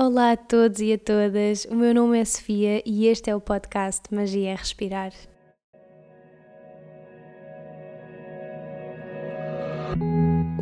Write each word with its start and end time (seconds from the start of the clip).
Olá 0.00 0.30
a 0.30 0.36
todos 0.36 0.78
e 0.78 0.92
a 0.92 0.96
todas, 0.96 1.64
o 1.64 1.74
meu 1.74 1.92
nome 1.92 2.20
é 2.20 2.24
Sofia 2.24 2.80
e 2.86 3.08
este 3.08 3.30
é 3.30 3.34
o 3.34 3.40
podcast 3.40 4.02
Magia 4.14 4.50
é 4.50 4.54
Respirar. 4.54 5.10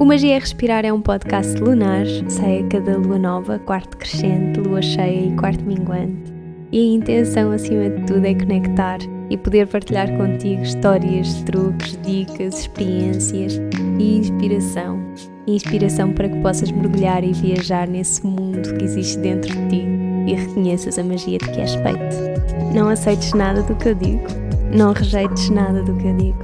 O 0.00 0.06
Magia 0.06 0.36
é 0.36 0.38
Respirar 0.38 0.86
é 0.86 0.90
um 0.90 1.02
podcast 1.02 1.54
lunar, 1.60 2.06
sai 2.30 2.60
a 2.60 2.68
cada 2.68 2.96
lua 2.96 3.18
nova, 3.18 3.58
quarto 3.58 3.98
crescente, 3.98 4.58
lua 4.58 4.80
cheia 4.80 5.26
e 5.26 5.36
quarto 5.36 5.62
minguante. 5.66 6.32
E 6.72 6.80
a 6.80 6.94
intenção, 6.94 7.52
acima 7.52 7.90
de 7.90 8.06
tudo, 8.06 8.24
é 8.24 8.32
conectar 8.32 9.00
e 9.30 9.36
poder 9.36 9.66
partilhar 9.66 10.10
contigo 10.16 10.62
histórias, 10.62 11.42
truques, 11.42 11.98
dicas, 12.02 12.60
experiências 12.60 13.60
e 13.98 14.18
inspiração. 14.18 15.00
Inspiração 15.46 16.12
para 16.12 16.28
que 16.28 16.40
possas 16.40 16.70
mergulhar 16.70 17.22
e 17.22 17.32
viajar 17.32 17.86
nesse 17.86 18.26
mundo 18.26 18.74
que 18.76 18.84
existe 18.84 19.18
dentro 19.18 19.50
de 19.50 19.68
ti 19.68 19.86
e 20.26 20.34
reconheças 20.34 20.98
a 20.98 21.04
magia 21.04 21.38
de 21.38 21.48
que 21.50 21.60
és 21.60 21.74
feito. 21.74 22.74
Não 22.74 22.88
aceites 22.88 23.32
nada 23.32 23.62
do 23.62 23.74
que 23.76 23.90
eu 23.90 23.94
digo, 23.94 24.26
não 24.74 24.92
rejeites 24.92 25.50
nada 25.50 25.82
do 25.82 25.94
que 25.94 26.08
eu 26.08 26.16
digo. 26.16 26.38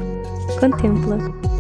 Contempla. 0.61 1.52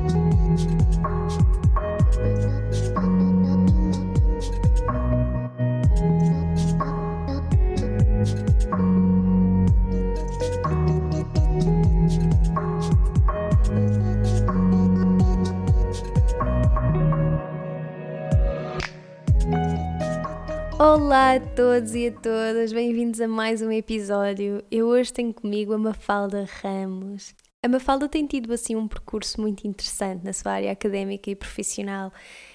Olá 21.13 21.35
a 21.35 21.41
todos 21.41 21.95
e 21.95 22.07
a 22.07 22.11
todas, 22.11 22.73
bem-vindos 22.73 23.21
a 23.21 23.29
mais 23.29 23.61
um 23.61 23.71
episódio. 23.71 24.65
Eu 24.71 24.87
hoje 24.87 25.13
tenho 25.13 25.35
comigo 25.35 25.75
a 25.75 25.79
Mafalda 25.79 26.49
Ramos. 26.63 27.35
A 27.63 27.69
Mafalda 27.69 28.09
tem 28.09 28.27
tido 28.27 28.51
assim 28.51 28.75
um 28.75 28.89
percurso 28.89 29.39
muito 29.39 29.67
interessante 29.67 30.25
na 30.25 30.33
sua 30.33 30.53
área 30.53 30.73
académica 30.73 31.31
e 31.31 31.37
profissional. 31.37 32.11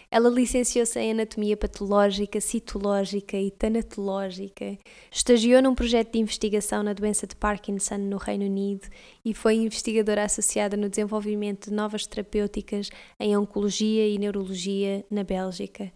Ela 0.10 0.28
licenciou-se 0.28 0.98
em 0.98 1.12
Anatomia 1.12 1.56
Patológica, 1.56 2.42
Citológica 2.42 3.38
e 3.38 3.52
Tanatológica, 3.52 4.76
estagiou 5.12 5.62
num 5.62 5.76
projeto 5.76 6.14
de 6.14 6.20
investigação 6.20 6.82
na 6.82 6.94
doença 6.94 7.28
de 7.28 7.36
Parkinson 7.36 7.98
no 7.98 8.18
Reino 8.18 8.46
Unido 8.46 8.88
e 9.24 9.36
foi 9.36 9.56
investigadora 9.56 10.24
associada 10.24 10.76
no 10.76 10.90
desenvolvimento 10.90 11.70
de 11.70 11.76
novas 11.76 12.08
terapêuticas 12.08 12.90
em 13.20 13.38
Oncologia 13.38 14.08
e 14.08 14.18
Neurologia 14.18 15.06
na 15.12 15.24
Bélgica. 15.24 15.92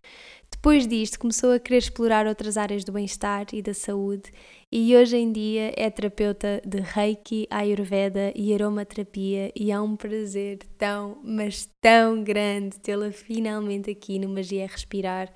Depois 0.61 0.85
disto, 0.85 1.17
começou 1.17 1.53
a 1.53 1.59
querer 1.59 1.79
explorar 1.79 2.27
outras 2.27 2.55
áreas 2.55 2.83
do 2.83 2.91
bem-estar 2.91 3.47
e 3.51 3.63
da 3.63 3.73
saúde 3.73 4.31
e 4.71 4.95
hoje 4.95 5.17
em 5.17 5.31
dia 5.31 5.73
é 5.75 5.89
terapeuta 5.89 6.61
de 6.63 6.79
Reiki, 6.79 7.47
Ayurveda 7.49 8.31
e 8.35 8.53
aromaterapia 8.53 9.51
e 9.55 9.71
é 9.71 9.81
um 9.81 9.95
prazer 9.95 10.59
tão, 10.77 11.19
mas 11.23 11.67
tão 11.81 12.23
grande 12.23 12.79
tê-la 12.79 13.11
finalmente 13.11 13.89
aqui 13.89 14.19
no 14.19 14.29
Magia 14.29 14.67
Respirar 14.67 15.33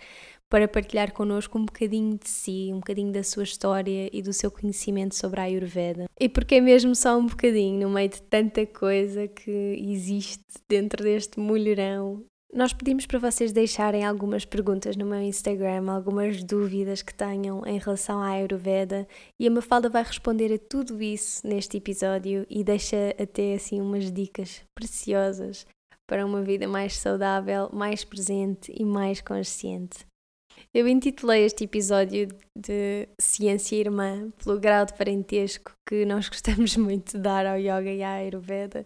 para 0.48 0.67
partilhar 0.67 1.12
connosco 1.12 1.58
um 1.58 1.66
bocadinho 1.66 2.20
de 2.20 2.30
si, 2.30 2.70
um 2.72 2.78
bocadinho 2.78 3.12
da 3.12 3.23
sua 3.23 3.42
história 3.42 4.08
e 4.14 4.22
do 4.22 4.32
seu 4.32 4.52
conhecimento 4.52 5.16
sobre 5.16 5.39
a 5.39 5.45
Ayurveda. 5.45 6.06
E 6.20 6.30
porque 6.30 6.54
é 6.54 6.62
mesmo 6.62 6.94
só 6.94 7.17
um 7.17 7.26
bocadinho, 7.26 7.88
no 7.88 7.89
meio 7.95 8.10
de 8.10 8.22
tanta 8.22 8.64
coisa 8.67 9.28
que 9.28 9.52
existe 9.89 10.44
dentro 10.70 11.04
deste 11.04 11.39
mulherão 11.39 12.23
nós 12.56 12.72
pedimos 12.72 13.06
para 13.06 13.20
vocês 13.20 13.52
deixarem 13.52 14.06
algumas 14.06 14.45
perguntas 14.45 14.95
no 14.95 15.06
meu 15.06 15.20
Instagram, 15.20 15.92
algumas 15.92 16.42
dúvidas 16.42 17.02
que 17.02 17.14
tenham 17.14 17.66
em 17.67 17.78
relação 17.78 18.22
à 18.22 18.30
Ayurveda 18.30 19.06
e 19.38 19.45
a 19.45 19.52
Mafalda 19.52 19.89
vai 19.89 20.02
responder 20.02 20.53
a 20.53 20.58
tudo 20.58 21.02
isso 21.02 21.45
neste 21.45 21.76
episódio 21.76 22.48
e 22.50 22.64
deixa 22.64 23.14
até 23.22 23.56
assim 23.56 23.81
umas 23.81 24.09
dicas 24.09 24.64
preciosas 24.73 25.67
para 26.08 26.26
uma 26.26 26.42
vida 26.43 26.66
mais 26.66 26.95
saudável, 26.98 27.70
mais 27.73 28.05
presente 28.05 28.73
e 28.73 28.86
mais 28.86 29.20
consciente. 29.20 30.05
Eu 30.73 30.87
intitulei 30.87 31.43
este 31.43 31.66
episódio 31.66 32.30
de 32.55 33.10
Ciência 33.20 33.76
Irmã 33.76 34.32
pelo 34.42 34.58
grau 34.58 34.86
de 34.86 34.93
parentesco 34.93 35.73
que 35.86 36.05
nós 36.05 36.30
gostamos 36.30 36.76
muito 36.77 37.17
de 37.17 37.20
dar 37.22 37.45
ao 37.45 37.58
yoga 37.58 37.92
e 37.92 38.02
à 38.02 38.14
Ayurveda 38.14 38.86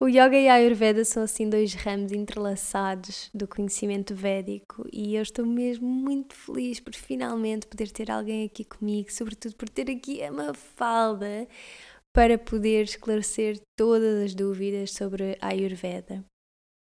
o 0.00 0.06
Yoga 0.06 0.36
e 0.36 0.48
a 0.48 0.54
Ayurveda 0.54 1.04
são 1.04 1.24
assim 1.24 1.50
dois 1.50 1.74
ramos 1.74 2.12
entrelaçados 2.12 3.30
do 3.34 3.48
conhecimento 3.48 4.14
védico 4.14 4.86
e 4.92 5.16
eu 5.16 5.22
estou 5.22 5.44
mesmo 5.44 5.88
muito 5.88 6.34
feliz 6.34 6.78
por 6.78 6.94
finalmente 6.94 7.66
poder 7.66 7.90
ter 7.90 8.08
alguém 8.08 8.46
aqui 8.46 8.64
comigo, 8.64 9.12
sobretudo 9.12 9.56
por 9.56 9.68
ter 9.68 9.90
aqui 9.90 10.22
a 10.22 10.30
Mafalda 10.30 11.48
para 12.14 12.38
poder 12.38 12.84
esclarecer 12.84 13.60
todas 13.76 14.24
as 14.24 14.34
dúvidas 14.34 14.92
sobre 14.92 15.36
a 15.40 15.48
Ayurveda. 15.48 16.24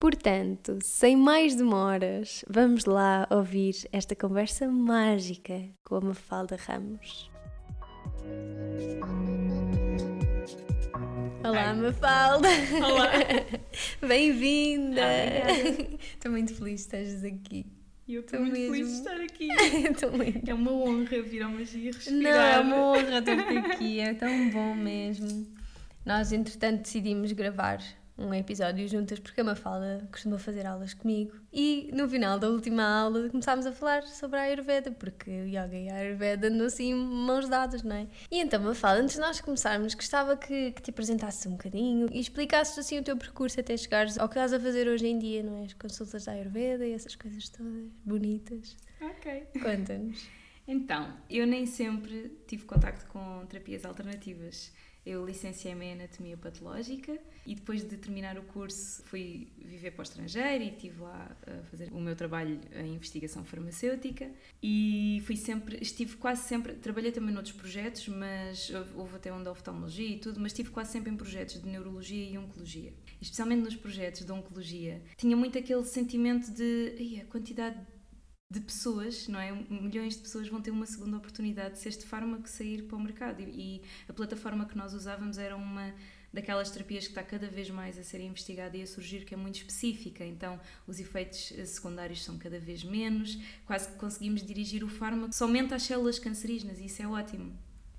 Portanto, 0.01 0.79
sem 0.83 1.17
mais 1.17 1.57
demoras, 1.57 2.45
vamos 2.49 2.85
lá 2.85 3.27
ouvir 3.31 3.75
esta 3.93 4.15
conversa 4.15 4.69
mágica 4.69 5.69
com 5.85 5.97
a 5.97 6.01
Mafalda 6.01 6.57
Ramos. 6.57 7.31
Olá, 11.45 11.71
Ai. 11.71 11.75
Mafalda! 11.75 12.49
Olá! 12.87 13.11
Bem-vinda! 14.07 15.03
Estou 16.15 16.31
muito 16.31 16.55
feliz 16.55 16.75
de 16.75 16.81
estares 16.83 17.25
aqui. 17.25 17.67
Eu 18.09 18.21
estou 18.21 18.39
muito 18.39 18.53
mesmo... 18.53 18.73
feliz 18.73 18.89
de 18.89 18.95
estar 18.95 19.21
aqui. 19.21 19.49
É 20.49 20.55
uma 20.55 20.73
honra 20.73 21.21
vir 21.21 21.43
ao 21.43 21.51
Magia 21.51 21.91
respirar. 21.91 22.23
Não, 22.23 22.31
é 22.31 22.61
uma 22.61 22.77
honra 22.93 23.23
ter-te 23.23 23.59
aqui, 23.59 23.99
é 23.99 24.15
tão 24.15 24.51
bom 24.51 24.73
mesmo. 24.77 25.49
Nós, 26.07 26.33
entretanto, 26.33 26.83
decidimos 26.83 27.33
gravar 27.33 27.83
um 28.27 28.35
episódio 28.35 28.89
juntas, 28.89 29.19
porque 29.19 29.41
a 29.41 29.45
Mafalda 29.45 30.07
costuma 30.11 30.39
fazer 30.39 30.67
aulas 30.67 30.95
comigo. 30.95 31.37
E 31.53 31.91
no 31.93 32.09
final 32.09 32.39
da 32.39 32.49
última 32.49 32.83
aula 32.83 33.29
começámos 33.29 33.67
a 33.67 33.73
falar 33.73 34.03
sobre 34.05 34.39
a 34.39 34.43
Ayurveda, 34.43 34.91
porque 34.93 35.31
o 35.31 35.47
Yoga 35.47 35.77
e 35.77 35.89
a 35.89 35.97
Ayurveda 35.97 36.49
andam 36.49 36.67
assim 36.67 36.95
mãos 36.95 37.49
dadas, 37.49 37.83
não 37.83 37.97
é? 37.97 38.07
E 38.31 38.39
então, 38.39 38.61
Mafalda, 38.63 39.03
antes 39.03 39.17
de 39.17 39.21
nós 39.21 39.41
começarmos, 39.41 39.95
gostava 39.95 40.37
que, 40.37 40.73
que 40.73 40.83
te 40.83 40.91
apresentasses 40.91 41.45
um 41.47 41.53
bocadinho 41.53 42.09
e 42.13 42.21
explicasses 42.21 42.79
assim 42.79 42.99
o 42.99 43.03
teu 43.03 43.17
percurso 43.17 43.61
até 43.61 43.77
chegares 43.77 44.19
ao 44.19 44.29
que 44.29 44.35
estás 44.35 44.53
a 44.53 44.61
fazer 44.61 44.89
hoje 44.89 45.07
em 45.07 45.19
dia, 45.19 45.43
não 45.43 45.59
é? 45.59 45.65
As 45.65 45.73
consultas 45.75 46.25
da 46.25 46.33
Ayurveda 46.33 46.87
e 46.87 46.93
essas 46.93 47.15
coisas 47.17 47.49
todas 47.49 47.91
bonitas. 48.05 48.77
Ok. 49.01 49.47
Conta-nos. 49.61 50.43
Então, 50.67 51.13
eu 51.29 51.47
nem 51.47 51.67
sempre 51.67 52.39
tive 52.47 52.65
contacto 52.65 53.07
com 53.07 53.45
terapias 53.47 53.85
alternativas. 53.85 54.73
Eu 55.05 55.27
licenciei-me 55.27 55.87
em 55.87 55.93
Anatomia 55.95 56.37
Patológica 56.37 57.19
e 57.45 57.55
depois 57.57 57.83
de 57.83 57.97
terminar 57.97 58.39
o 58.39 58.43
curso 58.43 59.03
fui 59.05 59.49
viver 59.59 59.91
para 59.91 60.01
o 60.01 60.03
estrangeiro 60.05 60.63
e 60.63 60.69
estive 60.69 61.01
lá 61.01 61.37
a 61.45 61.65
fazer 61.65 61.93
o 61.93 62.01
meu 62.01 62.15
trabalho 62.15 62.61
em 62.73 62.95
investigação 62.95 63.45
farmacêutica 63.45 64.31
e 64.63 65.21
fui 65.27 65.37
sempre, 65.37 65.79
estive 65.83 66.17
quase 66.17 66.47
sempre, 66.47 66.75
trabalhei 66.75 67.11
também 67.11 67.35
noutros 67.35 67.55
projetos, 67.55 68.07
mas 68.07 68.71
houve 68.95 69.17
até 69.17 69.33
onde 69.33 69.49
a 69.49 69.51
oftalmologia 69.51 70.09
e 70.09 70.19
tudo, 70.19 70.39
mas 70.39 70.53
estive 70.53 70.71
quase 70.71 70.93
sempre 70.93 71.11
em 71.11 71.17
projetos 71.17 71.61
de 71.61 71.69
neurologia 71.69 72.25
e 72.25 72.39
oncologia. 72.39 72.93
Especialmente 73.21 73.65
nos 73.65 73.75
projetos 73.75 74.25
de 74.25 74.31
oncologia. 74.31 75.03
Tinha 75.17 75.37
muito 75.37 75.59
aquele 75.59 75.85
sentimento 75.85 76.53
de, 76.53 77.21
a 77.21 77.25
quantidade 77.25 77.77
de 78.53 78.61
pessoas, 78.61 79.29
não 79.29 79.41
é? 79.41 79.51
Milhões 79.71 80.15
de 80.15 80.21
pessoas 80.21 80.47
vão 80.47 80.61
ter 80.61 80.71
uma 80.71 80.85
segunda 80.85 81.17
oportunidade 81.17 81.79
se 81.79 81.89
este 81.89 82.05
fármaco 82.05 82.47
sair 82.47 82.83
para 82.83 82.97
o 82.97 83.01
mercado. 83.01 83.41
E, 83.41 83.81
a 84.07 84.13
plataforma 84.13 84.67
que 84.67 84.77
nós 84.77 84.93
usávamos 84.93 85.39
era 85.39 85.57
uma 85.57 85.95
daquelas 86.31 86.71
terapias 86.71 87.05
que 87.05 87.11
está 87.11 87.23
cada 87.23 87.47
vez 87.47 87.71
mais 87.71 87.99
a 87.99 88.03
ser 88.03 88.21
investigada 88.21 88.77
e 88.77 88.83
a 88.83 88.87
surgir, 88.87 89.25
que 89.25 89.35
é 89.35 89.37
muito 89.37 89.57
específica. 89.57 90.25
Então, 90.25 90.61
os 90.87 91.01
efeitos 91.01 91.53
eh, 91.57 91.65
secundários 91.65 92.23
são 92.23 92.39
cada 92.39 92.59
vez 92.59 92.85
menos, 92.85 93.39
quase 93.67 93.89
que 93.89 93.97
conseguimos 93.97 94.43
dirigir 94.43 94.83
o 94.85 94.89
fármaco 94.89 95.35
somente 95.35 95.75
às 95.75 95.83
células 95.83 96.19
cancerígenas, 96.19 96.79
e 96.79 96.87
isso 96.87 97.03
é 97.03 97.07
ótimo. 97.07 97.53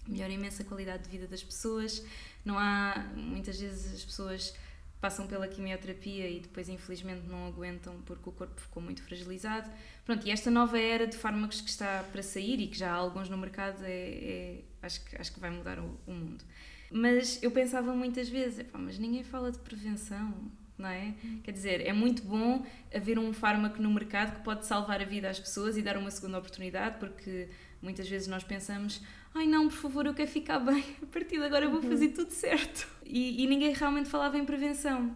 Melhora 0.08 0.32
imensa 0.32 0.64
a 0.64 0.66
qualidade 0.66 1.04
de 1.04 1.10
vida 1.10 1.28
das 1.28 1.44
pessoas. 1.44 2.04
Não 2.44 2.58
há, 2.58 3.12
muitas 3.16 3.60
vezes, 3.60 3.94
as 3.94 4.04
pessoas 4.04 4.54
passam 5.04 5.28
pela 5.28 5.50
quimioterapia 5.50 6.30
e 6.30 6.40
depois 6.40 6.70
infelizmente 6.70 7.28
não 7.28 7.46
aguentam 7.46 8.02
porque 8.06 8.30
o 8.30 8.32
corpo 8.32 8.62
ficou 8.62 8.82
muito 8.82 9.04
fragilizado. 9.04 9.70
Pronto, 10.06 10.26
e 10.26 10.32
esta 10.32 10.50
nova 10.50 10.80
era 10.80 11.06
de 11.06 11.18
fármacos 11.18 11.60
que 11.60 11.70
está 11.70 12.06
para 12.10 12.24
sair 12.24 12.62
e 12.62 12.68
que 12.68 12.78
já 12.78 12.90
há 12.90 12.96
alguns 12.96 13.28
no 13.28 13.38
mercado, 13.38 13.84
é, 13.84 13.92
é 13.92 14.62
acho, 14.82 15.04
que, 15.04 15.18
acho 15.18 15.34
que 15.34 15.42
vai 15.42 15.50
mudar 15.50 15.78
o, 15.78 16.00
o 16.08 16.14
mundo. 16.14 16.46
Mas 16.90 17.44
eu 17.44 17.52
pensava 17.52 17.94
muitas 17.94 18.30
vezes, 18.30 18.66
mas 18.72 18.98
ninguém 18.98 19.26
fala 19.26 19.52
de 19.52 19.60
prevenção, 19.60 20.34
não 20.78 20.88
é? 20.88 21.14
Quer 21.44 21.52
dizer, 21.52 21.82
é 21.86 21.92
muito 21.92 22.24
bom 22.24 22.66
haver 22.96 23.20
um 23.20 23.34
fármaco 23.34 23.82
no 23.82 23.92
mercado 23.92 24.38
que 24.38 24.42
pode 24.42 24.66
salvar 24.66 25.02
a 25.02 25.06
vida 25.06 25.30
às 25.30 25.38
pessoas 25.38 25.76
e 25.76 25.82
dar 25.82 25.98
uma 25.98 26.12
segunda 26.12 26.38
oportunidade, 26.38 26.98
porque 26.98 27.50
muitas 27.82 28.08
vezes 28.08 28.30
nós 28.30 28.46
pensamos, 28.46 29.02
ai 29.34 29.48
não, 29.48 29.68
por 29.68 29.78
favor, 29.78 30.06
eu 30.06 30.14
quero 30.14 30.30
ficar 30.30 30.60
bem, 30.60 30.84
a 31.02 31.06
partir 31.08 31.38
de 31.38 31.46
agora 31.46 31.66
eu 31.66 31.72
vou 31.72 31.82
fazer 31.82 32.08
uhum. 32.08 32.14
tudo 32.14 32.32
certo. 32.32 32.88
E, 33.06 33.44
e 33.44 33.48
ninguém 33.48 33.74
realmente 33.74 34.10
falava 34.10 34.38
em 34.38 34.46
prevenção. 34.46 35.16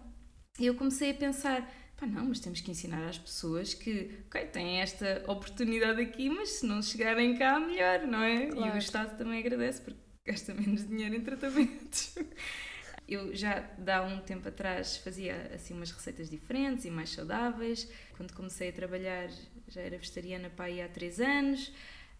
E 0.59 0.65
eu 0.65 0.75
comecei 0.75 1.11
a 1.11 1.13
pensar, 1.13 1.69
pá, 1.95 2.05
não, 2.05 2.25
mas 2.25 2.39
temos 2.39 2.61
que 2.61 2.71
ensinar 2.71 3.07
às 3.07 3.17
pessoas 3.17 3.73
que, 3.73 4.23
ok, 4.27 4.45
têm 4.47 4.81
esta 4.81 5.23
oportunidade 5.27 6.01
aqui, 6.01 6.29
mas 6.29 6.49
se 6.49 6.65
não 6.65 6.81
chegarem 6.81 7.35
cá, 7.37 7.59
melhor, 7.59 8.01
não 8.07 8.21
é? 8.21 8.47
Claro. 8.47 8.73
E 8.73 8.75
o 8.75 8.77
Estado 8.77 9.17
também 9.17 9.39
agradece, 9.39 9.81
porque 9.81 9.99
gasta 10.25 10.53
menos 10.53 10.87
dinheiro 10.87 11.15
em 11.15 11.21
tratamentos. 11.21 12.15
Eu 13.07 13.33
já, 13.33 13.63
há 13.87 14.01
um 14.01 14.19
tempo 14.19 14.49
atrás, 14.49 14.97
fazia 14.97 15.49
assim 15.55 15.73
umas 15.73 15.91
receitas 15.91 16.29
diferentes 16.29 16.83
e 16.83 16.91
mais 16.91 17.09
saudáveis. 17.11 17.89
Quando 18.17 18.33
comecei 18.33 18.67
a 18.67 18.73
trabalhar, 18.73 19.29
já 19.69 19.79
era 19.79 19.97
vegetariana 19.97 20.49
para 20.49 20.65
aí 20.65 20.81
há 20.81 20.89
3 20.89 21.21
anos. 21.21 21.71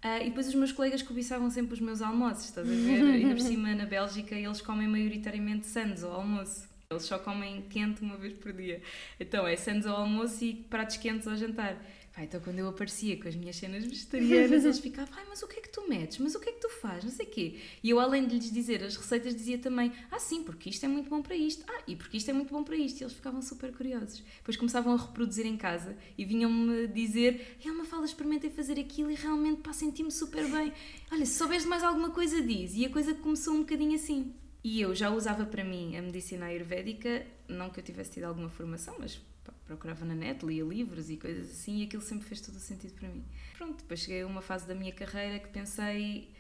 Uh, 0.07 0.21
e 0.21 0.25
depois 0.30 0.48
os 0.48 0.56
meus 0.56 0.71
colegas 0.71 1.01
cobiçavam 1.01 1.50
sempre 1.50 1.74
os 1.74 1.81
meus 1.81 2.01
almoços, 2.01 2.45
estás 2.45 2.65
a 2.65 2.71
ver? 2.71 3.04
Ainda 3.04 3.36
por 3.36 3.42
cima, 3.44 3.75
na 3.75 3.86
Bélgica, 3.86 4.36
eles 4.36 4.62
comem 4.62 4.88
maioritariamente 4.88 5.68
sandes 5.68 6.01
ao 6.01 6.13
almoço. 6.13 6.65
Eles 6.89 7.04
só 7.04 7.19
comem 7.19 7.63
quente 7.63 8.01
uma 8.01 8.15
vez 8.15 8.31
por 8.33 8.54
dia. 8.54 8.81
Então 9.19 9.45
é 9.45 9.57
sandes 9.57 9.86
ao 9.86 9.98
almoço 9.98 10.45
e 10.45 10.54
pratos 10.54 10.95
quentes 10.95 11.27
ao 11.27 11.36
jantar. 11.36 11.75
Pá, 12.17 12.23
então 12.23 12.41
quando 12.41 12.57
eu 12.57 12.67
aparecia 12.67 13.15
com 13.15 13.27
as 13.27 13.35
minhas 13.35 13.57
cenas 13.57 13.85
vegetarianas, 13.85 14.65
eles 14.65 14.79
ficavam, 14.79 15.13
ai, 15.15 15.23
mas 15.29 15.43
o 15.43 15.47
que 15.47 15.59
é 15.59 15.61
que 15.61 15.69
tu 15.69 15.87
metes? 15.87 16.17
Mas 16.17 16.33
o 16.33 16.39
que 16.39 16.49
é 16.49 16.51
que 16.51 16.59
tu 16.59 16.67
fazes? 16.67 17.03
Não 17.03 17.11
sei 17.11 17.27
o 17.27 17.29
quê. 17.29 17.59
E 17.83 17.91
eu, 17.91 17.99
além 17.99 18.25
de 18.25 18.33
lhes 18.33 18.51
dizer 18.51 18.83
as 18.83 18.97
receitas, 18.97 19.35
dizia 19.35 19.59
também, 19.59 19.91
ah, 20.09 20.17
sim, 20.17 20.43
porque 20.43 20.67
isto 20.67 20.83
é 20.83 20.87
muito 20.87 21.11
bom 21.11 21.21
para 21.21 21.35
isto. 21.35 21.63
Ah, 21.67 21.83
e 21.85 21.95
porque 21.95 22.17
isto 22.17 22.27
é 22.31 22.33
muito 22.33 22.51
bom 22.51 22.63
para 22.63 22.75
isto. 22.75 22.99
E 22.99 23.03
eles 23.03 23.13
ficavam 23.13 23.39
super 23.39 23.71
curiosos. 23.71 24.23
Depois 24.37 24.57
começavam 24.57 24.95
a 24.95 24.97
reproduzir 24.97 25.45
em 25.45 25.55
casa 25.55 25.95
e 26.17 26.25
vinham-me 26.25 26.87
dizer, 26.87 27.59
é 27.63 27.71
uma 27.71 27.85
fala, 27.85 28.03
experimentei 28.03 28.49
fazer 28.49 28.79
aquilo 28.79 29.11
e 29.11 29.15
realmente, 29.15 29.61
pá, 29.61 29.71
senti-me 29.71 30.11
super 30.11 30.49
bem. 30.49 30.73
Olha, 31.11 31.23
se 31.23 31.37
souberes 31.37 31.65
mais 31.65 31.83
alguma 31.83 32.09
coisa, 32.09 32.41
diz. 32.41 32.73
E 32.73 32.83
a 32.83 32.89
coisa 32.89 33.13
começou 33.13 33.53
um 33.53 33.59
bocadinho 33.59 33.93
assim. 33.93 34.33
E 34.63 34.81
eu 34.81 34.95
já 34.95 35.11
usava 35.11 35.45
para 35.45 35.63
mim 35.63 35.95
a 35.95 36.01
medicina 36.01 36.47
ayurvédica, 36.47 37.27
não 37.47 37.69
que 37.69 37.79
eu 37.79 37.83
tivesse 37.83 38.13
tido 38.13 38.23
alguma 38.23 38.49
formação, 38.49 38.95
mas 38.97 39.21
procurava 39.67 40.05
na 40.05 40.15
net, 40.15 40.43
lia 40.45 40.63
livros 40.63 41.09
e 41.09 41.17
coisas 41.17 41.51
assim, 41.51 41.81
e 41.81 41.83
aquilo 41.83 42.01
sempre 42.01 42.25
fez 42.25 42.41
todo 42.41 42.55
o 42.55 42.59
sentido 42.59 42.93
para 42.93 43.09
mim. 43.09 43.23
Pronto, 43.57 43.77
depois 43.77 43.99
cheguei 43.99 44.21
a 44.21 44.27
uma 44.27 44.41
fase 44.41 44.65
da 44.65 44.73
minha 44.73 44.93
carreira 44.93 45.39
que 45.39 45.49
pensei, 45.49 46.33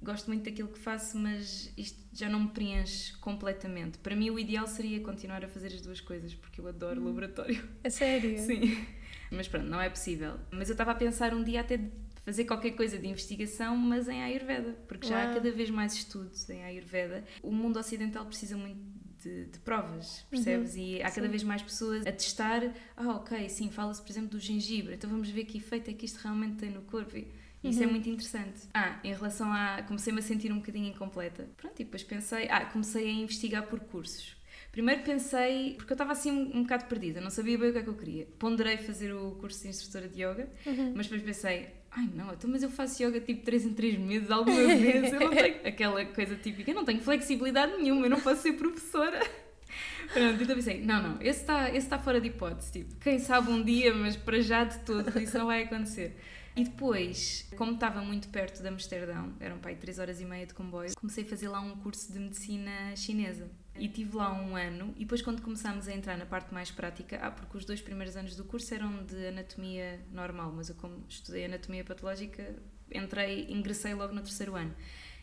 gosto 0.00 0.28
muito 0.28 0.44
daquilo 0.44 0.68
que 0.68 0.78
faço, 0.78 1.18
mas 1.18 1.72
isto 1.76 1.98
já 2.12 2.28
não 2.28 2.40
me 2.40 2.48
preenche 2.50 3.16
completamente. 3.18 3.98
Para 3.98 4.14
mim, 4.14 4.30
o 4.30 4.38
ideal 4.38 4.66
seria 4.66 5.00
continuar 5.00 5.44
a 5.44 5.48
fazer 5.48 5.68
as 5.68 5.80
duas 5.80 6.00
coisas, 6.00 6.32
porque 6.32 6.60
eu 6.60 6.68
adoro 6.68 7.00
hum. 7.00 7.06
laboratório. 7.06 7.68
É 7.82 7.90
sério? 7.90 8.38
Sim. 8.40 8.86
Mas 9.30 9.48
pronto, 9.48 9.66
não 9.66 9.80
é 9.80 9.90
possível. 9.90 10.38
Mas 10.50 10.68
eu 10.68 10.74
estava 10.74 10.92
a 10.92 10.94
pensar 10.94 11.34
um 11.34 11.42
dia 11.42 11.60
até 11.60 11.76
de 11.76 11.90
fazer 12.24 12.44
qualquer 12.44 12.72
coisa 12.72 12.98
de 12.98 13.08
investigação, 13.08 13.76
mas 13.76 14.08
em 14.08 14.22
Ayurveda, 14.22 14.72
porque 14.86 15.06
já 15.06 15.16
Uau. 15.16 15.30
há 15.30 15.34
cada 15.34 15.50
vez 15.50 15.70
mais 15.70 15.94
estudos 15.94 16.48
em 16.50 16.62
Ayurveda. 16.62 17.24
O 17.42 17.50
mundo 17.50 17.78
ocidental 17.78 18.26
precisa 18.26 18.56
muito 18.56 18.99
de, 19.22 19.46
de 19.46 19.58
provas, 19.60 20.24
percebes? 20.30 20.74
Uhum. 20.74 20.80
E 20.80 21.02
há 21.02 21.10
cada 21.10 21.26
sim. 21.26 21.30
vez 21.30 21.42
mais 21.42 21.62
pessoas 21.62 22.06
a 22.06 22.12
testar. 22.12 22.62
Ah, 22.96 23.10
ok, 23.16 23.48
sim, 23.48 23.70
fala-se, 23.70 24.02
por 24.02 24.10
exemplo, 24.10 24.30
do 24.30 24.38
gengibre, 24.38 24.94
então 24.94 25.08
vamos 25.08 25.28
ver 25.28 25.44
que 25.44 25.58
efeito 25.58 25.90
é 25.90 25.94
que 25.94 26.04
isto 26.04 26.18
realmente 26.18 26.56
tem 26.56 26.70
no 26.70 26.82
corpo. 26.82 27.16
Isso 27.62 27.82
é 27.82 27.82
uhum. 27.82 27.88
é 27.88 27.92
muito 27.92 28.08
interessante. 28.08 28.60
Ah, 28.72 28.98
em 29.04 29.12
relação 29.12 29.52
a. 29.52 29.82
Comecei-me 29.82 30.18
a 30.20 30.22
sentir 30.22 30.50
um 30.50 30.56
bocadinho 30.56 30.88
incompleta. 30.88 31.46
Pronto, 31.58 31.78
e 31.78 31.84
depois 31.84 32.02
pensei. 32.02 32.48
Ah, 32.48 32.64
comecei 32.64 33.06
a 33.06 33.12
investigar 33.12 33.66
por 33.66 33.80
cursos. 33.80 34.36
Primeiro 34.72 35.02
pensei, 35.02 35.74
porque 35.74 35.92
eu 35.92 35.94
estava 35.94 36.12
assim 36.12 36.30
um, 36.30 36.58
um 36.58 36.62
bocado 36.62 36.84
perdida, 36.84 37.20
não 37.20 37.30
sabia 37.30 37.58
bem 37.58 37.70
o 37.70 37.72
que 37.72 37.78
é 37.78 37.82
que 37.82 37.88
eu 37.88 37.94
queria. 37.94 38.26
Ponderei 38.38 38.76
fazer 38.76 39.12
o 39.12 39.32
curso 39.32 39.62
de 39.62 39.68
instrutora 39.68 40.08
de 40.08 40.22
yoga, 40.22 40.48
uhum. 40.64 40.92
mas 40.94 41.06
depois 41.06 41.22
pensei, 41.22 41.68
ai 41.90 42.08
não, 42.14 42.32
então, 42.32 42.48
mas 42.50 42.62
eu 42.62 42.70
faço 42.70 43.02
yoga 43.02 43.20
tipo 43.20 43.42
3 43.42 43.66
em 43.66 43.74
3 43.74 43.98
meses, 43.98 44.30
alguma 44.30 44.56
vez, 44.56 45.12
eu 45.12 45.20
não 45.20 45.30
tenho 45.30 45.56
aquela 45.66 46.04
coisa 46.06 46.36
típica, 46.36 46.70
eu 46.70 46.74
não 46.74 46.84
tenho 46.84 47.00
flexibilidade 47.00 47.76
nenhuma, 47.76 48.06
eu 48.06 48.10
não 48.10 48.20
posso 48.20 48.42
ser 48.42 48.52
professora. 48.54 49.20
Pronto, 50.12 50.42
então 50.42 50.56
pensei, 50.56 50.84
não, 50.84 51.02
não, 51.02 51.22
esse 51.22 51.40
está 51.40 51.70
esse 51.70 51.88
tá 51.88 51.98
fora 51.98 52.20
de 52.20 52.28
hipótese, 52.28 52.72
tipo, 52.72 52.96
quem 52.96 53.18
sabe 53.18 53.50
um 53.50 53.62
dia, 53.62 53.94
mas 53.94 54.16
para 54.16 54.40
já 54.40 54.64
de 54.64 54.78
todo, 54.80 55.16
isso 55.20 55.38
não 55.38 55.46
vai 55.46 55.62
acontecer. 55.62 56.16
E 56.56 56.64
depois, 56.64 57.48
como 57.56 57.72
estava 57.72 58.02
muito 58.02 58.28
perto 58.28 58.60
de 58.60 58.68
Amsterdão, 58.68 59.32
eram 59.38 59.58
para 59.58 59.70
aí 59.70 59.76
3 59.76 59.98
horas 60.00 60.20
e 60.20 60.24
meia 60.24 60.46
de 60.46 60.54
comboio, 60.54 60.90
comecei 60.96 61.22
a 61.22 61.26
fazer 61.26 61.48
lá 61.48 61.60
um 61.60 61.76
curso 61.76 62.12
de 62.12 62.18
medicina 62.18 62.94
chinesa. 62.96 63.48
E 63.78 63.88
tive 63.88 64.16
lá 64.16 64.32
um 64.32 64.56
ano, 64.56 64.92
e 64.96 65.00
depois 65.00 65.22
quando 65.22 65.40
começámos 65.40 65.88
a 65.88 65.94
entrar 65.94 66.18
na 66.18 66.26
parte 66.26 66.52
mais 66.52 66.70
prática, 66.70 67.18
ah, 67.22 67.30
porque 67.30 67.56
os 67.56 67.64
dois 67.64 67.80
primeiros 67.80 68.16
anos 68.16 68.36
do 68.36 68.44
curso 68.44 68.74
eram 68.74 69.04
de 69.04 69.28
anatomia 69.28 70.00
normal, 70.12 70.52
mas 70.54 70.68
eu 70.68 70.74
como 70.74 71.04
estudei 71.08 71.46
anatomia 71.46 71.84
patológica, 71.84 72.54
entrei, 72.92 73.46
ingressei 73.48 73.94
logo 73.94 74.12
no 74.12 74.20
terceiro 74.20 74.54
ano. 74.56 74.74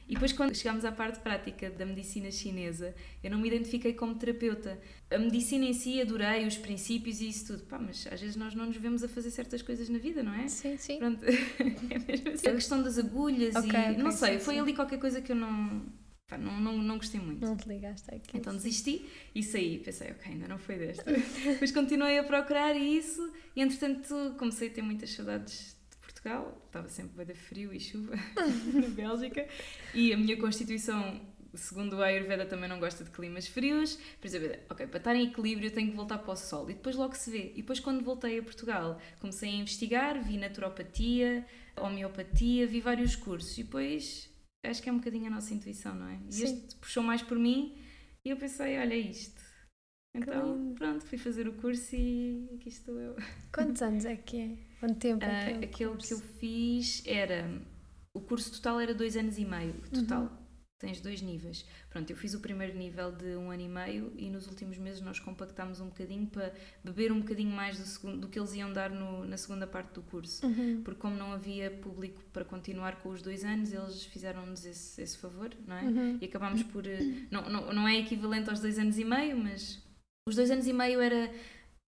E 0.07 0.13
depois, 0.13 0.31
quando 0.31 0.55
chegámos 0.55 0.85
à 0.85 0.91
parte 0.91 1.19
prática 1.19 1.69
da 1.69 1.85
medicina 1.85 2.31
chinesa, 2.31 2.95
eu 3.21 3.29
não 3.29 3.37
me 3.37 3.49
identifiquei 3.49 3.93
como 3.93 4.15
terapeuta. 4.15 4.79
A 5.11 5.17
medicina 5.17 5.65
em 5.65 5.73
si, 5.73 6.01
adorei 6.01 6.47
os 6.47 6.57
princípios 6.57 7.19
e 7.19 7.27
isso 7.27 7.47
tudo. 7.47 7.63
Pá, 7.63 7.77
mas 7.77 8.07
às 8.09 8.21
vezes 8.21 8.37
nós 8.37 8.55
não 8.55 8.67
nos 8.67 8.77
vemos 8.77 9.03
a 9.03 9.09
fazer 9.09 9.31
certas 9.31 9.61
coisas 9.61 9.89
na 9.89 9.97
vida, 9.97 10.23
não 10.23 10.33
é? 10.33 10.47
Sim, 10.47 10.77
sim. 10.77 10.97
Pronto. 10.97 11.25
é 11.27 11.99
mesmo 12.07 12.29
assim. 12.29 12.47
A 12.47 12.53
questão 12.53 12.81
das 12.81 12.97
agulhas 12.97 13.53
okay, 13.53 13.69
e. 13.69 13.83
Okay, 13.91 13.97
não 13.97 14.11
sei, 14.11 14.39
sim, 14.39 14.45
foi 14.45 14.53
sim. 14.53 14.61
ali 14.61 14.73
qualquer 14.73 14.97
coisa 14.97 15.21
que 15.21 15.33
eu 15.33 15.35
não. 15.35 15.85
Pá, 16.27 16.37
não, 16.37 16.59
não, 16.59 16.77
não 16.77 16.97
gostei 16.97 17.21
muito. 17.21 17.45
Não 17.45 17.55
te 17.55 17.69
ligaste 17.69 18.13
aqui. 18.13 18.37
Então 18.37 18.53
desisti 18.53 19.05
e 19.33 19.41
saí. 19.41 19.79
Pensei, 19.79 20.11
ok, 20.11 20.33
ainda 20.33 20.47
não 20.47 20.57
foi 20.57 20.77
desta. 20.77 21.11
Depois 21.11 21.71
continuei 21.71 22.19
a 22.19 22.23
procurar 22.23 22.75
isso 22.75 23.33
e 23.55 23.61
entretanto 23.61 24.35
comecei 24.37 24.67
a 24.67 24.71
ter 24.71 24.81
muitas 24.81 25.11
saudades 25.11 25.77
Portugal, 26.17 26.61
estava 26.65 26.89
sempre 26.89 27.17
bem 27.17 27.25
de 27.25 27.33
frio 27.33 27.73
e 27.73 27.79
chuva 27.79 28.15
na 28.73 28.87
Bélgica, 28.89 29.47
e 29.93 30.13
a 30.13 30.17
minha 30.17 30.35
constituição, 30.37 31.21
segundo 31.53 31.97
o 31.97 32.01
Ayurveda, 32.01 32.45
também 32.45 32.67
não 32.67 32.79
gosta 32.79 33.03
de 33.03 33.11
climas 33.11 33.47
frios. 33.47 33.97
Por 34.19 34.27
exemplo, 34.27 34.49
ok, 34.69 34.87
para 34.87 34.97
estar 34.97 35.15
em 35.15 35.27
equilíbrio 35.27 35.71
tenho 35.71 35.91
que 35.91 35.95
voltar 35.95 36.17
para 36.17 36.33
o 36.33 36.35
sol, 36.35 36.69
e 36.69 36.73
depois 36.73 36.95
logo 36.95 37.15
se 37.15 37.29
vê. 37.29 37.51
E 37.53 37.61
depois, 37.61 37.79
quando 37.79 38.03
voltei 38.03 38.39
a 38.39 38.43
Portugal, 38.43 38.99
comecei 39.19 39.49
a 39.49 39.53
investigar, 39.53 40.21
vi 40.21 40.37
naturopatia, 40.37 41.45
homeopatia, 41.77 42.67
vi 42.67 42.81
vários 42.81 43.15
cursos, 43.15 43.57
e 43.57 43.63
depois 43.63 44.26
acho 44.63 44.81
que 44.81 44.89
é 44.89 44.91
um 44.91 44.97
bocadinho 44.97 45.27
a 45.27 45.29
nossa 45.29 45.53
intuição, 45.53 45.95
não 45.95 46.07
é? 46.07 46.19
E 46.27 46.33
Sim. 46.33 46.43
este 46.43 46.75
puxou 46.75 47.03
mais 47.03 47.21
por 47.21 47.37
mim, 47.37 47.77
e 48.23 48.29
eu 48.29 48.37
pensei, 48.37 48.77
olha 48.77 48.95
isto. 48.95 49.41
Então, 50.13 50.73
pronto, 50.75 51.05
fui 51.05 51.17
fazer 51.17 51.47
o 51.47 51.53
curso 51.53 51.95
e 51.95 52.49
aqui 52.55 52.69
estou 52.69 52.99
eu. 52.99 53.15
Quantos 53.53 53.81
anos 53.81 54.03
é 54.05 54.15
que 54.15 54.37
é? 54.37 54.57
Quanto 54.79 54.95
tempo 54.99 55.23
é 55.23 55.43
que 55.43 55.49
é 55.49 55.53
uh, 55.53 55.63
Aquele 55.63 55.91
curso? 55.91 56.07
que 56.07 56.13
eu 56.13 56.19
fiz 56.19 57.03
era. 57.05 57.61
O 58.13 58.21
curso 58.21 58.51
total 58.53 58.79
era 58.79 58.95
dois 58.95 59.15
anos 59.15 59.37
e 59.37 59.45
meio. 59.45 59.75
Total. 59.93 60.23
Uhum. 60.23 60.46
Tens 60.79 61.01
dois 61.01 61.23
níveis. 61.23 61.65
Pronto, 61.89 62.07
eu 62.11 62.15
fiz 62.15 62.35
o 62.35 62.39
primeiro 62.39 62.77
nível 62.77 63.11
de 63.11 63.35
um 63.35 63.49
ano 63.49 63.63
e 63.63 63.67
meio 63.67 64.13
e 64.15 64.29
nos 64.29 64.45
últimos 64.47 64.77
meses 64.77 65.01
nós 65.01 65.19
compactámos 65.19 65.79
um 65.81 65.87
bocadinho 65.87 66.27
para 66.27 66.53
beber 66.83 67.11
um 67.11 67.19
bocadinho 67.19 67.49
mais 67.49 67.79
do, 67.79 67.85
segundo, 67.85 68.19
do 68.19 68.27
que 68.27 68.37
eles 68.37 68.53
iam 68.53 68.71
dar 68.71 68.91
no, 68.91 69.25
na 69.25 69.37
segunda 69.37 69.65
parte 69.65 69.93
do 69.93 70.03
curso. 70.03 70.45
Uhum. 70.45 70.81
Porque, 70.83 70.99
como 70.99 71.15
não 71.15 71.31
havia 71.31 71.71
público 71.71 72.21
para 72.31 72.45
continuar 72.45 73.01
com 73.01 73.09
os 73.09 73.23
dois 73.23 73.43
anos, 73.43 73.73
eles 73.73 74.05
fizeram-nos 74.05 74.65
esse, 74.65 75.01
esse 75.01 75.17
favor, 75.17 75.49
não 75.65 75.77
é? 75.77 75.81
Uhum. 75.81 76.17
E 76.21 76.25
acabámos 76.25 76.61
por. 76.61 76.85
Eh, 76.85 77.25
não, 77.31 77.49
não, 77.49 77.73
não 77.73 77.87
é 77.87 77.97
equivalente 77.97 78.49
aos 78.49 78.59
dois 78.59 78.77
anos 78.77 78.99
e 78.99 79.03
meio, 79.03 79.35
mas 79.35 79.81
os 80.27 80.35
dois 80.35 80.51
anos 80.51 80.67
e 80.67 80.73
meio 80.73 81.01
era 81.01 81.31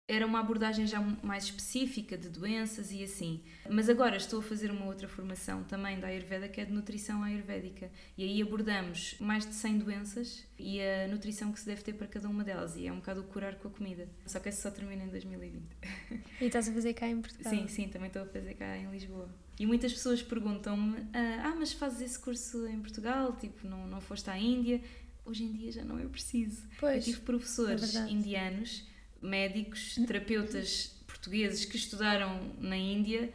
era 0.07 0.27
uma 0.27 0.41
abordagem 0.41 0.87
já 0.87 1.01
mais 1.23 1.45
específica 1.45 2.17
de 2.17 2.29
doenças 2.29 2.93
e 2.93 3.03
assim. 3.03 3.41
Mas 3.71 3.89
agora 3.89 4.17
estou 4.17 4.41
a 4.41 4.43
fazer 4.43 4.71
uma 4.71 4.85
outra 4.85 5.09
formação 5.09 5.65
também 5.65 5.99
da 5.99 6.09
Ayurveda, 6.09 6.47
que 6.47 6.61
é 6.61 6.65
de 6.65 6.73
nutrição 6.73 7.23
ayurvédica. 7.23 7.91
E 8.17 8.23
aí 8.23 8.43
abordamos 8.43 9.17
mais 9.19 9.47
de 9.47 9.55
100 9.55 9.79
doenças 9.79 10.45
e 10.59 10.79
a 10.81 11.09
nutrição 11.09 11.51
que 11.53 11.59
se 11.59 11.67
deve 11.67 11.83
ter 11.83 11.95
para 11.95 12.07
cada 12.07 12.29
uma 12.29 12.45
delas. 12.45 12.77
E 12.77 12.87
é 12.87 12.93
um 12.93 12.97
bocado 12.97 13.23
o 13.23 13.25
curar 13.25 13.55
com 13.55 13.69
a 13.69 13.71
comida. 13.71 14.07
Só 14.27 14.39
que 14.41 14.51
essa 14.51 14.69
só 14.69 14.71
termina 14.71 15.05
em 15.05 15.09
2020. 15.09 15.63
E 16.41 16.47
estás 16.47 16.69
a 16.69 16.73
fazer 16.73 16.95
cá 16.95 17.09
em 17.09 17.21
Portugal? 17.21 17.53
Sim, 17.55 17.69
sim, 17.69 17.89
também 17.89 18.09
estou 18.09 18.23
a 18.23 18.27
fazer 18.27 18.55
cá 18.55 18.77
em 18.77 18.91
Lisboa. 18.91 19.29
E 19.59 19.65
muitas 19.67 19.93
pessoas 19.93 20.23
perguntam-me: 20.23 20.99
ah, 21.15 21.45
ah, 21.45 21.55
mas 21.57 21.73
fazes 21.73 22.01
esse 22.03 22.19
curso 22.19 22.67
em 22.67 22.81
Portugal? 22.81 23.35
Tipo, 23.37 23.67
não, 23.67 23.87
não 23.87 24.01
foste 24.01 24.29
à 24.29 24.37
Índia? 24.37 24.83
Hoje 25.25 25.45
em 25.45 25.53
dia 25.53 25.73
já 25.73 25.85
não 25.85 25.99
é 25.99 26.07
preciso. 26.07 26.63
Pois, 26.79 26.97
Eu 26.97 27.15
tive 27.15 27.25
professores 27.25 27.95
é 27.95 28.11
indianos 28.11 28.85
médicos, 29.25 29.97
terapeutas 30.07 30.95
portugueses 31.07 31.65
que 31.65 31.77
estudaram 31.77 32.53
na 32.59 32.77
Índia 32.77 33.33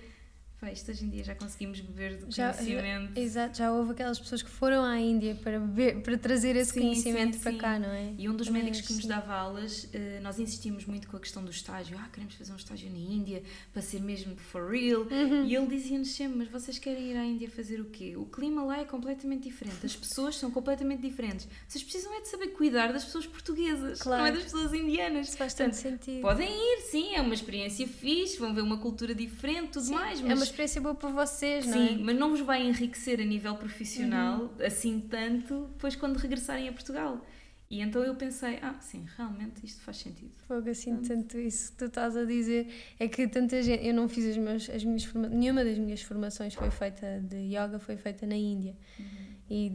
isto 0.67 0.91
hoje 0.91 1.05
em 1.05 1.09
dia 1.09 1.23
já 1.23 1.35
conseguimos 1.35 1.79
beber 1.79 2.17
do 2.17 2.27
conhecimento. 2.35 3.13
Já, 3.15 3.21
exato, 3.21 3.57
já 3.57 3.71
houve 3.71 3.91
aquelas 3.91 4.19
pessoas 4.19 4.43
que 4.43 4.49
foram 4.49 4.83
à 4.83 4.99
Índia 4.99 5.35
para, 5.35 5.59
beber, 5.59 6.01
para 6.03 6.17
trazer 6.17 6.55
esse 6.57 6.73
sim, 6.73 6.81
conhecimento 6.81 7.37
sim, 7.37 7.39
para 7.39 7.51
sim. 7.51 7.57
cá, 7.57 7.79
não 7.79 7.89
é? 7.89 8.13
E 8.17 8.27
um 8.27 8.35
dos 8.35 8.47
Também 8.47 8.63
médicos 8.63 8.85
que 8.85 8.93
nos 8.93 9.05
dava 9.05 9.33
aulas, 9.33 9.87
eh, 9.93 10.19
nós 10.21 10.37
insistimos 10.37 10.85
muito 10.85 11.07
com 11.07 11.15
a 11.15 11.19
questão 11.19 11.43
do 11.43 11.51
estágio. 11.51 11.97
Ah, 11.97 12.09
queremos 12.11 12.35
fazer 12.35 12.51
um 12.51 12.57
estágio 12.57 12.89
na 12.91 12.97
Índia 12.97 13.41
para 13.71 13.81
ser 13.81 14.01
mesmo 14.01 14.35
for 14.49 14.69
real. 14.69 15.01
Uhum. 15.01 15.45
E 15.45 15.55
ele 15.55 15.67
dizia-nos 15.67 16.09
sempre: 16.09 16.37
Mas 16.37 16.47
vocês 16.49 16.77
querem 16.77 17.11
ir 17.11 17.17
à 17.17 17.23
Índia 17.23 17.49
fazer 17.49 17.79
o 17.79 17.85
quê? 17.85 18.15
O 18.17 18.25
clima 18.25 18.63
lá 18.63 18.79
é 18.79 18.85
completamente 18.85 19.43
diferente, 19.43 19.85
as 19.85 19.95
pessoas 19.95 20.35
são 20.37 20.51
completamente 20.51 21.01
diferentes. 21.01 21.47
Vocês 21.67 21.83
precisam 21.83 22.13
é 22.15 22.21
de 22.21 22.27
saber 22.27 22.47
cuidar 22.49 22.91
das 22.91 23.05
pessoas 23.05 23.25
portuguesas, 23.25 23.99
claro. 23.99 24.23
não 24.23 24.27
é 24.27 24.31
das 24.31 24.43
pessoas 24.43 24.73
indianas. 24.73 25.29
Isso 25.29 25.37
faz 25.37 25.53
tanto 25.53 25.75
sentido. 25.75 26.21
Podem 26.21 26.49
ir, 26.49 26.81
sim, 26.89 27.15
é 27.15 27.21
uma 27.21 27.33
experiência 27.33 27.87
fixe, 27.87 28.37
vão 28.37 28.53
ver 28.53 28.61
uma 28.61 28.77
cultura 28.77 29.13
diferente, 29.15 29.73
tudo 29.73 29.91
mais. 29.91 30.19
Mas... 30.21 30.48
Experiência 30.49 30.81
boa 30.81 30.95
para 30.95 31.09
vocês, 31.09 31.65
não 31.65 31.73
Sim, 31.73 31.95
é? 31.95 32.03
mas 32.03 32.17
não 32.17 32.29
vos 32.31 32.41
vai 32.41 32.61
enriquecer 32.61 33.19
a 33.21 33.23
nível 33.23 33.55
profissional 33.55 34.41
uhum. 34.41 34.65
assim 34.65 34.99
tanto 34.99 35.67
depois 35.73 35.95
quando 35.95 36.17
regressarem 36.17 36.67
a 36.67 36.73
Portugal. 36.73 37.25
E 37.69 37.81
então 37.81 38.03
eu 38.03 38.15
pensei, 38.15 38.57
ah, 38.63 38.75
sim, 38.81 39.05
realmente 39.15 39.63
isto 39.63 39.81
faz 39.81 39.97
sentido. 39.97 40.31
Fogo 40.47 40.67
assim, 40.67 40.97
tanto 40.97 41.37
isso 41.37 41.71
que 41.71 41.77
tu 41.77 41.85
estás 41.85 42.17
a 42.17 42.25
dizer 42.25 42.67
é 42.99 43.07
que 43.07 43.27
tanta 43.27 43.61
gente. 43.61 43.85
Eu 43.85 43.93
não 43.93 44.09
fiz 44.09 44.25
as, 44.25 44.37
meus, 44.37 44.67
as 44.71 44.83
minhas 44.83 45.03
formações. 45.03 45.39
Nenhuma 45.39 45.63
das 45.63 45.77
minhas 45.77 46.01
formações 46.01 46.55
foi 46.55 46.71
feita 46.71 47.19
de 47.21 47.37
yoga, 47.37 47.77
foi 47.77 47.95
feita 47.95 48.25
na 48.25 48.35
Índia. 48.35 48.75
Uhum. 48.97 49.05
E 49.51 49.71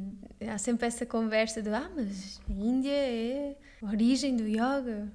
há 0.49 0.59
sempre 0.59 0.89
essa 0.89 1.07
conversa 1.07 1.63
de, 1.63 1.69
ah, 1.69 1.89
mas 1.95 2.41
a 2.49 2.53
Índia 2.53 2.91
é 2.91 3.57
a 3.81 3.87
origem 3.87 4.37
do 4.37 4.45
yoga. 4.49 5.09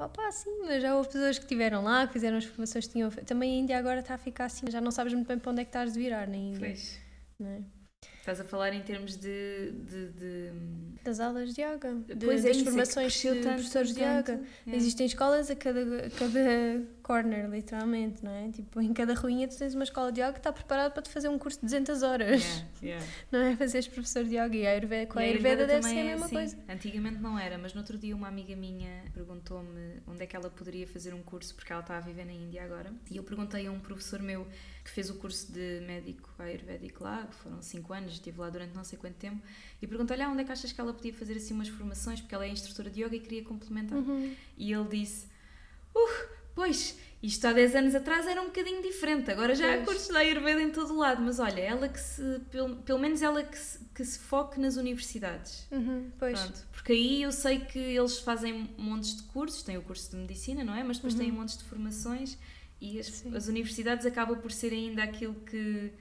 Opa, 0.00 0.32
sim, 0.32 0.62
mas 0.64 0.82
já 0.82 0.96
houve 0.96 1.08
pessoas 1.10 1.38
que 1.38 1.44
estiveram 1.44 1.82
lá, 1.82 2.06
que 2.06 2.14
fizeram 2.14 2.38
as 2.38 2.44
formações 2.44 2.86
que 2.86 2.92
tinham. 2.92 3.10
Também 3.10 3.56
a 3.56 3.60
Índia 3.60 3.78
agora 3.78 4.00
está 4.00 4.14
a 4.14 4.18
ficar 4.18 4.46
assim, 4.46 4.70
já 4.70 4.80
não 4.80 4.90
sabes 4.90 5.12
muito 5.12 5.28
bem 5.28 5.38
para 5.38 5.52
onde 5.52 5.60
é 5.60 5.64
que 5.64 5.68
estás 5.68 5.92
de 5.92 5.98
virar 5.98 6.26
na 6.26 6.36
Índia. 6.36 6.58
Pois. 6.58 6.98
Não 7.38 7.48
é? 7.48 7.62
Estás 8.20 8.40
a 8.40 8.44
falar 8.44 8.72
em 8.72 8.82
termos 8.82 9.16
de. 9.16 9.72
de, 9.72 10.08
de... 10.12 10.50
Das 11.04 11.20
aulas 11.20 11.54
de 11.54 11.62
yoga, 11.62 11.94
de, 11.94 12.24
pois 12.24 12.44
é, 12.44 12.48
das 12.48 12.58
é 12.58 12.64
formações 12.64 13.12
de 13.14 13.28
tanto, 13.28 13.42
professores 13.42 13.94
de 13.94 14.00
yoga. 14.00 14.42
É. 14.66 14.76
Existem 14.76 15.06
escolas 15.06 15.50
a 15.50 15.56
cada, 15.56 15.80
a 15.80 16.10
cada 16.10 16.82
corner, 17.10 17.50
literalmente, 17.50 18.24
não 18.24 18.30
é? 18.30 18.48
Tipo, 18.50 18.80
em 18.80 18.92
cada 18.92 19.14
ruinha 19.14 19.48
tu 19.48 19.58
tens 19.58 19.74
uma 19.74 19.82
escola 19.82 20.12
de 20.12 20.20
yoga 20.20 20.34
que 20.34 20.38
está 20.38 20.52
preparada 20.52 20.90
para 20.92 21.02
te 21.02 21.10
fazer 21.10 21.28
um 21.28 21.40
curso 21.40 21.58
de 21.58 21.66
200 21.66 22.04
horas. 22.04 22.40
Yeah, 22.40 22.70
yeah. 22.82 23.06
Não 23.32 23.40
é? 23.40 23.56
Fazeres 23.56 23.88
professor 23.88 24.22
de 24.22 24.36
yoga 24.36 24.56
e 24.56 24.64
a 24.64 24.70
Ayurveda, 24.70 25.12
com 25.12 25.18
a 25.18 25.22
Ayurveda, 25.22 25.66
deve 25.66 25.82
ser 25.82 25.88
a 25.88 25.98
é 25.98 26.04
mesma 26.04 26.26
assim. 26.26 26.34
coisa. 26.36 26.58
Antigamente 26.68 27.18
não 27.20 27.36
era, 27.36 27.58
mas 27.58 27.74
no 27.74 27.80
outro 27.80 27.98
dia 27.98 28.14
uma 28.14 28.28
amiga 28.28 28.54
minha 28.54 29.02
perguntou-me 29.12 30.00
onde 30.06 30.22
é 30.22 30.26
que 30.26 30.36
ela 30.36 30.48
poderia 30.48 30.86
fazer 30.86 31.12
um 31.12 31.20
curso, 31.20 31.52
porque 31.56 31.72
ela 31.72 31.80
está 31.80 31.96
a 31.96 32.00
viver 32.00 32.24
na 32.24 32.32
Índia 32.32 32.62
agora. 32.62 32.92
E 33.10 33.16
eu 33.16 33.24
perguntei 33.24 33.66
a 33.66 33.72
um 33.72 33.80
professor 33.80 34.22
meu 34.22 34.46
que 34.84 34.90
fez 34.90 35.10
o 35.10 35.14
curso 35.16 35.50
de 35.52 35.80
médico 35.84 36.30
ayurvédico 36.38 37.02
lá, 37.02 37.26
foram 37.42 37.60
5 37.60 37.92
anos, 37.92 38.12
estive 38.12 38.38
lá 38.38 38.50
durante 38.50 38.74
não 38.74 38.84
sei 38.84 38.98
quanto 38.98 39.16
tempo, 39.16 39.42
e 39.82 39.86
perguntei-lhe 39.86 40.22
ah, 40.22 40.28
onde 40.28 40.42
é 40.42 40.44
que 40.44 40.52
achas 40.52 40.72
que 40.72 40.80
ela 40.80 40.94
podia 40.94 41.12
fazer 41.12 41.36
assim 41.36 41.54
umas 41.54 41.68
formações, 41.68 42.20
porque 42.20 42.34
ela 42.34 42.44
é 42.44 42.48
instrutora 42.48 42.88
de 42.88 43.02
yoga 43.02 43.16
e 43.16 43.20
queria 43.20 43.42
complementar. 43.42 43.98
Uhum. 43.98 44.32
E 44.56 44.72
ele 44.72 44.88
disse: 44.88 45.26
Uh, 45.94 46.39
pois, 46.54 46.98
isto 47.22 47.46
há 47.46 47.52
10 47.52 47.74
anos 47.74 47.94
atrás 47.94 48.26
era 48.26 48.40
um 48.40 48.46
bocadinho 48.46 48.82
diferente, 48.82 49.30
agora 49.30 49.54
já 49.54 49.66
pois. 49.66 49.80
há 49.80 49.84
cursos 49.84 50.08
de 50.08 50.16
Ayurveda 50.16 50.62
em 50.62 50.70
todo 50.70 50.94
o 50.94 50.96
lado, 50.96 51.22
mas 51.22 51.38
olha, 51.38 51.60
ela 51.60 51.86
que 51.86 52.00
se, 52.00 52.40
pelo, 52.50 52.76
pelo 52.76 52.98
menos 52.98 53.20
ela 53.20 53.42
que 53.42 53.58
se, 53.58 53.78
que 53.94 54.04
se 54.04 54.18
foque 54.18 54.58
nas 54.58 54.76
universidades. 54.76 55.66
Uhum, 55.70 56.10
pois. 56.18 56.40
Pronto, 56.40 56.66
porque 56.72 56.92
aí 56.92 57.22
eu 57.22 57.30
sei 57.30 57.60
que 57.60 57.78
eles 57.78 58.18
fazem 58.20 58.70
montes 58.78 59.16
de 59.16 59.24
cursos, 59.24 59.62
têm 59.62 59.76
o 59.76 59.82
curso 59.82 60.10
de 60.10 60.16
medicina, 60.16 60.64
não 60.64 60.74
é? 60.74 60.82
Mas 60.82 60.96
depois 60.96 61.12
uhum. 61.12 61.20
têm 61.20 61.30
montes 61.30 61.58
de 61.58 61.64
formações 61.64 62.38
e 62.80 62.98
as, 62.98 63.26
as 63.34 63.48
universidades 63.48 64.06
acabam 64.06 64.40
por 64.40 64.50
ser 64.50 64.72
ainda 64.72 65.02
aquilo 65.02 65.34
que. 65.34 65.92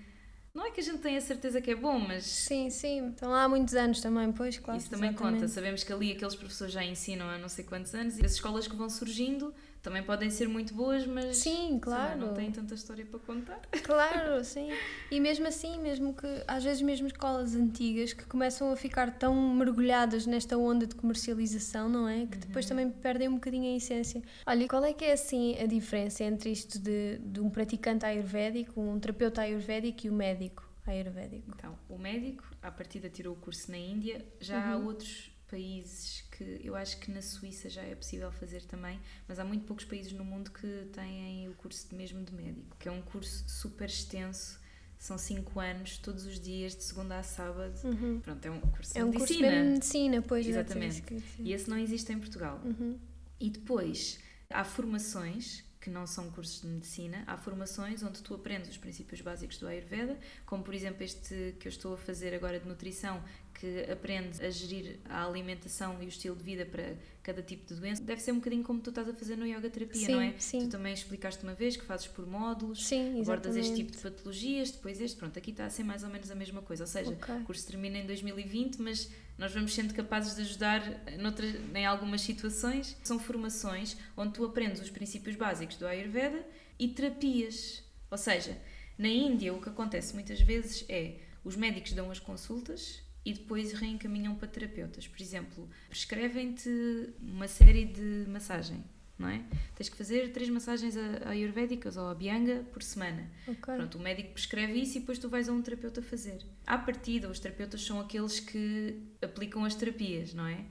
Não 0.54 0.66
é 0.66 0.72
que 0.72 0.80
a 0.80 0.84
gente 0.84 1.00
tenha 1.00 1.20
certeza 1.20 1.62
que 1.62 1.72
é 1.72 1.76
bom, 1.76 2.00
mas. 2.00 2.24
Sim, 2.24 2.70
sim. 2.70 3.10
Estão 3.10 3.30
lá 3.30 3.44
há 3.44 3.50
muitos 3.50 3.76
anos 3.76 4.00
também, 4.00 4.32
pois, 4.32 4.58
claro. 4.58 4.80
Isso 4.80 4.90
também 4.90 5.10
exatamente. 5.10 5.42
conta. 5.42 5.48
Sabemos 5.50 5.84
que 5.84 5.92
ali 5.92 6.14
aqueles 6.14 6.36
professores 6.36 6.74
já 6.74 6.84
ensinam 6.84 7.30
há 7.30 7.38
não 7.38 7.50
sei 7.50 7.66
quantos 7.66 7.94
anos 7.94 8.18
e 8.18 8.26
as 8.26 8.34
escolas 8.34 8.68
que 8.68 8.76
vão 8.76 8.90
surgindo 8.90 9.54
também 9.82 10.04
podem 10.04 10.30
ser 10.30 10.48
muito 10.48 10.74
boas, 10.74 11.06
mas 11.06 11.38
sim, 11.38 11.80
claro. 11.80 12.20
não 12.20 12.34
têm 12.34 12.52
tanta 12.52 12.74
história 12.74 13.06
para 13.06 13.20
contar. 13.20 13.60
Claro, 13.90 14.44
sim. 14.44 14.70
E 15.10 15.20
mesmo 15.20 15.48
assim, 15.48 15.80
mesmo 15.80 16.14
que 16.14 16.28
às 16.48 16.64
vezes 16.64 16.82
mesmo 16.82 17.08
escolas 17.08 17.56
antigas 17.56 18.14
que 18.14 18.24
começam 18.26 18.72
a 18.72 18.76
ficar 18.76 19.10
tão 19.18 19.34
mergulhadas 19.56 20.28
nesta 20.28 20.58
onda 20.58 20.86
de 20.86 20.94
comercialização, 20.94 21.90
não 21.90 22.08
é? 22.08 22.28
Que 22.28 22.38
depois 22.38 22.66
uhum. 22.66 22.70
também 22.70 22.92
perdem 22.92 23.28
um 23.28 23.36
bocadinho 23.36 23.74
a 23.74 23.78
essência. 23.78 24.22
Olha, 24.46 24.68
qual 24.68 24.84
é 24.84 24.94
que 24.94 25.06
é 25.06 25.14
assim 25.14 25.58
a 25.60 25.66
diferença 25.66 26.24
entre 26.24 26.52
isto 26.52 26.78
de, 26.78 27.18
de 27.18 27.40
um 27.40 27.50
praticante 27.50 28.06
ayurvédico, 28.06 28.80
um 28.80 29.00
terapeuta 29.00 29.42
ayurvédico 29.42 30.06
e 30.06 30.10
o 30.10 30.14
um 30.14 30.18
médico 30.18 30.70
ayurvédico? 30.86 31.52
Então, 31.58 31.78
o 31.90 31.98
médico, 31.98 32.44
à 32.62 32.70
partida 32.70 33.10
tirou 33.10 33.34
o 33.34 33.38
curso 33.38 33.72
na 33.72 33.78
Índia, 33.78 34.24
já 34.40 34.58
uhum. 34.58 34.74
há 34.74 34.78
outros 34.86 35.32
países 35.50 36.29
que 36.40 36.62
eu 36.64 36.74
acho 36.74 36.98
que 37.00 37.12
na 37.12 37.22
Suíça 37.22 37.70
já 37.70 37.82
é 37.82 37.94
possível 37.94 38.32
fazer 38.32 38.64
também, 38.64 38.98
mas 39.28 39.40
há 39.40 39.44
muito 39.44 39.66
poucos 39.66 39.84
países 39.84 40.14
no 40.14 40.24
mundo 40.24 40.50
que 40.52 40.88
têm 40.94 41.50
o 41.50 41.54
curso 41.56 41.94
mesmo 41.94 42.24
de 42.24 42.34
médico, 42.34 42.78
que 42.80 42.88
é 42.88 42.92
um 42.92 43.02
curso 43.02 43.44
super 43.48 43.90
extenso. 43.90 44.58
São 44.98 45.18
5 45.18 45.60
anos, 45.60 45.98
todos 45.98 46.26
os 46.26 46.40
dias, 46.40 46.76
de 46.76 46.84
segunda 46.84 47.20
a 47.20 47.24
sábado. 47.24 47.80
Uhum. 47.86 48.20
Pronto, 48.20 48.46
é 48.46 48.52
um 48.52 48.60
curso 48.60 48.98
é 48.98 49.04
um 49.04 49.12
de 49.12 49.18
medicina. 49.18 49.48
Curso 49.48 49.64
de 49.64 49.70
medicina, 49.72 50.22
pois 50.22 50.48
Exatamente. 50.48 51.24
E 51.40 51.54
esse 51.54 51.70
não 51.70 51.78
existe 51.78 52.12
em 52.12 52.20
Portugal. 52.20 52.62
Uhum. 52.66 52.98
E 53.40 53.50
depois 53.50 54.20
há 54.50 54.64
formações 54.64 55.64
que 55.80 55.90
não 55.90 56.06
são 56.06 56.30
cursos 56.32 56.62
de 56.62 56.68
medicina, 56.68 57.24
há 57.26 57.38
formações 57.38 58.04
onde 58.04 58.22
tu 58.22 58.34
aprendes 58.34 58.70
os 58.70 58.78
princípios 58.78 59.22
básicos 59.22 59.58
do 59.58 59.68
Ayurveda, 59.68 60.18
como 60.46 60.62
por 60.64 60.74
exemplo 60.74 61.04
este 61.04 61.56
que 61.60 61.68
eu 61.68 61.70
estou 61.70 61.94
a 61.94 61.98
fazer 61.98 62.34
agora 62.34 62.60
de 62.60 62.68
nutrição, 62.68 63.24
que 63.60 63.92
aprende 63.92 64.44
a 64.44 64.50
gerir 64.50 65.00
a 65.10 65.26
alimentação 65.26 66.02
e 66.02 66.06
o 66.06 66.08
estilo 66.08 66.34
de 66.34 66.44
vida 66.44 66.66
para 66.66 66.96
cada 67.22 67.44
tipo 67.44 67.68
de 67.68 67.78
doença, 67.78 68.02
deve 68.02 68.22
ser 68.22 68.32
um 68.32 68.36
bocadinho 68.36 68.64
como 68.64 68.80
tu 68.80 68.90
estás 68.90 69.08
a 69.10 69.14
fazer 69.14 69.36
no 69.36 69.46
yoga 69.46 69.70
terapia, 69.70 70.06
sim, 70.06 70.12
não 70.14 70.22
é? 70.22 70.34
Sim. 70.40 70.60
Tu 70.60 70.70
também 70.70 70.94
explicaste 70.94 71.44
uma 71.44 71.54
vez 71.54 71.76
que 71.76 71.84
fazes 71.84 72.08
por 72.08 72.26
módulos, 72.26 72.88
sim, 72.88 73.20
abordas 73.22 73.58
este 73.58 73.76
tipo 73.76 73.92
de 73.92 73.98
patologias, 73.98 74.72
depois 74.72 75.02
este, 75.02 75.18
pronto, 75.18 75.38
aqui 75.38 75.52
está 75.52 75.66
a 75.66 75.70
ser 75.70 75.84
mais 75.84 76.04
ou 76.04 76.10
menos 76.10 76.32
a 76.32 76.36
mesma 76.36 76.62
coisa, 76.62 76.84
ou 76.84 76.88
seja, 76.88 77.12
okay. 77.12 77.36
o 77.36 77.44
curso 77.44 77.68
termina 77.68 77.98
em 77.98 78.06
2020, 78.06 78.78
mas 78.82 79.12
nós 79.38 79.54
vamos 79.54 79.74
sendo 79.74 79.94
capazes 79.94 80.36
de 80.36 80.42
ajudar 80.42 80.82
noutras, 81.20 81.54
em 81.76 81.86
algumas 81.86 82.22
situações. 82.22 82.96
São 83.04 83.20
formações 83.20 83.98
onde 84.16 84.34
tu 84.34 84.46
aprendes 84.46 84.82
os 84.82 84.90
princípios 84.90 85.36
básicos 85.36 85.76
do 85.76 85.86
Ayurveda 85.86 86.46
e 86.80 86.88
terapias, 86.88 87.84
ou 88.10 88.18
seja, 88.18 88.58
na 88.98 89.10
Índia 89.10 89.54
o 89.54 89.62
que 89.62 89.68
acontece 89.68 90.14
muitas 90.14 90.40
vezes 90.40 90.86
é 90.88 91.16
os 91.44 91.58
médicos 91.58 91.92
dão 91.92 92.10
as 92.10 92.20
consultas 92.20 93.02
e 93.26 93.34
depois 93.34 93.74
reencaminham 93.74 94.36
para 94.36 94.48
terapeutas. 94.48 95.08
Por 95.08 95.22
exemplo, 95.22 95.70
prescrevem-te 95.90 97.10
uma 97.22 97.48
série 97.48 97.86
de 97.86 98.26
massagem, 98.28 98.84
não 99.18 99.28
é? 99.28 99.44
Tens 99.76 99.90
que 99.90 99.98
fazer 99.98 100.32
três 100.32 100.50
massagens 100.50 100.96
ayurvédicas 101.26 101.98
ou 101.98 102.08
a 102.08 102.16
bianga 102.16 102.64
por 102.72 102.82
semana. 102.82 103.30
Okay. 103.48 103.76
Pronto, 103.76 103.98
o 103.98 104.02
médico 104.02 104.34
prescreve 104.34 104.82
isso 104.82 104.98
e 104.98 105.02
depois 105.02 105.20
tu 105.20 105.28
vais 105.30 105.50
a 105.50 105.54
um 105.54 105.62
terapeuta 105.62 106.02
fazer. 106.02 106.42
À 106.66 106.78
partida, 106.78 107.30
os 107.30 107.40
terapeutas 107.40 107.82
são 107.82 108.00
aqueles 108.00 108.40
que 108.40 109.02
aplicam 109.22 109.66
as 109.66 109.76
terapias, 109.76 110.34
não 110.34 110.48
é? 110.48 110.66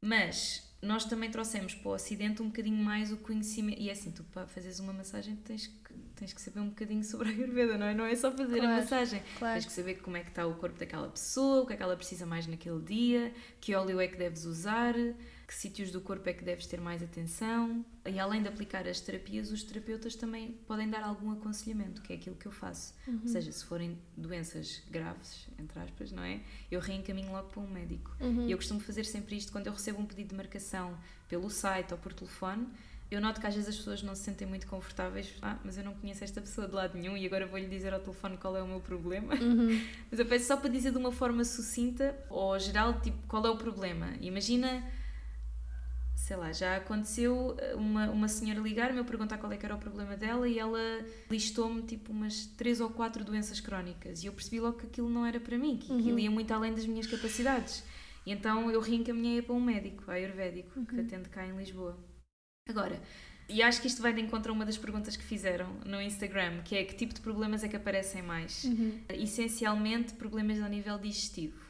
Mas 0.00 0.73
nós 0.84 1.04
também 1.04 1.30
trouxemos 1.30 1.74
para 1.74 1.90
o 1.90 1.94
Ocidente 1.94 2.42
um 2.42 2.46
bocadinho 2.46 2.76
mais 2.76 3.12
o 3.12 3.16
conhecimento. 3.16 3.80
E 3.80 3.88
é 3.88 3.92
assim, 3.92 4.10
tu 4.10 4.22
para 4.24 4.46
fazeres 4.46 4.78
uma 4.78 4.92
massagem 4.92 5.36
tens 5.36 5.66
que, 5.66 5.94
tens 6.14 6.32
que 6.32 6.40
saber 6.40 6.60
um 6.60 6.68
bocadinho 6.68 7.02
sobre 7.02 7.28
a 7.28 7.32
Ayurveda, 7.32 7.78
não 7.78 7.86
é? 7.86 7.94
Não 7.94 8.04
é 8.04 8.14
só 8.14 8.30
fazer 8.30 8.58
claro, 8.58 8.72
a 8.72 8.80
massagem. 8.80 9.22
Claro. 9.38 9.54
Tens 9.54 9.66
que 9.66 9.72
saber 9.72 9.94
como 9.96 10.16
é 10.16 10.20
que 10.20 10.28
está 10.28 10.46
o 10.46 10.54
corpo 10.54 10.78
daquela 10.78 11.08
pessoa, 11.08 11.62
o 11.62 11.66
que 11.66 11.72
é 11.72 11.76
que 11.76 11.82
ela 11.82 11.96
precisa 11.96 12.26
mais 12.26 12.46
naquele 12.46 12.80
dia, 12.80 13.32
que 13.60 13.74
óleo 13.74 14.00
é 14.00 14.06
que 14.06 14.16
deves 14.16 14.44
usar, 14.44 14.94
que 15.54 15.60
sítios 15.60 15.92
do 15.92 16.00
corpo 16.00 16.28
é 16.28 16.32
que 16.32 16.42
deves 16.42 16.66
ter 16.66 16.80
mais 16.80 17.00
atenção. 17.00 17.86
E 18.04 18.18
além 18.18 18.42
de 18.42 18.48
aplicar 18.48 18.88
as 18.88 19.00
terapias, 19.00 19.52
os 19.52 19.62
terapeutas 19.62 20.16
também 20.16 20.50
podem 20.66 20.90
dar 20.90 21.04
algum 21.04 21.30
aconselhamento, 21.30 22.02
que 22.02 22.12
é 22.12 22.16
aquilo 22.16 22.34
que 22.34 22.46
eu 22.46 22.50
faço. 22.50 22.92
Uhum. 23.06 23.20
Ou 23.22 23.28
seja, 23.28 23.52
se 23.52 23.64
forem 23.64 23.96
doenças 24.16 24.82
graves, 24.90 25.46
entre 25.56 25.78
aspas, 25.78 26.10
não 26.10 26.24
é? 26.24 26.40
Eu 26.70 26.80
reencaminho 26.80 27.30
logo 27.30 27.50
para 27.50 27.60
um 27.60 27.68
médico. 27.68 28.10
Uhum. 28.20 28.48
E 28.48 28.50
eu 28.50 28.58
costumo 28.58 28.80
fazer 28.80 29.04
sempre 29.04 29.36
isto 29.36 29.52
quando 29.52 29.68
eu 29.68 29.72
recebo 29.72 30.00
um 30.00 30.06
pedido 30.06 30.30
de 30.30 30.34
marcação 30.34 30.98
pelo 31.28 31.48
site 31.48 31.92
ou 31.92 31.98
por 31.98 32.12
telefone. 32.12 32.66
Eu 33.08 33.20
noto 33.20 33.40
que 33.40 33.46
às 33.46 33.54
vezes 33.54 33.68
as 33.68 33.76
pessoas 33.76 34.02
não 34.02 34.16
se 34.16 34.22
sentem 34.22 34.48
muito 34.48 34.66
confortáveis. 34.66 35.34
Ah, 35.40 35.56
mas 35.64 35.78
eu 35.78 35.84
não 35.84 35.94
conheço 35.94 36.24
esta 36.24 36.40
pessoa 36.40 36.66
de 36.66 36.74
lado 36.74 36.98
nenhum 36.98 37.16
e 37.16 37.24
agora 37.24 37.46
vou-lhe 37.46 37.68
dizer 37.68 37.94
ao 37.94 38.00
telefone 38.00 38.36
qual 38.38 38.56
é 38.56 38.62
o 38.62 38.66
meu 38.66 38.80
problema. 38.80 39.34
Uhum. 39.34 39.80
Mas 40.10 40.18
eu 40.18 40.26
peço 40.26 40.48
só 40.48 40.56
para 40.56 40.68
dizer 40.68 40.90
de 40.90 40.98
uma 40.98 41.12
forma 41.12 41.44
sucinta 41.44 42.18
ou 42.28 42.58
geral, 42.58 43.00
tipo, 43.00 43.18
qual 43.28 43.46
é 43.46 43.50
o 43.50 43.56
problema. 43.56 44.14
Imagina 44.20 44.82
sei 46.24 46.36
lá, 46.36 46.50
já 46.52 46.76
aconteceu 46.78 47.54
eh, 47.58 47.74
uma, 47.74 48.08
uma 48.08 48.28
senhora 48.28 48.58
ligar-me, 48.58 48.96
eu 48.96 49.04
perguntar 49.04 49.36
qual 49.36 49.52
é 49.52 49.58
que 49.58 49.66
era 49.66 49.74
o 49.74 49.78
problema 49.78 50.16
dela 50.16 50.48
e 50.48 50.58
ela 50.58 50.80
listou-me 51.30 51.82
tipo 51.82 52.12
umas 52.12 52.46
três 52.56 52.80
ou 52.80 52.88
quatro 52.88 53.22
doenças 53.22 53.60
crónicas 53.60 54.22
e 54.22 54.26
eu 54.26 54.32
percebi 54.32 54.58
logo 54.58 54.78
que 54.78 54.86
aquilo 54.86 55.10
não 55.10 55.26
era 55.26 55.38
para 55.38 55.58
mim, 55.58 55.76
que 55.76 55.92
uhum. 55.92 55.98
aquilo 55.98 56.18
ia 56.18 56.30
muito 56.30 56.50
além 56.54 56.72
das 56.72 56.86
minhas 56.86 57.06
capacidades. 57.06 57.84
E 58.24 58.32
então 58.32 58.70
eu 58.70 58.80
reencaminhei 58.80 59.42
para 59.42 59.54
um 59.54 59.60
médico, 59.60 60.10
ayurvédico, 60.10 60.78
uhum. 60.78 60.86
que 60.86 60.98
atende 60.98 61.28
cá 61.28 61.46
em 61.46 61.54
Lisboa. 61.58 62.02
Agora, 62.66 62.98
e 63.46 63.62
acho 63.62 63.82
que 63.82 63.86
isto 63.86 64.00
vai 64.00 64.14
de 64.14 64.22
encontro 64.22 64.50
a 64.50 64.54
uma 64.54 64.64
das 64.64 64.78
perguntas 64.78 65.18
que 65.18 65.24
fizeram 65.24 65.74
no 65.84 66.00
Instagram, 66.00 66.62
que 66.62 66.74
é 66.74 66.84
que 66.84 66.94
tipo 66.94 67.12
de 67.12 67.20
problemas 67.20 67.62
é 67.62 67.68
que 67.68 67.76
aparecem 67.76 68.22
mais? 68.22 68.64
Uhum. 68.64 68.98
Essencialmente, 69.10 70.14
problemas 70.14 70.58
ao 70.58 70.70
nível 70.70 70.98
digestivo. 70.98 71.62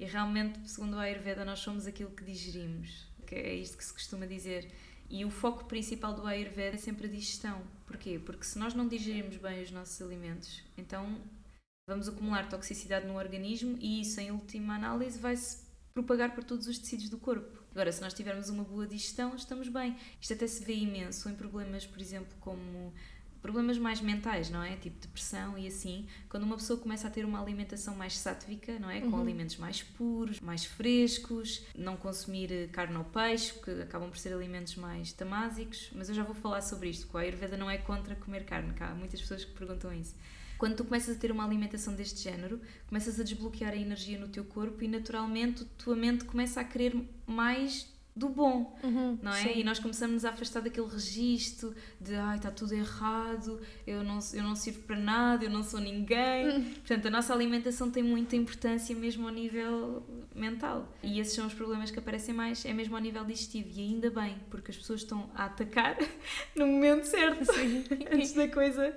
E 0.00 0.04
realmente, 0.04 0.68
segundo 0.68 0.96
a 0.96 1.02
Ayurveda, 1.02 1.44
nós 1.44 1.60
somos 1.60 1.86
aquilo 1.86 2.10
que 2.10 2.24
digerimos 2.24 3.07
que 3.28 3.34
é 3.34 3.54
isto 3.54 3.76
que 3.76 3.84
se 3.84 3.92
costuma 3.92 4.26
dizer. 4.26 4.70
E 5.10 5.24
o 5.24 5.30
foco 5.30 5.64
principal 5.64 6.14
do 6.14 6.26
Ayurveda 6.26 6.76
é 6.76 6.78
sempre 6.78 7.06
a 7.06 7.10
digestão. 7.10 7.62
Porquê? 7.86 8.18
Porque 8.18 8.44
se 8.44 8.58
nós 8.58 8.74
não 8.74 8.88
digerirmos 8.88 9.36
bem 9.36 9.62
os 9.62 9.70
nossos 9.70 10.00
alimentos, 10.00 10.62
então 10.76 11.20
vamos 11.88 12.08
acumular 12.08 12.48
toxicidade 12.48 13.06
no 13.06 13.16
organismo 13.16 13.76
e 13.80 14.00
isso, 14.00 14.20
em 14.20 14.30
última 14.30 14.74
análise, 14.74 15.18
vai 15.18 15.36
se 15.36 15.66
propagar 15.94 16.34
para 16.34 16.42
todos 16.42 16.66
os 16.66 16.78
tecidos 16.78 17.08
do 17.08 17.18
corpo. 17.18 17.58
Agora, 17.70 17.92
se 17.92 18.00
nós 18.00 18.14
tivermos 18.14 18.48
uma 18.48 18.64
boa 18.64 18.86
digestão, 18.86 19.34
estamos 19.34 19.68
bem. 19.68 19.96
Isto 20.20 20.34
até 20.34 20.46
se 20.46 20.64
vê 20.64 20.74
imenso 20.74 21.28
em 21.28 21.34
problemas, 21.34 21.86
por 21.86 22.00
exemplo, 22.00 22.34
como 22.40 22.92
problemas 23.40 23.78
mais 23.78 24.00
mentais, 24.00 24.50
não 24.50 24.62
é? 24.62 24.76
Tipo 24.76 24.98
depressão 25.00 25.58
e 25.58 25.66
assim, 25.66 26.06
quando 26.28 26.42
uma 26.42 26.56
pessoa 26.56 26.78
começa 26.78 27.08
a 27.08 27.10
ter 27.10 27.24
uma 27.24 27.40
alimentação 27.40 27.94
mais 27.94 28.16
sátvica, 28.16 28.78
não 28.78 28.90
é? 28.90 29.00
Com 29.00 29.08
uhum. 29.08 29.20
alimentos 29.20 29.56
mais 29.56 29.82
puros, 29.82 30.40
mais 30.40 30.64
frescos, 30.64 31.64
não 31.74 31.96
consumir 31.96 32.52
eh, 32.52 32.66
carne 32.68 32.96
ou 32.96 33.04
peixe, 33.04 33.54
que 33.54 33.70
acabam 33.82 34.10
por 34.10 34.18
ser 34.18 34.32
alimentos 34.32 34.76
mais 34.76 35.12
tamásicos, 35.12 35.90
mas 35.94 36.08
eu 36.08 36.14
já 36.14 36.22
vou 36.22 36.34
falar 36.34 36.60
sobre 36.62 36.90
isto, 36.90 37.06
porque 37.06 37.18
a 37.18 37.20
Ayurveda 37.20 37.56
não 37.56 37.70
é 37.70 37.78
contra 37.78 38.14
comer 38.14 38.44
carne, 38.44 38.72
cá 38.74 38.90
há 38.90 38.94
muitas 38.94 39.20
pessoas 39.20 39.44
que 39.44 39.52
perguntam 39.52 39.92
isso. 39.92 40.14
Quando 40.58 40.74
tu 40.74 40.84
começas 40.84 41.16
a 41.16 41.18
ter 41.18 41.30
uma 41.30 41.44
alimentação 41.44 41.94
deste 41.94 42.20
género, 42.20 42.60
começas 42.88 43.20
a 43.20 43.22
desbloquear 43.22 43.72
a 43.72 43.76
energia 43.76 44.18
no 44.18 44.26
teu 44.26 44.44
corpo 44.44 44.82
e 44.82 44.88
naturalmente 44.88 45.62
a 45.62 45.66
tua 45.82 45.94
mente 45.94 46.24
começa 46.24 46.60
a 46.60 46.64
querer 46.64 46.96
mais 47.24 47.86
do 48.18 48.28
bom, 48.28 48.76
uhum, 48.82 49.16
não 49.22 49.32
é? 49.32 49.42
Sim. 49.42 49.52
E 49.54 49.64
nós 49.64 49.78
começamos 49.78 50.24
a 50.24 50.30
afastar 50.30 50.60
daquele 50.60 50.88
registro 50.88 51.72
de 52.00 52.16
ai, 52.16 52.36
está 52.36 52.50
tudo 52.50 52.74
errado, 52.74 53.60
eu 53.86 54.02
não, 54.02 54.18
eu 54.34 54.42
não 54.42 54.56
sirvo 54.56 54.80
para 54.80 54.96
nada, 54.96 55.44
eu 55.44 55.50
não 55.50 55.62
sou 55.62 55.78
ninguém. 55.78 56.48
Uhum. 56.48 56.64
Portanto, 56.74 57.06
a 57.06 57.10
nossa 57.10 57.32
alimentação 57.32 57.90
tem 57.90 58.02
muita 58.02 58.34
importância 58.34 58.94
mesmo 58.94 59.28
ao 59.28 59.32
nível 59.32 60.02
mental. 60.34 60.92
E 61.00 61.20
esses 61.20 61.34
são 61.34 61.46
os 61.46 61.54
problemas 61.54 61.92
que 61.92 61.98
aparecem 62.00 62.34
mais, 62.34 62.64
é 62.64 62.72
mesmo 62.72 62.96
ao 62.96 63.00
nível 63.00 63.24
digestivo. 63.24 63.68
E 63.72 63.80
ainda 63.80 64.10
bem, 64.10 64.36
porque 64.50 64.72
as 64.72 64.76
pessoas 64.76 65.02
estão 65.02 65.30
a 65.34 65.44
atacar 65.44 65.96
no 66.56 66.66
momento 66.66 67.04
certo, 67.04 67.48
antes 68.12 68.32
da 68.32 68.48
coisa. 68.48 68.96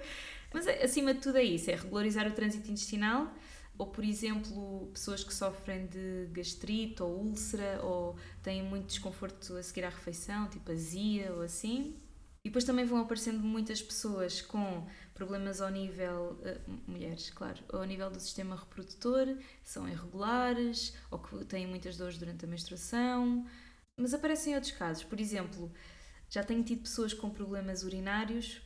Mas 0.51 0.67
acima 0.67 1.13
de 1.13 1.21
tudo 1.21 1.37
é 1.37 1.43
isso: 1.43 1.69
é 1.69 1.75
regularizar 1.75 2.27
o 2.27 2.31
trânsito 2.31 2.71
intestinal 2.71 3.31
ou 3.77 3.87
por 3.87 4.03
exemplo 4.03 4.89
pessoas 4.93 5.23
que 5.23 5.33
sofrem 5.33 5.87
de 5.87 6.27
gastrite 6.31 7.01
ou 7.01 7.17
úlcera 7.17 7.81
ou 7.83 8.15
têm 8.43 8.61
muito 8.63 8.87
desconforto 8.87 9.55
a 9.55 9.63
seguir 9.63 9.85
à 9.85 9.89
refeição, 9.89 10.47
tipo 10.47 10.71
azia 10.71 11.33
ou 11.33 11.41
assim. 11.41 11.95
E 12.43 12.49
depois 12.49 12.63
também 12.63 12.85
vão 12.85 12.99
aparecendo 12.99 13.39
muitas 13.39 13.81
pessoas 13.81 14.41
com 14.41 14.87
problemas 15.13 15.61
ao 15.61 15.69
nível, 15.69 16.39
uh, 16.41 16.71
mulheres, 16.87 17.29
claro, 17.29 17.63
ao 17.71 17.83
nível 17.83 18.09
do 18.09 18.19
sistema 18.19 18.55
reprodutor, 18.55 19.37
são 19.63 19.87
irregulares 19.87 20.95
ou 21.11 21.19
que 21.19 21.45
têm 21.45 21.67
muitas 21.67 21.97
dores 21.97 22.17
durante 22.17 22.43
a 22.43 22.47
menstruação. 22.47 23.45
Mas 23.95 24.13
aparecem 24.13 24.55
outros 24.55 24.73
casos, 24.73 25.03
por 25.03 25.19
exemplo, 25.19 25.71
já 26.29 26.43
tenho 26.43 26.63
tido 26.63 26.81
pessoas 26.81 27.13
com 27.13 27.29
problemas 27.29 27.83
urinários 27.83 28.61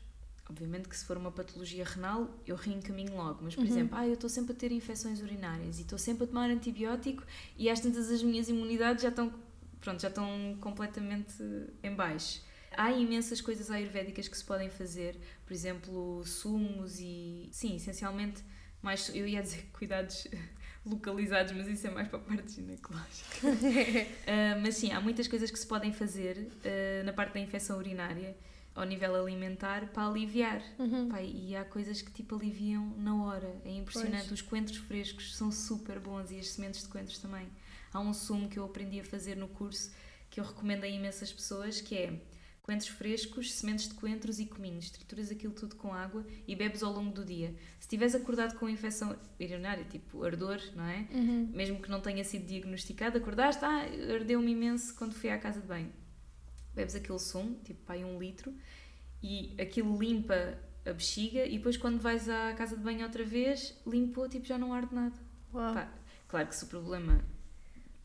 Obviamente 0.47 0.87
que 0.87 0.95
se 0.95 1.03
for 1.03 1.17
uma 1.17 1.31
patologia 1.31 1.83
renal, 1.83 2.29
eu 2.45 2.55
reencaminho 2.55 3.15
logo, 3.15 3.39
mas 3.43 3.55
por 3.55 3.63
uhum. 3.63 3.67
exemplo, 3.67 3.97
ah, 3.97 4.05
eu 4.05 4.13
estou 4.13 4.29
sempre 4.29 4.53
a 4.53 4.55
ter 4.55 4.71
infecções 4.71 5.19
urinárias 5.19 5.79
e 5.79 5.81
estou 5.81 5.97
sempre 5.97 6.25
a 6.25 6.27
tomar 6.27 6.49
antibiótico 6.51 7.23
e 7.57 7.67
às 7.67 7.79
tantas 7.79 8.11
as 8.11 8.21
minhas 8.21 8.47
imunidades 8.47 9.01
já 9.01 9.09
estão, 9.09 9.33
pronto, 9.81 9.99
já 9.99 10.07
estão 10.07 10.55
completamente 10.61 11.33
em 11.81 11.95
baixo. 11.95 12.43
Há 12.77 12.91
imensas 12.91 13.41
coisas 13.41 13.71
ayurvédicas 13.71 14.27
que 14.27 14.37
se 14.37 14.43
podem 14.43 14.69
fazer, 14.69 15.17
por 15.45 15.53
exemplo, 15.53 16.23
sumos 16.25 16.99
e, 16.99 17.49
sim, 17.51 17.77
essencialmente, 17.77 18.43
mais, 18.83 19.09
eu 19.15 19.27
ia 19.27 19.41
dizer 19.41 19.67
cuidados 19.73 20.27
localizados, 20.85 21.53
mas 21.53 21.67
isso 21.67 21.87
é 21.87 21.89
mais 21.89 22.07
para 22.07 22.19
a 22.19 22.21
parte 22.21 22.53
ginecológica. 22.53 23.47
uh, 23.47 24.61
mas 24.61 24.75
sim, 24.75 24.91
há 24.91 25.01
muitas 25.01 25.27
coisas 25.27 25.49
que 25.49 25.57
se 25.57 25.65
podem 25.65 25.91
fazer 25.91 26.37
uh, 26.37 27.03
na 27.03 27.13
parte 27.13 27.33
da 27.33 27.39
infecção 27.39 27.79
urinária 27.79 28.37
ao 28.75 28.83
nível 28.83 29.15
alimentar 29.15 29.87
para 29.87 30.07
aliviar. 30.07 30.61
Uhum. 30.77 31.07
Pai, 31.07 31.31
e 31.33 31.55
há 31.55 31.63
coisas 31.63 32.01
que 32.01 32.11
tipo 32.11 32.35
aliviam 32.35 32.93
na 32.97 33.23
hora. 33.23 33.55
É 33.63 33.71
impressionante. 33.71 34.27
Pois. 34.27 34.31
Os 34.31 34.41
coentros 34.41 34.77
frescos 34.77 35.35
são 35.35 35.49
super 35.49 35.97
bons 35.97 36.29
e 36.29 36.37
as 36.37 36.49
sementes 36.49 36.83
de 36.83 36.89
coentros 36.89 37.17
também. 37.17 37.47
Há 37.93 37.99
um 38.01 38.13
sumo 38.13 38.49
que 38.49 38.59
eu 38.59 38.65
aprendi 38.65 38.99
a 38.99 39.03
fazer 39.03 39.37
no 39.37 39.47
curso 39.47 39.91
que 40.29 40.41
eu 40.41 40.43
recomendo 40.43 40.83
a 40.83 40.87
imensas 40.87 41.31
pessoas 41.31 41.79
que 41.79 41.95
é 41.95 42.19
coentros 42.61 42.89
frescos, 42.89 43.53
sementes 43.53 43.87
de 43.87 43.93
coentros 43.93 44.39
e 44.39 44.45
cominhos. 44.45 44.89
Trituras 44.89 45.31
aquilo 45.31 45.53
tudo 45.53 45.77
com 45.77 45.93
água 45.93 46.25
e 46.45 46.53
bebes 46.53 46.83
ao 46.83 46.91
longo 46.91 47.13
do 47.13 47.23
dia. 47.23 47.55
Se 47.79 47.85
estiveres 47.85 48.13
acordado 48.15 48.57
com 48.57 48.67
infecção 48.67 49.15
urinária, 49.39 49.85
tipo 49.85 50.21
ardor, 50.23 50.59
não 50.75 50.85
é? 50.85 51.07
Uhum. 51.13 51.49
Mesmo 51.53 51.81
que 51.81 51.89
não 51.89 52.01
tenha 52.01 52.23
sido 52.25 52.45
diagnosticado, 52.45 53.17
acordaste, 53.17 53.63
ah, 53.63 53.85
ardeu-me 54.13 54.51
imenso 54.51 54.93
quando 54.95 55.13
fui 55.13 55.29
à 55.29 55.37
casa 55.37 55.61
de 55.61 55.67
banho 55.67 55.93
bebes 56.75 56.95
aquele 56.95 57.19
sumo, 57.19 57.55
tipo 57.63 57.81
pai 57.85 58.03
um 58.03 58.19
litro, 58.19 58.53
e 59.23 59.55
aquilo 59.59 59.97
limpa 59.97 60.57
a 60.85 60.93
bexiga 60.93 61.45
e 61.45 61.57
depois 61.57 61.77
quando 61.77 61.99
vais 61.99 62.29
à 62.29 62.53
casa 62.53 62.77
de 62.77 62.83
banho 62.83 63.03
outra 63.03 63.23
vez, 63.23 63.75
limpou, 63.87 64.29
tipo 64.29 64.45
já 64.45 64.57
não 64.57 64.73
arde 64.73 64.93
nada. 64.93 65.15
Pá, 65.51 65.91
claro 66.27 66.47
que 66.47 66.55
se 66.55 66.65
o 66.65 66.67
problema 66.67 67.23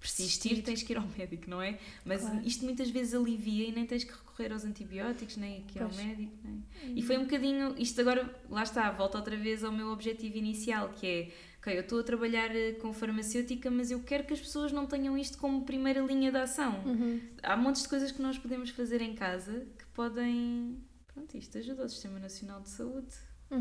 persistir, 0.00 0.62
tens 0.62 0.82
que 0.82 0.94
ir 0.94 0.96
ao 0.96 1.06
médico, 1.06 1.48
não 1.48 1.61
é? 1.61 1.78
Mas 2.04 2.22
claro. 2.22 2.40
isto 2.42 2.64
muitas 2.64 2.88
vezes 2.88 3.14
alivia 3.14 3.68
e 3.68 3.72
nem 3.72 3.85
tens 3.85 4.02
que 4.02 4.12
recorrer 4.12 4.50
aos 4.50 4.64
antibióticos, 4.64 5.37
nem 5.37 5.62
que 5.64 5.78
ir 5.78 5.83
ao 5.83 5.92
médico. 5.94 6.33
Nem... 6.42 6.54
Hum. 6.54 6.94
E 6.96 7.02
foi 7.02 7.18
um 7.18 7.24
bocadinho, 7.24 7.74
isto 7.78 8.00
agora, 8.00 8.35
lá 8.48 8.62
está, 8.62 8.90
volta 8.90 9.18
outra 9.18 9.37
vez 9.37 9.62
ao 9.62 9.70
meu 9.70 9.88
objetivo 9.88 10.38
inicial, 10.38 10.88
que 10.88 11.06
é 11.06 11.33
ok, 11.61 11.77
eu 11.77 11.83
estou 11.83 12.01
a 12.01 12.03
trabalhar 12.03 12.57
eh, 12.57 12.73
com 12.73 12.92
farmacêutica, 12.92 13.70
mas 13.70 13.90
eu 13.90 14.01
quero 14.01 14.25
que 14.25 14.33
as 14.33 14.40
pessoas 14.40 14.73
não 14.73 14.87
tenham 14.87 15.16
isto 15.16 15.37
como 15.37 15.64
primeira 15.64 16.01
linha 16.01 16.33
de 16.33 16.38
ação. 16.38 16.83
Uhum. 16.87 17.20
Há 17.42 17.57
montes 17.57 17.83
de 17.83 17.88
coisas 17.88 18.11
que 18.11 18.23
nós 18.23 18.38
podemos 18.38 18.70
fazer 18.70 19.03
em 19.03 19.14
casa 19.14 19.66
que 19.79 19.85
podem. 19.92 20.83
Pronto, 21.07 21.37
isto 21.37 21.59
ajuda 21.59 21.85
o 21.85 21.88
Sistema 21.88 22.18
Nacional 22.18 22.62
de 22.62 22.70
Saúde. 22.70 23.14
Uhum. 23.51 23.61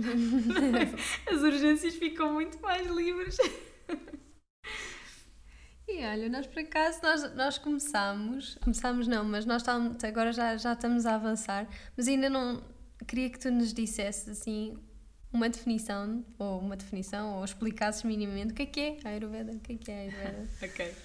As 1.30 1.42
urgências 1.42 1.96
ficam 1.96 2.34
muito 2.34 2.62
mais 2.62 2.88
livres. 2.88 3.38
E 5.88 6.06
olha, 6.06 6.30
nós 6.30 6.46
por 6.46 6.60
acaso 6.60 7.00
nós, 7.02 7.36
nós 7.36 7.58
começámos, 7.58 8.56
começámos 8.62 9.08
não, 9.08 9.26
mas 9.26 9.44
nós 9.44 9.64
estamos, 9.64 10.02
agora 10.04 10.32
já, 10.32 10.56
já 10.56 10.74
estamos 10.74 11.06
a 11.08 11.16
avançar, 11.16 11.68
mas 11.98 12.08
ainda 12.08 12.30
não 12.30 12.64
queria 13.08 13.28
que 13.28 13.40
tu 13.40 13.50
nos 13.50 13.74
dissesse 13.74 14.30
assim 14.30 14.78
uma 15.32 15.50
definição, 15.50 16.26
ou 16.38 16.60
uma 16.60 16.76
definição, 16.76 17.38
ou 17.38 17.46
explicasses 17.46 18.04
minimamente 18.04 18.54
o 18.54 18.56
que 18.56 18.64
é 18.64 18.66
que 18.66 18.80
é 18.80 18.98
a 19.04 19.10
Ayurveda, 19.10 19.52
o 19.54 19.60
que 19.60 19.74
é 19.74 19.78
que 19.78 19.92
é 19.92 19.96
a 19.96 20.02
Ayurveda. 20.02 20.50
ok, 20.64 20.96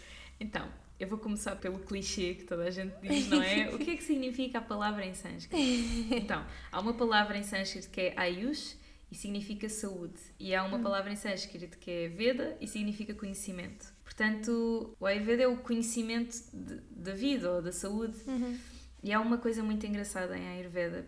então, 0.41 0.69
eu 0.99 1.09
vou 1.09 1.19
começar 1.19 1.57
pelo 1.57 1.79
clichê 1.79 2.35
que 2.35 2.45
toda 2.45 2.65
a 2.65 2.71
gente 2.71 2.95
diz, 3.03 3.29
não 3.29 3.43
é? 3.43 3.69
O 3.75 3.79
que 3.79 3.91
é 3.91 3.97
que 3.97 4.05
significa 4.05 4.59
a 4.59 4.63
palavra 4.63 5.05
em 5.05 5.15
sânscrito? 5.15 5.57
Então, 6.15 6.45
há 6.73 6.81
uma 6.81 6.95
palavra 6.95 7.37
em 7.37 7.43
sânscrito 7.43 7.91
que 7.91 8.01
é 8.01 8.15
Ayush 8.17 8.77
e 9.11 9.15
significa 9.15 9.69
saúde, 9.69 10.21
e 10.41 10.55
há 10.55 10.65
uma 10.65 10.79
hum. 10.79 10.83
palavra 10.83 11.13
em 11.13 11.17
sânscrito 11.17 11.79
que 11.79 11.91
é 11.91 12.09
Veda 12.09 12.57
e 12.61 12.67
significa 12.67 13.15
conhecimento. 13.15 13.93
Portanto, 14.03 14.97
o 14.99 15.07
Ayurveda 15.07 15.43
é 15.43 15.49
o 15.49 15.57
conhecimento 15.57 16.37
de, 16.53 16.77
da 16.91 17.15
vida 17.15 17.51
ou 17.51 17.63
da 17.63 17.73
saúde. 17.73 18.17
Uhum. 18.27 18.57
E 19.03 19.13
há 19.13 19.21
uma 19.21 19.39
coisa 19.39 19.63
muito 19.63 19.85
engraçada 19.87 20.37
em 20.39 20.49
Ayurveda. 20.49 21.07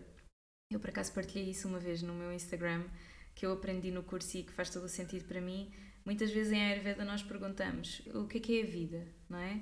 Eu, 0.71 0.79
por 0.79 0.89
acaso, 0.89 1.13
partilhei 1.13 1.49
isso 1.49 1.67
uma 1.67 1.79
vez 1.79 2.01
no 2.01 2.13
meu 2.13 2.31
Instagram 2.33 2.83
que 3.37 3.45
eu 3.45 3.53
aprendi 3.53 3.91
no 3.91 4.01
curso 4.01 4.35
e 4.35 4.43
que 4.43 4.51
faz 4.51 4.67
todo 4.71 4.85
o 4.85 4.89
sentido 4.89 5.25
para 5.25 5.39
mim. 5.39 5.69
Muitas 6.03 6.31
vezes 6.31 6.51
em 6.51 6.71
Ayurveda 6.71 7.05
nós 7.05 7.21
perguntamos 7.21 8.01
o 8.15 8.25
que 8.25 8.39
é 8.39 8.41
que 8.41 8.59
é 8.59 8.63
a 8.63 8.65
vida, 8.65 9.07
não 9.29 9.37
é? 9.37 9.61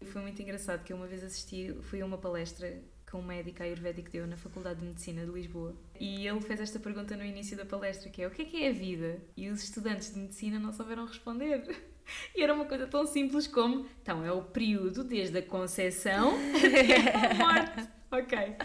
E 0.00 0.06
foi 0.06 0.22
muito 0.22 0.40
engraçado 0.40 0.82
que 0.82 0.90
eu 0.90 0.96
uma 0.96 1.06
vez 1.06 1.22
assisti, 1.22 1.76
fui 1.82 2.00
a 2.00 2.06
uma 2.06 2.16
palestra 2.16 2.82
que 3.06 3.14
um 3.14 3.22
médico 3.22 3.62
ayurvédico 3.62 4.08
deu 4.10 4.26
na 4.26 4.38
Faculdade 4.38 4.80
de 4.80 4.86
Medicina 4.86 5.26
de 5.26 5.30
Lisboa. 5.30 5.76
E 5.98 6.26
ele 6.26 6.40
fez 6.40 6.60
esta 6.60 6.78
pergunta 6.78 7.14
no 7.14 7.24
início 7.24 7.56
da 7.56 7.66
palestra, 7.66 8.08
que 8.08 8.22
é 8.22 8.26
o 8.26 8.30
que 8.30 8.40
é 8.40 8.44
que 8.46 8.64
é 8.64 8.70
a 8.70 8.72
vida? 8.72 9.20
E 9.36 9.50
os 9.50 9.62
estudantes 9.62 10.14
de 10.14 10.18
medicina 10.18 10.58
não 10.58 10.72
souberam 10.72 11.04
responder. 11.04 11.62
E 12.34 12.42
era 12.42 12.52
uma 12.52 12.64
coisa 12.64 12.88
tão 12.88 13.06
simples 13.06 13.46
como, 13.46 13.86
então, 14.02 14.24
é 14.24 14.32
o 14.32 14.42
período 14.42 15.04
desde 15.04 15.38
a 15.38 15.42
concepção 15.42 16.32
até 16.58 17.14
a 17.14 17.34
morte. 17.34 17.88
Ok. 18.10 18.56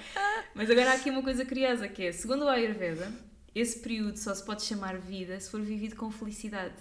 Mas 0.55 0.71
agora 0.71 0.89
há 0.89 0.93
aqui 0.95 1.11
uma 1.11 1.21
coisa 1.21 1.45
curiosa, 1.45 1.87
que 1.87 2.05
é, 2.05 2.11
segundo 2.11 2.45
o 2.45 2.47
Ayurveda, 2.47 3.11
esse 3.55 3.79
período 3.79 4.17
só 4.17 4.35
se 4.35 4.45
pode 4.45 4.63
chamar 4.63 4.97
vida 4.97 5.39
se 5.39 5.49
for 5.49 5.61
vivido 5.61 5.95
com 5.95 6.11
felicidade. 6.11 6.75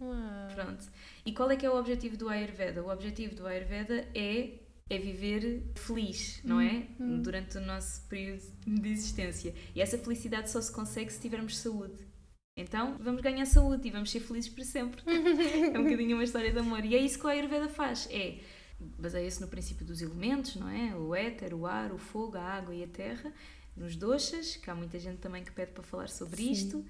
Uau. 0.00 0.14
Pronto. 0.54 0.90
E 1.24 1.32
qual 1.32 1.50
é 1.50 1.56
que 1.56 1.66
é 1.66 1.70
o 1.70 1.76
objetivo 1.76 2.16
do 2.16 2.28
Ayurveda? 2.28 2.82
O 2.82 2.90
objetivo 2.90 3.34
do 3.34 3.46
Ayurveda 3.46 4.08
é 4.14 4.60
é 4.90 4.98
viver 4.98 5.62
feliz, 5.74 6.40
não 6.44 6.60
é? 6.60 6.86
Hum. 7.00 7.22
Durante 7.22 7.56
o 7.56 7.60
nosso 7.60 8.02
período 8.06 8.42
de 8.66 8.88
existência. 8.90 9.54
E 9.74 9.80
essa 9.80 9.96
felicidade 9.96 10.50
só 10.50 10.60
se 10.60 10.70
consegue 10.70 11.10
se 11.10 11.20
tivermos 11.20 11.56
saúde. 11.56 12.06
Então 12.56 12.96
vamos 13.00 13.22
ganhar 13.22 13.46
saúde 13.46 13.88
e 13.88 13.90
vamos 13.90 14.10
ser 14.10 14.20
felizes 14.20 14.50
para 14.50 14.64
sempre. 14.64 15.02
é 15.74 15.78
um 15.78 15.84
bocadinho 15.84 16.16
uma 16.16 16.24
história 16.24 16.52
de 16.52 16.58
amor. 16.58 16.84
E 16.84 16.94
é 16.94 16.98
isso 16.98 17.18
que 17.18 17.26
o 17.26 17.28
Ayurveda 17.28 17.68
faz. 17.68 18.08
É 18.10 18.40
baseia-se 18.98 19.40
no 19.40 19.48
princípio 19.48 19.86
dos 19.86 20.02
elementos, 20.02 20.56
não 20.56 20.68
é? 20.68 20.94
O 20.94 21.14
éter, 21.14 21.54
o 21.54 21.66
ar, 21.66 21.92
o 21.92 21.98
fogo, 21.98 22.36
a 22.36 22.42
água 22.42 22.74
e 22.74 22.84
a 22.84 22.88
terra 22.88 23.32
nos 23.76 23.96
doxas, 23.96 24.56
que 24.56 24.70
há 24.70 24.74
muita 24.74 24.98
gente 24.98 25.18
também 25.18 25.42
que 25.42 25.52
pede 25.52 25.72
para 25.72 25.82
falar 25.82 26.08
sobre 26.08 26.36
Sim. 26.36 26.50
isto, 26.52 26.84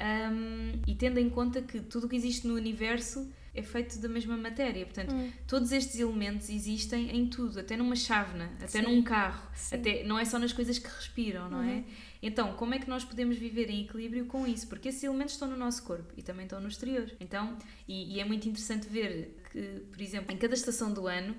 um, 0.00 0.80
e 0.86 0.94
tendo 0.94 1.18
em 1.18 1.28
conta 1.28 1.60
que 1.60 1.80
tudo 1.80 2.06
o 2.06 2.08
que 2.08 2.16
existe 2.16 2.46
no 2.46 2.54
universo 2.54 3.30
é 3.54 3.62
feito 3.62 3.98
da 3.98 4.08
mesma 4.08 4.36
matéria. 4.36 4.84
Portanto, 4.86 5.14
hum. 5.14 5.30
todos 5.46 5.72
estes 5.72 5.98
elementos 5.98 6.48
existem 6.48 7.14
em 7.14 7.26
tudo, 7.26 7.60
até 7.60 7.76
numa 7.76 7.96
chávena, 7.96 8.50
até 8.56 8.80
Sim. 8.80 8.82
num 8.82 9.02
carro, 9.02 9.46
Sim. 9.54 9.74
até 9.74 10.04
não 10.04 10.18
é 10.18 10.24
só 10.24 10.38
nas 10.38 10.52
coisas 10.52 10.78
que 10.78 10.88
respiram, 10.88 11.50
não 11.50 11.62
é? 11.62 11.66
uhum. 11.66 11.78
é? 11.78 11.84
Então, 12.22 12.52
como 12.54 12.74
é 12.74 12.78
que 12.78 12.88
nós 12.88 13.04
podemos 13.04 13.36
viver 13.36 13.70
em 13.70 13.84
equilíbrio 13.84 14.26
com 14.26 14.46
isso? 14.46 14.68
Porque 14.68 14.88
esses 14.88 15.02
elementos 15.02 15.34
estão 15.34 15.48
no 15.48 15.56
nosso 15.56 15.82
corpo 15.82 16.12
e 16.16 16.22
também 16.22 16.44
estão 16.44 16.60
no 16.60 16.68
exterior. 16.68 17.10
Então, 17.18 17.56
e, 17.88 18.14
e 18.14 18.20
é 18.20 18.24
muito 18.24 18.48
interessante 18.48 18.88
ver 18.88 19.36
que, 19.50 19.82
por 19.90 20.00
exemplo, 20.00 20.32
em 20.32 20.36
cada 20.36 20.54
estação 20.54 20.92
do 20.92 21.06
ano 21.06 21.34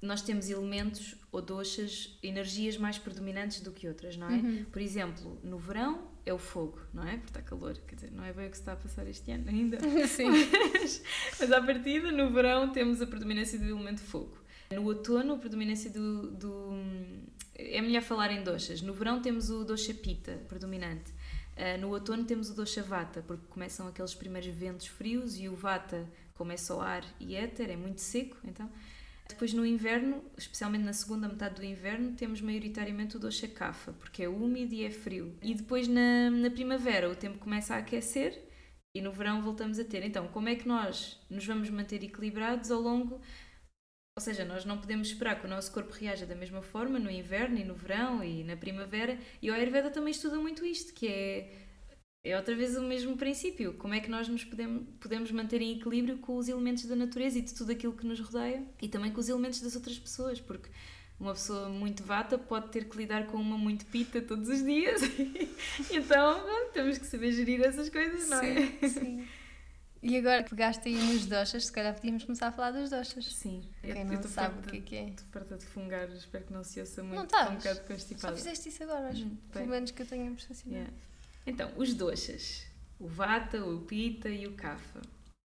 nós 0.00 0.22
temos 0.22 0.48
elementos 0.48 1.16
ou 1.32 1.42
doxas, 1.42 2.16
energias 2.22 2.76
mais 2.76 2.98
predominantes 2.98 3.60
do 3.60 3.72
que 3.72 3.88
outras, 3.88 4.16
não 4.16 4.28
é? 4.28 4.34
Uhum. 4.34 4.64
Por 4.70 4.80
exemplo, 4.80 5.38
no 5.42 5.58
verão 5.58 6.08
é 6.24 6.32
o 6.32 6.38
fogo, 6.38 6.80
não 6.94 7.02
é? 7.02 7.16
Porque 7.16 7.30
está 7.30 7.42
calor, 7.42 7.76
quer 7.86 7.96
dizer, 7.96 8.12
não 8.12 8.24
é 8.24 8.32
bem 8.32 8.46
o 8.46 8.50
que 8.50 8.56
se 8.56 8.62
está 8.62 8.74
a 8.74 8.76
passar 8.76 9.06
este 9.08 9.30
ano 9.32 9.48
ainda. 9.48 9.78
Sim. 10.06 10.30
Mas, 10.72 11.02
mas 11.40 11.52
à 11.52 11.60
partida, 11.60 12.12
no 12.12 12.30
verão 12.30 12.70
temos 12.70 13.02
a 13.02 13.06
predominância 13.06 13.58
do 13.58 13.64
elemento 13.64 14.00
fogo. 14.00 14.38
No 14.70 14.84
outono, 14.84 15.34
a 15.34 15.38
predominância 15.38 15.90
do, 15.90 16.30
do. 16.30 16.70
É 17.54 17.80
melhor 17.80 18.02
falar 18.02 18.30
em 18.30 18.42
doxas. 18.42 18.82
No 18.82 18.92
verão 18.92 19.20
temos 19.20 19.50
o 19.50 19.64
doxa 19.64 19.94
pita, 19.94 20.40
predominante. 20.46 21.10
Uh, 21.56 21.80
no 21.80 21.88
outono 21.88 22.24
temos 22.24 22.50
o 22.50 22.54
doxa 22.54 22.82
vata, 22.82 23.24
porque 23.26 23.44
começam 23.48 23.88
aqueles 23.88 24.14
primeiros 24.14 24.54
ventos 24.54 24.86
frios 24.86 25.40
e 25.40 25.48
o 25.48 25.56
vata, 25.56 26.06
como 26.34 26.52
é 26.52 26.56
só 26.56 26.80
ar 26.80 27.04
e 27.18 27.34
éter, 27.34 27.70
é 27.70 27.76
muito 27.76 28.00
seco, 28.00 28.36
então. 28.44 28.70
Depois 29.28 29.52
no 29.52 29.64
inverno, 29.64 30.24
especialmente 30.36 30.84
na 30.84 30.92
segunda 30.92 31.28
metade 31.28 31.56
do 31.56 31.64
inverno, 31.64 32.12
temos 32.12 32.40
maioritariamente 32.40 33.16
o 33.16 33.20
doxa 33.20 33.46
kafa, 33.46 33.92
porque 33.92 34.22
é 34.22 34.28
úmido 34.28 34.74
e 34.74 34.84
é 34.84 34.90
frio. 34.90 35.36
E 35.42 35.54
depois 35.54 35.86
na, 35.86 36.30
na 36.30 36.50
primavera 36.50 37.10
o 37.10 37.14
tempo 37.14 37.38
começa 37.38 37.74
a 37.74 37.78
aquecer 37.78 38.42
e 38.94 39.02
no 39.02 39.12
verão 39.12 39.42
voltamos 39.42 39.78
a 39.78 39.84
ter. 39.84 40.02
Então, 40.02 40.28
como 40.28 40.48
é 40.48 40.54
que 40.56 40.66
nós 40.66 41.20
nos 41.28 41.44
vamos 41.44 41.68
manter 41.68 42.02
equilibrados 42.02 42.70
ao 42.70 42.80
longo 42.80 43.20
ou 44.18 44.20
seja, 44.20 44.44
nós 44.44 44.64
não 44.64 44.78
podemos 44.78 45.06
esperar 45.06 45.38
que 45.38 45.46
o 45.46 45.48
nosso 45.48 45.70
corpo 45.70 45.92
reaja 45.92 46.26
da 46.26 46.34
mesma 46.34 46.60
forma 46.60 46.98
no 46.98 47.08
inverno 47.08 47.56
e 47.56 47.62
no 47.62 47.76
verão 47.76 48.24
e 48.24 48.42
na 48.42 48.56
primavera. 48.56 49.16
E 49.40 49.48
o 49.48 49.54
Ayurveda 49.54 49.90
também 49.90 50.10
estuda 50.10 50.36
muito 50.38 50.66
isto, 50.66 50.92
que 50.92 51.06
é, 51.06 51.67
é 52.24 52.36
outra 52.36 52.54
vez 52.54 52.76
o 52.76 52.82
mesmo 52.82 53.16
princípio. 53.16 53.74
Como 53.74 53.94
é 53.94 54.00
que 54.00 54.10
nós 54.10 54.28
nos 54.28 54.44
podemos, 54.44 54.86
podemos 55.00 55.30
manter 55.30 55.62
em 55.62 55.76
equilíbrio 55.76 56.18
com 56.18 56.36
os 56.36 56.48
elementos 56.48 56.84
da 56.84 56.96
natureza 56.96 57.38
e 57.38 57.42
de 57.42 57.54
tudo 57.54 57.72
aquilo 57.72 57.92
que 57.92 58.06
nos 58.06 58.20
rodeia 58.20 58.64
e 58.80 58.88
também 58.88 59.10
com 59.12 59.20
os 59.20 59.28
elementos 59.28 59.60
das 59.60 59.74
outras 59.76 59.98
pessoas, 59.98 60.40
porque 60.40 60.68
uma 61.18 61.32
pessoa 61.32 61.68
muito 61.68 62.02
vata 62.02 62.38
pode 62.38 62.68
ter 62.68 62.88
que 62.88 62.96
lidar 62.96 63.26
com 63.26 63.36
uma 63.36 63.58
muito 63.58 63.86
pita 63.86 64.20
todos 64.20 64.48
os 64.48 64.62
dias. 64.62 65.00
então, 65.90 66.40
temos 66.72 66.98
que 66.98 67.06
saber 67.06 67.32
gerir 67.32 67.60
essas 67.60 67.88
coisas, 67.88 68.28
não 68.28 68.40
é? 68.40 68.66
Sim, 68.66 68.88
sim. 68.88 69.28
E 70.00 70.16
agora 70.16 70.44
pegaste 70.44 70.88
aí 70.88 70.94
nos 70.94 71.26
doxas, 71.26 71.66
se 71.66 71.72
calhar 71.72 71.92
podíamos 71.92 72.22
começar 72.22 72.48
a 72.48 72.52
falar 72.52 72.70
dos 72.70 72.90
doxas. 72.90 73.34
Sim. 73.34 73.62
Quem 73.82 74.04
não 74.04 74.22
sabe 74.22 74.60
o 74.60 74.62
que 74.62 74.76
é 74.76 74.80
que 74.80 74.96
é. 74.96 75.08
Estou 75.08 75.26
farta 75.32 75.56
de 75.56 75.66
fungar, 75.66 76.08
espero 76.10 76.44
que 76.44 76.52
não 76.52 76.62
se 76.62 76.78
ouça 76.78 77.02
muito. 77.02 77.16
Não 77.16 77.24
estás? 77.24 77.50
Um 77.50 77.56
bocado 77.56 77.80
constipada. 77.80 78.36
Só 78.36 78.36
fizeste 78.36 78.68
isso 78.68 78.82
agora, 78.84 79.08
hoje. 79.08 79.24
Hum, 79.24 79.36
Pelo 79.52 79.66
menos 79.66 79.90
que 79.90 80.02
eu 80.02 80.06
tenha 80.06 80.30
percepção. 80.30 80.70
Yeah. 80.70 80.92
Então, 81.48 81.72
os 81.78 81.94
doxas. 81.94 82.66
O 82.98 83.08
Vata, 83.08 83.64
o 83.64 83.80
Pita 83.80 84.28
e 84.28 84.46
o 84.46 84.52
Kapha. 84.52 85.00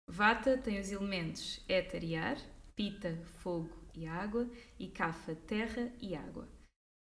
Vata 0.06 0.58
tem 0.58 0.78
os 0.78 0.92
elementos 0.92 1.64
éter 1.66 2.04
e 2.04 2.14
ar, 2.14 2.38
Pita, 2.76 3.18
fogo 3.40 3.70
e 3.96 4.06
água, 4.06 4.52
e 4.78 4.90
Kapha, 4.90 5.34
terra 5.34 5.90
e 6.02 6.14
água. 6.14 6.50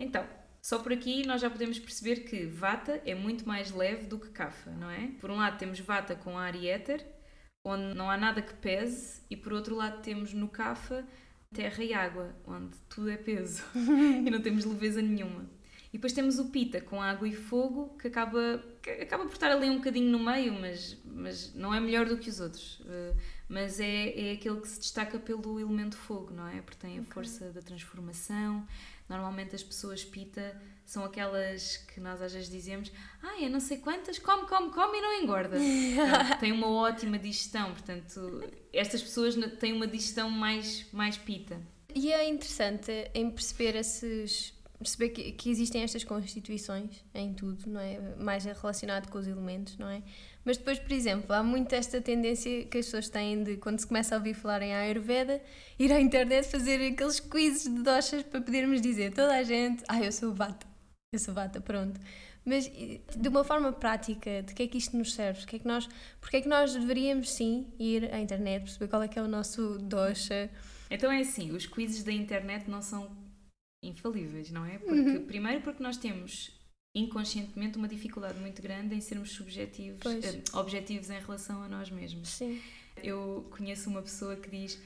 Então, 0.02 0.28
só 0.62 0.80
por 0.80 0.92
aqui 0.92 1.26
nós 1.26 1.40
já 1.40 1.50
podemos 1.50 1.80
perceber 1.80 2.26
que 2.26 2.46
Vata 2.46 3.02
é 3.06 3.16
muito 3.16 3.48
mais 3.48 3.72
leve 3.72 4.06
do 4.06 4.20
que 4.20 4.32
Kapha, 4.32 4.72
não 4.72 4.90
é? 4.90 5.12
Por 5.22 5.32
um 5.32 5.38
lado 5.38 5.58
temos 5.58 5.80
Vata 5.80 6.14
com 6.14 6.38
ar 6.38 6.54
e 6.54 6.68
éter, 6.68 7.08
onde 7.66 7.96
não 7.96 8.12
há 8.12 8.18
nada 8.18 8.42
que 8.42 8.54
pese, 8.56 9.22
e 9.30 9.38
por 9.38 9.54
outro 9.54 9.78
lado 9.78 10.02
temos 10.02 10.34
no 10.34 10.50
Kapha 10.50 11.08
terra 11.54 11.82
e 11.82 11.94
água, 11.94 12.36
onde 12.46 12.76
tudo 12.90 13.10
é 13.10 13.18
peso 13.18 13.64
e 13.74 14.30
não 14.30 14.42
temos 14.42 14.66
leveza 14.66 15.02
nenhuma. 15.02 15.50
E 15.92 15.98
depois 15.98 16.14
temos 16.14 16.38
o 16.38 16.50
Pita 16.50 16.80
com 16.80 17.02
água 17.02 17.28
e 17.28 17.34
fogo, 17.34 17.98
que 17.98 18.08
acaba, 18.08 18.64
que 18.82 18.92
acaba 18.92 19.26
por 19.26 19.34
estar 19.34 19.52
ali 19.52 19.70
um 19.70 19.78
bocadinho 19.78 20.12
no 20.12 20.20
meio, 20.20 20.54
mas, 20.54 20.96
mas 21.04 21.54
não 21.56 21.74
é 21.74 21.80
melhor 21.80 22.06
do 22.06 22.18
que 22.18 22.30
os 22.30 22.40
outros. 22.40 22.80
Uh, 22.82 23.16
mas 23.48 23.80
é, 23.80 24.30
é 24.30 24.34
aquele 24.34 24.62
que 24.62 24.68
se 24.68 24.80
destaca 24.80 25.18
pelo 25.18 25.60
elemento 25.60 25.98
fogo, 25.98 26.32
não 26.32 26.48
é? 26.48 26.62
Porque 26.62 26.78
tem 26.78 27.00
a 27.00 27.04
força 27.04 27.52
da 27.52 27.62
transformação. 27.62 28.66
Normalmente 29.10 29.56
as 29.56 29.64
pessoas 29.64 30.06
Pita 30.06 30.56
são 30.86 31.04
aquelas 31.04 31.78
que 31.78 32.00
nós 32.00 32.22
às 32.22 32.34
vezes 32.34 32.50
dizemos 32.50 32.92
ah, 33.24 33.42
eu 33.42 33.50
não 33.50 33.60
sei 33.60 33.80
quantas, 33.80 34.20
come, 34.20 34.48
come, 34.48 34.72
come 34.72 35.00
e 35.00 35.02
não 35.02 35.24
engorda. 35.24 35.58
Tem 36.40 36.52
uma 36.52 36.70
ótima 36.70 37.18
digestão, 37.18 37.72
portanto, 37.72 38.44
estas 38.72 39.02
pessoas 39.02 39.36
têm 39.60 39.74
uma 39.74 39.88
digestão 39.88 40.30
mais, 40.30 40.86
mais 40.92 41.18
Pita. 41.18 41.60
E 41.96 42.14
é 42.14 42.30
interessante 42.30 42.92
em 43.16 43.32
perceber 43.32 43.76
esses 43.76 44.54
perceber 44.80 45.10
que, 45.10 45.32
que, 45.34 45.50
existem 45.50 45.84
estas 45.84 46.06
constituições 46.06 47.04
em 47.14 47.34
tudo, 47.34 47.70
não 47.70 47.82
é? 47.82 48.00
Mais 48.18 48.46
relacionado 48.46 49.10
com 49.10 49.18
os 49.18 49.28
elementos, 49.28 49.78
não 49.78 49.90
é? 49.90 50.02
Mas 50.46 50.58
depois, 50.58 50.80
por 50.80 50.92
exemplo, 50.94 51.36
há 51.36 51.44
muito 51.44 51.74
esta 51.74 52.00
tendência 52.00 52.66
que 52.66 52.78
as 52.78 52.86
pessoas 52.86 53.10
têm 53.10 53.44
de, 53.44 53.58
quando 53.58 53.80
se 53.80 53.86
começa 53.86 54.16
a 54.16 54.18
ouvir 54.18 54.34
falar 54.34 54.62
em 54.62 54.74
Ayurveda, 54.74 55.42
ir 55.78 55.92
à 55.92 56.00
internet 56.00 56.48
fazer 56.48 56.94
aqueles 56.94 57.20
quizzes 57.20 57.64
de 57.64 57.84
doshas 57.84 58.24
para 58.24 58.42
podermos 58.42 58.80
dizer 58.82 59.14
toda 59.14 59.36
a 59.36 59.44
gente, 59.44 59.84
ah, 59.88 60.00
eu 60.02 60.12
sou 60.14 60.34
Vata, 60.34 60.66
eu 61.14 61.20
sou 61.20 61.34
Vata, 61.34 61.60
pronto. 61.60 62.00
Mas 62.46 62.66
de 62.68 63.28
uma 63.28 63.44
forma 63.44 63.74
prática, 63.74 64.42
de 64.44 64.54
que 64.54 64.64
é 64.64 64.68
que 64.68 64.78
isto 64.78 64.98
nos 64.98 65.14
serve? 65.14 65.46
Que 65.46 65.58
é 65.58 65.60
que 65.60 65.68
nós, 65.68 65.90
porque 66.22 66.38
é 66.38 66.42
que 66.42 66.48
nós 66.48 66.74
deveríamos 66.74 67.30
sim 67.32 67.68
ir 67.78 68.12
à 68.14 68.20
internet, 68.20 68.64
perceber 68.64 68.88
qual 68.88 69.04
é 69.04 69.10
que 69.10 69.20
é 69.20 69.22
o 69.22 69.28
nosso 69.28 69.78
dosha? 69.78 70.50
Então 70.90 71.12
é 71.12 71.20
assim, 71.20 71.52
os 71.52 71.68
quizzes 71.68 72.02
da 72.02 72.14
internet 72.14 72.70
não 72.70 72.82
são 72.82 73.29
infalíveis, 73.84 74.52
não 74.52 74.66
é? 74.66 74.78
Porque, 74.78 75.00
uhum. 75.00 75.26
Primeiro 75.26 75.62
porque 75.62 75.82
nós 75.82 75.98
temos 75.98 76.52
inconscientemente 76.96 77.78
uma 77.78 77.88
dificuldade 77.88 78.40
muito 78.40 78.62
grande 78.62 78.96
em 78.96 79.02
sermos 79.02 79.32
subjetivos, 79.32 80.02
uh, 80.04 80.58
objetivos 80.58 81.10
em 81.10 81.20
relação 81.20 81.62
a 81.62 81.68
nós 81.68 81.90
mesmos. 81.90 82.30
Sim. 82.30 82.60
Eu 83.04 83.48
conheço 83.56 83.90
uma 83.90 84.02
pessoa 84.02 84.36
que 84.36 84.50
diz 84.50 84.80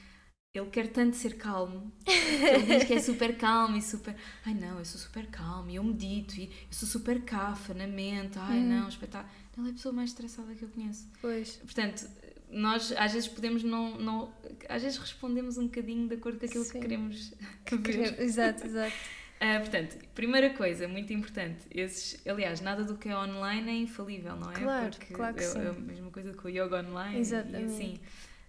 ele 0.53 0.69
quer 0.69 0.87
tanto 0.91 1.15
ser 1.15 1.35
calmo, 1.37 1.91
ele 2.05 2.77
diz 2.77 2.83
que 2.83 2.93
é 2.93 2.99
super 2.99 3.35
calmo 3.35 3.75
e 3.75 3.81
super. 3.81 4.15
Ai 4.45 4.53
não, 4.53 4.77
eu 4.77 4.85
sou 4.85 5.01
super 5.01 5.25
calmo 5.27 5.71
e 5.71 5.75
eu 5.75 5.83
medito 5.83 6.39
e 6.39 6.43
eu 6.45 6.51
sou 6.69 6.87
super 6.87 7.23
cafa 7.23 7.73
na 7.73 7.87
mente. 7.87 8.37
Ai 8.37 8.59
Uhum. 8.59 8.69
não, 8.69 8.87
espetáculo. 8.87 9.33
Ele 9.57 9.67
é 9.67 9.69
a 9.71 9.73
pessoa 9.73 9.93
mais 9.93 10.11
estressada 10.11 10.53
que 10.53 10.63
eu 10.63 10.69
conheço. 10.69 11.07
Pois. 11.19 11.55
Portanto, 11.55 12.07
nós 12.53 12.91
às 12.93 13.13
vezes 13.13 13.27
podemos 13.27 13.63
não, 13.63 13.97
não. 13.97 14.33
Às 14.69 14.83
vezes 14.83 14.97
respondemos 14.97 15.57
um 15.57 15.65
bocadinho 15.65 16.07
de 16.07 16.15
acordo 16.15 16.39
com 16.39 16.45
aquilo 16.45 16.63
Sim. 16.63 16.71
que 16.73 16.79
queremos 16.79 17.33
Que 17.65 17.77
ver. 17.77 18.19
Exato, 18.21 18.65
exato. 18.65 18.93
Ah, 19.45 19.59
portanto, 19.59 19.97
primeira 20.15 20.51
coisa, 20.51 20.87
muito 20.87 21.11
importante, 21.11 21.65
esses, 21.69 22.25
aliás, 22.25 22.61
nada 22.61 22.85
do 22.85 22.95
que 22.95 23.09
é 23.09 23.17
online 23.17 23.69
é 23.69 23.75
infalível, 23.75 24.37
não 24.37 24.49
é? 24.49 24.53
Claro, 24.53 24.89
Porque 24.91 25.13
claro 25.13 25.35
que 25.35 25.43
é, 25.43 25.47
sim. 25.47 25.59
é 25.59 25.67
a 25.67 25.73
mesma 25.73 26.11
coisa 26.11 26.33
com 26.33 26.47
o 26.47 26.49
yoga 26.49 26.79
online 26.79 27.19
Exatamente. 27.19 27.61
e 27.61 27.65
assim. 27.65 27.99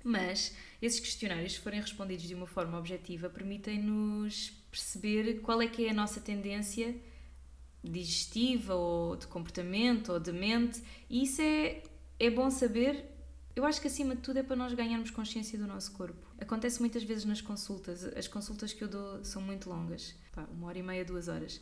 Mas 0.05 0.57
esses 0.81 1.01
questionários, 1.01 1.55
se 1.55 1.59
forem 1.59 1.81
respondidos 1.81 2.29
de 2.29 2.35
uma 2.37 2.47
forma 2.47 2.79
objetiva, 2.79 3.29
permitem-nos 3.29 4.53
perceber 4.71 5.41
qual 5.41 5.61
é 5.61 5.67
que 5.67 5.85
é 5.85 5.91
a 5.91 5.95
nossa 5.95 6.21
tendência 6.21 6.95
digestiva 7.83 8.75
ou 8.75 9.17
de 9.17 9.27
comportamento 9.27 10.13
ou 10.13 10.21
de 10.21 10.31
mente, 10.31 10.81
e 11.11 11.25
isso 11.25 11.43
é, 11.43 11.83
é 12.21 12.31
bom 12.31 12.51
saber. 12.51 13.05
Eu 13.57 13.65
acho 13.65 13.81
que 13.81 13.87
acima 13.87 14.17
de 14.17 14.21
tudo 14.23 14.39
é 14.39 14.43
para 14.43 14.57
nós 14.57 14.73
ganharmos 14.75 15.11
consciência 15.11 15.57
do 15.59 15.67
nosso 15.67 15.93
corpo. 15.93 16.27
Acontece 16.41 16.81
muitas 16.81 17.05
vezes 17.05 17.25
nas 17.25 17.41
consultas. 17.41 18.05
As 18.17 18.27
consultas 18.27 18.73
que 18.73 18.83
eu 18.83 18.89
dou 18.89 19.25
são 19.25 19.41
muito 19.41 19.69
longas, 19.71 20.15
pá, 20.33 20.43
uma 20.51 20.67
hora 20.67 20.79
e 20.79 20.83
meia, 20.83 21.05
duas 21.05 21.29
horas. 21.29 21.61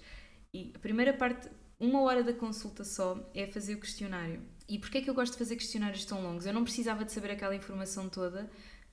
E 0.55 0.73
a 0.75 0.79
primeira 0.79 1.13
parte, 1.13 1.49
uma 1.79 2.01
hora 2.03 2.23
da 2.23 2.33
consulta 2.33 2.83
só, 2.85 3.31
é 3.35 3.47
fazer 3.47 3.75
o 3.75 3.81
questionário. 3.81 4.41
E 4.69 4.79
porquê 4.79 4.99
é 4.99 5.03
que 5.03 5.11
eu 5.11 5.15
gosto 5.15 5.33
de 5.33 5.39
fazer 5.39 5.57
questionários 5.57 6.05
tão 6.07 6.23
longos? 6.23 6.47
Eu 6.47 6.53
não 6.55 6.65
precisava 6.65 7.05
de 7.05 7.13
saber 7.13 7.33
aquela 7.33 7.55
informação 7.55 8.09
toda 8.09 8.51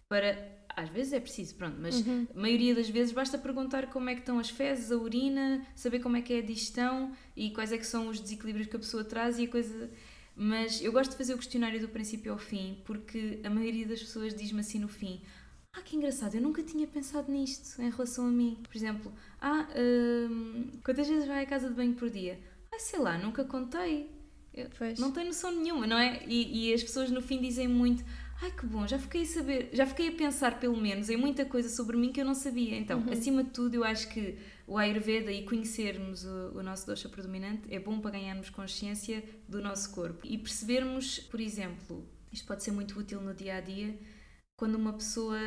para. 0.10 0.58
Às 0.76 0.90
vezes 0.90 1.14
é 1.14 1.20
preciso, 1.20 1.56
pronto, 1.56 1.78
mas 1.80 1.96
Uhum. 2.06 2.28
a 2.34 2.40
maioria 2.40 2.74
das 2.74 2.90
vezes 2.90 3.12
basta 3.12 3.38
perguntar 3.38 3.88
como 3.90 4.10
é 4.10 4.14
que 4.14 4.22
estão 4.22 4.40
as 4.40 4.50
fezes, 4.50 4.92
a 4.92 4.96
urina, 4.98 5.66
saber 5.76 6.00
como 6.00 6.16
é 6.16 6.22
que 6.22 6.34
é 6.34 6.40
a 6.40 6.42
digestão 6.42 7.12
e 7.36 7.52
quais 7.52 7.72
é 7.74 7.78
que 7.78 7.86
são 7.86 8.08
os 8.08 8.20
desequilíbrios 8.20 8.68
que 8.68 8.76
a 8.76 8.80
pessoa 8.80 9.04
traz 9.04 9.38
e 9.40 9.44
a 9.46 9.48
coisa. 9.50 9.90
Mas 10.42 10.82
eu 10.82 10.94
gosto 10.94 11.12
de 11.12 11.18
fazer 11.18 11.34
o 11.34 11.38
questionário 11.38 11.82
do 11.82 11.90
princípio 11.90 12.32
ao 12.32 12.38
fim 12.38 12.78
porque 12.86 13.42
a 13.44 13.50
maioria 13.50 13.86
das 13.86 14.00
pessoas 14.00 14.34
diz-me 14.34 14.62
assim 14.62 14.80
no 14.80 14.88
fim: 14.88 15.22
Ah, 15.74 15.82
que 15.82 15.98
engraçado, 15.98 16.34
eu 16.36 16.42
nunca 16.42 16.64
tinha 16.64 16.88
pensado 16.88 17.30
nisto 17.30 17.82
em 17.82 17.90
relação 17.90 18.26
a 18.26 18.32
mim. 18.32 18.58
Por 18.64 18.74
exemplo, 18.74 19.12
ah, 19.42 19.68
hum, 19.78 20.80
quantas 20.82 21.10
vezes 21.10 21.28
vai 21.28 21.44
à 21.44 21.46
casa 21.46 21.68
de 21.68 21.76
banho 21.76 21.94
por 21.94 22.10
dia? 22.10 22.40
Ah, 22.74 22.80
sei 22.80 23.00
lá, 23.00 23.18
nunca 23.18 23.44
contei. 23.44 24.10
Não 24.98 25.12
tenho 25.12 25.28
noção 25.28 25.52
nenhuma, 25.52 25.86
não 25.86 25.98
é? 25.98 26.24
E, 26.26 26.70
e 26.70 26.74
as 26.74 26.82
pessoas 26.82 27.12
no 27.12 27.22
fim 27.22 27.42
dizem 27.42 27.68
muito: 27.68 28.02
Ai 28.42 28.52
que 28.52 28.66
bom, 28.66 28.88
já 28.88 28.98
fiquei 28.98 29.24
a 29.24 29.26
saber, 29.26 29.70
já 29.74 29.86
fiquei 29.86 30.08
a 30.08 30.12
pensar 30.14 30.58
pelo 30.58 30.78
menos 30.78 31.10
em 31.10 31.18
muita 31.18 31.44
coisa 31.44 31.68
sobre 31.68 31.98
mim 31.98 32.14
que 32.14 32.22
eu 32.22 32.26
não 32.26 32.34
sabia. 32.34 32.78
Então, 32.78 33.04
acima 33.12 33.44
de 33.44 33.50
tudo, 33.50 33.76
eu 33.76 33.84
acho 33.84 34.08
que 34.08 34.38
o 34.70 34.78
Ayurveda 34.78 35.32
e 35.32 35.44
conhecermos 35.44 36.24
o, 36.24 36.60
o 36.60 36.64
nosso 36.64 36.86
dosha 36.86 37.10
predominante 37.10 37.74
é 37.74 37.80
bom 37.80 38.00
para 38.00 38.12
ganharmos 38.12 38.52
consciência 38.52 39.24
do 39.48 39.60
nosso 39.60 39.92
corpo 39.92 40.20
e 40.24 40.38
percebermos, 40.38 41.18
por 41.20 41.40
exemplo, 41.40 42.08
isto 42.32 42.46
pode 42.46 42.64
ser 42.64 42.72
muito 42.72 42.98
útil 43.00 43.20
no 43.20 43.34
dia 43.34 43.56
a 43.56 43.62
dia, 43.62 44.00
quando 44.56 44.76
uma 44.76 44.94
pessoa, 44.94 45.40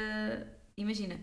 imagina, 0.76 1.20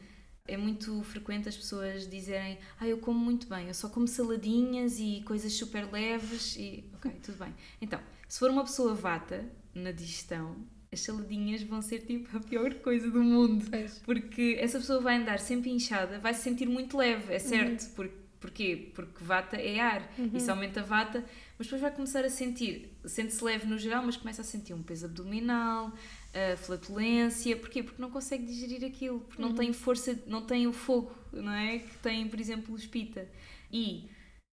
é 0.48 0.56
muito 0.56 1.04
frequente 1.04 1.50
as 1.50 1.58
pessoas 1.58 2.10
dizerem 2.10 2.58
ah, 2.80 2.88
eu 2.88 3.00
como 3.00 3.20
muito 3.20 3.48
bem, 3.48 3.68
eu 3.68 3.74
só 3.74 3.90
como 3.90 4.08
saladinhas 4.08 4.98
e 4.98 5.22
coisas 5.26 5.52
super 5.54 5.92
leves 5.92 6.56
e 6.56 6.90
ok, 6.94 7.12
tudo 7.22 7.38
bem. 7.38 7.54
Então, 7.82 8.00
se 8.30 8.40
for 8.40 8.50
uma 8.50 8.64
pessoa 8.64 8.96
vata 8.96 9.46
na 9.76 9.92
digestão, 9.92 10.56
as 10.92 11.02
saladinhas 11.02 11.62
vão 11.64 11.82
ser 11.82 12.00
tipo 12.00 12.36
a 12.36 12.40
pior 12.40 12.74
coisa 12.76 13.10
do 13.12 13.24
mundo. 13.24 13.66
Pois. 13.70 14.00
Porque 14.06 14.58
essa 14.60 14.80
pessoa 14.80 15.00
vai 15.00 15.18
andar 15.18 15.40
sempre 15.40 15.70
inchada, 15.70 16.20
vai 16.20 16.34
se 16.34 16.42
sentir 16.42 16.68
muito 16.68 16.98
leve, 16.98 17.34
é 17.34 17.40
certo. 17.40 17.84
Uhum. 17.84 17.90
Porque, 17.96 18.16
porquê? 18.40 18.92
Porque 18.96 19.24
vata 19.24 19.58
é 19.58 19.80
ar, 19.80 20.12
isso 20.34 20.50
aumenta 20.50 20.80
a 20.80 20.84
vata, 20.84 21.24
mas 21.58 21.68
depois 21.68 21.82
vai 21.82 21.92
começar 21.92 22.24
a 22.26 22.30
sentir, 22.30 22.90
sente-se 23.06 23.44
leve 23.44 23.68
no 23.68 23.78
geral, 23.78 24.04
mas 24.04 24.18
começa 24.18 24.42
a 24.42 24.46
sentir 24.46 24.74
um 24.74 24.82
peso 24.82 25.06
abdominal, 25.06 25.94
a 26.34 26.58
flatulência. 26.58 27.56
Porquê? 27.58 27.84
Porque 27.84 28.02
não 28.02 28.10
consegue 28.10 28.46
digerir 28.46 28.84
aquilo, 28.88 29.20
porque 29.20 29.42
Uhum. 29.42 29.50
não 29.50 29.56
tem 29.56 29.72
força, 29.74 30.18
não 30.26 30.42
tem 30.46 30.66
o 30.68 30.74
fogo, 30.74 31.14
não 31.34 31.52
é? 31.54 31.80
Que 31.80 31.98
tem, 31.98 32.28
por 32.28 32.40
exemplo, 32.40 32.74
o 32.74 32.78
espita. 32.78 33.28
E 33.72 34.10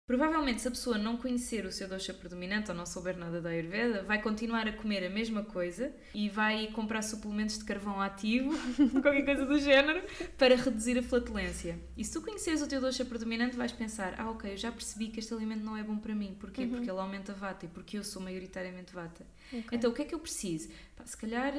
Provavelmente, 0.05 0.61
se 0.61 0.67
a 0.67 0.71
pessoa 0.71 0.97
não 0.97 1.15
conhecer 1.15 1.65
o 1.65 1.71
seu 1.71 1.87
dosha 1.87 2.13
predominante 2.13 2.69
ou 2.69 2.75
não 2.75 2.85
souber 2.85 3.17
nada 3.17 3.39
da 3.39 3.51
Ayurveda, 3.51 4.03
vai 4.03 4.21
continuar 4.21 4.67
a 4.67 4.73
comer 4.73 5.05
a 5.05 5.09
mesma 5.09 5.43
coisa 5.43 5.93
e 6.13 6.27
vai 6.27 6.67
comprar 6.67 7.01
suplementos 7.01 7.57
de 7.57 7.63
carvão 7.63 8.01
ativo, 8.01 8.51
qualquer 9.01 9.23
coisa 9.23 9.45
do 9.45 9.57
género, 9.57 10.03
para 10.37 10.57
reduzir 10.57 10.97
a 10.97 11.03
flatulência. 11.03 11.79
E 11.95 12.03
se 12.03 12.11
tu 12.11 12.21
conheceres 12.21 12.61
o 12.61 12.67
teu 12.67 12.81
dosha 12.81 13.05
predominante, 13.05 13.55
vais 13.55 13.71
pensar: 13.71 14.15
ah, 14.17 14.29
ok, 14.29 14.51
eu 14.51 14.57
já 14.57 14.73
percebi 14.73 15.07
que 15.07 15.21
este 15.21 15.33
alimento 15.33 15.63
não 15.63 15.77
é 15.77 15.83
bom 15.83 15.97
para 15.97 16.13
mim. 16.13 16.35
Porquê? 16.37 16.67
Porque 16.67 16.91
ele 16.91 16.99
aumenta 16.99 17.31
a 17.31 17.35
vata 17.35 17.65
e 17.65 17.69
porque 17.69 17.97
eu 17.97 18.03
sou 18.03 18.21
maioritariamente 18.21 18.93
vata. 18.93 19.25
Ok. 19.53 19.69
Então, 19.71 19.89
o 19.89 19.93
que 19.93 20.01
é 20.01 20.05
que 20.05 20.13
eu 20.13 20.19
preciso? 20.19 20.67
Pá, 20.97 21.05
se 21.05 21.15
calhar 21.15 21.53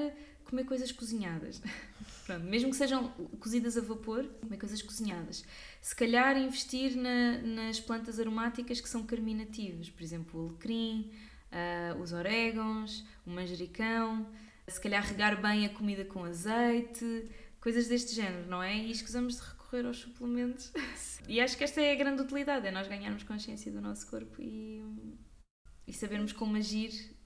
comer 0.45 0.65
coisas 0.65 0.93
cozinhadas. 0.93 1.61
Pronto, 2.27 2.45
mesmo 2.47 2.71
que 2.71 2.77
sejam 2.77 3.09
cozidas 3.39 3.77
a 3.77 3.81
vapor, 3.83 4.25
comer 4.41 4.57
coisas 4.59 4.81
cozinhadas. 4.83 5.45
Se 5.81 5.95
calhar 5.95 6.37
investir 6.39 6.97
na- 6.97 7.39
nas 7.43 7.81
plantas 7.81 8.19
aromáticas 8.19 8.81
que 8.81 8.89
são 8.89 9.05
carminativas, 9.05 9.91
por 9.91 10.03
exemplo, 10.03 10.41
o 10.43 10.49
alecrim, 10.49 11.13
ah, 11.53 11.97
os 12.01 12.13
orégãos, 12.13 13.05
o 13.27 13.31
manjericão, 13.31 14.27
se 14.67 14.81
calhar 14.81 15.05
regar 15.05 15.41
bem 15.43 15.67
a 15.67 15.69
comida 15.69 16.05
com 16.05 16.25
azeite, 16.25 17.29
coisas 17.61 17.89
deste 17.89 18.15
género, 18.15 18.49
não 18.49 18.63
é? 18.63 18.75
E 18.77 18.91
escusamos 18.91 19.37
de 19.37 19.43
recorrer 19.43 19.87
aos 19.87 19.99
suplementos. 19.99 20.73
E 21.27 21.41
acho 21.41 21.57
que 21.57 21.65
esta 21.65 21.81
é 21.81 21.91
a 21.93 21.95
grande 21.95 22.21
utilidade, 22.21 22.67
é 22.67 22.71
nós 22.71 22.87
ganharmos 22.87 23.23
consciência 23.23 23.73
do 23.73 23.81
nosso 23.81 24.07
corpo 24.11 24.43
e, 24.43 24.85
e 25.87 25.93
sabermos 25.95 26.33
como 26.35 26.55
agir. 26.57 27.17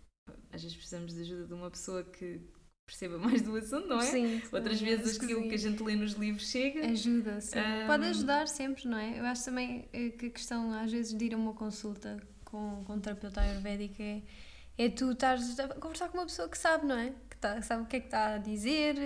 Às 0.53 0.63
vezes 0.63 0.77
precisamos 0.77 1.15
de 1.15 1.23
ajuda 1.23 1.47
de 1.47 1.53
uma 1.55 1.69
pessoa 1.69 2.05
que 2.05 2.41
perceba 2.89 3.19
mais 3.19 3.43
do 3.43 3.55
assunto, 3.55 3.87
não 3.87 4.01
é? 4.01 4.07
Sim. 4.07 4.43
Outras 4.51 4.79
sim, 4.79 4.85
vezes 4.87 5.21
aquilo 5.21 5.47
que 5.47 5.55
a 5.55 5.59
gente 5.59 5.83
lê 5.83 5.95
nos 5.95 6.13
livros 6.13 6.49
chega. 6.51 6.87
Ajuda, 6.87 7.41
sim. 7.41 7.59
Ahm. 7.59 7.87
Pode 7.87 8.07
ajudar 8.07 8.49
sempre, 8.49 8.89
não 8.89 8.99
é? 8.99 9.21
Eu 9.21 9.27
acho 9.27 9.45
também 9.45 9.87
eh, 9.93 10.09
que 10.09 10.27
a 10.27 10.31
questão, 10.31 10.73
às 10.73 10.91
vezes, 10.91 11.17
de 11.17 11.27
ir 11.27 11.35
a 11.35 11.37
uma 11.37 11.53
consulta 11.53 12.19
com, 12.45 12.83
com 12.85 12.95
um 12.95 13.01
terapeuta 13.01 13.43
ayurvédico 13.43 14.03
é, 14.03 14.23
é 14.79 14.89
tu 14.89 15.13
estares 15.13 15.59
a 15.61 15.69
conversar 15.69 16.09
com 16.09 16.17
uma 16.17 16.27
pessoa 16.27 16.49
que 16.49 16.57
sabe, 16.57 16.87
não 16.87 16.97
é? 16.97 17.13
Que 17.29 17.37
tá, 17.37 17.61
sabe 17.61 17.83
o 17.83 17.87
que 17.87 17.97
é 17.97 18.01
que 18.01 18.07
está 18.07 18.35
a 18.35 18.39
dizer, 18.39 18.97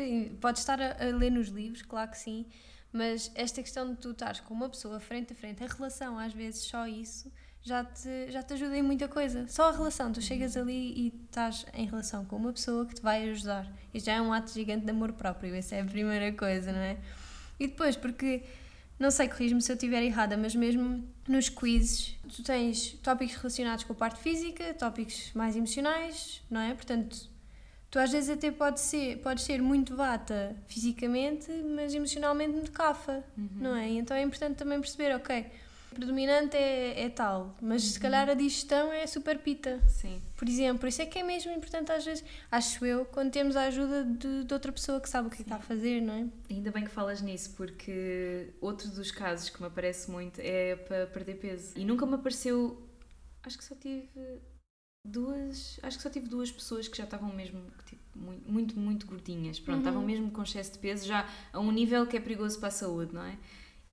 pode 0.40 0.60
estar 0.60 0.80
a, 0.80 1.04
a 1.04 1.06
ler 1.16 1.30
nos 1.30 1.48
livros, 1.48 1.82
claro 1.82 2.10
que 2.10 2.18
sim, 2.18 2.46
mas 2.92 3.32
esta 3.34 3.60
questão 3.62 3.90
de 3.90 4.00
tu 4.00 4.12
estares 4.12 4.38
com 4.40 4.54
uma 4.54 4.68
pessoa 4.68 5.00
frente 5.00 5.32
a 5.32 5.36
frente, 5.36 5.64
a 5.64 5.66
relação, 5.66 6.18
às 6.18 6.32
vezes, 6.32 6.62
só 6.62 6.86
isso. 6.86 7.32
Já 7.64 7.85
te, 7.85 8.31
já 8.31 8.42
te 8.42 8.55
ajuda 8.55 8.77
em 8.77 8.83
muita 8.83 9.07
coisa. 9.07 9.46
Só 9.46 9.68
a 9.68 9.72
relação. 9.72 10.12
Tu 10.12 10.20
chegas 10.20 10.57
ali 10.57 10.92
e 10.96 11.12
estás 11.27 11.64
em 11.75 11.87
relação 11.87 12.25
com 12.25 12.37
uma 12.37 12.53
pessoa 12.53 12.85
que 12.85 12.94
te 12.94 13.03
vai 13.03 13.29
ajudar. 13.31 13.70
Isto 13.94 14.07
já 14.07 14.14
é 14.14 14.20
um 14.20 14.33
ato 14.33 14.53
gigante 14.53 14.85
de 14.85 14.90
amor 14.90 15.12
próprio. 15.12 15.55
Essa 15.55 15.77
é 15.77 15.83
a 15.83 15.85
primeira 15.85 16.33
coisa, 16.33 16.72
não 16.72 16.81
é? 16.81 16.96
E 17.61 17.68
depois, 17.68 17.94
porque, 17.94 18.42
não 18.98 19.11
sei, 19.12 19.29
corrijo-me 19.29 19.62
se 19.62 19.70
eu 19.70 19.75
estiver 19.75 20.03
errada, 20.03 20.37
mas 20.37 20.57
mesmo 20.57 21.07
nos 21.29 21.48
quizzes, 21.48 22.16
tu 22.35 22.42
tens 22.42 22.94
tópicos 23.03 23.37
relacionados 23.37 23.85
com 23.85 23.92
a 23.92 23.96
parte 23.96 24.20
física, 24.20 24.75
tópicos 24.75 25.31
mais 25.33 25.55
emocionais, 25.55 26.42
não 26.51 26.61
é? 26.61 26.75
Portanto, 26.75 27.31
tu 27.88 27.98
às 28.01 28.11
vezes 28.11 28.31
até 28.31 28.51
pode 28.51 28.81
ser, 28.81 29.18
podes 29.18 29.44
ser 29.44 29.62
muito 29.62 29.94
vata 29.94 30.57
fisicamente, 30.66 31.53
mas 31.77 31.94
emocionalmente 31.94 32.51
muito 32.51 32.72
cafa, 32.72 33.22
não 33.61 33.77
é? 33.77 33.88
Então 33.90 34.16
é 34.16 34.22
importante 34.22 34.57
também 34.57 34.81
perceber, 34.81 35.14
ok, 35.14 35.46
predominante 35.92 36.57
é, 36.57 37.02
é 37.05 37.09
tal, 37.09 37.55
mas 37.61 37.83
se 37.83 38.00
calhar 38.00 38.28
a 38.28 38.35
digestão 38.35 38.92
é 38.92 39.07
super 39.07 39.38
pita. 39.38 39.81
Sim. 39.88 40.20
Por 40.37 40.48
exemplo, 40.48 40.88
isso 40.88 41.00
é 41.02 41.07
que 41.07 41.18
é 41.18 41.22
mesmo 41.22 41.52
importante 41.52 41.92
às 41.92 42.05
vezes, 42.05 42.24
acho 42.50 42.85
eu, 42.85 43.05
quando 43.07 43.31
temos 43.31 43.55
a 43.57 43.64
ajuda 43.64 44.05
de, 44.05 44.44
de 44.44 44.52
outra 44.55 44.72
pessoa 44.72 45.00
que 45.00 45.09
sabe 45.09 45.28
o 45.28 45.31
que 45.31 45.37
é 45.37 45.38
que 45.38 45.42
está 45.44 45.57
a 45.57 45.61
fazer, 45.61 46.00
não 46.00 46.14
é? 46.14 46.26
Ainda 46.50 46.70
bem 46.70 46.85
que 46.85 46.90
falas 46.90 47.20
nisso, 47.22 47.55
porque 47.57 48.52
outro 48.61 48.88
dos 48.90 49.11
casos 49.11 49.48
que 49.50 49.61
me 49.61 49.66
aparece 49.68 50.11
muito 50.11 50.40
é 50.40 50.76
para 50.76 51.07
perder 51.07 51.35
peso. 51.37 51.72
E 51.76 51.85
nunca 51.85 52.05
me 52.07 52.14
apareceu. 52.14 52.83
Acho 53.44 53.59
que 53.59 53.64
só 53.64 53.74
tive 53.74 54.09
duas. 55.05 55.78
Acho 55.83 55.96
que 55.96 56.02
só 56.02 56.11
tive 56.11 56.28
duas 56.28 56.50
pessoas 56.50 56.88
que 56.88 56.96
já 56.96 57.05
estavam 57.05 57.33
mesmo 57.33 57.61
tipo, 57.87 58.02
muito, 58.18 58.50
muito, 58.50 58.78
muito 58.78 59.07
gordinhas. 59.07 59.59
Pronto, 59.59 59.76
Uhum. 59.78 59.83
estavam 59.83 60.02
mesmo 60.02 60.31
com 60.31 60.42
excesso 60.42 60.72
de 60.72 60.78
peso, 60.78 61.07
já 61.07 61.28
a 61.52 61.61
um 61.61 61.72
nível 61.72 62.07
que 62.07 62.16
é 62.16 62.20
perigoso 62.20 62.59
para 62.59 62.68
a 62.68 62.72
saúde, 62.72 63.14
não 63.14 63.24
é? 63.24 63.37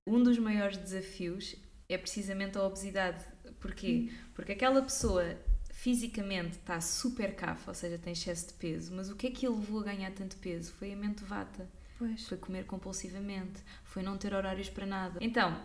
Um 0.06 0.22
dos 0.22 0.38
maiores 0.38 0.76
desafios 0.78 1.54
é 1.92 1.98
precisamente 1.98 2.56
a 2.56 2.62
obesidade. 2.62 3.20
Porquê? 3.60 4.10
Porque 4.34 4.52
aquela 4.52 4.80
pessoa 4.82 5.36
fisicamente 5.72 6.58
está 6.58 6.80
super 6.80 7.34
cafa, 7.34 7.70
ou 7.70 7.74
seja, 7.74 7.98
tem 7.98 8.12
excesso 8.12 8.48
de 8.48 8.54
peso, 8.54 8.94
mas 8.94 9.08
o 9.08 9.16
que 9.16 9.26
é 9.26 9.30
que 9.30 9.46
ele 9.46 9.56
levou 9.56 9.80
a 9.80 9.84
ganhar 9.84 10.10
tanto 10.12 10.36
peso? 10.36 10.72
Foi 10.72 10.92
a 10.92 10.96
mente 10.96 11.24
vata 11.24 11.66
Pois. 11.98 12.26
foi 12.28 12.36
comer 12.36 12.64
compulsivamente, 12.66 13.62
foi 13.84 14.02
não 14.02 14.16
ter 14.18 14.34
horários 14.34 14.68
para 14.68 14.86
nada. 14.86 15.18
Então, 15.22 15.58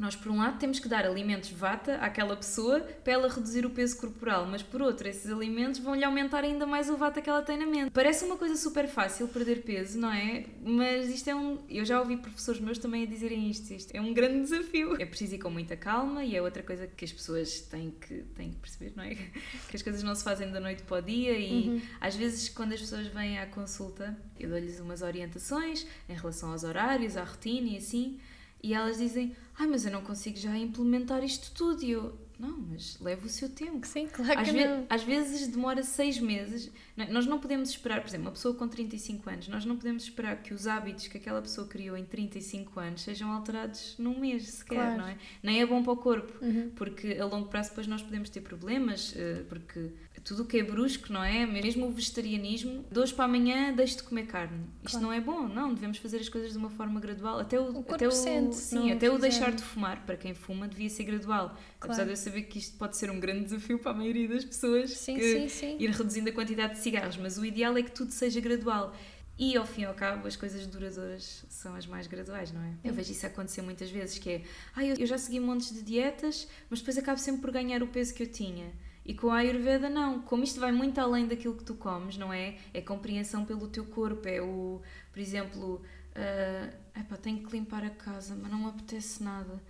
nós 0.00 0.16
por 0.16 0.32
um 0.32 0.38
lado 0.38 0.58
temos 0.58 0.78
que 0.78 0.88
dar 0.88 1.04
alimentos 1.04 1.50
vata 1.50 1.96
àquela 1.96 2.34
pessoa 2.34 2.80
para 2.80 3.12
ela 3.12 3.28
reduzir 3.28 3.66
o 3.66 3.70
peso 3.70 3.98
corporal, 3.98 4.46
mas 4.46 4.62
por 4.62 4.80
outro, 4.80 5.06
esses 5.06 5.30
alimentos 5.30 5.78
vão-lhe 5.78 6.02
aumentar 6.02 6.42
ainda 6.42 6.64
mais 6.64 6.88
o 6.88 6.96
vata 6.96 7.20
que 7.20 7.28
ela 7.28 7.42
tem 7.42 7.58
na 7.58 7.66
mente. 7.66 7.90
Parece 7.90 8.24
uma 8.24 8.38
coisa 8.38 8.56
super 8.56 8.88
fácil 8.88 9.28
perder 9.28 9.62
peso, 9.62 9.98
não 9.98 10.10
é? 10.10 10.46
Mas 10.64 11.10
isto 11.10 11.28
é 11.28 11.34
um. 11.34 11.58
Eu 11.68 11.84
já 11.84 12.00
ouvi 12.00 12.16
professores 12.16 12.62
meus 12.62 12.78
também 12.78 13.02
a 13.02 13.06
dizerem 13.06 13.50
isto. 13.50 13.74
Isto 13.74 13.94
é 13.94 14.00
um 14.00 14.14
grande 14.14 14.40
desafio. 14.40 14.98
É 14.98 15.04
preciso 15.04 15.34
ir 15.34 15.38
com 15.38 15.50
muita 15.50 15.76
calma 15.76 16.24
e 16.24 16.34
é 16.34 16.40
outra 16.40 16.62
coisa 16.62 16.86
que 16.86 17.04
as 17.04 17.12
pessoas 17.12 17.60
têm 17.60 17.90
que, 17.90 18.22
têm 18.34 18.52
que 18.52 18.58
perceber, 18.58 18.94
não 18.96 19.04
é? 19.04 19.10
Que 19.68 19.76
as 19.76 19.82
coisas 19.82 20.02
não 20.02 20.14
se 20.14 20.24
fazem 20.24 20.50
da 20.50 20.60
noite 20.60 20.82
para 20.82 20.96
o 20.96 21.02
dia 21.02 21.38
e 21.38 21.82
às 22.00 22.16
vezes 22.16 22.48
quando 22.48 22.72
as 22.72 22.80
pessoas 22.80 23.06
vêm 23.08 23.38
à 23.38 23.46
consulta 23.46 24.16
eu 24.38 24.48
dou-lhes 24.48 24.80
umas 24.80 25.02
orientações 25.02 25.86
em 26.08 26.14
relação 26.14 26.52
aos 26.52 26.64
horários, 26.64 27.18
à 27.18 27.22
rotina 27.22 27.68
e 27.68 27.76
assim 27.76 28.18
e 28.62 28.74
elas 28.74 28.98
dizem, 28.98 29.34
ai 29.58 29.66
mas 29.66 29.84
eu 29.84 29.92
não 29.92 30.02
consigo 30.02 30.36
já 30.36 30.56
implementar 30.56 31.22
isto 31.24 31.52
tudo 31.52 31.82
e 31.82 31.90
eu, 31.90 32.18
não, 32.38 32.56
mas 32.70 32.98
leva 33.00 33.26
o 33.26 33.28
seu 33.28 33.50
tempo 33.50 33.86
Sim, 33.86 34.06
claro 34.06 34.40
às, 34.40 34.48
que 34.48 34.54
ve- 34.54 34.64
não. 34.66 34.86
às 34.88 35.02
vezes 35.02 35.46
demora 35.48 35.82
seis 35.82 36.18
meses. 36.18 36.70
Nós 37.10 37.26
não 37.26 37.38
podemos 37.38 37.68
esperar, 37.70 38.00
por 38.00 38.08
exemplo, 38.08 38.26
uma 38.26 38.32
pessoa 38.32 38.54
com 38.54 38.66
35 38.66 39.28
anos, 39.28 39.48
nós 39.48 39.64
não 39.66 39.76
podemos 39.76 40.04
esperar 40.04 40.42
que 40.42 40.54
os 40.54 40.66
hábitos 40.66 41.06
que 41.08 41.18
aquela 41.18 41.40
pessoa 41.42 41.66
criou 41.66 41.96
em 41.98 42.04
35 42.04 42.80
anos 42.80 43.02
sejam 43.02 43.30
alterados 43.30 43.94
num 43.98 44.18
mês 44.18 44.44
sequer, 44.48 44.74
Claro. 44.76 44.98
não 45.02 45.08
é? 45.08 45.18
Nem 45.42 45.60
é 45.60 45.66
bom 45.66 45.82
para 45.82 45.92
o 45.92 45.96
corpo, 45.96 46.32
Uhum. 46.44 46.70
porque 46.76 47.18
a 47.20 47.26
longo 47.26 47.48
prazo 47.48 47.70
depois 47.70 47.86
nós 47.86 48.02
podemos 48.02 48.30
ter 48.30 48.40
problemas, 48.40 49.12
eh, 49.16 49.44
porque 49.48 49.90
tudo 50.24 50.42
o 50.42 50.46
que 50.46 50.58
é 50.58 50.62
brusco, 50.62 51.12
não 51.12 51.22
é? 51.24 51.46
Mesmo 51.46 51.86
o 51.86 51.90
vegetarianismo, 51.90 52.84
de 52.90 52.98
hoje 52.98 53.12
para 53.14 53.24
amanhã 53.24 53.72
deixo 53.72 53.96
de 53.98 54.02
comer 54.02 54.26
carne. 54.26 54.60
Isto 54.84 54.98
Claro. 54.98 55.06
não 55.06 55.12
é 55.12 55.20
bom, 55.20 55.48
não, 55.48 55.72
devemos 55.74 55.98
fazer 55.98 56.18
as 56.18 56.28
coisas 56.28 56.52
de 56.52 56.58
uma 56.58 56.70
forma 56.70 57.00
gradual. 57.00 57.38
Até 57.38 57.58
o, 57.58 57.72
corpo 57.72 57.94
até 57.94 58.06
o, 58.06 58.10
sente, 58.10 58.56
se 58.56 58.76
sim, 58.76 58.92
até 58.92 59.10
o 59.10 59.18
deixar 59.18 59.52
de 59.52 59.62
fumar, 59.62 60.04
para 60.04 60.16
quem 60.16 60.34
fuma, 60.34 60.68
devia 60.68 60.88
ser 60.90 61.04
gradual. 61.04 61.56
Apesar 61.80 62.04
de 62.04 62.10
eu 62.10 62.16
saber 62.16 62.42
que 62.42 62.58
isto 62.58 62.76
pode 62.76 62.96
ser 62.96 63.10
um 63.10 63.18
grande 63.18 63.44
desafio 63.44 63.78
para 63.78 63.92
a 63.92 63.94
maioria 63.94 64.28
das 64.28 64.44
pessoas 64.44 64.90
Sim, 64.90 65.16
que 65.16 65.32
sim, 65.32 65.48
sim. 65.48 65.76
ir 65.78 65.90
reduzindo 65.90 66.28
a 66.28 66.32
quantidade 66.32 66.74
de 66.74 66.80
cigarros, 66.80 67.16
mas 67.16 67.38
o 67.38 67.44
ideal 67.44 67.76
é 67.76 67.82
que 67.82 67.90
tudo 67.90 68.10
seja 68.12 68.40
gradual. 68.40 68.94
E 69.38 69.56
ao 69.56 69.64
fim 69.64 69.82
e 69.82 69.84
ao 69.86 69.94
cabo, 69.94 70.28
as 70.28 70.36
coisas 70.36 70.66
duradouras 70.66 71.46
são 71.48 71.74
as 71.74 71.86
mais 71.86 72.06
graduais, 72.06 72.52
não 72.52 72.60
é? 72.62 72.74
Eu 72.84 72.92
vejo 72.92 73.10
isso 73.10 73.24
acontecer 73.24 73.62
muitas 73.62 73.90
vezes, 73.90 74.18
que 74.18 74.28
é, 74.28 74.42
ah, 74.76 74.84
eu 74.84 75.06
já 75.06 75.16
segui 75.16 75.40
montes 75.40 75.72
de 75.72 75.80
dietas, 75.80 76.46
mas 76.68 76.80
depois 76.80 76.98
acabo 76.98 77.18
sempre 77.18 77.40
por 77.40 77.50
ganhar 77.50 77.82
o 77.82 77.86
peso 77.86 78.12
que 78.12 78.22
eu 78.22 78.26
tinha. 78.26 78.70
E 79.04 79.14
com 79.14 79.30
a 79.30 79.38
Ayurveda 79.38 79.88
não, 79.88 80.20
como 80.20 80.44
isto 80.44 80.60
vai 80.60 80.72
muito 80.72 81.00
além 81.00 81.26
daquilo 81.26 81.56
que 81.56 81.64
tu 81.64 81.74
comes, 81.74 82.16
não 82.16 82.32
é? 82.32 82.56
É 82.72 82.80
compreensão 82.80 83.44
pelo 83.44 83.66
teu 83.68 83.84
corpo, 83.86 84.28
é 84.28 84.40
o, 84.42 84.80
por 85.12 85.18
exemplo, 85.20 85.82
ah, 86.14 86.70
epá, 86.98 87.16
tenho 87.16 87.42
que 87.42 87.52
limpar 87.52 87.84
a 87.84 87.90
casa, 87.90 88.36
mas 88.40 88.50
não 88.50 88.58
me 88.60 88.68
apetece 88.68 89.22
nada. 89.22 89.60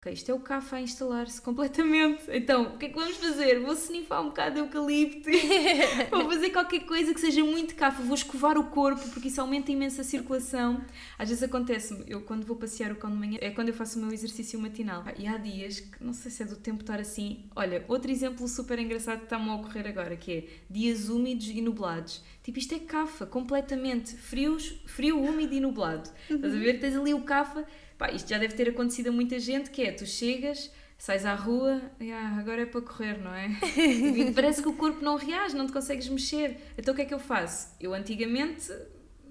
Ok, 0.00 0.12
isto 0.12 0.30
é 0.30 0.34
o 0.34 0.38
café 0.38 0.76
a 0.76 0.80
instalar-se 0.80 1.42
completamente. 1.42 2.22
Então, 2.28 2.74
o 2.74 2.78
que 2.78 2.86
é 2.86 2.88
que 2.88 2.94
vamos 2.94 3.16
fazer? 3.16 3.58
Vou 3.58 3.74
snifar 3.74 4.22
um 4.22 4.26
bocado 4.26 4.54
de 4.54 4.60
eucalipto, 4.60 5.28
vou 6.08 6.30
fazer 6.30 6.50
qualquer 6.50 6.86
coisa 6.86 7.12
que 7.12 7.18
seja 7.18 7.42
muito 7.42 7.74
café, 7.74 8.00
vou 8.04 8.14
escovar 8.14 8.56
o 8.56 8.70
corpo, 8.70 9.08
porque 9.10 9.26
isso 9.26 9.40
aumenta 9.40 9.72
imenso 9.72 10.00
a 10.00 10.04
circulação. 10.04 10.80
Às 11.18 11.30
vezes 11.30 11.42
acontece-me, 11.42 12.04
eu 12.06 12.20
quando 12.20 12.46
vou 12.46 12.54
passear 12.54 12.92
o 12.92 12.94
cão 12.94 13.10
de 13.10 13.16
manhã, 13.16 13.38
é 13.40 13.50
quando 13.50 13.70
eu 13.70 13.74
faço 13.74 13.98
o 13.98 14.02
meu 14.02 14.12
exercício 14.12 14.56
matinal. 14.60 15.02
E 15.18 15.26
há 15.26 15.36
dias 15.36 15.80
que, 15.80 16.04
não 16.04 16.12
sei 16.12 16.30
se 16.30 16.44
é 16.44 16.46
do 16.46 16.54
tempo 16.54 16.82
estar 16.82 17.00
assim. 17.00 17.46
Olha, 17.56 17.84
outro 17.88 18.08
exemplo 18.08 18.46
super 18.46 18.78
engraçado 18.78 19.18
que 19.18 19.24
está-me 19.24 19.50
a 19.50 19.56
ocorrer 19.56 19.88
agora, 19.88 20.16
que 20.16 20.32
é 20.32 20.44
dias 20.70 21.08
úmidos 21.08 21.48
e 21.48 21.60
nublados. 21.60 22.22
Tipo, 22.44 22.60
isto 22.60 22.72
é 22.72 22.78
cafa, 22.78 23.26
completamente 23.26 24.14
frios, 24.14 24.80
frio, 24.86 25.20
úmido 25.20 25.54
e 25.54 25.60
nublado. 25.60 26.08
Estás 26.30 26.54
a 26.54 26.56
ver? 26.56 26.78
Tens 26.78 26.94
ali 26.94 27.12
o 27.12 27.22
cafa. 27.22 27.66
Pá, 27.98 28.12
isto 28.12 28.28
já 28.30 28.38
deve 28.38 28.54
ter 28.54 28.68
acontecido 28.68 29.08
a 29.08 29.12
muita 29.12 29.38
gente, 29.40 29.70
que 29.70 29.82
é, 29.82 29.90
tu 29.90 30.06
chegas, 30.06 30.70
sais 30.96 31.26
à 31.26 31.34
rua, 31.34 31.82
yeah, 32.00 32.38
agora 32.38 32.62
é 32.62 32.66
para 32.66 32.80
correr, 32.80 33.18
não 33.18 33.34
é? 33.34 33.48
E 33.76 34.30
parece 34.34 34.62
que 34.62 34.68
o 34.68 34.72
corpo 34.74 35.02
não 35.04 35.16
reage, 35.16 35.56
não 35.56 35.66
te 35.66 35.72
consegues 35.72 36.08
mexer. 36.08 36.58
Então 36.78 36.94
o 36.94 36.96
que 36.96 37.02
é 37.02 37.04
que 37.04 37.12
eu 37.12 37.18
faço? 37.18 37.74
Eu 37.80 37.92
antigamente 37.92 38.72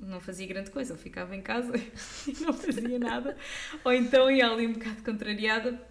não 0.01 0.19
fazia 0.19 0.45
grande 0.45 0.69
coisa, 0.69 0.93
eu 0.93 0.97
ficava 0.97 1.35
em 1.35 1.41
casa 1.41 1.73
e 2.27 2.43
não 2.43 2.53
fazia 2.53 2.99
nada, 2.99 3.37
ou 3.83 3.93
então 3.93 4.29
ia 4.29 4.47
ali 4.47 4.67
um 4.67 4.73
bocado 4.73 5.03
contrariada 5.03 5.81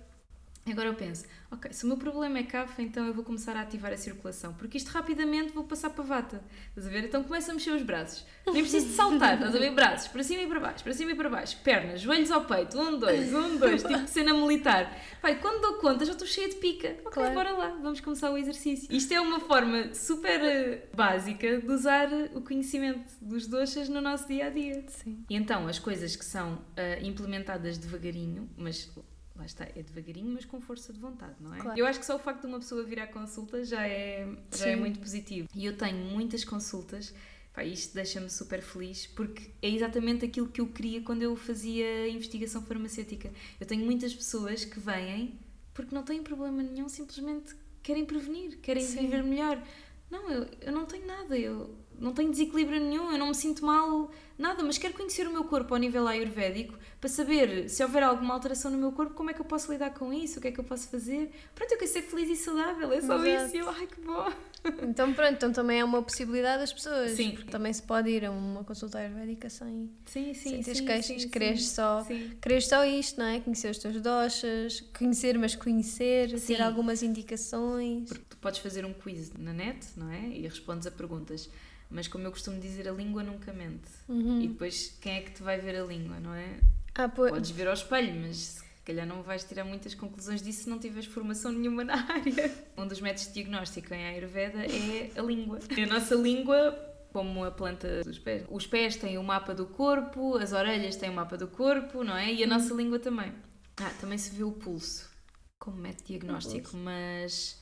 Agora 0.68 0.88
eu 0.88 0.94
penso, 0.94 1.24
ok, 1.50 1.72
se 1.72 1.84
o 1.84 1.88
meu 1.88 1.96
problema 1.96 2.38
é 2.38 2.42
cafa, 2.42 2.82
então 2.82 3.06
eu 3.06 3.14
vou 3.14 3.22
começar 3.22 3.56
a 3.56 3.60
ativar 3.60 3.92
a 3.92 3.96
circulação, 3.96 4.52
porque 4.54 4.76
isto 4.76 4.88
rapidamente 4.88 5.52
vou 5.52 5.62
passar 5.62 5.90
para 5.90 6.02
a 6.02 6.06
vata. 6.06 6.42
Estás 6.70 6.86
a 6.88 6.90
ver? 6.90 7.04
Então 7.04 7.22
começa 7.22 7.52
a 7.52 7.54
mexer 7.54 7.70
os 7.70 7.82
braços. 7.82 8.26
Nem 8.46 8.62
preciso 8.62 8.88
de 8.88 8.92
saltar, 8.92 9.34
estás 9.34 9.54
a 9.54 9.58
ver? 9.58 9.72
Braços, 9.72 10.08
para 10.08 10.24
cima 10.24 10.42
e 10.42 10.46
para 10.48 10.58
baixo, 10.58 10.82
para 10.82 10.92
cima 10.92 11.12
e 11.12 11.14
para 11.14 11.30
baixo, 11.30 11.56
pernas, 11.62 12.00
joelhos 12.00 12.32
ao 12.32 12.44
peito, 12.44 12.78
um, 12.80 12.98
dois, 12.98 13.32
um, 13.32 13.56
dois, 13.56 13.82
tipo 13.82 14.06
cena 14.08 14.34
militar. 14.34 14.92
Pai, 15.22 15.38
quando 15.38 15.60
dou 15.60 15.74
conta 15.74 16.04
já 16.04 16.12
estou 16.12 16.26
cheia 16.26 16.48
de 16.48 16.56
pica. 16.56 16.96
Ok, 17.04 17.12
claro. 17.12 17.34
bora 17.34 17.52
lá, 17.52 17.68
vamos 17.80 18.00
começar 18.00 18.30
o 18.32 18.36
exercício. 18.36 18.88
Isto 18.90 19.14
é 19.14 19.20
uma 19.20 19.38
forma 19.38 19.94
super 19.94 20.40
eh, 20.42 20.88
básica 20.94 21.60
de 21.60 21.70
usar 21.70 22.08
o 22.34 22.40
conhecimento 22.40 23.08
dos 23.20 23.46
doxas 23.46 23.88
no 23.88 24.00
nosso 24.00 24.26
dia 24.26 24.46
a 24.46 24.50
dia. 24.50 24.84
Sim. 24.88 25.24
E 25.30 25.36
então 25.36 25.68
as 25.68 25.78
coisas 25.78 26.16
que 26.16 26.24
são 26.24 26.54
uh, 26.54 27.04
implementadas 27.04 27.78
devagarinho, 27.78 28.50
mas 28.56 28.90
lá 29.36 29.44
está, 29.44 29.64
é 29.64 29.82
devagarinho, 29.82 30.32
mas 30.32 30.44
com 30.44 30.60
força 30.60 30.92
de 30.92 30.98
vontade, 30.98 31.34
não 31.40 31.54
é? 31.54 31.58
Claro. 31.58 31.78
Eu 31.78 31.86
acho 31.86 32.00
que 32.00 32.06
só 32.06 32.16
o 32.16 32.18
facto 32.18 32.42
de 32.42 32.46
uma 32.46 32.58
pessoa 32.58 32.82
vir 32.84 33.00
à 33.00 33.06
consulta 33.06 33.64
já 33.64 33.86
é, 33.86 34.26
já 34.54 34.68
é 34.68 34.76
muito 34.76 34.98
positivo. 34.98 35.48
E 35.54 35.64
eu 35.66 35.76
tenho 35.76 35.98
muitas 35.98 36.44
consultas, 36.44 37.14
pá, 37.52 37.64
isto 37.64 37.94
deixa-me 37.94 38.30
super 38.30 38.62
feliz, 38.62 39.06
porque 39.06 39.50
é 39.60 39.68
exatamente 39.68 40.24
aquilo 40.24 40.48
que 40.48 40.60
eu 40.60 40.68
queria 40.68 41.02
quando 41.02 41.22
eu 41.22 41.36
fazia 41.36 42.08
investigação 42.08 42.62
farmacêutica. 42.62 43.30
Eu 43.60 43.66
tenho 43.66 43.84
muitas 43.84 44.14
pessoas 44.14 44.64
que 44.64 44.80
vêm 44.80 45.38
porque 45.74 45.94
não 45.94 46.02
têm 46.02 46.22
problema 46.22 46.62
nenhum, 46.62 46.88
simplesmente 46.88 47.54
querem 47.82 48.06
prevenir, 48.06 48.58
querem 48.60 48.82
Sim. 48.82 49.00
viver 49.00 49.22
melhor. 49.22 49.62
Não, 50.10 50.30
eu, 50.30 50.48
eu 50.62 50.72
não 50.72 50.86
tenho 50.86 51.06
nada, 51.06 51.38
eu 51.38 51.76
não 51.98 52.12
tenho 52.12 52.30
desequilíbrio 52.30 52.80
nenhum, 52.80 53.10
eu 53.10 53.18
não 53.18 53.28
me 53.28 53.34
sinto 53.34 53.64
mal, 53.64 54.10
nada, 54.38 54.62
mas 54.62 54.78
quero 54.78 54.94
conhecer 54.94 55.26
o 55.26 55.32
meu 55.32 55.44
corpo 55.44 55.74
ao 55.74 55.80
nível 55.80 56.06
ayurvédico 56.06 56.78
para 57.00 57.08
saber 57.08 57.68
se 57.68 57.82
houver 57.82 58.02
alguma 58.02 58.34
alteração 58.34 58.70
no 58.70 58.78
meu 58.78 58.92
corpo, 58.92 59.14
como 59.14 59.30
é 59.30 59.34
que 59.34 59.40
eu 59.40 59.44
posso 59.44 59.70
lidar 59.72 59.90
com 59.90 60.12
isso, 60.12 60.38
o 60.38 60.42
que 60.42 60.48
é 60.48 60.52
que 60.52 60.60
eu 60.60 60.64
posso 60.64 60.88
fazer. 60.88 61.30
Pronto, 61.54 61.72
eu 61.72 61.78
quero 61.78 61.90
ser 61.90 62.02
feliz 62.02 62.28
e 62.28 62.36
saudável, 62.36 62.92
é 62.92 63.00
só 63.00 63.24
Exato. 63.24 63.46
isso. 63.46 63.56
Eu, 63.56 63.70
ai 63.70 63.86
que 63.86 64.00
bom! 64.00 64.32
Então, 64.82 65.12
pronto, 65.12 65.32
então 65.32 65.52
também 65.52 65.78
é 65.78 65.84
uma 65.84 66.02
possibilidade 66.02 66.58
das 66.60 66.72
pessoas. 66.72 67.12
Sim. 67.12 67.36
Também 67.50 67.72
se 67.72 67.80
pode 67.82 68.10
ir 68.10 68.24
a 68.24 68.32
uma 68.32 68.64
consulta 68.64 68.98
ayurvédica 68.98 69.48
sem, 69.48 69.88
sim, 70.06 70.34
sim, 70.34 70.50
sem 70.50 70.62
ter 70.62 70.74
sim, 70.74 70.84
queixas, 70.84 71.22
sim, 71.22 71.28
queres 71.28 71.68
só, 71.68 72.04
queres 72.40 72.66
só 72.66 72.84
isto, 72.84 73.18
não 73.18 73.26
é? 73.26 73.38
Conhecer 73.38 73.70
os 73.70 73.78
teus 73.78 74.00
doxas, 74.00 74.80
conhecer, 74.98 75.38
mas 75.38 75.54
conhecer, 75.54 76.40
ter 76.40 76.60
algumas 76.60 77.02
indicações. 77.02 78.08
Porque 78.08 78.24
tu 78.28 78.36
podes 78.38 78.58
fazer 78.58 78.84
um 78.84 78.92
quiz 78.92 79.32
na 79.34 79.52
net, 79.52 79.86
não 79.96 80.10
é? 80.10 80.30
E 80.30 80.42
respondes 80.42 80.86
a 80.86 80.90
perguntas 80.90 81.48
mas 81.90 82.08
como 82.08 82.26
eu 82.26 82.30
costumo 82.30 82.60
dizer, 82.60 82.88
a 82.88 82.92
língua 82.92 83.22
nunca 83.22 83.52
mente. 83.52 83.88
Uhum. 84.08 84.40
E 84.40 84.48
depois, 84.48 84.96
quem 85.00 85.14
é 85.14 85.20
que 85.20 85.32
te 85.32 85.42
vai 85.42 85.58
ver 85.58 85.76
a 85.76 85.84
língua, 85.84 86.18
não 86.20 86.34
é? 86.34 86.58
Ah, 86.94 87.08
pois... 87.08 87.30
Podes 87.30 87.50
ver 87.50 87.68
ao 87.68 87.74
espelho, 87.74 88.14
mas 88.14 88.36
se 88.36 88.82
calhar 88.84 89.06
não 89.06 89.22
vais 89.22 89.44
tirar 89.44 89.64
muitas 89.64 89.94
conclusões 89.94 90.42
disso 90.42 90.64
se 90.64 90.70
não 90.70 90.78
tiveres 90.78 91.06
formação 91.06 91.52
nenhuma 91.52 91.84
na 91.84 91.94
área. 92.10 92.52
Um 92.76 92.86
dos 92.86 93.00
métodos 93.00 93.28
de 93.28 93.34
diagnóstico 93.34 93.92
em 93.94 94.06
Ayurveda 94.06 94.64
é 94.64 95.10
a 95.16 95.22
língua. 95.22 95.58
A 95.70 95.86
nossa 95.86 96.14
língua 96.14 96.72
como 97.12 97.44
a 97.44 97.50
planta 97.50 98.02
dos 98.04 98.18
pés. 98.18 98.44
Os 98.50 98.66
pés 98.66 98.96
têm 98.96 99.16
o 99.16 99.22
mapa 99.22 99.54
do 99.54 99.66
corpo, 99.66 100.36
as 100.36 100.52
orelhas 100.52 100.96
têm 100.96 101.08
o 101.08 101.14
mapa 101.14 101.36
do 101.36 101.48
corpo, 101.48 102.04
não 102.04 102.16
é? 102.16 102.32
E 102.32 102.44
a 102.44 102.46
nossa 102.46 102.72
uhum. 102.72 102.76
língua 102.78 102.98
também. 102.98 103.32
Ah, 103.78 103.90
também 104.00 104.18
se 104.18 104.30
vê 104.34 104.44
o 104.44 104.52
pulso 104.52 105.16
como 105.58 105.78
método 105.78 106.04
diagnóstico, 106.08 106.76
mas. 106.76 107.60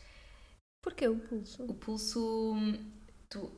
Porquê 0.82 1.08
o 1.08 1.16
pulso? 1.16 1.64
O 1.64 1.74
pulso. 1.74 2.56
Tu, 3.28 3.50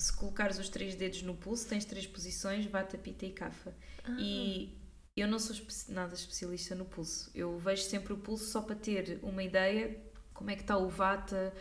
se 0.00 0.12
colocares 0.14 0.58
os 0.58 0.70
três 0.70 0.94
dedos 0.94 1.22
no 1.22 1.36
pulso, 1.36 1.68
tens 1.68 1.84
três 1.84 2.06
posições, 2.06 2.64
vata, 2.64 2.96
pita 2.96 3.26
e 3.26 3.32
kapha. 3.32 3.76
Ah. 4.02 4.16
E 4.18 4.74
eu 5.14 5.28
não 5.28 5.38
sou 5.38 5.54
nada 5.88 6.14
especialista 6.14 6.74
no 6.74 6.86
pulso. 6.86 7.30
Eu 7.34 7.58
vejo 7.58 7.82
sempre 7.82 8.14
o 8.14 8.16
pulso 8.16 8.46
só 8.46 8.62
para 8.62 8.74
ter 8.74 9.20
uma 9.22 9.42
ideia 9.42 10.00
como 10.32 10.50
é 10.50 10.56
que 10.56 10.62
está 10.62 10.78
o 10.78 10.88
vata, 10.88 11.52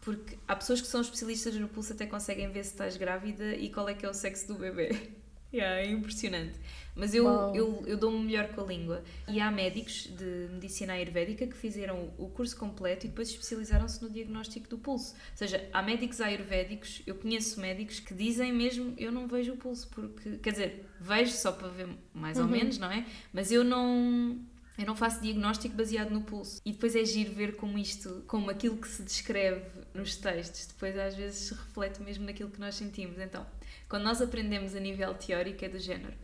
porque 0.00 0.38
há 0.46 0.54
pessoas 0.54 0.80
que 0.80 0.86
são 0.86 1.00
especialistas 1.00 1.56
no 1.56 1.68
pulso 1.68 1.92
até 1.92 2.06
conseguem 2.06 2.52
ver 2.52 2.62
se 2.62 2.70
estás 2.70 2.96
grávida 2.96 3.56
e 3.56 3.68
qual 3.68 3.88
é 3.88 3.94
que 3.94 4.06
é 4.06 4.08
o 4.08 4.14
sexo 4.14 4.46
do 4.46 4.54
bebê. 4.54 5.23
Yeah, 5.54 5.80
é 5.80 5.86
impressionante. 5.88 6.58
Mas 6.96 7.14
eu, 7.14 7.28
eu, 7.54 7.82
eu 7.86 7.96
dou-me 7.96 8.24
melhor 8.24 8.48
com 8.48 8.60
a 8.60 8.64
língua. 8.64 9.04
E 9.28 9.40
há 9.40 9.50
médicos 9.52 10.08
de 10.08 10.48
medicina 10.52 10.94
ayurvédica 10.94 11.46
que 11.46 11.56
fizeram 11.56 12.12
o 12.18 12.28
curso 12.28 12.56
completo 12.56 13.06
e 13.06 13.08
depois 13.08 13.28
especializaram-se 13.28 14.02
no 14.02 14.10
diagnóstico 14.10 14.68
do 14.68 14.78
pulso. 14.78 15.14
Ou 15.14 15.36
seja, 15.36 15.68
há 15.72 15.80
médicos 15.80 16.20
ayurvédicos, 16.20 17.02
eu 17.06 17.14
conheço 17.14 17.60
médicos 17.60 18.00
que 18.00 18.14
dizem 18.14 18.52
mesmo: 18.52 18.94
eu 18.96 19.12
não 19.12 19.28
vejo 19.28 19.52
o 19.52 19.56
pulso, 19.56 19.88
porque. 19.88 20.38
Quer 20.38 20.50
dizer, 20.50 20.86
vejo 21.00 21.32
só 21.32 21.52
para 21.52 21.68
ver 21.68 21.88
mais 22.12 22.36
ou 22.36 22.44
uhum. 22.44 22.50
menos, 22.50 22.78
não 22.78 22.90
é? 22.90 23.06
Mas 23.32 23.52
eu 23.52 23.62
não. 23.62 24.38
Eu 24.76 24.86
não 24.86 24.96
faço 24.96 25.22
diagnóstico 25.22 25.76
baseado 25.76 26.10
no 26.10 26.22
pulso. 26.22 26.60
E 26.64 26.72
depois 26.72 26.96
é 26.96 27.04
giro 27.04 27.32
ver 27.32 27.54
como 27.54 27.78
isto, 27.78 28.24
como 28.26 28.50
aquilo 28.50 28.76
que 28.76 28.88
se 28.88 29.04
descreve 29.04 29.62
nos 29.94 30.16
textos, 30.16 30.66
depois 30.66 30.98
às 30.98 31.14
vezes 31.14 31.38
se 31.46 31.54
reflete 31.54 32.02
mesmo 32.02 32.24
naquilo 32.24 32.50
que 32.50 32.58
nós 32.58 32.74
sentimos. 32.74 33.20
Então, 33.20 33.46
quando 33.94 34.06
nós 34.06 34.20
aprendemos 34.20 34.74
a 34.74 34.80
nível 34.80 35.14
teórico 35.14 35.64
é 35.64 35.68
do 35.68 35.78
género. 35.78 36.14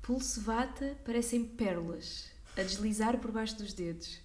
Pulso 0.00 0.40
vata 0.40 0.96
parecem 1.04 1.44
pérolas 1.44 2.30
a 2.56 2.62
deslizar 2.62 3.18
por 3.18 3.30
baixo 3.30 3.54
dos 3.58 3.74
dedos. 3.74 4.18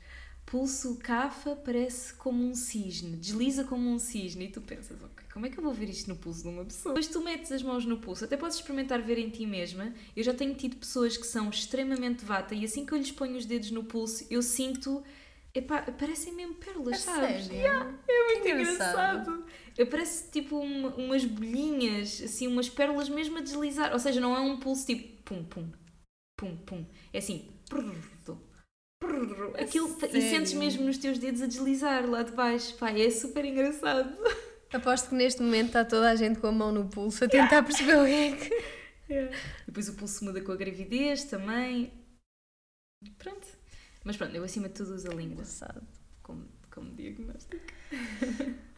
Pulso 0.45 0.95
cafa 0.95 1.53
parece 1.53 2.13
como 2.13 2.41
um 2.41 2.55
cisne, 2.55 3.17
desliza 3.17 3.65
como 3.65 3.89
um 3.89 3.99
cisne. 3.99 4.45
E 4.45 4.51
tu 4.51 4.61
pensas, 4.61 5.03
ok, 5.03 5.25
como 5.33 5.45
é 5.45 5.49
que 5.49 5.57
eu 5.57 5.63
vou 5.65 5.73
ver 5.73 5.89
isto 5.89 6.07
no 6.07 6.15
pulso 6.15 6.43
de 6.43 6.47
uma 6.47 6.63
pessoa? 6.63 6.95
Depois 6.95 7.09
tu 7.09 7.21
metes 7.21 7.51
as 7.51 7.61
mãos 7.61 7.85
no 7.85 7.97
pulso, 7.97 8.23
até 8.23 8.37
podes 8.37 8.55
experimentar 8.55 9.01
ver 9.01 9.17
em 9.17 9.29
ti 9.29 9.45
mesma. 9.45 9.93
Eu 10.15 10.23
já 10.23 10.33
tenho 10.33 10.55
tido 10.55 10.77
pessoas 10.77 11.17
que 11.17 11.27
são 11.27 11.49
extremamente 11.49 12.23
vata 12.23 12.55
e 12.55 12.63
assim 12.63 12.85
que 12.85 12.93
eu 12.93 12.97
lhes 12.97 13.11
ponho 13.11 13.35
os 13.35 13.45
dedos 13.45 13.69
no 13.69 13.83
pulso, 13.83 14.25
eu 14.29 14.41
sinto 14.41 15.03
Epá, 15.57 15.81
parecem 15.81 16.33
mesmo 16.33 16.53
pérolas, 16.53 16.93
é 16.93 16.97
sabes? 16.97 17.45
Sério? 17.45 17.59
Yeah, 17.59 17.99
é 18.07 18.25
muito 18.25 18.43
que 18.43 18.51
engraçado. 18.51 19.31
engraçado. 19.31 19.45
Parece 19.89 20.31
tipo 20.31 20.59
uma, 20.59 20.89
umas 20.95 21.25
bolhinhas, 21.25 22.21
assim, 22.23 22.45
umas 22.45 22.69
pérolas 22.69 23.09
mesmo 23.09 23.39
a 23.39 23.41
deslizar. 23.41 23.91
Ou 23.91 23.97
seja, 23.97 24.21
não 24.21 24.35
é 24.35 24.39
um 24.39 24.59
pulso 24.59 24.85
tipo 24.85 25.23
pum, 25.23 25.43
pum, 25.45 25.71
pum, 26.37 26.57
pum. 26.57 26.85
É 27.11 27.17
assim. 27.17 27.51
Prrr, 27.67 27.91
prrr, 29.01 29.59
aquilo, 29.59 29.97
e 30.13 30.21
sentes 30.21 30.53
mesmo 30.53 30.85
nos 30.85 30.99
teus 30.99 31.17
dedos 31.17 31.41
a 31.41 31.47
deslizar 31.47 32.07
lá 32.07 32.21
de 32.21 32.33
baixo. 32.33 32.75
Pá, 32.77 32.91
é 32.91 33.09
super 33.09 33.43
engraçado. 33.43 34.15
Aposto 34.71 35.09
que 35.09 35.15
neste 35.15 35.41
momento 35.41 35.67
está 35.67 35.83
toda 35.83 36.11
a 36.11 36.15
gente 36.15 36.39
com 36.39 36.47
a 36.47 36.51
mão 36.51 36.71
no 36.71 36.87
pulso 36.87 37.25
a 37.25 37.27
tentar 37.27 37.63
perceber 37.63 37.97
o 37.97 38.05
que 38.05 38.11
é 38.11 38.35
que. 38.35 38.77
Yeah. 39.09 39.35
Depois 39.65 39.89
o 39.89 39.95
pulso 39.95 40.23
muda 40.23 40.39
com 40.41 40.51
a 40.51 40.55
gravidez 40.55 41.23
também. 41.23 41.91
Pronto. 43.17 43.56
Mas 44.07 44.15
pronto, 44.15 44.33
eu 44.33 44.43
acima 44.45 44.69
de 44.69 44.75
tudo 44.75 44.95
uso 44.95 45.11
a 45.11 45.13
língua. 45.13 45.33
Engraçado. 45.33 45.81
Como, 46.23 46.45
como 46.71 46.91
diagnóstico. 46.91 47.61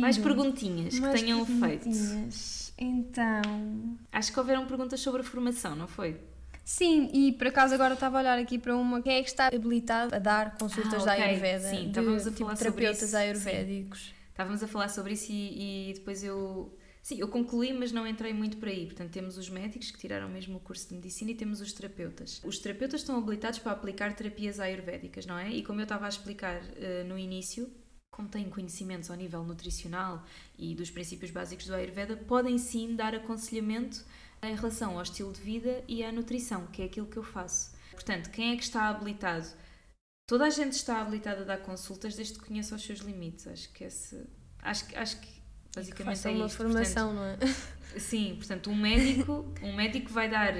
Mais 0.01 0.17
perguntinhas 0.17 0.95
que 0.95 1.01
Mais 1.01 1.21
tenham 1.21 1.45
perguntinhas. 1.45 2.73
feito. 2.75 2.89
Então. 2.91 3.97
Acho 4.11 4.33
que 4.33 4.39
houveram 4.39 4.65
perguntas 4.65 4.99
sobre 4.99 5.21
a 5.21 5.23
formação, 5.23 5.75
não 5.75 5.87
foi? 5.87 6.19
Sim, 6.65 7.11
e 7.13 7.33
por 7.33 7.45
acaso 7.45 7.75
agora 7.75 7.93
estava 7.93 8.17
a 8.17 8.21
olhar 8.21 8.39
aqui 8.39 8.57
para 8.57 8.75
uma. 8.75 9.03
Quem 9.03 9.17
é 9.17 9.21
que 9.21 9.29
está 9.29 9.47
habilitado 9.47 10.15
a 10.15 10.19
dar 10.19 10.57
consultas 10.57 11.07
ah, 11.07 11.13
okay. 11.13 11.17
da 11.17 11.25
Ayurveda? 11.25 11.69
Sim, 11.69 11.87
estávamos 11.89 12.25
a 12.25 12.31
falar 12.31 12.55
tipo, 12.55 12.69
sobre 12.71 12.91
isso. 12.91 13.17
ayurvédicos. 13.17 13.99
Sim. 13.99 14.13
Estávamos 14.31 14.63
a 14.63 14.67
falar 14.67 14.89
sobre 14.89 15.13
isso 15.13 15.31
e, 15.31 15.89
e 15.89 15.93
depois 15.93 16.23
eu 16.23 16.75
Sim, 17.09 17.21
eu 17.21 17.27
concluí, 17.27 17.73
mas 17.73 17.91
não 17.91 18.05
entrei 18.05 18.31
muito 18.31 18.57
por 18.57 18.67
aí. 18.67 18.85
Portanto, 18.85 19.09
temos 19.09 19.35
os 19.35 19.49
médicos 19.49 19.89
que 19.89 19.97
tiraram 19.97 20.29
mesmo 20.29 20.57
o 20.57 20.59
curso 20.59 20.89
de 20.89 20.93
medicina 20.93 21.31
e 21.31 21.33
temos 21.33 21.59
os 21.59 21.73
terapeutas. 21.73 22.39
Os 22.45 22.59
terapeutas 22.59 23.01
estão 23.01 23.17
habilitados 23.17 23.57
para 23.57 23.71
aplicar 23.71 24.13
terapias 24.13 24.59
ayurvédicas, 24.59 25.25
não 25.25 25.35
é? 25.35 25.49
E 25.49 25.63
como 25.63 25.79
eu 25.79 25.85
estava 25.85 26.05
a 26.05 26.09
explicar 26.09 26.61
uh, 26.61 27.07
no 27.07 27.17
início, 27.17 27.67
como 28.11 28.29
têm 28.29 28.47
conhecimentos 28.47 29.09
ao 29.09 29.17
nível 29.17 29.43
nutricional 29.43 30.23
e 30.55 30.75
dos 30.75 30.91
princípios 30.91 31.31
básicos 31.31 31.65
do 31.65 31.73
Ayurveda, 31.73 32.15
podem 32.15 32.59
sim 32.59 32.95
dar 32.95 33.15
aconselhamento 33.15 34.05
em 34.43 34.55
relação 34.55 34.95
ao 34.95 35.01
estilo 35.01 35.33
de 35.33 35.41
vida 35.41 35.83
e 35.87 36.03
à 36.03 36.11
nutrição, 36.11 36.67
que 36.67 36.83
é 36.83 36.85
aquilo 36.85 37.07
que 37.07 37.17
eu 37.17 37.23
faço. 37.23 37.71
Portanto, 37.89 38.29
quem 38.29 38.51
é 38.51 38.55
que 38.55 38.61
está 38.61 38.87
habilitado? 38.87 39.47
Toda 40.27 40.45
a 40.45 40.49
gente 40.51 40.73
está 40.73 41.01
habilitada 41.01 41.41
a 41.41 41.45
dar 41.45 41.57
consultas 41.57 42.15
desde 42.15 42.37
que 42.37 42.45
conheça 42.45 42.75
os 42.75 42.83
seus 42.83 42.99
limites. 42.99 43.47
Acho 43.47 43.73
que 43.73 43.83
esse. 43.83 44.27
Acho, 44.61 44.85
acho 44.95 45.19
que 45.19 45.38
Basicamente 45.75 46.27
é 46.27 46.31
uma 46.31 46.45
isto. 46.47 46.57
formação, 46.57 47.15
portanto, 47.15 47.41
não 47.41 47.47
é? 47.49 47.53
Sim, 47.99 48.35
portanto, 48.37 48.69
um 48.69 48.75
médico, 48.75 49.45
um 49.63 49.75
médico 49.75 50.11
vai 50.11 50.29
dar 50.29 50.53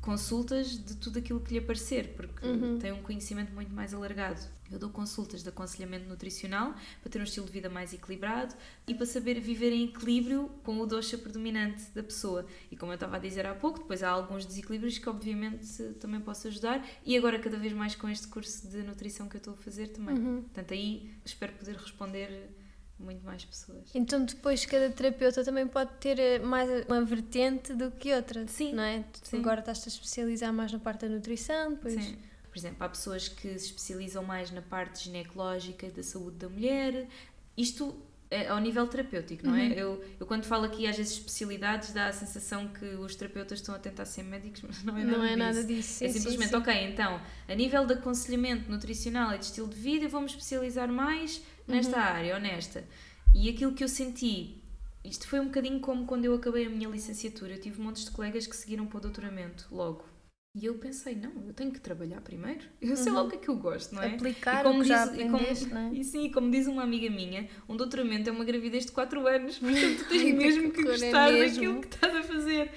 consultas 0.00 0.78
de 0.82 0.96
tudo 0.96 1.18
aquilo 1.18 1.40
que 1.40 1.52
lhe 1.52 1.58
aparecer, 1.58 2.14
porque 2.14 2.46
Uhum. 2.46 2.78
tem 2.78 2.92
um 2.92 3.02
conhecimento 3.02 3.52
muito 3.52 3.72
mais 3.74 3.92
alargado. 3.92 4.40
Eu 4.70 4.78
dou 4.78 4.90
consultas 4.90 5.42
de 5.42 5.48
aconselhamento 5.48 6.08
nutricional 6.08 6.74
para 7.02 7.10
ter 7.10 7.18
um 7.20 7.24
estilo 7.24 7.46
de 7.46 7.52
vida 7.52 7.68
mais 7.68 7.92
equilibrado 7.92 8.54
e 8.86 8.94
para 8.94 9.06
saber 9.06 9.40
viver 9.40 9.72
em 9.72 9.84
equilíbrio 9.86 10.48
com 10.62 10.78
o 10.78 10.86
dosha 10.86 11.18
predominante 11.18 11.84
da 11.94 12.02
pessoa. 12.02 12.46
E 12.70 12.76
como 12.76 12.92
eu 12.92 12.94
estava 12.94 13.16
a 13.16 13.18
dizer 13.18 13.46
há 13.46 13.54
pouco, 13.54 13.80
depois 13.80 14.02
há 14.02 14.10
alguns 14.10 14.44
desequilíbrios 14.46 14.98
que 14.98 15.08
obviamente 15.08 15.82
também 16.00 16.20
posso 16.20 16.48
ajudar 16.48 16.86
e 17.04 17.16
agora 17.16 17.38
cada 17.38 17.56
vez 17.58 17.72
mais 17.72 17.94
com 17.94 18.08
este 18.08 18.28
curso 18.28 18.68
de 18.68 18.82
nutrição 18.82 19.26
que 19.28 19.36
eu 19.36 19.38
estou 19.38 19.54
a 19.54 19.56
fazer 19.56 19.88
também. 19.88 20.16
Uhum. 20.16 20.42
Portanto, 20.42 20.72
aí 20.72 21.10
espero 21.24 21.52
poder 21.54 21.74
responder 21.76 22.50
muito 22.98 23.24
mais 23.24 23.44
pessoas. 23.44 23.90
Então 23.94 24.24
depois 24.24 24.64
cada 24.66 24.90
terapeuta 24.90 25.44
também 25.44 25.66
pode 25.66 25.90
ter 26.00 26.18
eh, 26.18 26.38
mais 26.38 26.68
uma 26.86 27.02
vertente 27.04 27.72
do 27.74 27.90
que 27.92 28.12
outra, 28.14 28.46
Sim, 28.48 28.72
não 28.74 28.82
é? 28.82 29.04
Tu 29.12 29.20
sim. 29.28 29.38
agora 29.38 29.60
estás-te 29.60 29.88
a 29.88 29.92
especializar 29.92 30.52
mais 30.52 30.72
na 30.72 30.78
parte 30.78 31.06
da 31.06 31.14
nutrição, 31.14 31.70
depois... 31.70 31.94
Sim. 31.94 32.16
Por 32.50 32.56
exemplo, 32.58 32.76
há 32.80 32.88
pessoas 32.88 33.28
que 33.28 33.56
se 33.58 33.66
especializam 33.66 34.24
mais 34.24 34.50
na 34.50 34.62
parte 34.62 35.04
ginecológica 35.04 35.88
da 35.90 36.02
saúde 36.02 36.38
da 36.38 36.48
mulher. 36.48 37.06
Isto 37.56 37.94
é 38.30 38.48
ao 38.48 38.58
nível 38.58 38.86
terapêutico, 38.88 39.46
não 39.46 39.52
Uhum. 39.52 39.58
é? 39.58 39.72
Eu, 39.74 40.04
eu 40.18 40.26
quando 40.26 40.44
falo 40.44 40.64
aqui 40.64 40.86
às 40.86 40.96
vezes 40.96 41.12
especialidades 41.12 41.92
dá 41.92 42.06
a 42.08 42.12
sensação 42.12 42.66
que 42.68 42.84
os 42.84 43.14
terapeutas 43.14 43.60
estão 43.60 43.74
a 43.74 43.78
tentar 43.78 44.04
ser 44.06 44.22
médicos, 44.24 44.62
mas 44.66 44.82
não 44.82 44.96
é 44.98 45.04
nada 45.04 45.16
não 45.18 45.24
é 45.24 45.28
disso. 45.28 45.38
nada 45.38 45.64
disso. 45.64 46.04
É 46.04 46.08
sim, 46.08 46.12
sim, 46.14 46.18
simplesmente, 46.20 46.50
sim. 46.50 46.56
ok, 46.56 46.74
então, 46.92 47.20
a 47.46 47.54
nível 47.54 47.86
de 47.86 47.92
aconselhamento 47.94 48.70
nutricional 48.70 49.34
e 49.34 49.38
de 49.38 49.44
estilo 49.44 49.68
de 49.68 49.76
vida, 49.76 50.04
eu 50.06 50.10
vou-me 50.10 50.26
especializar 50.26 50.88
mais 50.90 51.40
nesta 51.68 51.96
Uhum. 51.96 52.02
área 52.02 52.34
ou 52.34 52.40
nesta. 52.40 52.84
E 53.34 53.48
aquilo 53.48 53.72
que 53.74 53.84
eu 53.84 53.88
senti, 53.88 54.62
isto 55.04 55.28
foi 55.28 55.38
um 55.40 55.44
bocadinho 55.46 55.80
como 55.80 56.06
quando 56.06 56.24
eu 56.24 56.34
acabei 56.34 56.66
a 56.66 56.70
minha 56.70 56.88
licenciatura, 56.88 57.52
eu 57.54 57.60
tive 57.60 57.80
montes 57.80 58.04
de 58.04 58.10
colegas 58.10 58.46
que 58.46 58.56
seguiram 58.56 58.86
para 58.86 58.98
o 58.98 59.00
doutoramento 59.00 59.66
logo. 59.70 60.04
E 60.56 60.64
eu 60.64 60.74
pensei, 60.78 61.14
não, 61.14 61.30
eu 61.46 61.52
tenho 61.52 61.70
que 61.70 61.78
trabalhar 61.78 62.20
primeiro. 62.22 62.64
Eu 62.80 62.96
sei 62.96 63.12
lá 63.12 63.20
Uhum. 63.20 63.26
o 63.26 63.30
que 63.30 63.36
é 63.36 63.38
que 63.38 63.48
eu 63.48 63.56
gosto, 63.56 63.94
não 63.94 64.02
é? 64.02 64.14
Aplicar 64.14 64.60
E 64.60 64.62
como 64.64 64.78
o 64.80 64.82
que 64.82 64.88
já 64.88 65.04
diz- 65.06 65.14
e 65.14 65.22
como- 65.24 65.36
aprendeste, 65.36 65.66
não 65.68 65.80
é? 65.82 65.90
E 65.94 66.02
sim, 66.04 66.30
como 66.32 66.50
diz 66.50 66.66
uma 66.66 66.82
amiga 66.82 67.08
minha, 67.10 67.48
um 67.68 67.76
doutoramento 67.76 68.28
é 68.28 68.32
uma 68.32 68.44
gravidez 68.44 68.86
de 68.86 68.92
4 68.92 69.24
anos, 69.26 69.58
portanto 69.60 69.98
tu 69.98 70.04
tens 70.08 70.22
Ai, 70.22 70.32
mesmo 70.32 70.72
que 70.72 70.80
é 70.80 70.84
gostar 70.84 71.30
mesmo. 71.32 71.54
daquilo 71.54 71.80
que 71.82 71.86
estás 71.94 72.14
a 72.16 72.22
fazer. 72.22 72.72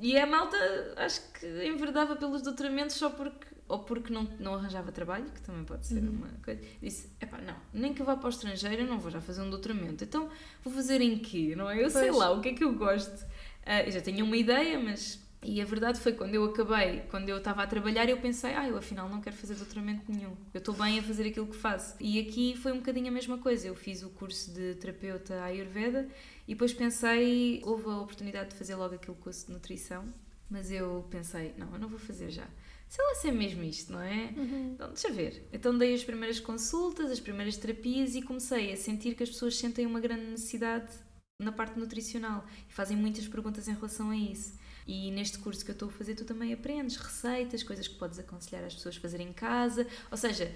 E 0.00 0.18
a 0.18 0.26
malta, 0.26 0.56
acho 0.96 1.20
que 1.34 1.46
enverdava 1.66 2.16
pelos 2.16 2.42
doutoramentos 2.42 2.96
só 2.96 3.10
porque, 3.10 3.46
ou 3.72 3.78
porque 3.80 4.12
não, 4.12 4.24
não 4.38 4.54
arranjava 4.54 4.92
trabalho, 4.92 5.24
que 5.34 5.40
também 5.42 5.64
pode 5.64 5.86
ser 5.86 6.02
Uhum. 6.02 6.10
uma 6.10 6.28
coisa. 6.44 6.60
Disse, 6.80 7.08
epá, 7.20 7.38
não, 7.40 7.56
nem 7.72 7.94
que 7.94 8.02
eu 8.02 8.06
vá 8.06 8.16
para 8.16 8.26
o 8.26 8.30
estrangeiro, 8.30 8.82
eu 8.82 8.86
não 8.86 8.98
vou 8.98 9.10
já 9.10 9.20
fazer 9.20 9.40
um 9.42 9.48
doutoramento. 9.50 10.04
Então, 10.04 10.28
vou 10.62 10.72
fazer 10.72 11.00
em 11.00 11.18
quê, 11.18 11.54
não 11.56 11.68
é? 11.70 11.82
Eu 11.82 11.88
sei 11.90 12.08
Pois. 12.08 12.16
lá, 12.18 12.30
o 12.32 12.40
que 12.40 12.50
é 12.50 12.52
que 12.54 12.62
eu 12.64 12.74
gosto. 12.74 13.24
Ah, 13.64 13.82
eu 13.82 13.90
já 13.90 14.00
tinha 14.00 14.22
uma 14.24 14.36
ideia, 14.36 14.78
mas... 14.78 15.20
E 15.44 15.60
a 15.60 15.64
verdade 15.64 15.98
foi, 15.98 16.12
quando 16.12 16.34
eu 16.36 16.44
acabei, 16.44 17.00
quando 17.10 17.28
eu 17.28 17.38
estava 17.38 17.62
a 17.64 17.66
trabalhar, 17.66 18.08
eu 18.08 18.16
pensei, 18.18 18.54
ah, 18.54 18.68
eu 18.68 18.76
afinal 18.76 19.08
não 19.08 19.20
quero 19.20 19.34
fazer 19.34 19.54
doutoramento 19.56 20.02
nenhum. 20.12 20.36
Eu 20.54 20.58
estou 20.58 20.72
bem 20.74 21.00
a 21.00 21.02
fazer 21.02 21.26
aquilo 21.26 21.46
que 21.48 21.56
faço. 21.56 21.96
E 21.98 22.20
aqui 22.20 22.54
foi 22.56 22.70
um 22.72 22.76
bocadinho 22.76 23.08
a 23.08 23.10
mesma 23.10 23.36
coisa. 23.38 23.66
Eu 23.66 23.74
fiz 23.74 24.04
o 24.04 24.10
curso 24.10 24.52
de 24.52 24.74
terapeuta 24.76 25.42
Ayurveda 25.42 26.06
e 26.46 26.52
depois 26.54 26.72
pensei, 26.72 27.60
houve 27.64 27.86
a 27.88 27.96
oportunidade 27.98 28.50
de 28.50 28.54
fazer 28.56 28.74
logo 28.76 28.94
aquele 28.94 29.16
curso 29.16 29.46
de 29.46 29.52
nutrição, 29.52 30.04
mas 30.48 30.70
eu 30.70 31.04
pensei, 31.10 31.52
não, 31.58 31.72
eu 31.72 31.78
não 31.80 31.88
vou 31.88 31.98
fazer 31.98 32.30
já. 32.30 32.46
Sei 32.92 33.02
lá 33.02 33.14
se 33.14 33.28
é 33.28 33.32
mesmo 33.32 33.62
isto, 33.62 33.90
não 33.90 34.02
é? 34.02 34.34
Uhum. 34.36 34.72
Então, 34.74 34.88
deixa 34.88 35.10
ver. 35.10 35.48
Então 35.50 35.78
dei 35.78 35.94
as 35.94 36.04
primeiras 36.04 36.38
consultas, 36.38 37.10
as 37.10 37.20
primeiras 37.20 37.56
terapias 37.56 38.14
e 38.14 38.20
comecei 38.20 38.70
a 38.70 38.76
sentir 38.76 39.14
que 39.14 39.22
as 39.22 39.30
pessoas 39.30 39.56
sentem 39.56 39.86
uma 39.86 39.98
grande 39.98 40.26
necessidade 40.26 40.92
na 41.40 41.50
parte 41.50 41.78
nutricional 41.78 42.44
e 42.68 42.70
fazem 42.74 42.94
muitas 42.94 43.26
perguntas 43.26 43.66
em 43.66 43.72
relação 43.72 44.10
a 44.10 44.16
isso. 44.18 44.58
E 44.86 45.10
neste 45.10 45.38
curso 45.38 45.64
que 45.64 45.70
eu 45.70 45.72
estou 45.72 45.88
a 45.88 45.92
fazer, 45.92 46.14
tu 46.14 46.26
também 46.26 46.52
aprendes 46.52 46.96
receitas, 46.96 47.62
coisas 47.62 47.88
que 47.88 47.94
podes 47.94 48.18
aconselhar 48.18 48.62
as 48.62 48.74
pessoas 48.74 48.98
a 48.98 49.00
fazerem 49.00 49.28
em 49.28 49.32
casa. 49.32 49.86
Ou 50.10 50.18
seja, 50.18 50.54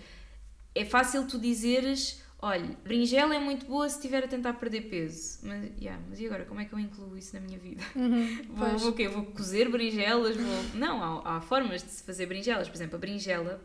é 0.74 0.84
fácil 0.84 1.26
tu 1.26 1.39
dizeres: 1.39 2.22
olha, 2.41 2.76
berinjela 2.84 3.34
é 3.34 3.39
muito 3.39 3.66
boa 3.66 3.89
se 3.89 3.97
estiver 3.97 4.24
a 4.24 4.28
tentar 4.28 4.55
perder 4.55 4.82
peso. 4.82 5.39
Mas, 5.43 5.70
yeah, 5.78 6.03
mas 6.09 6.20
e 6.20 6.26
agora, 6.26 6.45
como 6.45 6.61
é 6.61 6.64
que 6.64 6.72
eu 6.72 6.78
incluo 6.78 7.16
isso 7.16 7.34
na 7.34 7.41
minha 7.41 7.59
vida? 7.59 7.82
Uhum. 7.95 8.43
Vou, 8.51 8.78
vou 8.78 8.91
o 8.91 8.93
quê? 8.95 9.09
Vou 9.09 9.24
cozer 9.26 9.70
berinjelas? 9.70 10.37
Vou... 10.37 10.62
Não, 10.74 11.03
há, 11.03 11.37
há 11.37 11.41
formas 11.41 11.82
de 11.82 11.91
se 11.91 12.03
fazer 12.03 12.26
berinjelas. 12.26 12.68
Por 12.68 12.76
exemplo, 12.76 12.97
a 12.97 12.99
berinjela, 12.99 13.61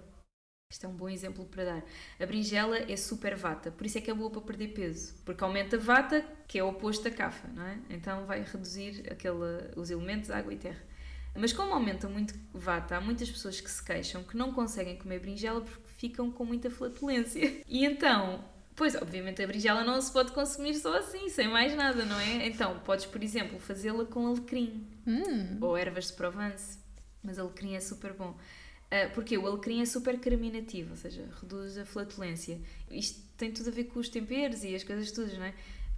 isto 0.71 0.85
é 0.85 0.89
um 0.89 0.95
bom 0.95 1.09
exemplo 1.09 1.45
para 1.45 1.65
dar. 1.65 1.83
A 2.19 2.25
berinjela 2.25 2.77
é 2.77 2.95
super 2.95 3.35
vata, 3.35 3.71
por 3.71 3.85
isso 3.85 3.97
é 3.97 4.01
que 4.01 4.09
é 4.09 4.13
boa 4.13 4.29
para 4.29 4.41
perder 4.41 4.69
peso. 4.69 5.15
Porque 5.25 5.43
aumenta 5.43 5.75
a 5.75 5.79
vata, 5.79 6.25
que 6.47 6.57
é 6.57 6.63
o 6.63 6.69
oposto 6.69 7.03
da 7.03 7.11
cafa, 7.11 7.47
não 7.49 7.65
é? 7.65 7.77
Então 7.89 8.25
vai 8.25 8.41
reduzir 8.41 9.03
aquele, 9.11 9.71
os 9.75 9.89
elementos 9.89 10.31
água 10.31 10.53
e 10.53 10.57
terra. 10.57 10.91
Mas 11.35 11.53
como 11.53 11.73
aumenta 11.73 12.09
muito 12.09 12.33
vata, 12.53 12.97
há 12.97 13.01
muitas 13.01 13.29
pessoas 13.29 13.61
que 13.61 13.69
se 13.69 13.83
queixam 13.83 14.23
que 14.23 14.35
não 14.35 14.51
conseguem 14.51 14.97
comer 14.97 15.19
berinjela 15.19 15.61
porque 15.61 15.87
ficam 15.97 16.29
com 16.31 16.43
muita 16.43 16.69
flatulência. 16.69 17.61
E 17.67 17.85
então, 17.85 18.43
pois 18.81 18.95
obviamente 18.95 19.43
a 19.43 19.45
berinjela 19.45 19.83
não 19.83 20.01
se 20.01 20.11
pode 20.11 20.31
consumir 20.31 20.73
só 20.73 20.97
assim, 20.97 21.29
sem 21.29 21.47
mais 21.47 21.75
nada, 21.75 22.03
não 22.03 22.19
é? 22.19 22.47
Então 22.47 22.79
podes, 22.79 23.05
por 23.05 23.21
exemplo, 23.21 23.59
fazê-la 23.59 24.05
com 24.05 24.25
alecrim 24.25 24.87
Hum. 25.05 25.59
ou 25.61 25.77
ervas 25.77 26.07
de 26.07 26.13
Provence, 26.13 26.79
mas 27.21 27.37
alecrim 27.37 27.75
é 27.75 27.79
super 27.79 28.13
bom. 28.13 28.35
Ah, 28.89 29.07
porque 29.13 29.37
o 29.37 29.45
alecrim 29.45 29.83
é 29.83 29.85
super 29.85 30.19
carminativo, 30.19 30.89
ou 30.89 30.97
seja, 30.97 31.29
reduz 31.39 31.77
a 31.77 31.85
flatulência. 31.85 32.59
Isto 32.89 33.21
tem 33.37 33.51
tudo 33.51 33.69
a 33.69 33.71
ver 33.71 33.83
com 33.83 33.99
os 33.99 34.09
temperos 34.09 34.63
e 34.63 34.73
as 34.73 34.83
coisas 34.83 35.11
todas, 35.11 35.37
não 35.37 35.45
é? 35.45 35.53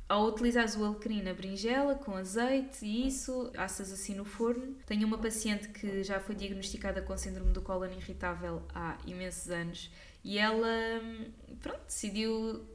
Ao 0.09 0.25
utilizares 0.25 0.75
o 0.75 0.83
alecrim 0.83 1.21
na 1.21 1.33
berinjela, 1.33 1.95
com 1.95 2.17
azeite 2.17 2.85
e 2.85 3.07
isso, 3.07 3.49
assas 3.57 3.93
assim 3.93 4.13
no 4.13 4.25
forno. 4.25 4.75
Tenho 4.85 5.07
uma 5.07 5.17
paciente 5.17 5.69
que 5.69 6.03
já 6.03 6.19
foi 6.19 6.35
diagnosticada 6.35 7.01
com 7.01 7.15
síndrome 7.15 7.53
do 7.53 7.61
cólon 7.61 7.93
irritável 7.93 8.61
há 8.75 8.97
imensos 9.07 9.49
anos 9.49 9.89
e 10.23 10.39
ela, 10.39 11.01
hum, 11.03 11.25
pronto, 11.61 11.81
decidiu 11.85 12.65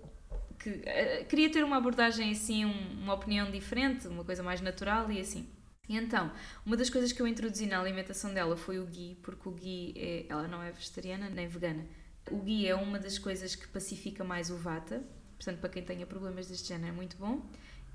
que 0.59 0.81
eh, 0.85 1.25
queria 1.29 1.51
ter 1.51 1.65
uma 1.65 1.77
abordagem 1.77 2.31
assim, 2.33 2.65
um- 2.65 3.03
uma 3.03 3.15
opinião 3.15 3.51
diferente, 3.51 4.09
uma 4.09 4.25
coisa 4.25 4.43
mais 4.43 4.61
natural 4.61 5.11
e 5.11 5.21
assim. 5.21 5.47
E 5.89 5.97
então, 5.97 6.31
uma 6.67 6.77
das 6.77 6.91
coisas 6.91 7.13
que 7.13 7.23
eu 7.23 7.27
introduzi 7.27 7.67
na 7.67 7.81
alimentação 7.81 8.33
dela 8.35 8.57
foi 8.57 8.79
o 8.79 8.87
ghee, 8.87 9.17
porque 9.23 9.49
o 9.49 9.53
ghee, 9.53 9.95
é, 9.97 10.27
ela 10.29 10.47
não 10.47 10.63
é 10.63 10.71
vegetariana 10.71 11.31
nem 11.31 11.47
vegana. 11.49 11.85
O 12.31 12.39
ghee 12.39 12.67
é 12.67 12.75
uma 12.75 12.99
das 12.99 13.19
coisas 13.19 13.55
que 13.55 13.67
pacifica 13.69 14.23
mais 14.23 14.51
o 14.51 14.57
vata, 14.57 15.03
portanto, 15.39 15.59
para 15.61 15.71
quem 15.71 15.83
tenha 15.83 16.07
problemas 16.07 16.47
deste 16.49 16.69
género 16.69 16.89
é 16.93 16.93
muito 16.97 17.17
bom. 17.17 17.43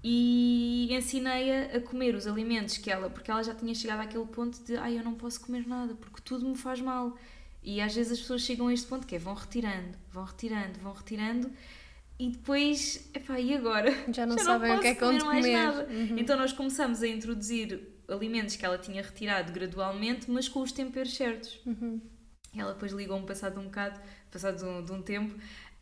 E 0.03 0.89
ensinei-a 0.91 1.78
a 1.78 1.80
comer 1.82 2.14
os 2.16 2.28
alimentos 2.28 2.78
que 2.78 2.91
ela, 2.91 3.09
porque 3.09 3.32
ela 3.32 3.41
já 3.43 3.55
tinha 3.55 3.74
chegado 3.74 4.01
àquele 4.01 4.26
ponto 4.26 4.61
de, 4.64 4.76
ai, 4.76 4.97
eu 4.97 5.03
não 5.03 5.14
posso 5.16 5.39
comer 5.39 5.66
nada, 5.68 5.93
porque 5.95 6.22
tudo 6.22 6.47
me 6.47 6.57
faz 6.57 6.82
mal. 6.82 7.18
E 7.64 7.80
às 7.80 7.95
vezes 7.95 8.11
as 8.14 8.20
pessoas 8.20 8.41
chegam 8.41 8.68
a 8.68 8.74
este 8.74 8.86
ponto 8.88 9.07
que 9.07 9.16
é, 9.16 9.20
vão 9.20 9.34
retirando, 9.34 9.97
vão 10.11 10.26
retirando, 10.26 10.78
vão 10.80 10.91
retirando, 10.93 11.49
e 12.20 12.30
depois, 12.30 13.09
epá, 13.14 13.39
e 13.39 13.53
agora? 13.53 13.91
Já 14.11 14.26
não 14.26 14.38
Já 14.38 14.43
sabem 14.43 14.76
o 14.76 14.80
que 14.80 14.88
é 14.88 14.93
que 14.93 14.99
comer 14.99 15.24
mais 15.24 15.45
comer. 15.45 15.57
nada. 15.57 15.88
Uhum. 15.89 16.18
Então 16.18 16.38
nós 16.38 16.53
começamos 16.53 17.01
a 17.01 17.07
introduzir 17.07 17.93
alimentos 18.07 18.55
que 18.55 18.66
ela 18.66 18.78
tinha 18.78 19.01
retirado 19.01 19.51
gradualmente, 19.51 20.30
mas 20.30 20.47
com 20.47 20.61
os 20.61 20.72
temperos 20.72 21.16
certos. 21.16 21.59
Uhum. 21.66 21.99
Ela 22.55 22.74
depois 22.74 22.91
ligou-me 22.91 23.26
passado 23.26 23.59
um 23.59 23.64
bocado, 23.64 23.99
passado 24.32 24.57
de 24.57 24.66
um, 24.66 24.86
de 24.86 24.91
um 24.91 25.01
tempo, 25.01 25.36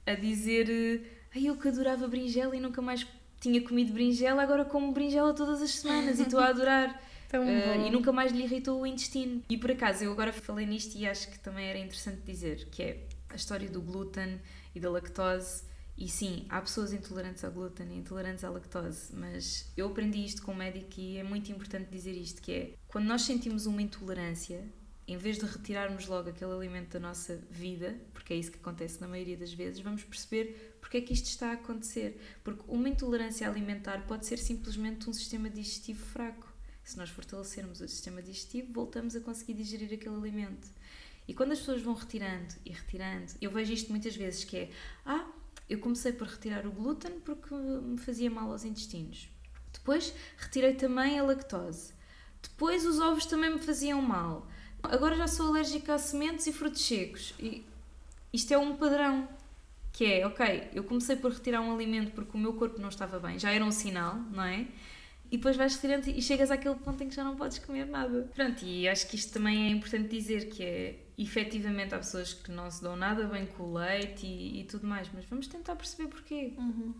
a 0.05 0.13
dizer 0.13 0.69
eh, 0.69 1.01
ai 1.35 1.47
eu 1.47 1.57
que 1.57 1.67
adorava 1.67 2.07
berinjela 2.07 2.55
e 2.55 2.59
nunca 2.59 2.81
mais 2.81 3.05
tinha 3.39 3.61
comido 3.61 3.91
berinjela, 3.91 4.41
agora 4.41 4.63
como 4.63 4.93
berinjela 4.93 5.33
todas 5.33 5.61
as 5.61 5.71
semanas 5.71 6.19
e 6.19 6.23
estou 6.23 6.39
a 6.39 6.47
adorar. 6.47 7.01
Bom. 7.33 7.45
e 7.87 7.89
nunca 7.89 8.11
mais 8.11 8.33
lhe 8.33 8.43
irritou 8.43 8.81
o 8.81 8.85
intestino. 8.85 9.41
E 9.49 9.57
por 9.57 9.71
acaso, 9.71 10.03
eu 10.03 10.11
agora 10.11 10.33
falei 10.33 10.65
nisto 10.65 10.97
e 10.97 11.07
acho 11.07 11.31
que 11.31 11.39
também 11.39 11.65
era 11.65 11.79
interessante 11.79 12.19
dizer, 12.25 12.67
que 12.69 12.83
é 12.83 13.03
a 13.29 13.35
história 13.35 13.69
do 13.69 13.81
glúten 13.81 14.37
e 14.75 14.79
da 14.81 14.89
lactose. 14.89 15.63
E 15.97 16.07
sim, 16.07 16.45
há 16.49 16.59
pessoas 16.61 16.93
intolerantes 16.93 17.43
ao 17.43 17.51
glúten 17.51 17.87
e 17.91 17.97
intolerantes 17.97 18.43
à 18.43 18.49
lactose, 18.49 19.15
mas 19.15 19.71
eu 19.77 19.87
aprendi 19.87 20.25
isto 20.25 20.41
com 20.41 20.51
um 20.51 20.55
médico 20.55 20.99
e 20.99 21.17
é 21.17 21.23
muito 21.23 21.51
importante 21.51 21.89
dizer 21.91 22.13
isto, 22.13 22.41
que 22.41 22.51
é, 22.51 22.73
quando 22.87 23.05
nós 23.05 23.21
sentimos 23.21 23.65
uma 23.65 23.81
intolerância, 23.81 24.63
em 25.07 25.17
vez 25.17 25.37
de 25.37 25.45
retirarmos 25.45 26.07
logo 26.07 26.29
aquele 26.29 26.53
alimento 26.53 26.93
da 26.93 26.99
nossa 26.99 27.35
vida, 27.51 27.95
porque 28.13 28.33
é 28.33 28.37
isso 28.37 28.51
que 28.51 28.57
acontece 28.57 28.99
na 28.99 29.07
maioria 29.07 29.37
das 29.37 29.53
vezes, 29.53 29.79
vamos 29.79 30.03
perceber 30.03 30.71
porque 30.81 30.97
é 30.97 31.01
que 31.01 31.13
isto 31.13 31.27
está 31.27 31.51
a 31.51 31.53
acontecer. 31.53 32.19
Porque 32.43 32.63
uma 32.67 32.89
intolerância 32.89 33.47
alimentar 33.47 34.05
pode 34.07 34.25
ser 34.25 34.37
simplesmente 34.37 35.09
um 35.09 35.13
sistema 35.13 35.49
digestivo 35.49 36.03
fraco. 36.03 36.51
Se 36.83 36.97
nós 36.97 37.09
fortalecermos 37.09 37.79
o 37.79 37.87
sistema 37.87 38.21
digestivo, 38.21 38.73
voltamos 38.73 39.15
a 39.15 39.21
conseguir 39.21 39.53
digerir 39.53 39.93
aquele 39.93 40.15
alimento. 40.15 40.67
E 41.27 41.33
quando 41.33 41.53
as 41.53 41.59
pessoas 41.59 41.81
vão 41.81 41.93
retirando 41.93 42.55
e 42.65 42.71
retirando, 42.71 43.31
eu 43.39 43.51
vejo 43.51 43.71
isto 43.71 43.89
muitas 43.89 44.15
vezes 44.15 44.43
que 44.43 44.57
é, 44.57 44.69
ah, 45.05 45.31
eu 45.71 45.79
comecei 45.79 46.11
por 46.11 46.27
retirar 46.27 46.65
o 46.67 46.71
glúten 46.71 47.19
porque 47.23 47.53
me 47.55 47.97
fazia 47.97 48.29
mal 48.29 48.51
aos 48.51 48.65
intestinos. 48.65 49.29
Depois 49.71 50.13
retirei 50.37 50.73
também 50.73 51.17
a 51.17 51.23
lactose. 51.23 51.93
Depois 52.41 52.85
os 52.85 52.99
ovos 52.99 53.25
também 53.25 53.53
me 53.53 53.59
faziam 53.59 54.01
mal. 54.01 54.47
Agora 54.83 55.15
já 55.15 55.27
sou 55.27 55.47
alérgica 55.47 55.93
a 55.93 55.97
sementes 55.97 56.45
e 56.47 56.51
frutos 56.51 56.85
secos. 56.85 57.33
E 57.39 57.65
isto 58.33 58.53
é 58.53 58.57
um 58.57 58.75
padrão. 58.75 59.29
Que 59.93 60.05
é, 60.05 60.27
ok, 60.27 60.69
eu 60.73 60.83
comecei 60.83 61.15
por 61.15 61.31
retirar 61.31 61.61
um 61.61 61.73
alimento 61.73 62.11
porque 62.11 62.35
o 62.35 62.39
meu 62.39 62.53
corpo 62.53 62.81
não 62.81 62.89
estava 62.89 63.19
bem, 63.19 63.37
já 63.37 63.51
era 63.51 63.63
um 63.63 63.71
sinal, 63.71 64.15
não 64.31 64.43
é? 64.43 64.67
e 65.31 65.37
depois 65.37 65.55
vais 65.55 65.75
retirando 65.75 66.09
e 66.09 66.21
chegas 66.21 66.51
àquele 66.51 66.75
ponto 66.75 67.01
em 67.01 67.07
que 67.07 67.15
já 67.15 67.23
não 67.23 67.37
podes 67.37 67.57
comer 67.59 67.85
nada. 67.85 68.29
Pronto, 68.35 68.65
e 68.65 68.87
acho 68.87 69.07
que 69.07 69.15
isto 69.15 69.31
também 69.31 69.67
é 69.67 69.69
importante 69.69 70.09
dizer 70.09 70.49
que 70.49 70.61
é 70.61 70.95
efetivamente 71.21 71.93
há 71.93 71.97
pessoas 71.97 72.33
que 72.33 72.51
não 72.51 72.69
se 72.69 72.81
dão 72.81 72.95
nada 72.95 73.25
bem 73.27 73.45
com 73.45 73.63
o 73.63 73.73
leite 73.73 74.25
e, 74.25 74.61
e 74.61 74.63
tudo 74.65 74.87
mais, 74.87 75.09
mas 75.13 75.25
vamos 75.25 75.47
tentar 75.47 75.75
perceber 75.75 76.09
porquê. 76.09 76.53
Uhum. 76.57 76.93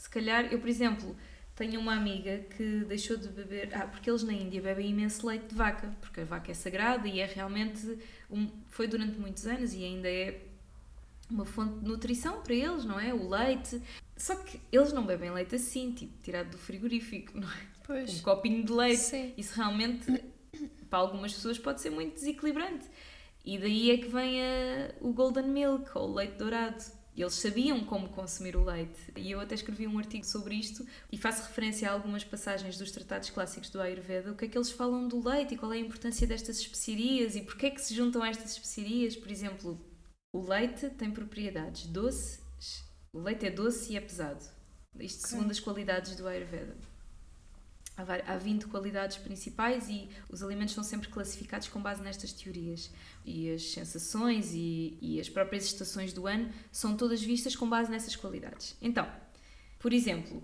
Se 0.00 0.08
calhar, 0.08 0.52
eu 0.52 0.60
por 0.60 0.68
exemplo, 0.68 1.16
tenho 1.58 1.80
uma 1.80 1.94
amiga 1.94 2.38
que 2.56 2.84
deixou 2.84 3.16
de 3.16 3.28
beber. 3.28 3.74
Ah, 3.74 3.86
porque 3.86 4.08
eles 4.08 4.22
na 4.22 4.32
Índia 4.32 4.62
bebem 4.62 4.90
imenso 4.90 5.26
leite 5.26 5.46
de 5.46 5.54
vaca, 5.56 5.92
porque 6.00 6.20
a 6.20 6.24
vaca 6.24 6.52
é 6.52 6.54
sagrada 6.54 7.08
e 7.08 7.18
é 7.18 7.26
realmente. 7.26 7.98
Um, 8.30 8.48
foi 8.68 8.86
durante 8.86 9.18
muitos 9.18 9.44
anos 9.44 9.74
e 9.74 9.82
ainda 9.82 10.08
é 10.08 10.40
uma 11.28 11.44
fonte 11.44 11.80
de 11.80 11.88
nutrição 11.88 12.42
para 12.42 12.54
eles, 12.54 12.84
não 12.84 12.98
é? 12.98 13.12
O 13.12 13.28
leite. 13.28 13.82
Só 14.16 14.36
que 14.36 14.60
eles 14.70 14.92
não 14.92 15.04
bebem 15.04 15.32
leite 15.32 15.56
assim, 15.56 15.92
tipo, 15.92 16.16
tirado 16.22 16.50
do 16.50 16.58
frigorífico, 16.58 17.38
não 17.38 17.50
é? 17.50 17.66
Pois. 17.84 18.20
Um 18.20 18.22
copinho 18.22 18.64
de 18.64 18.72
leite. 18.72 19.00
Sim. 19.00 19.34
Isso 19.36 19.56
realmente, 19.56 20.22
para 20.88 21.00
algumas 21.00 21.32
pessoas, 21.32 21.58
pode 21.58 21.80
ser 21.80 21.90
muito 21.90 22.14
desequilibrante. 22.14 22.86
E 23.50 23.56
daí 23.56 23.90
é 23.92 23.96
que 23.96 24.08
vem 24.08 24.42
a, 24.42 24.90
o 25.00 25.10
Golden 25.10 25.46
Milk, 25.46 25.88
ou 25.94 26.10
o 26.10 26.14
leite 26.14 26.34
dourado. 26.36 26.84
Eles 27.16 27.32
sabiam 27.32 27.82
como 27.82 28.10
consumir 28.10 28.54
o 28.54 28.62
leite. 28.62 29.00
E 29.16 29.30
eu 29.30 29.40
até 29.40 29.54
escrevi 29.54 29.86
um 29.86 29.98
artigo 29.98 30.26
sobre 30.26 30.54
isto 30.54 30.86
e 31.10 31.16
faço 31.16 31.48
referência 31.48 31.88
a 31.88 31.94
algumas 31.94 32.22
passagens 32.22 32.76
dos 32.76 32.90
tratados 32.90 33.30
clássicos 33.30 33.70
do 33.70 33.80
Ayurveda, 33.80 34.32
o 34.32 34.36
que 34.36 34.44
é 34.44 34.48
que 34.48 34.58
eles 34.58 34.70
falam 34.70 35.08
do 35.08 35.26
leite 35.26 35.54
e 35.54 35.56
qual 35.56 35.72
é 35.72 35.76
a 35.76 35.80
importância 35.80 36.26
destas 36.26 36.60
especiarias 36.60 37.36
e 37.36 37.40
porque 37.40 37.64
é 37.64 37.70
que 37.70 37.80
se 37.80 37.94
juntam 37.94 38.22
a 38.22 38.28
estas 38.28 38.52
especiarias. 38.52 39.16
Por 39.16 39.30
exemplo, 39.30 39.80
o 40.30 40.42
leite 40.42 40.90
tem 40.90 41.10
propriedades 41.10 41.86
doces, 41.86 42.84
o 43.14 43.18
leite 43.18 43.46
é 43.46 43.50
doce 43.50 43.94
e 43.94 43.96
é 43.96 44.00
pesado. 44.02 44.44
Isto 45.00 45.20
Ok. 45.20 45.30
segundo 45.30 45.50
as 45.52 45.58
qualidades 45.58 46.14
do 46.16 46.28
Ayurveda. 46.28 46.76
Há 47.98 48.04
vai- 48.04 48.22
Há 48.26 48.36
20 48.36 48.66
qualidades 48.68 49.16
principais 49.18 49.88
e 49.88 50.08
os 50.30 50.42
alimentos 50.42 50.72
são 50.72 50.84
sempre 50.84 51.08
classificados 51.08 51.66
com 51.68 51.82
base 51.82 52.00
nestas 52.00 52.32
teorias. 52.32 52.90
E 53.26 53.50
as 53.50 53.72
sensações 53.72 54.52
e, 54.54 54.96
e 55.02 55.20
as 55.20 55.28
próprias 55.28 55.64
estações 55.64 56.12
do 56.12 56.26
ano 56.28 56.48
são 56.70 56.96
todas 56.96 57.20
vistas 57.20 57.56
com 57.56 57.68
base 57.68 57.90
nessas 57.90 58.14
qualidades. 58.14 58.76
Então, 58.80 59.06
por 59.80 59.92
exemplo, 59.92 60.42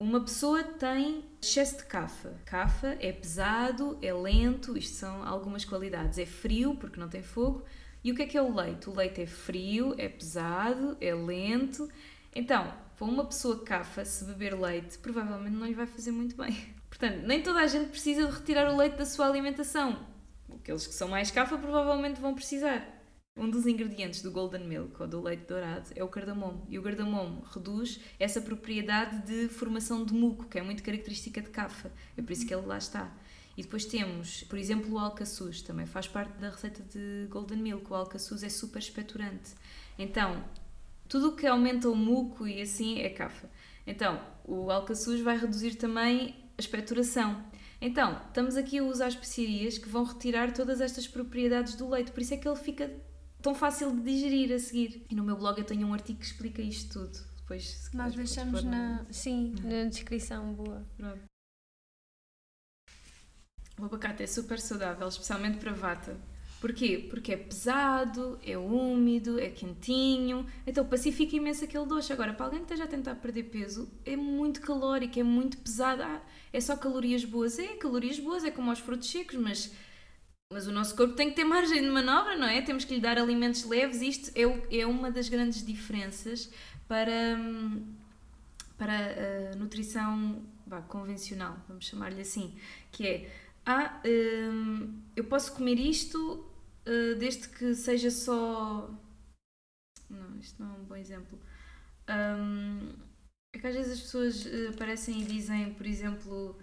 uma 0.00 0.20
pessoa 0.22 0.64
tem 0.64 1.22
excesso 1.42 1.76
de 1.76 1.84
cafa. 1.84 2.34
Cafa 2.46 2.96
é 2.98 3.12
pesado, 3.12 3.98
é 4.00 4.12
lento, 4.14 4.76
isto 4.78 4.94
são 4.96 5.22
algumas 5.22 5.66
qualidades. 5.66 6.18
É 6.18 6.24
frio, 6.24 6.74
porque 6.76 6.98
não 6.98 7.08
tem 7.10 7.22
fogo. 7.22 7.62
E 8.02 8.10
o 8.10 8.14
que 8.14 8.22
é 8.22 8.26
que 8.26 8.38
é 8.38 8.42
o 8.42 8.54
leite? 8.54 8.88
O 8.88 8.94
leite 8.96 9.20
é 9.20 9.26
frio, 9.26 9.94
é 9.98 10.08
pesado, 10.08 10.96
é 11.02 11.14
lento. 11.14 11.86
Então, 12.34 12.72
para 13.00 13.08
uma 13.08 13.24
pessoa 13.24 13.64
cafa, 13.64 14.04
se 14.04 14.26
beber 14.26 14.52
leite, 14.52 14.98
provavelmente 14.98 15.56
não 15.56 15.66
lhe 15.66 15.72
vai 15.72 15.86
fazer 15.86 16.10
muito 16.10 16.36
bem. 16.36 16.54
Portanto, 16.90 17.22
nem 17.26 17.42
toda 17.42 17.60
a 17.60 17.66
gente 17.66 17.88
precisa 17.88 18.26
de 18.26 18.30
retirar 18.30 18.70
o 18.70 18.76
leite 18.76 18.98
da 18.98 19.06
sua 19.06 19.26
alimentação. 19.26 20.06
Aqueles 20.54 20.86
que 20.86 20.92
são 20.92 21.08
mais 21.08 21.30
cafa 21.30 21.56
provavelmente 21.56 22.20
vão 22.20 22.34
precisar. 22.34 22.86
Um 23.34 23.48
dos 23.48 23.66
ingredientes 23.66 24.20
do 24.20 24.30
Golden 24.30 24.66
Milk 24.66 25.00
ou 25.00 25.08
do 25.08 25.22
leite 25.22 25.46
dourado 25.46 25.88
é 25.96 26.04
o 26.04 26.08
cardamomo. 26.08 26.66
E 26.68 26.78
o 26.78 26.82
cardamomo 26.82 27.42
reduz 27.50 27.98
essa 28.18 28.38
propriedade 28.38 29.22
de 29.22 29.48
formação 29.48 30.04
de 30.04 30.12
muco, 30.12 30.44
que 30.44 30.58
é 30.58 30.62
muito 30.62 30.82
característica 30.82 31.40
de 31.40 31.48
cafa. 31.48 31.90
É 32.18 32.20
por 32.20 32.32
isso 32.32 32.46
que 32.46 32.52
ele 32.52 32.66
lá 32.66 32.76
está. 32.76 33.10
E 33.56 33.62
depois 33.62 33.86
temos, 33.86 34.42
por 34.42 34.58
exemplo, 34.58 34.92
o 34.92 34.98
alcaçuz, 34.98 35.62
também 35.62 35.86
faz 35.86 36.06
parte 36.06 36.36
da 36.36 36.50
receita 36.50 36.82
de 36.82 37.28
Golden 37.30 37.62
Milk. 37.62 37.90
O 37.90 37.94
alcaçuz 37.94 38.42
é 38.42 38.50
super 38.50 38.78
expectorante. 38.78 39.54
Então, 39.98 40.44
tudo 41.10 41.30
o 41.30 41.36
que 41.36 41.44
aumenta 41.44 41.90
o 41.90 41.96
muco 41.96 42.46
e 42.46 42.62
assim 42.62 43.00
é 43.00 43.10
cafa. 43.10 43.50
Então, 43.84 44.24
o 44.44 44.70
alcaçuz 44.70 45.20
vai 45.20 45.36
reduzir 45.36 45.74
também 45.74 46.36
a 46.56 46.60
expectoração. 46.60 47.44
Então, 47.80 48.22
estamos 48.28 48.56
aqui 48.56 48.78
a 48.78 48.84
usar 48.84 49.08
especiarias 49.08 49.76
que 49.76 49.88
vão 49.88 50.04
retirar 50.04 50.52
todas 50.52 50.80
estas 50.80 51.08
propriedades 51.08 51.74
do 51.74 51.88
leite, 51.88 52.12
por 52.12 52.20
isso 52.22 52.34
é 52.34 52.36
que 52.36 52.46
ele 52.46 52.56
fica 52.56 52.88
tão 53.42 53.54
fácil 53.56 53.90
de 53.90 54.02
digerir 54.02 54.54
a 54.54 54.58
seguir. 54.60 55.04
E 55.10 55.14
no 55.16 55.24
meu 55.24 55.36
blog 55.36 55.58
eu 55.58 55.64
tenho 55.64 55.88
um 55.88 55.92
artigo 55.92 56.20
que 56.20 56.26
explica 56.26 56.62
isto 56.62 57.00
tudo. 57.00 57.18
Depois, 57.38 57.68
se 57.68 57.96
Nós 57.96 58.14
deixamos 58.14 58.62
na, 58.62 59.04
sim, 59.10 59.52
na 59.64 59.88
descrição, 59.88 60.54
boa. 60.54 60.86
Pronto. 60.96 61.24
O 63.80 63.84
abacate 63.86 64.22
é 64.22 64.26
super 64.28 64.60
saudável, 64.60 65.08
especialmente 65.08 65.58
para 65.58 65.72
vata. 65.72 66.16
Porquê? 66.60 67.06
Porque 67.08 67.32
é 67.32 67.36
pesado, 67.38 68.38
é 68.44 68.58
úmido, 68.58 69.40
é 69.40 69.48
quentinho, 69.48 70.46
então 70.66 70.84
pacifica 70.84 71.34
imenso 71.34 71.64
aquele 71.64 71.86
doce. 71.86 72.12
Agora, 72.12 72.34
para 72.34 72.44
alguém 72.44 72.58
que 72.58 72.66
esteja 72.66 72.84
a 72.84 72.86
tentar 72.86 73.14
perder 73.14 73.44
peso, 73.44 73.90
é 74.04 74.14
muito 74.14 74.60
calórico, 74.60 75.18
é 75.18 75.22
muito 75.22 75.56
pesado. 75.56 76.02
Ah, 76.02 76.20
é 76.52 76.60
só 76.60 76.76
calorias 76.76 77.24
boas. 77.24 77.58
É, 77.58 77.68
calorias 77.76 78.18
boas, 78.18 78.44
é 78.44 78.50
como 78.50 78.68
aos 78.68 78.78
frutos 78.78 79.10
secos, 79.10 79.36
mas, 79.36 79.72
mas 80.52 80.66
o 80.66 80.72
nosso 80.72 80.94
corpo 80.94 81.14
tem 81.14 81.30
que 81.30 81.36
ter 81.36 81.44
margem 81.48 81.80
de 81.80 81.88
manobra, 81.88 82.36
não 82.36 82.46
é? 82.46 82.60
Temos 82.60 82.84
que 82.84 82.94
lhe 82.94 83.00
dar 83.00 83.16
alimentos 83.16 83.64
leves. 83.64 84.02
Isto 84.02 84.30
é, 84.36 84.80
é 84.80 84.86
uma 84.86 85.10
das 85.10 85.30
grandes 85.30 85.64
diferenças 85.64 86.50
para, 86.86 87.38
para 88.76 89.52
a 89.52 89.56
nutrição 89.56 90.42
vá, 90.66 90.82
convencional, 90.82 91.56
vamos 91.66 91.86
chamar-lhe 91.86 92.20
assim, 92.20 92.54
que 92.92 93.06
é, 93.06 93.30
ah, 93.64 94.00
hum, 94.04 95.00
eu 95.16 95.24
posso 95.24 95.52
comer 95.52 95.78
isto 95.78 96.49
uh, 96.90 97.18
desde 97.18 97.48
que 97.48 97.74
seja 97.74 98.10
só... 98.10 98.90
Não, 100.08 100.38
isto 100.38 100.60
não 100.60 100.74
é 100.74 100.78
um 100.78 100.84
bom 100.84 100.96
exemplo. 100.96 101.38
Hum, 102.08 102.92
é 103.54 103.58
que 103.58 103.66
às 103.66 103.74
vezes 103.74 103.92
as 103.92 104.00
pessoas 104.00 104.44
uh, 104.44 104.70
aparecem 104.74 105.22
e 105.22 105.24
dizem, 105.24 105.72
por 105.74 105.86
exemplo, 105.86 106.58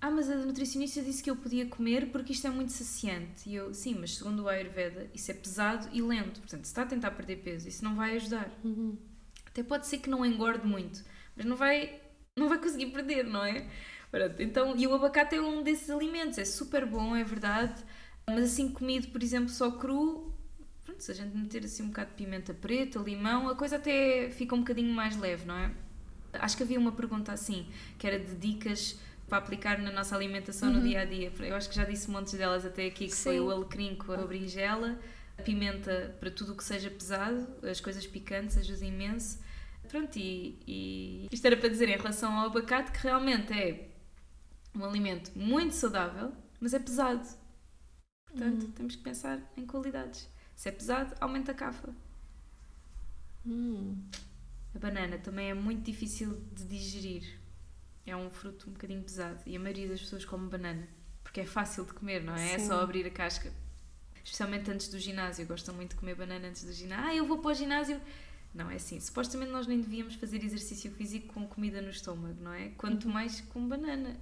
ah, 0.00 0.10
mas 0.10 0.30
a 0.30 0.36
nutricionista 0.36 1.00
disse 1.02 1.22
que 1.22 1.30
eu 1.30 1.36
podia 1.36 1.66
comer 1.66 2.10
porque 2.12 2.32
isto 2.32 2.46
é 2.46 2.50
muito 2.50 2.72
saciante. 2.72 3.48
E 3.48 3.54
eu, 3.54 3.72
sim, 3.72 3.96
mas 3.98 4.16
segundo 4.16 4.44
o 4.44 4.48
Ayurveda, 4.48 5.10
isso 5.14 5.30
é 5.30 5.34
pesado 5.34 5.88
e 5.92 6.02
lento. 6.02 6.40
Portanto, 6.40 6.64
se 6.64 6.70
está 6.70 6.82
a 6.82 6.86
tentar 6.86 7.10
perder 7.12 7.36
peso, 7.36 7.68
isso 7.68 7.82
não 7.82 7.94
vai 7.94 8.16
ajudar. 8.16 8.50
Uhum. 8.62 8.96
Até 9.46 9.62
pode 9.62 9.86
ser 9.86 9.98
que 9.98 10.10
não 10.10 10.26
engorde 10.26 10.66
muito, 10.66 11.02
mas 11.36 11.46
não 11.46 11.56
vai, 11.56 12.00
não 12.36 12.48
vai 12.48 12.58
conseguir 12.58 12.86
perder, 12.86 13.24
não 13.24 13.44
é? 13.44 13.68
Pronto, 14.10 14.42
então, 14.42 14.76
e 14.76 14.86
o 14.86 14.94
abacate 14.94 15.36
é 15.36 15.40
um 15.40 15.62
desses 15.62 15.88
alimentos, 15.90 16.38
é 16.38 16.44
super 16.44 16.84
bom, 16.86 17.16
é 17.16 17.24
verdade, 17.24 17.82
mas 18.26 18.44
assim 18.44 18.70
comido, 18.70 19.08
por 19.08 19.22
exemplo, 19.22 19.48
só 19.48 19.70
cru, 19.70 20.32
pronto, 20.84 21.02
se 21.02 21.10
a 21.10 21.14
gente 21.14 21.36
meter 21.36 21.64
assim 21.64 21.82
um 21.82 21.88
bocado 21.88 22.10
de 22.10 22.16
pimenta 22.16 22.54
preta, 22.54 22.98
limão, 22.98 23.48
a 23.48 23.54
coisa 23.54 23.76
até 23.76 24.30
fica 24.30 24.54
um 24.54 24.60
bocadinho 24.60 24.92
mais 24.94 25.16
leve, 25.16 25.46
não 25.46 25.56
é? 25.56 25.70
Acho 26.34 26.56
que 26.56 26.62
havia 26.62 26.78
uma 26.78 26.92
pergunta 26.92 27.32
assim, 27.32 27.66
que 27.98 28.06
era 28.06 28.18
de 28.18 28.34
dicas 28.34 28.98
para 29.28 29.38
aplicar 29.38 29.78
na 29.78 29.90
nossa 29.90 30.14
alimentação 30.14 30.70
no 30.70 30.82
dia 30.82 31.00
a 31.00 31.04
dia. 31.04 31.32
Eu 31.40 31.54
acho 31.54 31.68
que 31.68 31.76
já 31.76 31.84
disse 31.84 32.10
montes 32.10 32.34
delas 32.34 32.64
até 32.64 32.86
aqui, 32.86 33.06
que 33.06 33.14
foi 33.14 33.34
Sim. 33.34 33.40
o 33.40 33.50
alecrim 33.50 33.94
com 33.94 34.12
a 34.12 34.16
berinjela, 34.18 34.98
a 35.38 35.42
pimenta 35.42 36.14
para 36.20 36.30
tudo 36.30 36.52
o 36.52 36.56
que 36.56 36.64
seja 36.64 36.90
pesado, 36.90 37.46
as 37.68 37.80
coisas 37.80 38.06
picantes 38.06 38.56
ajuda 38.58 38.84
imenso. 38.84 39.38
Pronto, 39.88 40.16
e, 40.18 40.58
e 40.66 41.28
isto 41.30 41.44
era 41.44 41.56
para 41.56 41.68
dizer 41.68 41.88
em 41.88 41.96
relação 41.96 42.32
ao 42.38 42.46
abacate 42.46 42.90
que 42.90 42.98
realmente 43.02 43.52
é 43.52 43.88
um 44.74 44.84
alimento 44.84 45.30
muito 45.36 45.74
saudável, 45.74 46.32
mas 46.60 46.74
é 46.74 46.78
pesado. 46.78 47.26
Portanto, 48.34 48.72
temos 48.72 48.96
que 48.96 49.02
pensar 49.02 49.40
em 49.56 49.64
qualidades. 49.64 50.28
Se 50.56 50.68
é 50.68 50.72
pesado, 50.72 51.14
aumenta 51.20 51.52
a 51.52 51.54
cafa. 51.54 51.94
Hum. 53.46 53.96
A 54.74 54.78
banana 54.78 55.18
também 55.18 55.50
é 55.50 55.54
muito 55.54 55.82
difícil 55.82 56.40
de 56.52 56.64
digerir. 56.64 57.38
É 58.06 58.16
um 58.16 58.30
fruto 58.30 58.68
um 58.68 58.72
bocadinho 58.72 59.02
pesado 59.02 59.40
e 59.46 59.56
a 59.56 59.60
maioria 59.60 59.88
das 59.88 60.00
pessoas 60.00 60.24
come 60.24 60.48
banana 60.48 60.86
porque 61.34 61.40
é 61.40 61.46
fácil 61.46 61.84
de 61.84 61.92
comer, 61.92 62.22
não 62.22 62.36
é? 62.36 62.52
É 62.52 62.58
Sim. 62.60 62.68
só 62.68 62.80
abrir 62.80 63.04
a 63.06 63.10
casca. 63.10 63.52
Especialmente 64.22 64.70
antes 64.70 64.86
do 64.86 65.00
ginásio. 65.00 65.44
Gostam 65.44 65.74
muito 65.74 65.90
de 65.90 65.96
comer 65.96 66.14
banana 66.14 66.46
antes 66.46 66.62
do 66.62 66.72
ginásio. 66.72 67.04
Ah, 67.04 67.12
eu 67.12 67.26
vou 67.26 67.38
para 67.38 67.50
o 67.50 67.54
ginásio. 67.54 68.00
Não 68.54 68.70
é 68.70 68.76
assim. 68.76 69.00
Supostamente 69.00 69.50
nós 69.50 69.66
nem 69.66 69.80
devíamos 69.80 70.14
fazer 70.14 70.44
exercício 70.44 70.92
físico 70.92 71.34
com 71.34 71.44
comida 71.44 71.82
no 71.82 71.90
estômago, 71.90 72.40
não 72.40 72.52
é? 72.52 72.68
Quanto 72.78 73.08
mais 73.08 73.40
com 73.40 73.66
banana. 73.66 74.16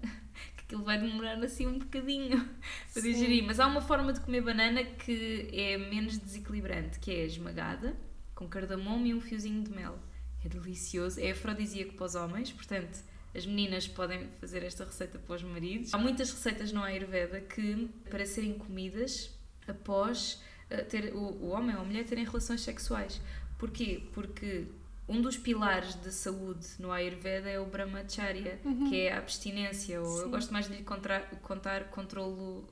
Aquilo 0.65 0.85
vai 0.85 0.99
demorar 0.99 1.43
assim 1.43 1.67
um 1.67 1.79
bocadinho 1.79 2.49
para 2.93 3.03
digerir. 3.03 3.45
Mas 3.45 3.61
há 3.61 3.67
uma 3.67 3.81
forma 3.81 4.13
de 4.13 4.21
comer 4.21 4.41
banana 4.41 4.85
que 4.85 5.49
é 5.53 5.77
menos 5.77 6.19
desequilibrante, 6.19 6.99
que 6.99 7.11
é 7.11 7.25
esmagada, 7.25 7.97
com 8.35 8.49
cardamomo 8.49 9.07
e 9.07 9.15
um 9.15 9.21
fiozinho 9.21 9.63
de 9.63 9.71
mel. 9.71 9.99
É 10.45 10.49
delicioso, 10.49 11.21
é 11.21 11.31
afrodisíaco 11.31 11.95
para 11.95 12.07
os 12.07 12.15
homens, 12.15 12.51
portanto, 12.51 12.99
as 13.35 13.47
meninas 13.47 13.87
podem 13.89 14.29
fazer 14.41 14.63
esta 14.63 14.85
receita 14.85 15.19
para 15.19 15.37
os 15.37 15.43
maridos. 15.43 15.95
Há 15.95 15.99
muitas 15.99 16.31
receitas 16.31 16.73
no 16.73 16.83
Ayurveda 16.83 17.41
que, 17.41 17.89
para 18.11 18.27
serem 18.27 18.55
comidas 18.55 19.31
após 19.67 20.43
eh, 20.69 20.83
ter, 20.83 21.15
o, 21.15 21.19
o 21.19 21.49
homem 21.49 21.75
ou 21.75 21.83
a 21.83 21.85
mulher 21.85 22.05
terem 22.05 22.25
relações 22.25 22.61
sexuais. 22.61 23.21
Porquê? 23.59 24.03
Porque 24.13 24.67
um 25.13 25.21
dos 25.21 25.37
pilares 25.37 25.95
de 26.01 26.11
saúde 26.13 26.67
no 26.79 26.91
Ayurveda 26.91 27.49
é 27.51 27.59
o 27.61 27.67
Brahmacharya, 27.67 28.59
que 28.89 29.01
é 29.03 29.13
a 29.13 29.19
abstinência, 29.19 30.01
ou 30.01 30.19
eu 30.19 30.25
Sim. 30.25 30.31
gosto 30.31 30.53
mais 30.53 30.69
de 30.69 30.77
lhe 30.77 30.83
contra- 30.83 31.21
contar 31.43 31.91
controlo 31.91 32.67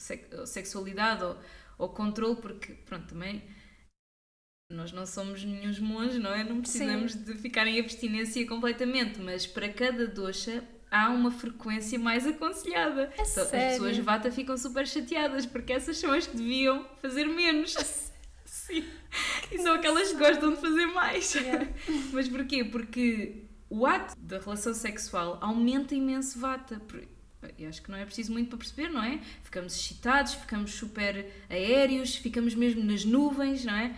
sex- 0.00 0.48
sexualidade 0.50 1.24
ou, 1.24 1.36
ou 1.78 1.88
controle, 1.88 2.36
porque, 2.36 2.72
pronto, 2.74 3.08
também 3.08 3.42
nós 4.70 4.92
não 4.92 5.04
somos 5.04 5.44
nenhum 5.44 5.72
monges, 5.80 6.18
não 6.18 6.32
é? 6.32 6.42
Não 6.42 6.60
precisamos 6.62 7.14
de 7.14 7.34
ficar 7.34 7.66
em 7.66 7.78
abstinência 7.78 8.46
completamente, 8.46 9.20
mas 9.20 9.46
para 9.46 9.68
cada 9.72 10.06
dosha 10.06 10.64
há 10.90 11.10
uma 11.10 11.30
frequência 11.30 11.98
mais 11.98 12.26
aconselhada. 12.26 13.12
É 13.16 13.22
Então, 13.22 13.24
sério? 13.46 13.66
As 13.66 13.72
pessoas 13.72 13.98
vata 13.98 14.30
ficam 14.30 14.56
super 14.56 14.86
chateadas 14.86 15.44
porque 15.46 15.72
essas 15.72 15.98
são 15.98 16.12
as 16.12 16.26
que 16.26 16.36
deviam 16.36 16.86
fazer 17.02 17.26
menos. 17.26 17.74
Sim. 18.66 18.84
E 19.50 19.58
são 19.58 19.74
aquelas 19.74 20.12
que 20.12 20.18
gostam 20.18 20.54
de 20.54 20.60
fazer 20.60 20.86
mais. 20.86 21.34
Yeah. 21.34 21.68
Mas 22.12 22.28
porquê? 22.28 22.64
Porque 22.64 23.42
o 23.68 23.84
ato 23.84 24.16
da 24.16 24.38
relação 24.38 24.72
sexual 24.72 25.38
aumenta 25.40 25.94
imenso 25.94 26.38
vata. 26.38 26.80
Eu 27.58 27.68
acho 27.68 27.82
que 27.82 27.90
não 27.90 27.98
é 27.98 28.04
preciso 28.04 28.32
muito 28.32 28.50
para 28.50 28.58
perceber, 28.58 28.88
não 28.88 29.02
é? 29.02 29.18
Ficamos 29.42 29.74
excitados, 29.74 30.34
ficamos 30.34 30.72
super 30.74 31.28
aéreos, 31.50 32.14
ficamos 32.14 32.54
mesmo 32.54 32.84
nas 32.84 33.04
nuvens, 33.04 33.64
não 33.64 33.74
é? 33.74 33.96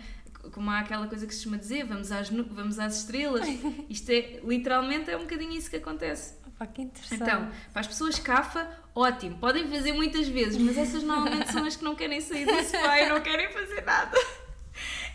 Como 0.51 0.71
há 0.71 0.81
aquela 0.81 1.07
coisa 1.09 1.27
que 1.27 1.35
se 1.35 1.43
chama 1.43 1.59
dizer, 1.59 1.85
vamos 1.85 2.11
às, 2.11 2.31
vamos 2.31 2.79
às 2.79 3.01
estrelas. 3.01 3.47
Isto 3.91 4.11
é, 4.11 4.41
literalmente, 4.43 5.11
é 5.11 5.17
um 5.17 5.23
bocadinho 5.23 5.53
isso 5.53 5.69
que 5.69 5.77
acontece. 5.77 6.37
Opa, 6.47 6.67
que 6.67 6.83
interessante. 6.83 7.23
Então, 7.23 7.51
para 7.71 7.81
as 7.81 7.87
pessoas 7.87 8.19
cafa, 8.19 8.67
ótimo, 8.95 9.37
podem 9.39 9.69
fazer 9.69 9.93
muitas 9.93 10.27
vezes, 10.27 10.57
mas 10.57 10.79
essas 10.79 11.03
normalmente 11.03 11.53
são 11.53 11.65
as 11.67 11.77
que 11.77 11.85
não 11.85 11.95
querem 11.95 12.21
sair 12.23 12.47
do 12.47 12.63
sofá 12.65 12.99
e 13.01 13.09
não 13.11 13.21
querem 13.21 13.51
fazer 13.51 13.85
nada. 13.85 14.17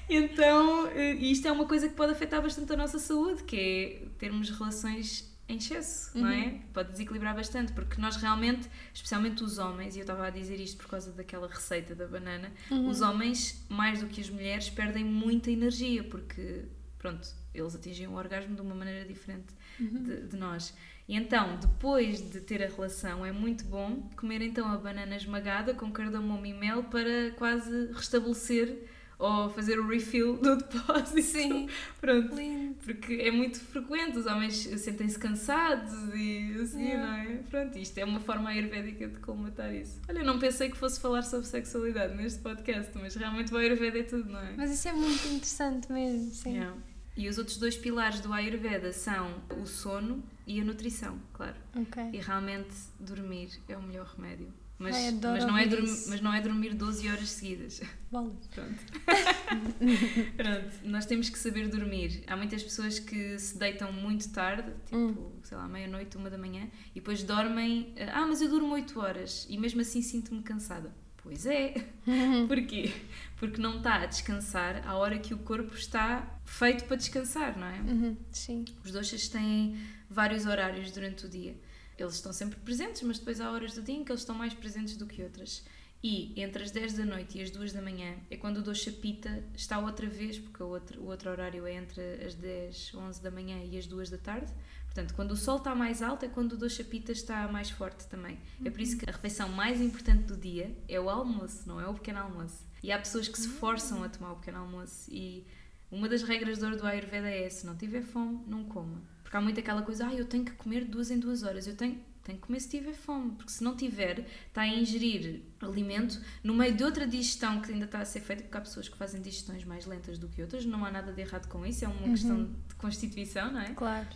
Então, 0.10 0.88
eh, 0.88 1.14
isto 1.14 1.48
é 1.48 1.52
uma 1.52 1.66
coisa 1.66 1.88
que 1.88 1.96
pode 1.96 2.12
afetar 2.12 2.42
bastante 2.42 2.74
a 2.74 2.76
nossa 2.78 2.98
saúde, 2.98 3.44
que 3.44 3.56
é 3.58 4.08
termos 4.18 4.50
relações 4.50 5.30
em 5.48 5.58
excesso, 5.58 6.16
não 6.18 6.30
é? 6.30 6.60
Pode 6.74 6.92
desequilibrar 6.92 7.36
bastante, 7.36 7.74
porque 7.74 8.00
nós 8.00 8.16
realmente, 8.18 8.70
especialmente 8.94 9.44
os 9.44 9.58
homens, 9.58 9.96
e 9.96 10.00
eu 10.00 10.04
estava 10.04 10.28
a 10.28 10.30
dizer 10.30 10.60
isto 10.60 10.78
por 10.78 10.88
causa 10.88 11.12
daquela 11.12 11.48
receita 11.48 11.96
da 11.96 12.06
banana, 12.08 12.52
os 12.88 13.02
homens, 13.02 13.66
mais 13.68 14.02
do 14.02 14.08
que 14.08 14.22
as 14.22 14.30
mulheres, 14.30 14.70
perdem 14.70 15.04
muita 15.04 15.50
energia, 15.50 16.04
porque, 16.04 16.66
pronto, 17.00 17.28
eles 17.52 17.76
atingem 17.76 18.08
o 18.08 18.14
orgasmo 18.14 18.56
de 18.56 18.62
uma 18.62 18.76
maneira 18.76 19.06
diferente 19.06 19.54
de, 19.80 20.28
de 20.28 20.38
nós. 20.38 20.74
E 21.08 21.16
então, 21.16 21.58
depois 21.58 22.22
de 22.30 22.42
ter 22.42 22.62
a 22.64 22.68
relação, 22.68 23.26
é 23.26 23.32
muito 23.32 23.64
bom 23.66 24.08
comer 24.16 24.44
então 24.44 24.72
a 24.72 24.78
banana 24.78 25.16
esmagada 25.16 25.74
com 25.74 25.92
cardamomo 25.92 26.46
e 26.46 26.54
mel 26.54 26.84
para 26.84 27.32
quase 27.32 27.92
restabelecer 27.94 28.88
ou 29.20 29.50
fazer 29.50 29.78
o 29.80 29.86
refill 29.88 30.38
do 30.38 30.56
depósito. 30.56 31.22
Sim. 31.22 31.68
Pronto. 32.00 32.34
Lindo. 32.36 32.76
Porque 32.84 33.16
é 33.16 33.30
muito 33.30 33.60
frequente, 33.60 34.18
os 34.18 34.26
homens 34.26 34.56
sentem-se 34.56 35.20
cansados 35.20 35.94
e 36.16 36.56
assim, 36.62 36.80
Yeah. 36.86 37.06
não 37.06 37.14
é? 37.34 37.36
Pronto, 37.50 37.78
isto 37.78 37.98
é 37.98 38.06
uma 38.06 38.22
forma 38.22 38.50
ayurvédica 38.50 39.08
de 39.10 39.18
colmatar 39.20 39.76
isso. 39.76 40.00
Olha, 40.08 40.24
não 40.24 40.40
pensei 40.40 40.70
que 40.72 40.78
fosse 40.78 41.00
falar 41.02 41.22
sobre 41.24 41.46
sexualidade 41.46 42.16
neste 42.16 42.40
podcast, 42.40 42.98
mas 42.98 43.14
realmente 43.16 43.54
o 43.54 43.58
ayurveda 43.58 44.00
é 44.00 44.04
tudo, 44.04 44.30
não 44.32 44.40
é? 44.40 44.54
Mas 44.56 44.72
isso 44.72 44.88
é 44.88 44.94
muito 44.94 45.28
interessante 45.28 45.92
mesmo, 45.92 46.32
sim. 46.32 46.54
Yeah. 46.54 46.76
E 47.18 47.28
os 47.28 47.38
outros 47.38 47.58
dois 47.58 47.76
pilares 47.76 48.22
do 48.22 48.32
ayurveda 48.32 48.94
são 48.94 49.34
o 49.62 49.66
sono 49.66 50.24
e 50.48 50.62
a 50.62 50.64
nutrição, 50.64 51.20
claro. 51.34 51.58
Ok. 51.76 52.02
E 52.14 52.18
realmente 52.20 52.74
dormir 52.98 53.50
é 53.68 53.76
o 53.76 53.82
melhor 53.82 54.06
remédio. 54.16 54.54
Mas, 54.80 54.96
Ai, 54.96 55.10
adoro 55.10 55.34
mas, 55.34 55.46
não 55.46 55.58
é 55.58 55.64
ouvir 55.64 55.76
dormi- 55.76 55.92
isso. 55.94 56.10
mas 56.10 56.22
não 56.22 56.34
é 56.34 56.42
dormir 56.42 56.74
12 56.74 57.10
horas 57.10 57.30
seguidas. 57.30 57.82
Bolas. 58.10 58.48
Pronto. 58.56 58.80
Pronto, 60.38 60.72
nós 60.86 61.06
temos 61.06 61.30
que 61.30 61.38
saber 61.38 61.68
dormir. 61.68 62.24
Há 62.28 62.36
muitas 62.38 62.64
pessoas 62.64 62.98
que 63.00 63.38
se 63.38 63.58
deitam 63.58 63.92
muito 63.92 64.30
tarde, 64.32 64.72
tipo, 64.86 64.98
Hum. 64.98 65.32
sei 65.44 65.58
lá, 65.58 65.68
meia-noite, 65.68 66.16
uma 66.18 66.30
da 66.30 66.38
manhã, 66.38 66.68
e 66.92 67.00
depois 67.00 67.24
dormem. 67.24 67.94
Ah, 68.14 68.26
mas 68.26 68.42
eu 68.42 68.50
durmo 68.50 68.74
8 68.74 69.00
horas 69.00 69.46
e 69.50 69.58
mesmo 69.58 69.82
assim 69.82 70.02
sinto-me 70.02 70.42
cansada. 70.42 70.94
Pois 71.22 71.46
é. 71.46 71.74
Porquê? 72.48 72.92
Porque 73.38 73.62
não 73.62 73.78
está 73.78 73.96
a 73.96 74.06
descansar 74.06 74.88
à 74.88 74.96
hora 74.96 75.20
que 75.20 75.34
o 75.34 75.38
corpo 75.40 75.76
está 75.76 76.40
feito 76.46 76.86
para 76.86 76.96
descansar, 76.96 77.58
não 77.60 77.68
é? 77.68 77.80
Uhum, 77.82 78.18
Sim. 78.32 78.64
Os 78.84 78.92
doxas 78.92 79.28
têm 79.28 79.78
vários 80.10 80.46
horários 80.46 80.92
durante 80.92 81.26
o 81.26 81.30
dia. 81.30 81.56
Eles 82.04 82.16
estão 82.16 82.34
sempre 82.34 82.60
presentes, 82.60 83.02
mas 83.04 83.20
depois 83.20 83.42
há 83.42 83.52
horas 83.52 83.76
do 83.76 83.82
dia 83.82 83.96
em 83.96 84.04
que 84.04 84.12
eles 84.12 84.22
estão 84.22 84.36
mais 84.36 84.54
presentes 84.54 84.96
do 84.96 85.06
que 85.06 85.22
outras. 85.24 85.64
E 86.02 86.34
entre 86.42 86.64
as 86.64 86.72
10 86.72 86.94
da 86.94 87.06
noite 87.06 87.38
e 87.38 87.42
as 87.42 87.52
2 87.52 87.74
da 87.74 87.82
manhã 87.82 88.16
é 88.32 88.38
quando 88.38 88.58
o 88.58 88.62
dosha 88.62 88.90
pita 88.92 89.44
está 89.54 89.80
outra 89.80 90.08
vez, 90.08 90.40
porque 90.40 90.64
o 90.64 90.68
outro, 90.68 91.02
o 91.02 91.08
outro 91.08 91.30
horário 91.30 91.66
é 91.66 91.74
entre 91.74 92.02
as 92.26 92.36
10, 92.36 92.96
11 92.96 93.22
da 93.22 93.30
manhã 93.30 93.62
e 93.66 93.78
as 93.78 93.86
2 93.86 94.10
da 94.10 94.18
tarde. 94.18 94.52
Portanto, 94.86 95.14
quando 95.14 95.32
o 95.32 95.36
sol 95.36 95.58
está 95.58 95.76
mais 95.76 96.02
alto 96.02 96.24
é 96.24 96.30
quando 96.30 96.54
o 96.54 96.58
dosha 96.58 96.86
pita 96.86 97.12
está 97.12 97.48
mais 97.50 97.70
forte 97.70 98.08
também. 98.08 98.40
É 98.64 98.70
por 98.70 98.80
isso 98.80 98.98
que 98.98 99.10
a 99.10 99.12
refeição 99.12 99.50
mais 99.50 99.82
importante 99.82 100.24
do 100.24 100.38
dia 100.38 100.74
é 100.88 101.00
o 101.00 101.10
almoço, 101.10 101.68
não 101.68 101.82
é 101.82 101.88
o 101.88 101.94
pequeno 101.94 102.20
almoço. 102.20 102.66
E 102.82 102.94
há 102.94 102.98
pessoas 102.98 103.28
que 103.28 103.38
se 103.38 103.50
forçam 103.50 104.02
a 104.02 104.10
tomar 104.10 104.32
o 104.32 104.36
pequeno 104.38 104.60
almoço 104.60 105.12
e 105.12 105.46
uma 105.92 106.08
das 106.08 106.24
regras 106.24 106.60
de 106.60 106.64
ouro 106.64 106.78
do 106.78 106.88
Ayurveda 106.88 107.30
é 107.30 107.50
se 107.50 107.66
não 107.66 107.76
tiver 107.76 108.04
fome, 108.04 108.42
não 108.48 108.64
coma. 108.64 109.02
Porque 109.30 109.38
há 109.38 109.42
muito 109.42 109.60
aquela 109.60 109.84
coisa, 109.84 110.08
ah, 110.08 110.14
eu 110.16 110.26
tenho 110.26 110.44
que 110.44 110.54
comer 110.54 110.86
duas 110.86 111.12
em 111.12 111.20
duas 111.20 111.44
horas. 111.44 111.68
Eu 111.68 111.76
tenho, 111.76 112.00
tenho 112.24 112.40
que 112.40 112.48
comer 112.48 112.60
se 112.62 112.68
tiver 112.68 112.94
fome. 112.94 113.34
Porque 113.34 113.52
se 113.52 113.64
não 113.64 113.76
tiver, 113.76 114.26
está 114.48 114.62
a 114.62 114.68
ingerir 114.68 115.44
alimento 115.62 116.20
no 116.44 116.56
meio 116.56 116.74
de 116.74 116.84
outra 116.84 117.06
digestão 117.06 117.62
que 117.62 117.72
ainda 117.72 117.86
está 117.86 118.00
a 118.00 118.06
ser 118.06 118.22
feita, 118.22 118.42
porque 118.42 118.58
há 118.58 118.62
pessoas 118.62 118.90
que 118.90 118.98
fazem 118.98 119.22
digestões 119.22 119.64
mais 119.66 119.86
lentas 119.86 120.18
do 120.18 120.28
que 120.28 120.42
outras. 120.42 120.66
Não 120.66 120.84
há 120.84 120.90
nada 120.90 121.14
de 121.14 121.22
errado 121.22 121.48
com 121.48 121.64
isso, 121.64 121.86
é 121.86 121.88
uma 121.88 122.10
questão 122.10 122.46
de 122.46 122.74
constituição, 122.74 123.52
não 123.52 123.62
é? 123.62 123.72
Claro. 123.76 124.08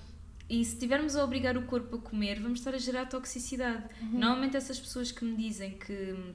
E 0.49 0.65
se 0.65 0.73
estivermos 0.73 1.15
a 1.15 1.23
obrigar 1.23 1.55
o 1.57 1.61
corpo 1.67 1.97
a 1.97 1.99
comer, 1.99 2.39
vamos 2.39 2.57
estar 2.57 2.73
a 2.73 2.79
gerar 2.79 3.05
toxicidade. 3.05 3.83
Normalmente 4.01 4.57
essas 4.57 4.79
pessoas 4.79 5.11
que 5.11 5.23
me 5.23 5.37
dizem 5.37 5.77
que 5.77 6.33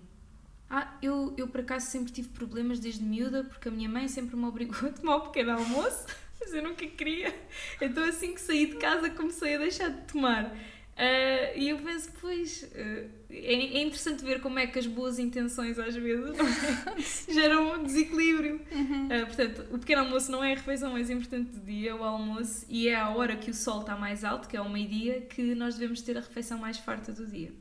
ah, 0.70 0.96
eu, 1.02 1.34
eu 1.36 1.48
por 1.48 1.62
acaso 1.62 1.86
sempre 1.86 2.12
tive 2.12 2.28
problemas 2.28 2.78
desde 2.78 3.02
miúda 3.02 3.42
porque 3.42 3.68
a 3.68 3.72
minha 3.72 3.88
mãe 3.88 4.06
sempre 4.06 4.36
me 4.36 4.44
obrigou 4.44 4.88
a 4.88 4.92
tomar 4.92 5.16
o 5.16 5.20
pequeno 5.22 5.52
almoço, 5.52 6.06
mas 6.40 6.52
eu 6.52 6.62
nunca 6.62 6.86
queria. 6.86 7.34
Então 7.80 8.04
assim 8.04 8.34
que 8.34 8.40
saí 8.40 8.66
de 8.66 8.76
casa 8.76 9.10
comecei 9.10 9.54
a 9.54 9.58
deixar 9.58 9.88
de 9.88 10.00
tomar. 10.12 10.54
Ah, 10.98 11.52
e 11.54 11.68
eu 11.68 11.78
penso, 11.78 12.10
pois, 12.20 12.68
ah, 12.74 13.04
é, 13.30 13.54
é 13.54 13.82
interessante 13.82 14.24
ver 14.24 14.40
como 14.40 14.58
é 14.58 14.66
que 14.66 14.80
as 14.80 14.86
boas 14.86 15.20
intenções 15.20 15.78
às 15.78 15.94
vezes 15.94 16.36
geram 17.30 17.74
um 17.74 17.84
desequilíbrio. 17.84 18.60
Ah, 19.08 19.24
portanto, 19.26 19.64
o 19.70 19.78
pequeno 19.78 20.02
almoço 20.02 20.30
não 20.32 20.42
é 20.42 20.52
a 20.52 20.56
refeição 20.56 20.90
mais 20.92 21.08
importante 21.08 21.52
do 21.52 21.60
dia, 21.60 21.90
é 21.90 21.94
o 21.94 22.02
almoço, 22.02 22.66
e 22.68 22.88
é 22.88 22.96
à 22.96 23.10
hora 23.10 23.36
que 23.36 23.48
o 23.48 23.54
sol 23.54 23.82
está 23.82 23.96
mais 23.96 24.24
alto, 24.24 24.48
que 24.48 24.56
é 24.56 24.58
ao 24.58 24.68
meio-dia, 24.68 25.20
que 25.20 25.54
nós 25.54 25.76
devemos 25.76 26.02
ter 26.02 26.16
a 26.18 26.20
refeição 26.20 26.58
mais 26.58 26.78
farta 26.78 27.12
do 27.12 27.24
dia. 27.24 27.52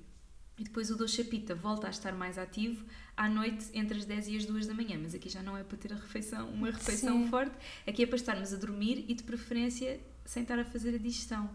E 0.57 0.63
depois 0.63 0.89
o 0.89 0.97
doce 0.97 1.23
pita 1.23 1.53
volta 1.53 1.85
a 1.85 1.91
estar 1.91 2.13
mais 2.13 2.39
ativo 2.39 2.83
à 3.17 3.27
noite 3.27 3.65
entre 3.73 3.97
as 3.97 4.05
10 4.05 4.27
e 4.27 4.37
as 4.37 4.45
2 4.45 4.67
da 4.67 4.73
manhã, 4.73 4.97
mas 5.01 5.15
aqui 5.15 5.27
já 5.27 5.41
não 5.41 5.57
é 5.57 5.63
para 5.63 5.77
ter 5.77 5.91
a 5.91 5.95
refeição, 5.95 6.47
uma 6.49 6.69
refeição 6.69 7.23
Sim. 7.23 7.29
forte, 7.29 7.55
aqui 7.85 8.03
é 8.03 8.05
para 8.05 8.15
estarmos 8.15 8.53
a 8.53 8.57
dormir 8.57 9.03
e 9.07 9.15
de 9.15 9.23
preferência 9.23 9.99
sem 10.23 10.43
estar 10.43 10.59
a 10.59 10.65
fazer 10.65 10.93
a 10.93 10.97
digestão. 10.97 11.49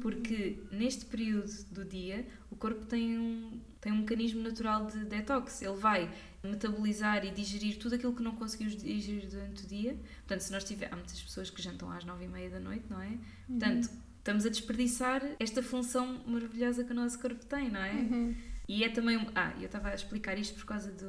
Porque 0.00 0.58
neste 0.70 1.06
período 1.06 1.50
do 1.70 1.84
dia 1.86 2.26
o 2.50 2.56
corpo 2.56 2.84
tem 2.84 3.18
um, 3.18 3.58
tem 3.80 3.90
um 3.90 4.00
mecanismo 4.00 4.42
natural 4.42 4.86
de 4.86 5.04
detox. 5.06 5.62
Ele 5.62 5.76
vai 5.76 6.10
metabolizar 6.44 7.24
e 7.24 7.30
digerir 7.30 7.78
tudo 7.78 7.94
aquilo 7.94 8.14
que 8.14 8.22
não 8.22 8.36
conseguimos 8.36 8.76
digerir 8.76 9.26
durante 9.28 9.64
o 9.64 9.66
dia. 9.66 9.96
Portanto, 10.18 10.40
se 10.42 10.52
nós 10.52 10.64
tiver, 10.64 10.92
há 10.92 10.96
muitas 10.96 11.20
pessoas 11.20 11.48
que 11.48 11.62
jantam 11.62 11.90
às 11.90 12.04
9 12.04 12.24
e 12.24 12.28
meia 12.28 12.50
da 12.50 12.60
noite, 12.60 12.84
não 12.90 13.00
é? 13.00 13.16
Portanto, 13.46 13.88
estamos 14.18 14.44
a 14.44 14.50
desperdiçar 14.50 15.22
esta 15.38 15.62
função 15.62 16.22
maravilhosa 16.26 16.84
que 16.84 16.92
o 16.92 16.94
nosso 16.94 17.18
corpo 17.18 17.44
tem, 17.46 17.70
não 17.70 17.80
é? 17.80 17.92
Uhum. 17.92 18.34
E 18.72 18.84
é 18.84 18.88
também. 18.88 19.16
um- 19.16 19.26
Ah, 19.34 19.52
eu 19.58 19.66
estava 19.66 19.88
a 19.88 19.94
explicar 19.94 20.38
isto 20.38 20.54
por 20.54 20.64
causa 20.66 20.92
de, 20.92 21.06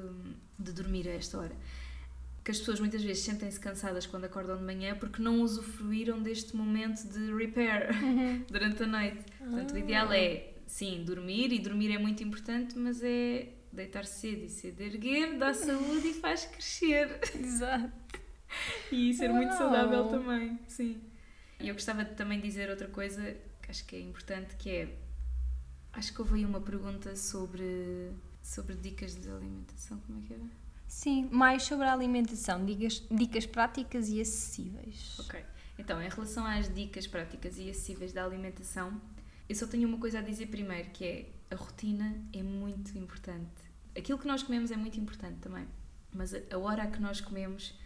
de 0.57 0.71
dormir 0.71 1.07
a 1.07 1.11
esta 1.11 1.37
hora. 1.37 1.55
Que 2.43 2.49
as 2.49 2.57
pessoas 2.57 2.79
muitas 2.79 3.03
vezes 3.03 3.21
sentem-se 3.23 3.59
cansadas 3.59 4.07
quando 4.07 4.25
acordam 4.25 4.57
de 4.57 4.63
manhã 4.63 4.95
porque 4.95 5.21
não 5.21 5.41
usufruíram 5.41 6.19
deste 6.23 6.55
momento 6.55 7.07
de 7.07 7.31
repair 7.35 7.89
durante 8.49 8.81
a 8.81 8.87
noite. 8.87 9.19
Portanto, 9.37 9.73
o 9.73 9.77
ideal 9.77 10.11
é, 10.11 10.53
sim, 10.65 11.03
dormir, 11.05 11.53
e 11.53 11.59
dormir 11.59 11.91
é 11.93 11.99
muito 11.99 12.23
importante, 12.23 12.75
mas 12.79 13.03
é 13.03 13.49
deitar 13.71 14.05
cedo 14.05 14.43
e 14.45 14.49
cedo 14.49 14.81
erguer, 14.81 15.37
dá 15.37 15.53
saúde 15.53 16.07
e 16.07 16.13
faz 16.15 16.45
crescer. 16.45 17.19
Exato. 17.39 17.91
E 18.91 19.13
ser 19.13 19.29
muito 19.29 19.47
Uau. 19.51 19.57
saudável 19.57 20.09
também, 20.09 20.59
sim. 20.67 20.99
E 21.57 21.69
eu 21.69 21.73
gostava 21.73 22.03
de 22.03 22.15
também 22.15 22.37
dizer 22.41 22.69
outra 22.69 22.87
coisa 22.89 23.21
que 23.61 23.71
acho 23.71 23.85
que 23.85 23.95
é 23.95 23.99
importante, 24.01 24.57
que 24.57 24.69
é... 24.69 24.89
Acho 25.93 26.13
que 26.13 26.21
houve 26.21 26.35
aí 26.35 26.45
uma 26.45 26.61
pergunta 26.61 27.15
sobre, 27.15 28.11
sobre 28.41 28.75
dicas 28.75 29.15
de 29.15 29.29
alimentação, 29.29 29.99
como 29.99 30.19
é 30.19 30.27
que 30.27 30.33
era? 30.33 30.43
Sim, 30.87 31.29
mais 31.31 31.63
sobre 31.63 31.85
a 31.85 31.93
alimentação, 31.93 32.65
dicas, 32.65 33.05
dicas 33.09 33.45
práticas 33.45 34.09
e 34.09 34.19
acessíveis. 34.19 35.17
Ok. 35.19 35.43
Então, 35.77 36.01
em 36.01 36.09
relação 36.09 36.45
às 36.45 36.73
dicas 36.73 37.07
práticas 37.07 37.57
e 37.57 37.69
acessíveis 37.69 38.13
da 38.13 38.23
alimentação, 38.23 39.01
eu 39.47 39.55
só 39.55 39.65
tenho 39.67 39.87
uma 39.87 39.97
coisa 39.97 40.19
a 40.19 40.21
dizer 40.21 40.47
primeiro, 40.47 40.89
que 40.91 41.05
é 41.05 41.29
a 41.49 41.55
rotina 41.55 42.15
é 42.31 42.41
muito 42.41 42.97
importante. 42.97 43.49
Aquilo 43.97 44.17
que 44.17 44.27
nós 44.27 44.43
comemos 44.43 44.71
é 44.71 44.77
muito 44.77 44.99
importante 44.99 45.39
também, 45.39 45.67
mas 46.13 46.33
a 46.33 46.57
hora 46.57 46.87
que 46.87 47.01
nós 47.01 47.19
comemos, 47.19 47.77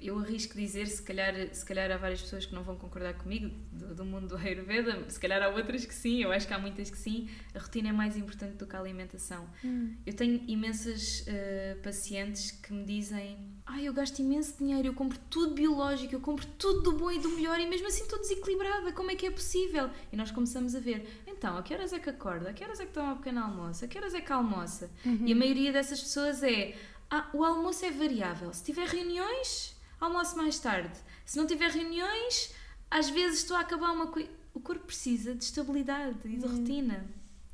eu 0.00 0.18
arrisco 0.18 0.54
dizer, 0.54 0.86
se 0.86 1.02
calhar, 1.02 1.34
se 1.52 1.64
calhar 1.64 1.90
há 1.90 1.96
várias 1.96 2.20
pessoas 2.20 2.44
que 2.44 2.54
não 2.54 2.62
vão 2.62 2.76
concordar 2.76 3.14
comigo, 3.14 3.50
do, 3.72 3.94
do 3.94 4.04
mundo 4.04 4.28
do 4.28 4.36
Ayurveda, 4.36 5.08
se 5.08 5.18
calhar 5.18 5.42
há 5.42 5.48
outras 5.48 5.84
que 5.86 5.94
sim, 5.94 6.22
eu 6.22 6.32
acho 6.32 6.46
que 6.46 6.52
há 6.52 6.58
muitas 6.58 6.90
que 6.90 6.98
sim, 6.98 7.28
a 7.54 7.58
rotina 7.58 7.88
é 7.88 7.92
mais 7.92 8.16
importante 8.16 8.56
do 8.56 8.66
que 8.66 8.76
a 8.76 8.80
alimentação. 8.80 9.48
Hum. 9.64 9.94
Eu 10.04 10.14
tenho 10.14 10.42
imensas 10.46 11.24
eh, 11.26 11.76
pacientes 11.82 12.50
que 12.50 12.72
me 12.72 12.84
dizem: 12.84 13.38
Ah, 13.64 13.80
eu 13.80 13.92
gasto 13.94 14.18
imenso 14.18 14.58
dinheiro, 14.58 14.88
eu 14.88 14.94
compro 14.94 15.18
tudo 15.30 15.54
biológico, 15.54 16.14
eu 16.14 16.20
compro 16.20 16.46
tudo 16.58 16.82
do 16.82 16.92
bom 16.92 17.10
e 17.10 17.18
do 17.18 17.30
melhor 17.30 17.58
e 17.58 17.66
mesmo 17.66 17.86
assim 17.86 18.02
estou 18.02 18.18
desequilibrada, 18.18 18.92
como 18.92 19.10
é 19.10 19.14
que 19.14 19.26
é 19.26 19.30
possível? 19.30 19.88
E 20.12 20.16
nós 20.16 20.30
começamos 20.30 20.74
a 20.74 20.80
ver: 20.80 21.22
Então, 21.26 21.56
a 21.56 21.62
que 21.62 21.72
horas 21.72 21.92
é 21.92 21.98
que 21.98 22.10
acorda? 22.10 22.50
A 22.50 22.52
que 22.52 22.62
horas 22.62 22.80
é 22.80 22.86
que 22.86 22.92
toma 22.92 23.14
o 23.14 23.16
pequeno 23.16 23.40
almoço? 23.40 23.84
A 23.84 23.88
que 23.88 23.96
horas 23.96 24.12
é 24.14 24.20
que 24.20 24.32
almoça? 24.32 24.90
E 25.24 25.32
a 25.32 25.36
maioria 25.36 25.72
dessas 25.72 26.00
pessoas 26.00 26.42
é, 26.42 26.74
ah, 27.10 27.28
o 27.32 27.44
almoço 27.44 27.84
é 27.84 27.90
variável. 27.90 28.52
Se 28.52 28.64
tiver 28.64 28.86
reuniões, 28.86 29.73
almoço 30.04 30.36
mais 30.36 30.58
tarde. 30.58 30.98
Se 31.24 31.36
não 31.36 31.46
tiver 31.46 31.70
reuniões, 31.70 32.54
às 32.90 33.08
vezes 33.10 33.38
estou 33.40 33.56
a 33.56 33.60
acabar 33.60 33.90
uma 33.92 34.06
coisa. 34.08 34.28
O 34.52 34.60
corpo 34.60 34.86
precisa 34.86 35.34
de 35.34 35.42
estabilidade 35.44 36.18
e 36.26 36.36
de 36.36 36.46
rotina. 36.46 37.04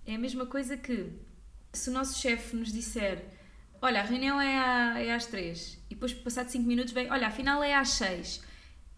É 0.07 0.15
a 0.15 0.19
mesma 0.19 0.45
coisa 0.47 0.77
que 0.77 1.11
se 1.73 1.89
o 1.89 1.93
nosso 1.93 2.19
chefe 2.19 2.55
nos 2.57 2.73
disser 2.73 3.25
olha, 3.83 4.01
a 4.01 4.05
reunião 4.05 4.39
é, 4.39 4.59
à- 4.59 4.99
é 5.01 5.15
às 5.15 5.25
três 5.25 5.79
e 5.89 5.95
depois 5.95 6.13
passado 6.13 6.49
5 6.51 6.67
minutos 6.67 6.93
vem, 6.93 7.11
olha, 7.11 7.29
afinal 7.29 7.63
é 7.63 7.75
às 7.75 7.89
6 7.91 8.43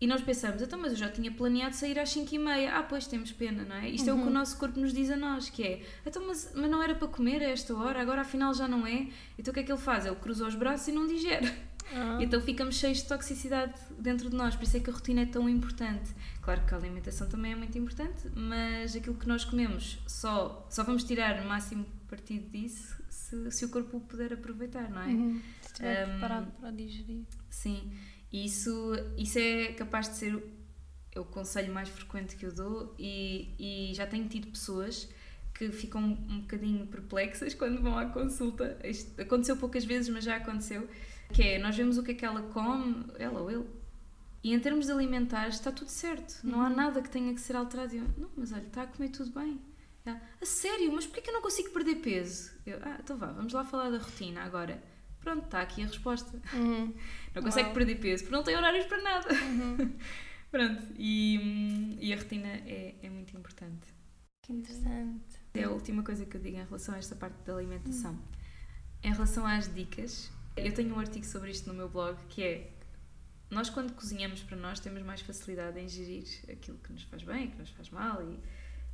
e 0.00 0.06
nós 0.08 0.20
pensamos, 0.20 0.60
então 0.60 0.76
mas 0.80 0.90
eu 0.90 0.98
já 0.98 1.08
tinha 1.08 1.30
planeado 1.30 1.76
sair 1.76 1.96
às 2.00 2.10
5 2.10 2.34
e 2.34 2.38
meia 2.38 2.74
ah 2.76 2.82
pois 2.82 3.06
temos 3.06 3.30
pena, 3.30 3.62
não 3.64 3.76
é? 3.76 3.88
Isto 3.88 4.10
é 4.10 4.12
o 4.12 4.16
que 4.20 4.26
o 4.26 4.30
nosso 4.30 4.58
corpo 4.58 4.80
nos 4.80 4.92
diz 4.92 5.08
a 5.10 5.16
nós, 5.16 5.48
que 5.48 5.62
é 5.62 5.82
então 6.04 6.26
mas, 6.26 6.50
mas 6.56 6.68
não 6.68 6.82
era 6.82 6.96
para 6.96 7.06
comer 7.06 7.40
a 7.42 7.50
esta 7.50 7.72
hora, 7.76 8.00
agora 8.02 8.22
afinal 8.22 8.52
já 8.52 8.66
não 8.66 8.84
é 8.84 9.06
então 9.38 9.52
o 9.52 9.54
que 9.54 9.60
é 9.60 9.62
que 9.62 9.70
ele 9.70 9.80
faz? 9.80 10.04
Ele 10.04 10.16
cruza 10.16 10.44
os 10.48 10.56
braços 10.56 10.88
e 10.88 10.92
não 10.92 11.06
digere 11.06 11.46
Ah. 11.94 12.18
então 12.20 12.40
ficamos 12.40 12.76
cheios 12.76 12.98
de 12.98 13.04
toxicidade 13.04 13.74
dentro 13.98 14.30
de 14.30 14.36
nós, 14.36 14.54
por 14.56 14.64
isso 14.64 14.76
é 14.76 14.80
que 14.80 14.90
a 14.90 14.92
rotina 14.92 15.22
é 15.22 15.26
tão 15.26 15.48
importante. 15.48 16.10
Claro 16.40 16.64
que 16.66 16.74
a 16.74 16.76
alimentação 16.76 17.28
também 17.28 17.52
é 17.52 17.56
muito 17.56 17.76
importante, 17.76 18.28
mas 18.34 18.96
aquilo 18.96 19.16
que 19.16 19.28
nós 19.28 19.44
comemos 19.44 19.98
só, 20.06 20.66
só 20.70 20.82
vamos 20.84 21.04
tirar 21.04 21.42
o 21.42 21.48
máximo 21.48 21.84
partido 22.08 22.50
disso 22.50 23.02
se, 23.08 23.50
se 23.50 23.64
o 23.64 23.68
corpo 23.68 24.00
puder 24.00 24.32
aproveitar, 24.32 24.90
não 24.90 25.02
é? 25.02 25.06
Uhum. 25.06 25.40
Se 25.60 25.68
estiver 25.68 26.06
Um, 26.06 26.10
preparado 26.10 26.52
para 26.60 26.70
digerir. 26.70 27.24
Sim, 27.48 27.92
e 28.32 28.46
isso, 28.46 28.92
isso 29.16 29.38
é 29.38 29.72
capaz 29.72 30.08
de 30.08 30.16
ser 30.16 30.34
o, 30.34 30.42
é 31.12 31.20
o 31.20 31.24
conselho 31.24 31.72
mais 31.72 31.88
frequente 31.88 32.36
que 32.36 32.46
eu 32.46 32.54
dou 32.54 32.94
e, 32.98 33.54
e 33.58 33.94
já 33.94 34.06
tenho 34.06 34.26
tido 34.28 34.48
pessoas 34.48 35.08
que 35.54 35.70
ficam 35.70 36.02
um 36.02 36.40
bocadinho 36.40 36.86
perplexas 36.86 37.52
quando 37.54 37.80
vão 37.80 37.96
à 37.98 38.06
consulta. 38.06 38.78
Isto 38.82 39.20
aconteceu 39.20 39.56
poucas 39.56 39.84
vezes, 39.84 40.08
mas 40.08 40.24
já 40.24 40.36
aconteceu. 40.36 40.88
Que 41.32 41.42
é, 41.42 41.58
nós 41.58 41.76
vemos 41.76 41.98
o 41.98 42.02
que 42.02 42.12
é 42.12 42.14
que 42.14 42.24
ela 42.24 42.42
come, 42.42 43.06
ela 43.18 43.40
ou 43.40 43.50
ele, 43.50 43.66
e 44.44 44.52
em 44.52 44.58
termos 44.58 44.90
alimentares 44.90 45.54
está 45.54 45.70
tudo 45.70 45.88
certo. 45.88 46.40
Não 46.42 46.60
há 46.60 46.68
nada 46.68 47.00
que 47.00 47.08
tenha 47.08 47.32
que 47.32 47.40
ser 47.40 47.54
alterado. 47.54 47.94
Eu, 47.94 48.04
não, 48.18 48.30
mas 48.36 48.52
olha, 48.52 48.62
está 48.62 48.82
a 48.82 48.86
comer 48.86 49.10
tudo 49.10 49.30
bem. 49.30 49.60
Ela, 50.04 50.20
a 50.40 50.44
sério, 50.44 50.92
mas 50.92 51.06
porquê 51.06 51.20
que 51.20 51.30
eu 51.30 51.34
não 51.34 51.42
consigo 51.42 51.70
perder 51.70 51.96
peso? 51.96 52.50
Eu, 52.66 52.78
ah, 52.82 52.98
então 53.00 53.16
vá, 53.16 53.26
vamos 53.26 53.52
lá 53.52 53.64
falar 53.64 53.90
da 53.90 53.98
rotina 53.98 54.42
agora. 54.42 54.82
Pronto, 55.20 55.44
está 55.44 55.62
aqui 55.62 55.82
a 55.82 55.86
resposta. 55.86 56.42
Uhum. 56.52 56.92
Não 57.32 57.42
consegue 57.42 57.66
Uau. 57.66 57.74
perder 57.74 57.94
peso 58.00 58.24
porque 58.24 58.36
não 58.36 58.42
tem 58.42 58.56
horários 58.56 58.84
para 58.86 59.00
nada. 59.02 59.28
Pronto, 60.50 60.82
e, 60.98 61.96
e 62.00 62.12
a 62.12 62.16
rotina 62.16 62.48
é, 62.48 62.96
é 63.00 63.08
muito 63.08 63.34
importante. 63.36 63.86
Que 64.42 64.52
interessante. 64.52 65.38
É 65.54 65.62
a 65.62 65.70
última 65.70 66.02
coisa 66.02 66.26
que 66.26 66.36
eu 66.36 66.40
digo 66.40 66.56
em 66.56 66.64
relação 66.64 66.96
a 66.96 66.98
esta 66.98 67.14
parte 67.14 67.36
da 67.44 67.54
alimentação. 67.54 68.18
Em 69.00 69.12
relação 69.12 69.46
às 69.46 69.72
dicas, 69.72 70.30
eu 70.56 70.72
tenho 70.72 70.94
um 70.94 70.98
artigo 70.98 71.24
sobre 71.24 71.50
isto 71.50 71.68
no 71.68 71.74
meu 71.74 71.88
blog 71.88 72.16
que 72.28 72.42
é 72.42 72.72
nós 73.50 73.68
quando 73.68 73.92
cozinhamos 73.92 74.42
para 74.42 74.56
nós 74.56 74.80
temos 74.80 75.02
mais 75.02 75.20
facilidade 75.20 75.78
em 75.78 75.88
gerir 75.88 76.26
aquilo 76.50 76.78
que 76.78 76.92
nos 76.92 77.02
faz 77.02 77.22
bem, 77.22 77.50
que 77.50 77.58
nos 77.58 77.70
faz 77.70 77.90
mal 77.90 78.22
e 78.22 78.38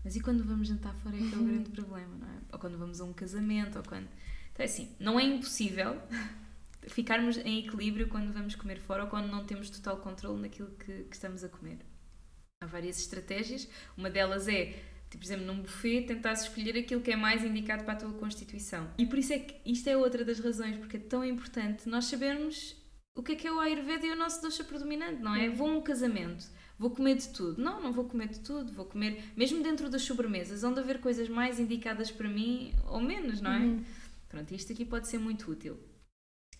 mas 0.04 0.16
e 0.16 0.20
quando 0.20 0.44
vamos 0.44 0.68
jantar 0.68 0.94
fora 0.96 1.16
é 1.16 1.18
que 1.18 1.34
é 1.34 1.38
o 1.38 1.44
grande 1.44 1.70
problema, 1.72 2.16
não 2.16 2.28
é? 2.28 2.38
Ou 2.52 2.58
quando 2.58 2.78
vamos 2.78 3.00
a 3.00 3.04
um 3.04 3.12
casamento, 3.12 3.76
ou 3.76 3.84
quando... 3.84 4.08
Então 4.52 4.64
é 4.64 4.64
assim, 4.64 4.94
não 4.98 5.18
é 5.18 5.24
impossível 5.24 6.00
ficarmos 6.88 7.36
em 7.38 7.66
equilíbrio 7.66 8.08
quando 8.08 8.32
vamos 8.32 8.54
comer 8.54 8.78
fora 8.78 9.04
ou 9.04 9.10
quando 9.10 9.28
não 9.28 9.44
temos 9.44 9.68
total 9.70 9.98
controle 9.98 10.40
naquilo 10.40 10.70
que, 10.70 11.04
que 11.04 11.14
estamos 11.14 11.44
a 11.44 11.48
comer. 11.48 11.78
Há 12.62 12.66
várias 12.66 12.98
estratégias. 12.98 13.68
Uma 13.96 14.10
delas 14.10 14.48
é, 14.48 14.82
por 15.16 15.24
exemplo, 15.24 15.46
num 15.46 15.60
buffet, 15.60 16.06
tentar 16.06 16.32
escolher 16.32 16.76
aquilo 16.78 17.00
que 17.00 17.10
é 17.10 17.16
mais 17.16 17.44
indicado 17.44 17.84
para 17.84 17.94
a 17.94 17.96
tua 17.96 18.12
constituição. 18.12 18.90
E 18.98 19.06
por 19.06 19.18
isso 19.18 19.32
é 19.32 19.38
que 19.38 19.56
isto 19.64 19.88
é 19.88 19.96
outra 19.96 20.24
das 20.24 20.38
razões, 20.38 20.76
porque 20.76 20.96
é 20.96 21.00
tão 21.00 21.24
importante 21.24 21.88
nós 21.88 22.04
sabermos 22.04 22.76
o 23.16 23.22
que 23.22 23.32
é 23.32 23.34
que 23.34 23.46
é 23.46 23.52
o 23.52 23.58
Ayurveda 23.58 24.06
e 24.06 24.10
o 24.10 24.16
nosso 24.16 24.40
doce 24.42 24.62
predominante, 24.62 25.20
não 25.22 25.34
é? 25.34 25.48
Vou 25.48 25.68
a 25.68 25.72
um 25.72 25.80
casamento, 25.80 26.46
vou 26.78 26.90
comer 26.90 27.16
de 27.16 27.28
tudo. 27.30 27.60
Não, 27.60 27.82
não 27.82 27.92
vou 27.92 28.04
comer 28.04 28.28
de 28.28 28.40
tudo, 28.40 28.72
vou 28.72 28.84
comer, 28.84 29.32
mesmo 29.36 29.62
dentro 29.62 29.90
das 29.90 30.02
sobremesas, 30.02 30.62
onde 30.62 30.78
haver 30.78 31.00
coisas 31.00 31.28
mais 31.28 31.58
indicadas 31.58 32.10
para 32.10 32.28
mim 32.28 32.72
ou 32.86 33.00
menos, 33.00 33.40
não 33.40 33.52
é? 33.52 33.80
Pronto, 34.28 34.54
isto 34.54 34.72
aqui 34.72 34.84
pode 34.84 35.08
ser 35.08 35.18
muito 35.18 35.50
útil. 35.50 35.78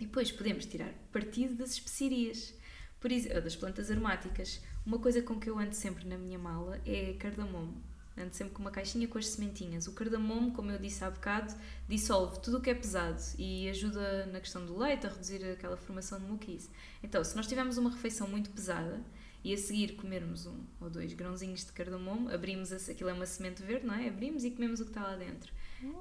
E 0.01 0.07
depois 0.07 0.32
podemos 0.32 0.64
tirar 0.64 0.92
partido 1.12 1.55
das 1.55 1.72
especiarias, 1.72 2.55
por 2.99 3.12
exemplo, 3.12 3.42
das 3.42 3.55
plantas 3.55 3.90
aromáticas. 3.90 4.61
Uma 4.86 4.99
coisa 4.99 5.22
com 5.22 5.38
que 5.38 5.51
eu 5.51 5.59
ando 5.59 5.74
sempre 5.74 6.07
na 6.09 6.16
minha 6.16 6.38
mala 6.38 6.80
é 6.86 7.12
cardamomo. 7.14 7.88
Ando 8.20 8.34
sempre 8.34 8.52
com 8.52 8.60
uma 8.60 8.70
caixinha 8.70 9.06
com 9.06 9.16
as 9.16 9.28
sementinhas. 9.28 9.86
O 9.86 9.92
cardamomo, 9.92 10.52
como 10.52 10.70
eu 10.70 10.78
disse 10.78 11.04
há 11.04 11.10
bocado, 11.10 11.54
dissolve 11.88 12.40
tudo 12.40 12.58
o 12.58 12.60
que 12.60 12.68
é 12.68 12.74
pesado 12.74 13.22
e 13.38 13.68
ajuda 13.68 14.26
na 14.26 14.40
questão 14.40 14.66
do 14.66 14.76
leite 14.76 15.06
a 15.06 15.10
reduzir 15.10 15.44
aquela 15.44 15.76
formação 15.76 16.18
de 16.18 16.26
muquise. 16.26 16.68
Então, 17.02 17.22
se 17.22 17.36
nós 17.36 17.46
tivermos 17.46 17.78
uma 17.78 17.90
refeição 17.90 18.26
muito 18.26 18.50
pesada 18.50 19.00
e 19.44 19.54
a 19.54 19.56
seguir 19.56 19.94
comermos 19.94 20.46
um 20.46 20.58
ou 20.80 20.90
dois 20.90 21.12
grãozinhos 21.14 21.64
de 21.64 21.72
cardamomo, 21.72 22.28
abrimos, 22.28 22.72
aquilo 22.72 23.08
é 23.08 23.12
uma 23.12 23.26
semente 23.26 23.62
verde, 23.62 23.86
não 23.86 23.94
é? 23.94 24.08
Abrimos 24.08 24.44
e 24.44 24.50
comemos 24.50 24.80
o 24.80 24.84
que 24.84 24.90
está 24.90 25.02
lá 25.02 25.14
dentro. 25.14 25.52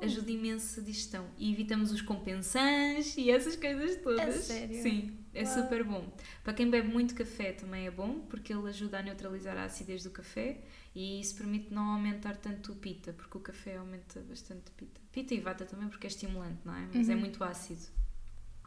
Ajuda 0.01 0.31
imenso 0.31 0.79
a 0.79 0.83
digestão 0.83 1.27
e 1.37 1.51
evitamos 1.51 1.91
os 1.91 2.01
compensans 2.01 3.15
e 3.17 3.29
essas 3.29 3.55
coisas 3.55 3.95
todas. 4.01 4.35
A 4.35 4.41
sério? 4.41 4.81
Sim, 4.81 5.17
é 5.33 5.43
Uau. 5.43 5.53
super 5.53 5.83
bom. 5.83 6.11
Para 6.43 6.53
quem 6.53 6.69
bebe 6.69 6.87
muito 6.87 7.13
café 7.13 7.51
também 7.51 7.85
é 7.85 7.91
bom, 7.91 8.21
porque 8.21 8.53
ele 8.53 8.67
ajuda 8.67 8.99
a 8.99 9.01
neutralizar 9.03 9.57
a 9.57 9.65
acidez 9.65 10.03
do 10.03 10.09
café 10.09 10.61
e 10.95 11.19
isso 11.19 11.35
permite 11.35 11.73
não 11.73 11.83
aumentar 11.91 12.35
tanto 12.37 12.71
o 12.71 12.75
pita, 12.75 13.13
porque 13.13 13.37
o 13.37 13.41
café 13.41 13.77
aumenta 13.77 14.19
bastante 14.21 14.71
pita. 14.71 14.99
Pita 15.11 15.33
e 15.33 15.39
vata 15.39 15.65
também, 15.65 15.87
porque 15.89 16.07
é 16.07 16.09
estimulante, 16.09 16.59
não 16.65 16.75
é? 16.75 16.89
Mas 16.93 17.09
é 17.09 17.15
muito 17.15 17.43
ácido. 17.43 17.85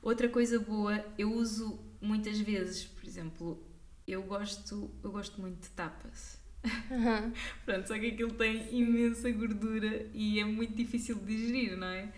Outra 0.02 0.28
coisa 0.28 0.58
boa, 0.58 1.04
eu 1.18 1.32
uso 1.32 1.78
muitas 2.00 2.38
vezes, 2.40 2.84
por 2.84 3.04
exemplo, 3.04 3.62
eu 4.06 4.22
gosto, 4.22 4.90
eu 5.02 5.12
gosto 5.12 5.40
muito 5.40 5.60
de 5.60 5.68
tapas. 5.70 6.39
Uhum. 6.64 7.32
Pronto, 7.64 7.88
só 7.88 7.98
que 7.98 8.08
aquilo 8.08 8.32
tem 8.32 8.68
imensa 8.70 9.30
gordura 9.30 10.06
e 10.12 10.40
é 10.40 10.44
muito 10.44 10.74
difícil 10.74 11.16
de 11.16 11.24
digerir, 11.24 11.76
não 11.76 11.86
é? 11.86 12.08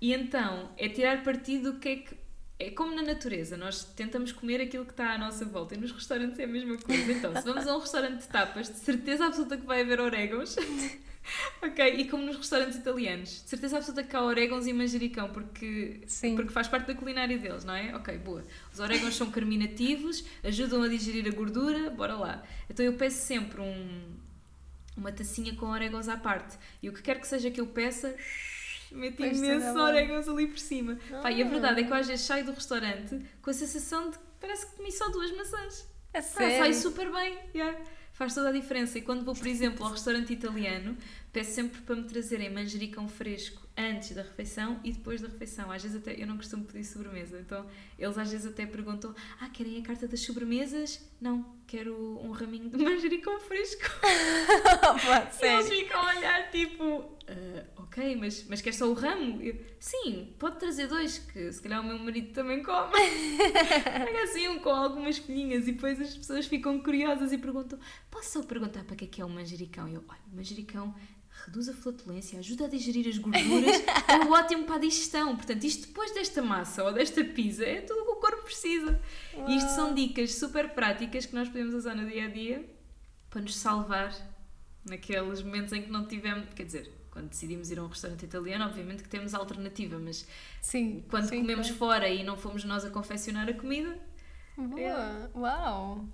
E 0.00 0.12
então, 0.12 0.70
é 0.76 0.88
tirar 0.88 1.22
partido 1.22 1.72
do 1.72 1.78
que 1.78 1.88
é 1.88 1.96
que. 1.96 2.24
É 2.56 2.70
como 2.70 2.94
na 2.94 3.02
natureza, 3.02 3.56
nós 3.56 3.84
tentamos 3.84 4.30
comer 4.30 4.60
aquilo 4.60 4.84
que 4.84 4.92
está 4.92 5.12
à 5.12 5.18
nossa 5.18 5.44
volta 5.44 5.74
e 5.74 5.78
nos 5.78 5.90
restaurantes 5.90 6.38
é 6.38 6.44
a 6.44 6.46
mesma 6.46 6.78
coisa. 6.78 7.12
Então, 7.12 7.34
se 7.34 7.42
vamos 7.42 7.66
a 7.66 7.76
um 7.76 7.80
restaurante 7.80 8.20
de 8.20 8.28
tapas, 8.28 8.68
de 8.68 8.78
certeza 8.78 9.26
absoluta 9.26 9.56
que 9.56 9.66
vai 9.66 9.80
haver 9.80 10.00
orégãos. 10.00 10.54
ok? 11.62 11.94
E 12.00 12.08
como 12.08 12.22
nos 12.24 12.36
restaurantes 12.36 12.76
italianos, 12.76 13.42
de 13.42 13.48
certeza 13.50 13.76
absoluta 13.78 14.02
que 14.02 14.14
há 14.14 14.22
orégãos 14.22 14.66
e 14.66 14.72
manjericão, 14.72 15.30
porque, 15.30 16.00
Sim. 16.06 16.34
porque 16.36 16.52
faz 16.52 16.68
parte 16.68 16.86
da 16.86 16.94
culinária 16.94 17.36
deles, 17.38 17.64
não 17.64 17.74
é? 17.74 17.94
Ok, 17.96 18.16
boa. 18.18 18.44
Os 18.72 18.78
orégãos 18.80 19.14
são 19.16 19.30
carminativos, 19.30 20.24
ajudam 20.42 20.82
a 20.82 20.88
digerir 20.88 21.26
a 21.26 21.34
gordura, 21.34 21.90
bora 21.90 22.14
lá. 22.16 22.42
Então 22.68 22.84
eu 22.84 22.92
peço 22.94 23.26
sempre 23.26 23.60
um, 23.60 24.02
uma 24.96 25.10
tacinha 25.12 25.54
com 25.54 25.66
orégãos 25.66 26.08
à 26.08 26.16
parte. 26.16 26.56
E 26.82 26.88
o 26.88 26.92
que 26.92 27.02
quer 27.02 27.20
que 27.20 27.26
seja 27.26 27.50
que 27.50 27.60
eu 27.60 27.66
peça, 27.66 28.14
meto 28.92 29.16
Pois 29.16 29.38
imensos 29.38 29.74
orégãos 29.76 30.28
ali 30.28 30.46
por 30.46 30.58
cima. 30.58 30.98
Pá, 31.22 31.30
e 31.30 31.42
a 31.42 31.46
Ah. 31.46 31.48
verdade 31.48 31.80
é 31.80 31.84
que 31.84 31.90
eu 31.90 31.96
às 31.96 32.06
vezes 32.06 32.24
saio 32.24 32.44
do 32.44 32.52
restaurante 32.52 33.20
com 33.42 33.50
a 33.50 33.52
sensação 33.54 34.10
de 34.10 34.18
que 34.18 34.24
parece 34.40 34.66
que 34.66 34.76
comi 34.76 34.92
só 34.92 35.08
duas 35.08 35.30
maçãs. 35.36 35.88
A 36.12 36.18
Ah, 36.18 36.22
sério? 36.22 36.58
sai 36.58 36.72
super 36.74 37.10
bem, 37.10 37.36
yeah. 37.54 37.76
Faz 38.14 38.34
toda 38.34 38.48
a 38.48 38.52
diferença. 38.52 38.98
E 38.98 39.02
quando 39.02 39.24
vou, 39.24 39.34
por 39.34 39.46
exemplo, 39.46 39.84
ao 39.84 39.92
restaurante 39.92 40.32
italiano, 40.32 40.96
peço 41.32 41.52
sempre 41.52 41.82
para 41.82 41.96
me 41.96 42.04
trazerem 42.04 42.50
manjericão 42.50 43.06
fresco 43.06 43.63
antes 43.76 44.12
da 44.14 44.22
refeição 44.22 44.80
e 44.84 44.92
depois 44.92 45.20
da 45.20 45.28
refeição. 45.28 45.70
Às 45.70 45.82
vezes 45.82 45.96
até 45.96 46.20
eu 46.20 46.26
não 46.26 46.36
costumo 46.36 46.64
pedir 46.64 46.84
sobremesa, 46.84 47.40
então 47.40 47.66
eles 47.98 48.16
às 48.16 48.30
vezes 48.30 48.46
até 48.46 48.66
perguntam: 48.66 49.14
Ah, 49.40 49.48
querem 49.48 49.78
a 49.80 49.82
carta 49.82 50.06
das 50.06 50.20
sobremesas? 50.20 51.04
Não, 51.20 51.54
quero 51.66 51.94
um 52.22 52.30
raminho 52.30 52.70
de 52.70 52.76
manjericão 52.76 53.38
fresco. 53.40 53.82
E 55.42 55.46
eles 55.46 55.68
ficam 55.68 56.00
a 56.00 56.16
olhar 56.16 56.50
tipo, 56.50 57.16
"Ah, 57.28 57.64
ok, 57.76 58.16
mas, 58.16 58.46
mas 58.48 58.60
quer 58.60 58.72
só 58.72 58.88
o 58.88 58.94
ramo? 58.94 59.40
Eu, 59.42 59.56
Sim, 59.84 60.34
pode 60.38 60.58
trazer 60.58 60.86
dois, 60.86 61.18
que 61.18 61.52
se 61.52 61.60
calhar 61.60 61.80
o 61.82 61.84
meu 61.84 61.98
marido 61.98 62.32
também 62.32 62.62
come. 62.62 62.92
Pega 63.44 64.22
assim 64.22 64.48
um 64.48 64.58
com 64.58 64.70
algumas 64.70 65.18
folhinhas 65.18 65.68
e 65.68 65.72
depois 65.72 66.00
as 66.00 66.16
pessoas 66.16 66.46
ficam 66.46 66.80
curiosas 66.80 67.32
e 67.32 67.38
perguntam: 67.38 67.78
Posso 68.10 68.32
só 68.32 68.42
perguntar 68.42 68.84
para 68.84 68.96
que 68.96 69.04
é 69.04 69.08
que 69.08 69.20
é 69.20 69.24
o 69.24 69.28
manjericão? 69.28 69.86
E 69.88 69.94
eu, 69.94 70.04
olha, 70.08 70.20
o 70.32 70.36
manjericão 70.36 70.94
reduz 71.46 71.68
a 71.68 71.74
flatulência, 71.74 72.38
ajuda 72.38 72.64
a 72.64 72.68
digerir 72.68 73.08
as 73.08 73.18
gorduras, 73.18 73.82
é 74.08 74.28
ótimo 74.30 74.64
para 74.64 74.76
a 74.76 74.78
digestão. 74.78 75.36
Portanto, 75.36 75.64
isto 75.64 75.88
depois 75.88 76.12
desta 76.12 76.42
massa 76.42 76.84
ou 76.84 76.92
desta 76.92 77.24
pizza 77.24 77.64
é 77.64 77.80
tudo 77.80 78.00
o 78.00 78.04
que 78.04 78.10
o 78.12 78.16
corpo 78.16 78.42
precisa. 78.44 79.00
E 79.48 79.56
isto 79.56 79.70
são 79.70 79.94
dicas 79.94 80.34
super 80.34 80.70
práticas 80.70 81.26
que 81.26 81.34
nós 81.34 81.48
podemos 81.48 81.74
usar 81.74 81.94
no 81.94 82.08
dia 82.08 82.24
a 82.24 82.28
dia 82.28 82.68
para 83.28 83.40
nos 83.40 83.56
salvar 83.56 84.14
naqueles 84.84 85.42
momentos 85.42 85.72
em 85.72 85.82
que 85.82 85.90
não 85.90 86.06
tivemos. 86.06 86.46
Quer 86.54 86.64
dizer, 86.64 86.92
quando 87.10 87.28
decidimos 87.28 87.70
ir 87.70 87.78
a 87.78 87.82
um 87.82 87.88
restaurante 87.88 88.24
italiano, 88.24 88.64
obviamente 88.64 89.02
que 89.02 89.08
temos 89.08 89.34
alternativa, 89.34 89.98
mas 89.98 90.26
Sim. 90.60 91.04
quando 91.08 91.28
sim, 91.28 91.40
comemos 91.40 91.66
claro. 91.66 91.78
fora 91.78 92.08
e 92.08 92.24
não 92.24 92.36
fomos 92.36 92.64
nós 92.64 92.84
a 92.84 92.90
confeccionar 92.90 93.48
a 93.48 93.54
comida, 93.54 94.00
Boa. 94.56 95.30
Uau. 95.34 96.08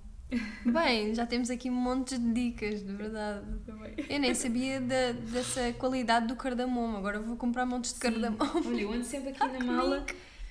Bem, 0.65 1.13
já 1.13 1.25
temos 1.25 1.49
aqui 1.49 1.69
montes 1.69 2.17
de 2.19 2.33
dicas, 2.33 2.83
de 2.83 2.93
verdade. 2.93 3.45
Eu 4.09 4.19
nem 4.19 4.33
sabia 4.33 4.79
da, 4.79 5.11
dessa 5.11 5.73
qualidade 5.73 6.27
do 6.27 6.35
cardamomo, 6.35 6.97
agora 6.97 7.19
vou 7.19 7.35
comprar 7.35 7.65
montes 7.65 7.93
de 7.93 7.99
cardamomo. 7.99 8.67
Olha, 8.67 8.81
eu 8.81 8.93
ando 8.93 9.03
sempre 9.03 9.29
aqui 9.29 9.39
na 9.39 9.59
mala 9.59 10.05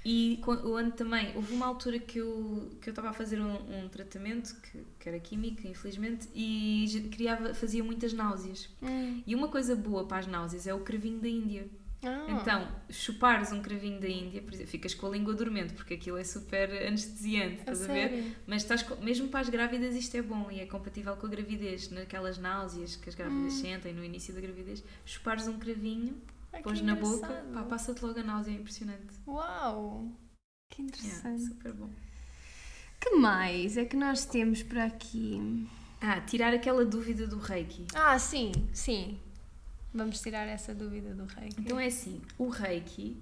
e 0.04 0.40
eu 0.46 0.76
ando 0.76 0.92
também. 0.92 1.32
Houve 1.34 1.54
uma 1.54 1.66
altura 1.66 1.98
que 1.98 2.18
eu 2.18 2.70
que 2.80 2.88
eu 2.88 2.92
estava 2.92 3.10
a 3.10 3.12
fazer 3.12 3.40
um, 3.40 3.84
um 3.84 3.88
tratamento 3.88 4.54
que, 4.62 4.84
que 4.98 5.08
era 5.08 5.18
químico, 5.18 5.66
infelizmente, 5.66 6.28
e 6.34 7.08
criava, 7.10 7.54
fazia 7.54 7.84
muitas 7.84 8.12
náuseas. 8.12 8.68
Hum. 8.82 9.22
E 9.26 9.34
uma 9.34 9.48
coisa 9.48 9.74
boa 9.76 10.06
para 10.06 10.18
as 10.18 10.26
náuseas 10.26 10.66
é 10.66 10.74
o 10.74 10.80
cravinho 10.80 11.20
da 11.20 11.28
Índia. 11.28 11.68
Ah, 12.02 12.24
Então, 12.28 12.68
chupares 12.88 13.52
um 13.52 13.60
cravinho 13.60 14.00
da 14.00 14.08
Índia, 14.08 14.40
por 14.40 14.54
exemplo, 14.54 14.70
ficas 14.70 14.94
com 14.94 15.06
a 15.06 15.10
língua 15.10 15.34
dormente, 15.34 15.74
porque 15.74 15.94
aquilo 15.94 16.16
é 16.16 16.24
super 16.24 16.70
anestesiante, 16.86 17.56
a 17.56 17.60
estás 17.60 17.82
a 17.82 17.86
ver? 17.86 18.10
sério? 18.10 18.36
Mas 18.46 18.62
estás 18.62 18.86
mesmo 19.00 19.28
para 19.28 19.40
as 19.40 19.48
grávidas 19.48 19.94
isto 19.94 20.16
é 20.16 20.22
bom 20.22 20.50
e 20.50 20.60
é 20.60 20.66
compatível 20.66 21.14
com 21.16 21.26
a 21.26 21.30
gravidez, 21.30 21.90
naquelas 21.90 22.38
náuseas 22.38 22.96
que 22.96 23.08
as 23.08 23.14
grávidas 23.14 23.52
Hum. 23.54 23.60
sentem 23.60 23.92
no 23.92 24.02
início 24.04 24.32
da 24.34 24.40
gravidez, 24.40 24.82
chupares 25.04 25.46
um 25.46 25.58
cravinho, 25.58 26.16
Ah, 26.52 26.58
pões 26.62 26.80
na 26.82 26.94
boca, 26.94 27.44
pá, 27.52 27.62
passa-te 27.64 28.04
logo 28.04 28.18
a 28.18 28.22
náusea, 28.22 28.52
é 28.52 28.56
impressionante. 28.56 29.14
Uau, 29.26 30.10
que 30.70 30.82
interessante. 30.82 31.42
super 31.42 31.72
bom. 31.74 31.90
Que 33.00 33.10
mais 33.16 33.76
é 33.76 33.84
que 33.84 33.96
nós 33.96 34.24
temos 34.24 34.62
por 34.62 34.78
aqui? 34.78 35.66
Ah, 36.00 36.20
tirar 36.20 36.52
aquela 36.54 36.84
dúvida 36.84 37.26
do 37.26 37.38
Reiki. 37.38 37.86
Ah, 37.94 38.18
sim, 38.18 38.52
sim. 38.72 39.18
Vamos 39.92 40.20
tirar 40.20 40.46
essa 40.46 40.74
dúvida 40.74 41.14
do 41.14 41.24
rei. 41.24 41.50
Então 41.58 41.78
é 41.78 41.86
assim, 41.86 42.20
o 42.38 42.48
Reiki 42.48 43.16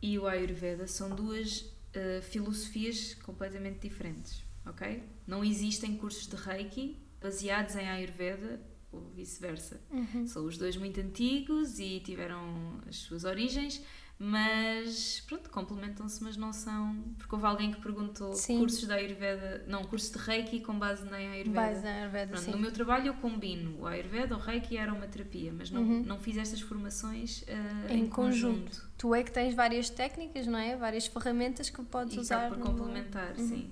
e 0.00 0.18
o 0.18 0.26
Ayurveda 0.26 0.86
são 0.86 1.10
duas 1.14 1.64
eh, 1.94 2.20
filosofias 2.22 3.14
completamente 3.14 3.80
diferentes, 3.88 4.42
ok? 4.66 5.02
Não 5.26 5.44
existem 5.44 5.96
cursos 5.96 6.26
de 6.26 6.36
Reiki 6.36 6.98
baseados 7.20 7.76
em 7.76 7.88
Ayurveda 7.88 8.60
ou 8.90 9.10
vice-versa. 9.14 9.80
Uhum. 9.90 10.26
São 10.26 10.44
os 10.44 10.58
dois 10.58 10.76
muito 10.76 11.00
antigos 11.00 11.78
e 11.78 12.00
tiveram 12.00 12.80
as 12.86 12.96
suas 12.96 13.24
origens, 13.24 13.80
mas 14.24 15.20
pronto, 15.26 15.50
complementam-se, 15.50 16.22
mas 16.22 16.36
não 16.36 16.52
são. 16.52 16.94
Porque 17.18 17.34
houve 17.34 17.46
alguém 17.46 17.72
que 17.72 17.80
perguntou 17.80 18.32
Sim. 18.34 18.58
cursos 18.58 18.86
de 18.86 18.92
Ayurveda, 18.92 19.64
não, 19.66 19.82
cursos 19.84 20.10
de 20.12 20.18
Reiki 20.18 20.60
com 20.60 20.78
base 20.78 21.04
na 21.04 21.16
Ayurveda. 21.16 21.60
Base 21.60 21.82
na 21.82 21.90
Ayurveda, 21.90 22.26
Pronto, 22.32 22.44
sim. 22.44 22.50
no 22.52 22.58
meu 22.58 22.72
trabalho 22.72 23.08
eu 23.08 23.14
combino 23.14 23.80
o 23.80 23.86
Ayurveda, 23.86 24.36
o 24.36 24.38
Reiki 24.38 24.74
e 24.74 24.78
a 24.78 24.82
aromaterapia, 24.84 25.52
mas 25.52 25.70
não, 25.70 25.82
Uhum. 25.82 26.02
não 26.04 26.18
fiz 26.18 26.36
estas 26.36 26.60
formações 26.60 27.44
eh, 27.48 27.92
Em 27.94 28.04
em, 28.04 28.08
conjunto. 28.08 28.60
conjunto. 28.62 28.90
Tu 28.96 29.14
é 29.14 29.22
que 29.24 29.32
tens 29.32 29.54
várias 29.54 29.90
técnicas, 29.90 30.46
não 30.46 30.58
é? 30.58 30.76
Várias 30.76 31.06
ferramentas 31.08 31.68
que 31.68 31.82
podes 31.82 32.14
E 32.14 32.20
usar. 32.20 32.48
por 32.48 32.58
no- 32.58 32.64
complementar, 32.66 33.34
Uhum. 33.36 33.48
sim. 33.48 33.70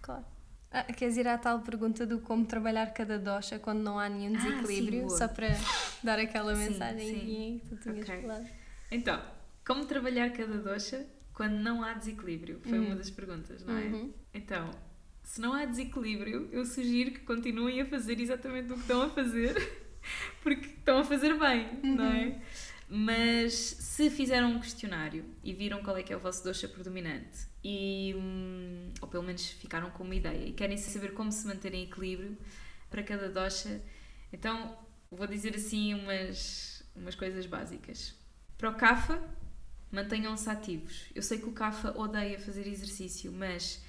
Claro. 0.00 0.24
Ah, 0.70 0.84
queres 0.84 1.16
ir 1.16 1.28
à 1.28 1.36
tal 1.38 1.60
pergunta 1.60 2.04
do 2.06 2.18
como 2.18 2.44
trabalhar 2.46 2.86
cada 2.94 3.18
dosha 3.18 3.58
quando 3.58 3.80
não 3.82 3.98
há 3.98 4.08
nenhum 4.08 4.34
Ah, 4.36 4.40
sim, 4.40 4.50
desequilíbrio? 4.62 5.10
só 5.10 5.28
para 5.28 5.48
dar 6.02 6.18
aquela 6.18 6.56
Sim, 6.56 6.64
mensagem 6.70 7.20
sim. 7.20 7.60
que 7.62 7.68
tu 7.68 7.76
tinhas 7.82 8.08
Ok. 8.08 8.22
falado. 8.22 8.48
Então, 8.90 9.22
como 9.64 9.84
trabalhar 9.86 10.30
cada 10.30 10.58
dosha 10.58 11.06
quando 11.32 11.54
não 11.54 11.82
há 11.82 11.92
desequilíbrio? 11.94 12.60
Foi 12.62 12.78
Uhum. 12.78 12.86
uma 12.86 12.96
das 12.96 13.10
perguntas, 13.10 13.64
não 13.64 13.76
é? 13.76 13.84
Uhum. 13.86 14.12
Então, 14.34 14.70
se 15.22 15.40
não 15.40 15.52
há 15.52 15.64
desequilíbrio, 15.64 16.48
eu 16.52 16.64
sugiro 16.64 17.12
que 17.12 17.20
continuem 17.20 17.80
a 17.80 17.86
fazer 17.86 18.20
exatamente 18.20 18.70
o 18.72 18.74
que 18.74 18.80
estão 18.82 19.02
a 19.02 19.10
fazer, 19.10 19.54
porque 20.42 20.66
estão 20.66 20.98
a 20.98 21.04
fazer 21.04 21.38
bem, 21.38 21.68
não 21.82 22.04
Uhum. 22.04 22.12
é? 22.12 22.42
Mas 22.94 23.54
se 23.54 24.10
fizeram 24.10 24.50
um 24.52 24.60
questionário 24.60 25.24
e 25.42 25.54
viram 25.54 25.82
qual 25.82 25.96
é 25.96 26.02
que 26.02 26.12
é 26.12 26.16
o 26.16 26.20
vosso 26.20 26.44
dosha 26.44 26.68
predominante, 26.68 27.46
e, 27.64 28.14
hum, 28.18 28.90
ou 29.00 29.08
pelo 29.08 29.22
menos 29.22 29.48
ficaram 29.52 29.90
com 29.90 30.04
uma 30.04 30.14
ideia, 30.14 30.46
e 30.46 30.52
querem 30.52 30.76
saber 30.76 31.14
como 31.14 31.32
se 31.32 31.46
manter 31.46 31.72
em 31.72 31.84
equilíbrio 31.84 32.36
para 32.90 33.02
cada 33.02 33.30
dosha, 33.30 33.80
então 34.30 34.76
vou 35.10 35.26
dizer 35.26 35.54
assim 35.56 35.94
umas, 35.94 36.82
umas 36.94 37.14
coisas 37.14 37.46
básicas. 37.46 38.14
Para 38.58 38.68
o 38.70 38.74
CAFA, 38.74 39.22
mantenham-se 39.92 40.48
ativos. 40.48 41.04
Eu 41.14 41.22
sei 41.22 41.38
que 41.38 41.48
o 41.48 41.52
CAFA 41.52 41.96
odeia 41.96 42.38
fazer 42.38 42.66
exercício, 42.66 43.30
mas 43.30 43.80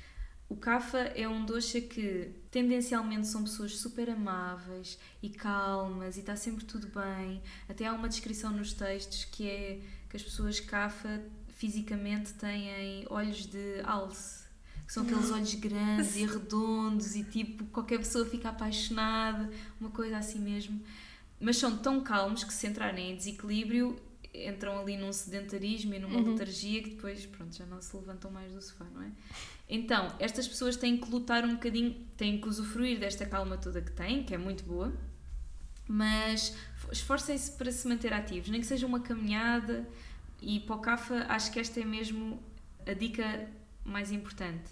o 0.50 0.56
CAFA 0.56 1.00
é 1.16 1.28
um 1.28 1.46
dosha 1.46 1.82
que 1.82 2.30
tendencialmente 2.52 3.26
são 3.26 3.44
pessoas 3.44 3.78
super 3.78 4.10
amáveis 4.10 5.00
e 5.22 5.30
calmas 5.30 6.18
e 6.18 6.20
está 6.20 6.36
sempre 6.36 6.66
tudo 6.66 6.88
bem. 6.88 7.42
Até 7.68 7.88
há 7.88 7.94
uma 7.94 8.10
descrição 8.10 8.52
nos 8.52 8.74
textos 8.74 9.24
que 9.24 9.50
é 9.50 9.80
que 10.10 10.18
as 10.18 10.22
pessoas 10.22 10.60
CAFA 10.60 11.24
fisicamente 11.48 12.34
têm 12.34 13.06
olhos 13.10 13.46
de 13.46 13.82
alce. 13.86 14.44
Que 14.86 14.92
são 14.92 15.04
aqueles 15.04 15.32
olhos 15.32 15.54
grandes 15.56 16.18
e 16.18 16.26
redondos 16.26 17.16
e 17.16 17.24
tipo 17.24 17.64
qualquer 17.66 18.00
pessoa 18.00 18.26
fica 18.26 18.50
apaixonada, 18.50 19.50
uma 19.80 19.90
coisa 19.90 20.18
assim 20.18 20.40
mesmo. 20.40 20.84
Mas 21.40 21.58
são 21.58 21.78
tão 21.78 22.02
calmos 22.04 22.44
que 22.44 22.54
se 22.54 22.68
entrarem 22.68 23.12
em 23.12 23.16
desequilíbrio 23.16 23.98
entram 24.34 24.80
ali 24.80 24.98
num 24.98 25.14
sedentarismo 25.14 25.94
e 25.94 26.00
numa 26.00 26.18
Uhum. 26.20 26.32
letargia 26.32 26.82
que 26.82 26.90
depois, 26.92 27.26
pronto, 27.26 27.56
já 27.56 27.66
não 27.66 27.82
se 27.82 27.96
levantam 27.96 28.32
mais 28.32 28.52
do 28.52 28.62
sofá, 28.62 28.86
não 28.94 29.02
é? 29.04 29.12
Então, 29.70 30.14
estas 30.20 30.48
pessoas 30.48 30.76
têm 30.76 30.98
que 30.98 31.10
lutar 31.10 31.46
um 31.46 31.54
bocadinho, 31.54 31.94
têm 32.18 32.40
que 32.40 32.48
usufruir 32.48 33.00
desta 33.00 33.26
calma 33.26 33.58
toda 33.58 33.82
que 33.82 33.92
têm, 33.92 34.24
que 34.24 34.34
é 34.34 34.38
muito 34.38 34.64
boa, 34.64 34.94
mas 35.88 36.56
esforcem-se 36.92 37.52
para 37.52 37.72
se 37.72 37.88
manter 37.88 38.14
ativos, 38.14 38.50
nem 38.50 38.60
que 38.62 38.68
seja 38.68 38.86
uma 38.86 39.00
caminhada. 39.00 39.88
E 40.42 40.60
para 40.60 40.76
o 40.76 40.80
CAFA, 40.80 41.26
acho 41.30 41.52
que 41.52 41.60
esta 41.60 41.80
é 41.80 41.86
mesmo 41.86 42.42
a 42.86 42.94
dica 42.94 43.48
mais 43.86 44.12
importante. 44.12 44.72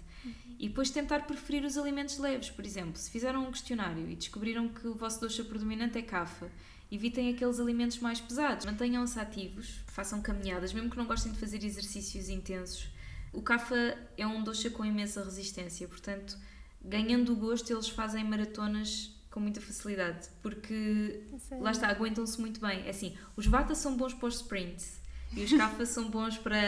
E 0.58 0.68
depois 0.68 0.90
tentar 0.90 1.20
preferir 1.26 1.64
os 1.64 1.76
alimentos 1.76 2.18
leves, 2.18 2.50
por 2.50 2.64
exemplo, 2.64 2.96
se 2.96 3.10
fizeram 3.10 3.48
um 3.48 3.50
questionário 3.50 4.08
e 4.08 4.14
descobriram 4.14 4.68
que 4.68 4.86
o 4.86 4.94
vosso 4.94 5.20
doce 5.20 5.42
predominante 5.42 5.98
é 5.98 6.02
CAFA, 6.02 6.50
evitem 6.92 7.30
aqueles 7.32 7.58
alimentos 7.58 7.98
mais 8.00 8.20
pesados, 8.20 8.66
mantenham-se 8.66 9.18
ativos, 9.18 9.80
façam 9.86 10.20
caminhadas, 10.20 10.74
mesmo 10.74 10.90
que 10.90 10.96
não 10.98 11.06
gostem 11.06 11.32
de 11.32 11.38
fazer 11.38 11.64
exercícios 11.64 12.28
intensos. 12.28 12.86
O 13.32 13.40
CAFA 13.40 13.96
é 14.18 14.26
um 14.26 14.44
doce 14.44 14.68
com 14.68 14.84
imensa 14.84 15.24
resistência, 15.24 15.88
portanto, 15.88 16.36
ganhando 16.84 17.32
o 17.32 17.36
gosto, 17.36 17.72
eles 17.72 17.88
fazem 17.88 18.22
maratonas 18.22 19.10
com 19.30 19.40
muita 19.40 19.58
facilidade, 19.58 20.28
porque 20.42 21.24
Sério? 21.48 21.64
lá 21.64 21.70
está, 21.70 21.88
aguentam-se 21.88 22.38
muito 22.38 22.60
bem. 22.60 22.84
É 22.84 22.90
assim, 22.90 23.16
os 23.34 23.46
Vata 23.46 23.74
são 23.74 23.96
bons 23.96 24.12
para 24.12 24.28
os 24.28 24.36
sprints 24.36 25.00
e 25.34 25.42
os 25.44 25.52
Kapha 25.54 25.86
são 25.86 26.10
bons 26.10 26.36
para 26.36 26.60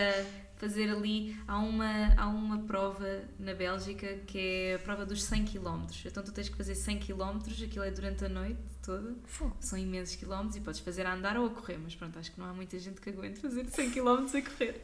fazer 0.56 0.90
ali. 0.90 1.36
Há 1.46 1.58
uma, 1.58 2.14
há 2.16 2.26
uma 2.26 2.58
prova 2.60 3.22
na 3.38 3.54
Bélgica 3.54 4.18
que 4.26 4.38
é 4.38 4.74
a 4.74 4.78
prova 4.78 5.04
dos 5.04 5.22
100 5.22 5.44
km. 5.44 5.86
Então 6.04 6.22
tu 6.22 6.32
tens 6.32 6.48
que 6.48 6.56
fazer 6.56 6.74
100 6.74 6.98
km, 6.98 7.38
aquilo 7.64 7.84
é 7.84 7.90
durante 7.90 8.24
a 8.24 8.28
noite 8.28 8.60
toda. 8.82 9.14
Fogo. 9.24 9.56
São 9.60 9.78
imensos 9.78 10.16
quilómetros 10.16 10.56
e 10.56 10.60
podes 10.60 10.80
fazer 10.80 11.06
a 11.06 11.14
andar 11.14 11.36
ou 11.36 11.46
a 11.46 11.50
correr, 11.50 11.78
mas 11.82 11.94
pronto, 11.94 12.18
acho 12.18 12.32
que 12.32 12.38
não 12.38 12.46
há 12.46 12.52
muita 12.52 12.78
gente 12.78 13.00
que 13.00 13.10
aguente 13.10 13.40
fazer 13.40 13.66
100 13.66 13.90
km 13.90 14.26
a 14.36 14.42
correr. 14.42 14.82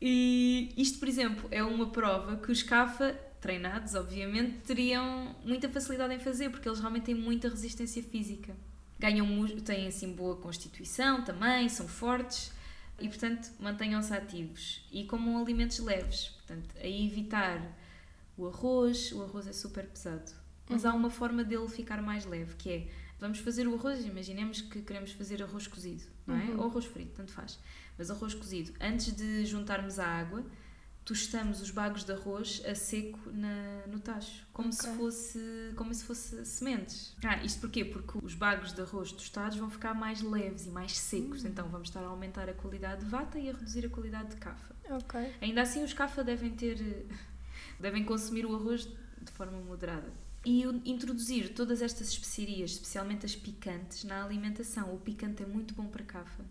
E 0.00 0.72
isto, 0.76 0.98
por 0.98 1.08
exemplo, 1.08 1.48
é 1.50 1.62
uma 1.62 1.90
prova 1.90 2.36
que 2.36 2.52
os 2.52 2.62
CAFA, 2.62 3.12
treinados, 3.40 3.94
obviamente, 3.94 4.58
teriam 4.58 5.34
muita 5.44 5.68
facilidade 5.68 6.14
em 6.14 6.18
fazer, 6.18 6.50
porque 6.50 6.68
eles 6.68 6.78
realmente 6.78 7.04
têm 7.04 7.14
muita 7.14 7.48
resistência 7.48 8.02
física. 8.02 8.54
Ganham, 8.98 9.26
têm 9.64 9.88
assim 9.88 10.12
boa 10.12 10.36
constituição 10.36 11.24
também, 11.24 11.68
são 11.68 11.86
fortes 11.86 12.52
e, 12.98 13.08
portanto, 13.08 13.50
mantenham-se 13.60 14.12
ativos. 14.12 14.86
E 14.90 15.04
comam 15.04 15.40
alimentos 15.40 15.78
leves, 15.78 16.28
portanto, 16.28 16.74
a 16.80 16.86
evitar 16.86 17.60
o 18.36 18.46
arroz, 18.46 19.12
o 19.12 19.22
arroz 19.22 19.46
é 19.46 19.52
super 19.52 19.86
pesado. 19.86 20.30
Mas 20.68 20.84
há 20.84 20.92
uma 20.92 21.10
forma 21.10 21.42
dele 21.42 21.68
ficar 21.68 22.02
mais 22.02 22.26
leve, 22.26 22.54
que 22.56 22.70
é, 22.70 22.88
vamos 23.18 23.38
fazer 23.38 23.66
o 23.66 23.74
arroz, 23.74 24.04
imaginemos 24.04 24.60
que 24.60 24.82
queremos 24.82 25.12
fazer 25.12 25.42
arroz 25.42 25.66
cozido, 25.66 26.04
não 26.26 26.36
é? 26.36 26.44
Uhum. 26.44 26.60
Ou 26.60 26.66
arroz 26.66 26.84
frito, 26.84 27.12
tanto 27.16 27.32
faz. 27.32 27.58
Mas 27.96 28.10
arroz 28.10 28.34
cozido, 28.34 28.72
antes 28.80 29.12
de 29.14 29.46
juntarmos 29.46 29.98
a 29.98 30.06
água, 30.06 30.44
tostamos 31.08 31.62
os 31.62 31.70
bagos 31.70 32.04
de 32.04 32.12
arroz 32.12 32.62
a 32.66 32.74
seco 32.74 33.18
na, 33.32 33.86
no 33.86 33.98
tacho, 33.98 34.46
como, 34.52 34.70
se 34.70 34.86
Ok. 34.86 34.96
fosse, 34.98 35.72
como 35.74 35.94
se 35.94 36.04
fosse 36.04 36.44
sementes. 36.44 37.16
Ah, 37.24 37.42
isto 37.42 37.60
porquê? 37.62 37.82
Porque 37.82 38.18
os 38.22 38.34
bagos 38.34 38.74
de 38.74 38.82
arroz 38.82 39.10
tostados 39.12 39.56
vão 39.56 39.70
ficar 39.70 39.94
mais 39.94 40.20
leves 40.20 40.66
e 40.66 40.68
mais 40.68 40.92
secos, 40.98 41.44
Hum. 41.44 41.48
então 41.48 41.66
vamos 41.70 41.88
estar 41.88 42.02
a 42.04 42.08
aumentar 42.08 42.46
a 42.48 42.52
qualidade 42.52 43.04
de 43.04 43.10
vata 43.10 43.38
e 43.38 43.48
a 43.48 43.52
reduzir 43.54 43.86
a 43.86 43.88
qualidade 43.88 44.28
de 44.28 44.36
cafa. 44.36 44.76
Ok. 44.90 45.34
Ainda 45.40 45.62
assim, 45.62 45.82
os 45.82 45.94
CAFA 45.94 46.22
devem 46.22 46.50
ter. 46.50 46.76
devem 47.80 48.04
consumir 48.04 48.44
o 48.44 48.54
arroz 48.54 48.84
de 48.86 49.32
forma 49.32 49.58
moderada. 49.60 50.12
E 50.44 50.62
introduzir 50.84 51.54
todas 51.54 51.80
estas 51.82 52.08
especiarias, 52.10 52.72
especialmente 52.72 53.24
as 53.26 53.34
picantes, 53.34 54.04
na 54.04 54.22
alimentação. 54.24 54.94
O 54.94 54.98
picante 54.98 55.42
é 55.42 55.46
muito 55.46 55.74
bom 55.74 55.86
para 55.88 56.04
CAFA. 56.04 56.44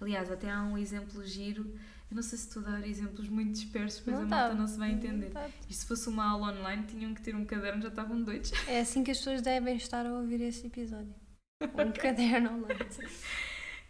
Aliás, 0.00 0.30
até 0.30 0.50
há 0.50 0.62
um 0.62 0.78
exemplo 0.78 1.24
giro. 1.26 1.74
Eu 2.10 2.14
não 2.16 2.22
sei 2.22 2.38
se 2.38 2.48
estou 2.48 2.62
a 2.64 2.70
dar 2.70 2.86
exemplos 2.86 3.28
muito 3.28 3.52
dispersos, 3.52 4.02
mas 4.06 4.14
Não 4.14 4.22
a 4.24 4.26
tá. 4.28 4.36
malta 4.36 4.54
não 4.54 4.66
se 4.66 4.78
vai 4.78 4.92
entender. 4.92 5.30
Tá. 5.30 5.48
E 5.68 5.74
se 5.74 5.84
fosse 5.84 6.08
uma 6.08 6.30
aula 6.30 6.52
online, 6.58 6.84
tinham 6.86 7.12
que 7.14 7.20
ter 7.20 7.34
um 7.36 7.44
caderno, 7.44 7.82
já 7.82 7.88
estavam 7.88 8.22
doidos. 8.22 8.50
É 8.66 8.80
assim 8.80 9.04
que 9.04 9.10
as 9.10 9.18
pessoas 9.18 9.42
devem 9.42 9.76
estar 9.76 10.06
a 10.06 10.12
ouvir 10.12 10.40
este 10.40 10.66
episódio. 10.68 11.14
Um 11.60 11.92
caderno 11.92 12.50
online. 12.54 12.86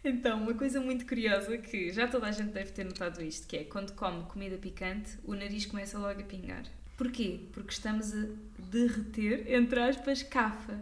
Então, 0.03 0.41
uma 0.43 0.53
coisa 0.53 0.79
muito 0.81 1.05
curiosa 1.05 1.57
que 1.57 1.91
já 1.91 2.07
toda 2.07 2.27
a 2.27 2.31
gente 2.31 2.51
deve 2.51 2.71
ter 2.71 2.83
notado 2.85 3.21
isto, 3.21 3.47
que 3.47 3.57
é 3.57 3.63
quando 3.63 3.93
come 3.93 4.23
comida 4.25 4.57
picante, 4.57 5.17
o 5.23 5.33
nariz 5.33 5.65
começa 5.65 5.97
logo 5.97 6.19
a 6.19 6.23
pingar. 6.23 6.63
Porquê? 6.97 7.47
Porque 7.53 7.71
estamos 7.71 8.13
a 8.13 8.27
derreter, 8.69 9.49
entre 9.53 9.79
aspas, 9.81 10.23
cafa. 10.23 10.79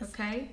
Ok? 0.00 0.50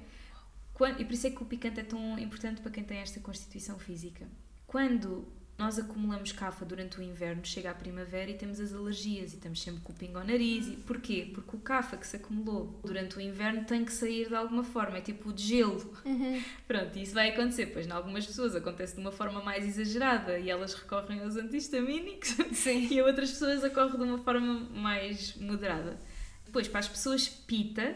Quando, 0.73 0.99
e 1.01 1.05
por 1.05 1.13
isso 1.13 1.27
é 1.27 1.29
que 1.29 1.41
o 1.41 1.45
picante 1.45 1.79
é 1.79 1.83
tão 1.83 2.19
importante 2.19 2.59
para 2.61 2.71
quem 2.71 2.83
tem 2.83 2.97
esta 2.97 3.19
constituição 3.21 3.79
física. 3.79 4.27
Quando 4.67 5.25
nós 5.57 5.79
acumulamos 5.79 6.33
cafa 6.33 6.65
durante 6.65 6.99
o 6.99 7.01
inverno, 7.01 7.45
chega 7.45 7.71
a 7.71 7.73
primavera 7.73 8.29
e 8.29 8.33
temos 8.33 8.59
as 8.59 8.73
alergias 8.73 9.31
e 9.31 9.35
estamos 9.37 9.61
sempre 9.61 9.79
com 9.81 9.93
o 9.93 9.95
pingo 9.95 10.17
ao 10.17 10.25
nariz. 10.25 10.67
E 10.67 10.71
porquê? 10.71 11.31
Porque 11.33 11.55
o 11.55 11.59
cafa 11.59 11.95
que 11.95 12.05
se 12.05 12.17
acumulou 12.17 12.77
durante 12.83 13.17
o 13.17 13.21
inverno 13.21 13.63
tem 13.63 13.85
que 13.85 13.93
sair 13.93 14.27
de 14.27 14.35
alguma 14.35 14.63
forma, 14.63 14.97
é 14.97 15.01
tipo 15.01 15.31
de 15.31 15.43
gelo. 15.43 15.93
Uhum. 16.03 16.43
Pronto, 16.67 16.99
isso 16.99 17.13
vai 17.13 17.29
acontecer, 17.29 17.67
pois 17.67 17.87
em 17.87 17.91
algumas 17.91 18.25
pessoas 18.25 18.53
acontece 18.53 18.95
de 18.95 18.99
uma 18.99 19.13
forma 19.13 19.41
mais 19.41 19.65
exagerada 19.65 20.37
e 20.37 20.49
elas 20.49 20.73
recorrem 20.73 21.21
aos 21.21 21.37
antihistamínicos 21.37 22.35
Sim. 22.51 22.87
e 22.91 22.99
a 22.99 23.05
outras 23.05 23.31
pessoas 23.31 23.63
ocorre 23.63 23.97
de 23.97 24.03
uma 24.03 24.17
forma 24.17 24.59
mais 24.71 25.37
moderada. 25.37 25.97
Depois, 26.45 26.67
para 26.67 26.79
as 26.79 26.89
pessoas 26.89 27.29
pita, 27.29 27.95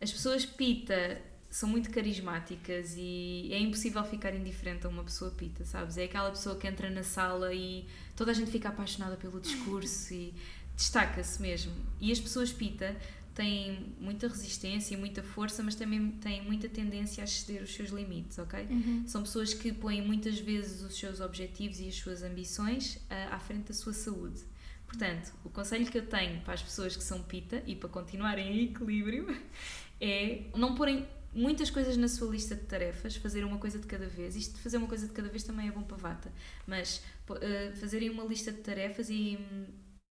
as 0.00 0.12
pessoas 0.12 0.46
pita 0.46 1.20
são 1.52 1.68
muito 1.68 1.90
carismáticas 1.90 2.94
e 2.96 3.50
é 3.52 3.58
impossível 3.58 4.02
ficar 4.04 4.34
indiferente 4.34 4.86
a 4.86 4.88
uma 4.88 5.04
pessoa 5.04 5.30
pita, 5.30 5.66
sabes? 5.66 5.98
É 5.98 6.04
aquela 6.04 6.30
pessoa 6.30 6.56
que 6.56 6.66
entra 6.66 6.88
na 6.88 7.02
sala 7.02 7.52
e 7.52 7.86
toda 8.16 8.30
a 8.30 8.34
gente 8.34 8.50
fica 8.50 8.70
apaixonada 8.70 9.16
pelo 9.18 9.38
discurso 9.38 10.14
e 10.14 10.32
destaca-se 10.74 11.42
mesmo. 11.42 11.70
E 12.00 12.10
as 12.10 12.18
pessoas 12.18 12.50
pita 12.50 12.96
têm 13.34 13.94
muita 14.00 14.28
resistência 14.28 14.94
e 14.94 14.96
muita 14.96 15.22
força, 15.22 15.62
mas 15.62 15.74
também 15.74 16.12
têm 16.22 16.42
muita 16.42 16.70
tendência 16.70 17.22
a 17.22 17.24
exceder 17.24 17.62
os 17.62 17.74
seus 17.74 17.90
limites, 17.90 18.38
ok? 18.38 18.66
Uhum. 18.70 19.04
São 19.06 19.22
pessoas 19.22 19.52
que 19.52 19.74
põem 19.74 20.00
muitas 20.00 20.38
vezes 20.38 20.80
os 20.80 20.98
seus 20.98 21.20
objetivos 21.20 21.80
e 21.80 21.88
as 21.88 21.96
suas 21.96 22.22
ambições 22.22 22.96
uh, 22.96 23.30
à 23.30 23.38
frente 23.38 23.68
da 23.68 23.74
sua 23.74 23.92
saúde. 23.92 24.40
Portanto, 24.86 25.34
o 25.44 25.50
conselho 25.50 25.84
que 25.84 25.98
eu 25.98 26.06
tenho 26.06 26.40
para 26.40 26.54
as 26.54 26.62
pessoas 26.62 26.96
que 26.96 27.04
são 27.04 27.22
pita 27.22 27.62
e 27.66 27.76
para 27.76 27.90
continuarem 27.90 28.56
em 28.56 28.64
equilíbrio 28.64 29.38
é 30.00 30.44
não 30.56 30.74
porem 30.74 31.06
muitas 31.34 31.70
coisas 31.70 31.96
na 31.96 32.08
sua 32.08 32.30
lista 32.30 32.54
de 32.54 32.62
tarefas, 32.62 33.16
fazer 33.16 33.44
uma 33.44 33.58
coisa 33.58 33.78
de 33.78 33.86
cada 33.86 34.06
vez. 34.06 34.36
Isto 34.36 34.56
de 34.56 34.60
fazer 34.60 34.76
uma 34.76 34.86
coisa 34.86 35.06
de 35.06 35.12
cada 35.12 35.28
vez 35.28 35.42
também 35.42 35.68
é 35.68 35.72
bom 35.72 35.82
para 35.82 35.96
vata, 35.96 36.32
mas 36.66 37.02
uh, 37.28 37.76
fazerem 37.76 38.10
uma 38.10 38.24
lista 38.24 38.52
de 38.52 38.58
tarefas 38.58 39.08
e, 39.08 39.38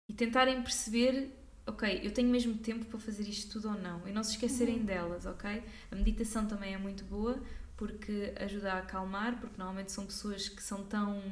e 0.09 0.15
tentarem 0.15 0.61
perceber, 0.63 1.31
ok, 1.67 2.01
eu 2.03 2.13
tenho 2.13 2.29
mesmo 2.29 2.57
tempo 2.59 2.85
para 2.87 2.99
fazer 2.99 3.29
isto 3.29 3.53
tudo 3.53 3.69
ou 3.69 3.79
não, 3.81 4.07
e 4.07 4.13
não 4.13 4.23
se 4.23 4.33
esquecerem 4.33 4.81
uhum. 4.81 4.85
delas, 4.85 5.27
ok? 5.27 5.63
A 5.91 5.97
meditação 5.97 6.47
também 6.47 6.75
é 6.75 6.79
muito 6.79 7.05
boa 7.05 7.41
porque 7.77 8.33
ajuda 8.37 8.73
a 8.73 8.79
acalmar, 8.79 9.39
porque 9.39 9.57
normalmente 9.59 9.93
são 9.93 10.07
pessoas 10.07 10.49
que 10.49 10.63
são 10.63 10.85
tão 10.85 11.23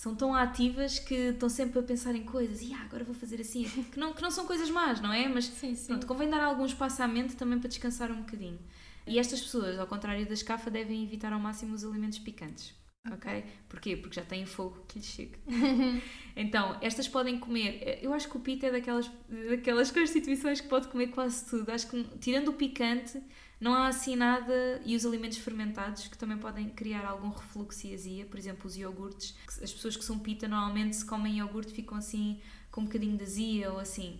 são 0.00 0.14
tão 0.14 0.34
ativas 0.34 0.98
que 0.98 1.14
estão 1.14 1.46
sempre 1.46 1.78
a 1.78 1.82
pensar 1.82 2.14
em 2.14 2.22
coisas 2.22 2.62
e 2.62 2.72
ah, 2.72 2.80
agora 2.84 3.04
vou 3.04 3.14
fazer 3.14 3.38
assim, 3.38 3.64
que 3.92 4.00
não, 4.00 4.14
que 4.14 4.22
não 4.22 4.30
são 4.30 4.46
coisas 4.46 4.70
más, 4.70 4.98
não 4.98 5.12
é? 5.12 5.28
Mas 5.28 5.44
sim, 5.44 5.74
sim. 5.74 5.88
pronto, 5.88 6.06
convém 6.06 6.30
dar 6.30 6.42
algum 6.42 6.64
espaçamento 6.64 7.36
também 7.36 7.58
para 7.58 7.68
descansar 7.68 8.10
um 8.10 8.22
bocadinho. 8.22 8.58
E 9.06 9.18
estas 9.18 9.42
pessoas, 9.42 9.78
ao 9.78 9.86
contrário 9.86 10.24
da 10.24 10.32
escafa, 10.32 10.70
devem 10.70 11.04
evitar 11.04 11.34
ao 11.34 11.38
máximo 11.38 11.74
os 11.74 11.84
alimentos 11.84 12.18
picantes. 12.18 12.72
Ok? 13.12 13.44
Porquê? 13.68 13.94
Porque 13.94 14.18
já 14.18 14.24
têm 14.24 14.46
fogo 14.46 14.82
que 14.88 14.98
lhes 14.98 15.06
chega. 15.06 15.38
então, 16.34 16.78
estas 16.80 17.06
podem 17.06 17.38
comer. 17.38 17.98
Eu 18.00 18.14
acho 18.14 18.26
que 18.26 18.38
o 18.38 18.40
pita 18.40 18.68
é 18.68 18.70
daquelas, 18.70 19.10
daquelas 19.50 19.90
constituições 19.90 20.62
que 20.62 20.68
pode 20.68 20.88
comer 20.88 21.08
quase 21.08 21.44
tudo. 21.44 21.70
Acho 21.70 21.90
que, 21.90 22.02
tirando 22.20 22.48
o 22.48 22.54
picante, 22.54 23.22
não 23.60 23.74
há 23.74 23.88
assim 23.88 24.16
nada, 24.16 24.80
e 24.86 24.96
os 24.96 25.04
alimentos 25.04 25.36
fermentados 25.36 26.08
que 26.08 26.16
também 26.16 26.38
podem 26.38 26.70
criar 26.70 27.04
algum 27.04 27.28
refluxo 27.28 27.86
e 27.86 27.94
azia, 27.94 28.24
por 28.24 28.38
exemplo, 28.38 28.66
os 28.66 28.74
iogurtes. 28.74 29.36
As 29.62 29.70
pessoas 29.70 29.96
que 29.98 30.04
são 30.04 30.18
pita 30.18 30.48
normalmente 30.48 30.96
se 30.96 31.04
comem 31.04 31.38
iogurte 31.38 31.72
ficam 31.72 31.98
assim 31.98 32.40
com 32.70 32.80
um 32.80 32.84
bocadinho 32.84 33.18
de 33.18 33.24
azia 33.24 33.70
ou 33.70 33.78
assim. 33.78 34.18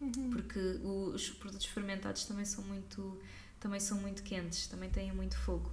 Uhum. 0.00 0.30
Porque 0.30 0.58
os 0.58 1.28
produtos 1.28 1.66
fermentados 1.66 2.24
também 2.24 2.46
são 2.46 2.64
muito 2.64 3.20
também 3.60 3.78
são 3.78 3.98
muito 3.98 4.22
quentes, 4.22 4.66
também 4.66 4.88
têm 4.88 5.12
muito 5.12 5.36
fogo. 5.36 5.70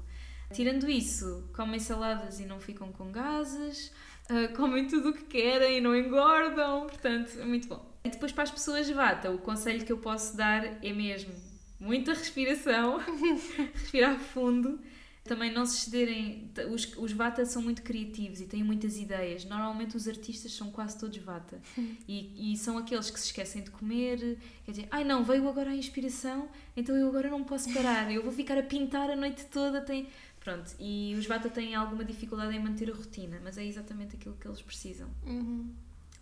Tirando 0.52 0.90
isso, 0.90 1.50
comem 1.56 1.80
saladas 1.80 2.42
e 2.42 2.46
não 2.46 2.60
ficam 2.60 2.92
com 2.92 3.10
gases, 3.10 3.92
uh, 4.30 4.54
comem 4.58 4.86
tudo 4.86 5.10
o 5.10 5.14
que 5.14 5.24
querem 5.24 5.78
e 5.78 5.82
não 5.82 5.96
engordam, 5.96 6.88
portanto, 6.88 7.40
é 7.40 7.46
muito 7.46 7.70
bom. 7.70 7.90
E 8.04 8.10
depois 8.10 8.34
para 8.34 8.44
as 8.44 8.52
pessoas 8.52 8.90
vata, 8.90 9.32
o 9.32 9.38
conselho 9.38 9.86
que 9.86 9.92
eu 9.94 9.98
posso 9.98 10.36
dar 10.36 10.66
é 10.84 10.92
mesmo 10.92 11.47
muita 11.80 12.14
respiração, 12.14 12.98
respirar 13.74 14.20
fundo. 14.20 14.80
Também 15.24 15.52
não 15.54 15.66
se 15.66 15.80
excederem. 15.80 16.50
Os, 16.72 16.96
os 16.98 17.12
Vata 17.12 17.46
são 17.46 17.62
muito 17.62 17.84
criativos 17.84 18.40
e 18.40 18.46
têm 18.46 18.64
muitas 18.64 18.98
ideias. 18.98 19.44
Normalmente 19.44 19.98
os 19.98 20.08
artistas 20.08 20.54
são 20.54 20.72
quase 20.72 20.98
todos 20.98 21.18
Vata. 21.18 21.62
E, 22.08 22.54
e 22.54 22.58
são 22.58 22.78
aqueles 22.78 23.10
que 23.10 23.20
se 23.20 23.26
esquecem 23.26 23.62
de 23.62 23.70
comer. 23.70 24.38
Quer 24.64 24.72
dizer, 24.72 24.88
ai 24.90 25.04
não, 25.04 25.26
veio 25.26 25.48
agora 25.50 25.72
a 25.72 25.76
inspiração, 25.76 26.48
então 26.76 26.96
eu 26.96 27.10
agora 27.10 27.30
não 27.30 27.44
posso 27.44 27.72
parar. 27.74 28.10
Eu 28.10 28.24
vou 28.24 28.32
ficar 28.32 28.58
a 28.58 28.64
pintar 28.64 29.10
a 29.10 29.16
noite 29.16 29.46
toda. 29.48 29.82
Tem... 29.82 30.08
Pronto, 30.40 30.74
e 30.80 31.14
os 31.20 31.26
Vata 31.26 31.50
têm 31.50 31.76
alguma 31.76 32.06
dificuldade 32.06 32.56
em 32.56 32.60
manter 32.60 32.90
a 32.90 32.96
rotina, 32.96 33.42
mas 33.44 33.58
é 33.58 33.66
exatamente 33.66 34.16
aquilo 34.16 34.38
que 34.38 34.48
eles 34.48 34.62
precisam. 34.62 35.10
Uhum. 35.26 35.70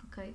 Ok? 0.05 0.33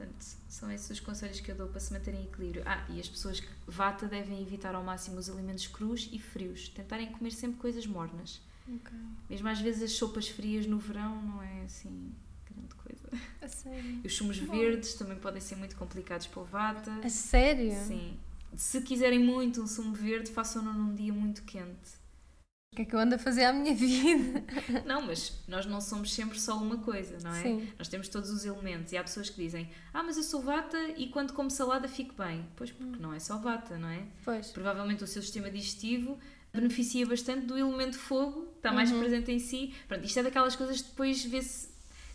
Portanto, 0.00 0.24
são 0.48 0.70
esses 0.72 0.88
os 0.88 1.00
conselhos 1.00 1.40
que 1.40 1.50
eu 1.50 1.54
dou 1.54 1.68
para 1.68 1.78
se 1.78 1.92
manter 1.92 2.14
em 2.14 2.24
equilíbrio. 2.24 2.62
Ah, 2.64 2.86
e 2.88 2.98
as 2.98 3.08
pessoas 3.08 3.38
que 3.38 3.48
vata 3.66 4.06
devem 4.06 4.40
evitar 4.40 4.74
ao 4.74 4.82
máximo 4.82 5.18
os 5.18 5.28
alimentos 5.28 5.66
crus 5.66 6.08
e 6.10 6.18
frios. 6.18 6.70
Tentarem 6.70 7.12
comer 7.12 7.32
sempre 7.32 7.58
coisas 7.58 7.86
mornas. 7.86 8.40
Okay. 8.66 8.98
Mesmo 9.28 9.48
às 9.48 9.60
vezes 9.60 9.82
as 9.82 9.92
sopas 9.92 10.28
frias 10.28 10.66
no 10.66 10.78
verão 10.78 11.20
não 11.22 11.42
é 11.42 11.64
assim 11.64 12.12
grande 12.50 12.74
coisa. 12.76 13.26
A 13.42 13.48
sério? 13.48 14.00
Os 14.02 14.14
sumos 14.14 14.38
Bom. 14.38 14.56
verdes 14.56 14.94
também 14.94 15.18
podem 15.18 15.40
ser 15.40 15.56
muito 15.56 15.76
complicados 15.76 16.26
para 16.26 16.40
o 16.40 16.44
vata. 16.44 16.92
A 17.04 17.10
sério? 17.10 17.72
Sim. 17.86 18.18
Se 18.56 18.80
quiserem 18.80 19.18
muito 19.18 19.62
um 19.62 19.66
sumo 19.66 19.94
verde, 19.94 20.30
façam-no 20.30 20.72
num 20.72 20.94
dia 20.94 21.12
muito 21.12 21.42
quente. 21.42 21.99
O 22.72 22.76
que 22.76 22.82
é 22.82 22.84
que 22.84 22.94
eu 22.94 23.00
ando 23.00 23.16
a 23.16 23.18
fazer 23.18 23.44
à 23.44 23.52
minha 23.52 23.74
vida? 23.74 24.44
Não, 24.86 25.02
mas 25.02 25.42
nós 25.48 25.66
não 25.66 25.80
somos 25.80 26.12
sempre 26.12 26.38
só 26.38 26.56
uma 26.56 26.78
coisa, 26.78 27.18
não 27.20 27.34
é? 27.34 27.42
Sim. 27.42 27.68
Nós 27.76 27.88
temos 27.88 28.08
todos 28.08 28.30
os 28.30 28.44
elementos 28.44 28.92
e 28.92 28.96
há 28.96 29.02
pessoas 29.02 29.28
que 29.28 29.42
dizem 29.42 29.68
ah, 29.92 30.04
mas 30.04 30.16
eu 30.16 30.22
sou 30.22 30.40
vata 30.40 30.78
e 30.96 31.08
quando 31.08 31.32
como 31.32 31.50
salada 31.50 31.88
fico 31.88 32.14
bem. 32.14 32.46
Pois, 32.54 32.70
porque 32.70 32.96
hum. 32.96 33.00
não 33.00 33.12
é 33.12 33.18
só 33.18 33.38
vata, 33.38 33.76
não 33.76 33.88
é? 33.88 34.04
Pois. 34.24 34.52
Provavelmente 34.52 35.02
o 35.02 35.06
seu 35.06 35.20
sistema 35.20 35.50
digestivo 35.50 36.16
beneficia 36.52 37.04
bastante 37.06 37.46
do 37.46 37.58
elemento 37.58 37.98
fogo, 37.98 38.48
está 38.56 38.72
mais 38.72 38.90
uhum. 38.92 39.00
presente 39.00 39.32
em 39.32 39.38
si. 39.40 39.74
Pronto, 39.88 40.04
isto 40.04 40.18
é 40.18 40.22
daquelas 40.22 40.54
coisas 40.54 40.80
que 40.80 40.90
depois 40.90 41.24
vê-se... 41.24 41.70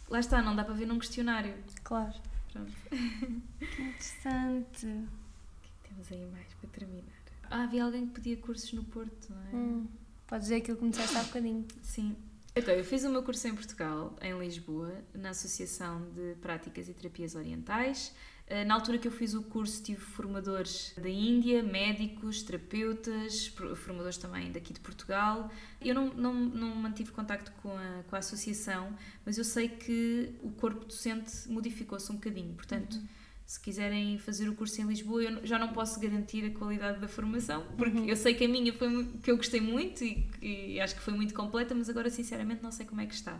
Lá 0.09 0.19
está, 0.19 0.41
não 0.41 0.55
dá 0.55 0.63
para 0.63 0.73
ver 0.73 0.85
num 0.85 0.99
questionário. 0.99 1.53
Claro. 1.83 2.13
Pronto. 2.51 2.71
Que 3.59 3.81
interessante. 3.81 4.85
O 4.85 5.83
que 5.83 5.89
temos 5.89 6.11
aí 6.11 6.25
mais 6.31 6.53
para 6.53 6.69
terminar? 6.69 7.03
Ah, 7.49 7.63
havia 7.63 7.83
alguém 7.83 8.05
que 8.07 8.13
pedia 8.13 8.37
cursos 8.37 8.71
no 8.73 8.83
Porto, 8.85 9.29
não 9.29 9.41
é? 9.41 9.55
Hum. 9.55 9.87
Podes 10.27 10.45
dizer 10.45 10.57
aquilo 10.57 10.77
que 10.77 10.81
começaste 10.81 11.15
há 11.17 11.23
bocadinho. 11.23 11.65
Sim. 11.81 12.15
Então, 12.55 12.73
eu 12.73 12.83
fiz 12.85 13.03
o 13.03 13.09
meu 13.09 13.21
curso 13.21 13.47
em 13.47 13.53
Portugal, 13.53 14.15
em 14.21 14.37
Lisboa, 14.39 14.93
na 15.13 15.31
Associação 15.31 16.09
de 16.11 16.35
Práticas 16.41 16.87
e 16.87 16.93
Terapias 16.93 17.35
Orientais. 17.35 18.13
Eh, 18.47 18.63
na 18.63 18.75
altura 18.75 18.97
que 18.97 19.07
eu 19.07 19.11
fiz 19.11 19.33
o 19.33 19.43
curso, 19.43 19.83
tive 19.83 19.99
formadores 19.99 20.93
da 20.95 21.09
Índia, 21.09 21.61
médicos, 21.61 22.43
terapeutas, 22.43 23.47
formadores 23.75 24.17
também 24.17 24.51
daqui 24.51 24.71
de 24.71 24.79
Portugal. 24.79 25.51
Eu 25.81 25.93
não, 25.93 26.13
não, 26.13 26.33
não 26.33 26.75
mantive 26.75 27.11
contacto 27.11 27.51
com 27.61 27.75
a, 27.75 28.03
com 28.07 28.15
a 28.15 28.19
associação, 28.19 28.95
mas 29.25 29.37
eu 29.37 29.43
sei 29.43 29.67
que 29.67 30.33
o 30.41 30.51
corpo 30.51 30.85
docente 30.85 31.49
modificou-se 31.49 32.11
um 32.11 32.15
bocadinho. 32.15 32.53
Portanto. 32.53 32.95
Uhum 32.95 33.24
se 33.45 33.59
quiserem 33.59 34.17
fazer 34.17 34.49
o 34.49 34.55
curso 34.55 34.81
em 34.81 34.85
Lisboa, 34.85 35.21
eu 35.21 35.45
já 35.45 35.59
não 35.59 35.71
posso 35.71 35.99
garantir 35.99 36.43
a 36.45 36.57
qualidade 36.57 36.99
da 36.99 37.07
formação, 37.07 37.63
porque 37.77 37.97
uhum. 37.99 38.05
eu 38.05 38.15
sei 38.15 38.33
que 38.33 38.43
a 38.43 38.47
minha 38.47 38.73
foi 38.73 39.07
que 39.21 39.29
eu 39.29 39.37
gostei 39.37 39.61
muito 39.61 40.03
e, 40.03 40.27
e, 40.41 40.81
acho 40.81 40.95
que 40.95 41.01
foi 41.01 41.13
muito 41.13 41.33
completa, 41.33 41.75
mas 41.75 41.87
agora 41.87 42.09
sinceramente 42.09 42.63
não 42.63 42.71
sei 42.71 42.85
como 42.85 43.01
é 43.01 43.05
que 43.05 43.13
está. 43.13 43.39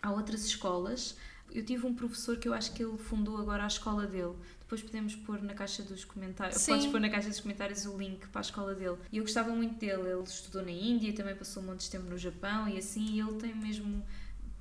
Há 0.00 0.10
outras 0.10 0.44
escolas. 0.46 1.16
Eu 1.54 1.62
tive 1.62 1.86
um 1.86 1.94
professor 1.94 2.38
que 2.38 2.48
eu 2.48 2.54
acho 2.54 2.72
que 2.72 2.82
ele 2.82 2.96
fundou 2.96 3.36
agora 3.36 3.64
a 3.64 3.66
escola 3.66 4.06
dele. 4.06 4.34
Depois 4.58 4.80
podemos 4.80 5.14
pôr 5.14 5.42
na 5.42 5.52
caixa 5.52 5.82
dos 5.82 6.02
comentários, 6.02 6.62
Sim. 6.62 6.72
podes 6.72 6.86
pôr 6.86 6.98
na 6.98 7.10
caixa 7.10 7.28
dos 7.28 7.40
comentários 7.40 7.84
o 7.84 7.98
link 7.98 8.26
para 8.28 8.40
a 8.40 8.42
escola 8.42 8.74
dele. 8.74 8.96
E 9.12 9.18
eu 9.18 9.22
gostava 9.22 9.54
muito 9.54 9.78
dele. 9.78 10.08
Ele 10.08 10.22
estudou 10.22 10.62
na 10.62 10.70
Índia, 10.70 11.12
também 11.12 11.36
passou 11.36 11.62
um 11.62 11.66
monte 11.66 11.80
de 11.80 11.90
tempo 11.90 12.08
no 12.08 12.16
Japão 12.16 12.66
e 12.66 12.78
assim, 12.78 13.04
e 13.04 13.20
ele 13.20 13.34
tem 13.34 13.54
mesmo 13.54 14.02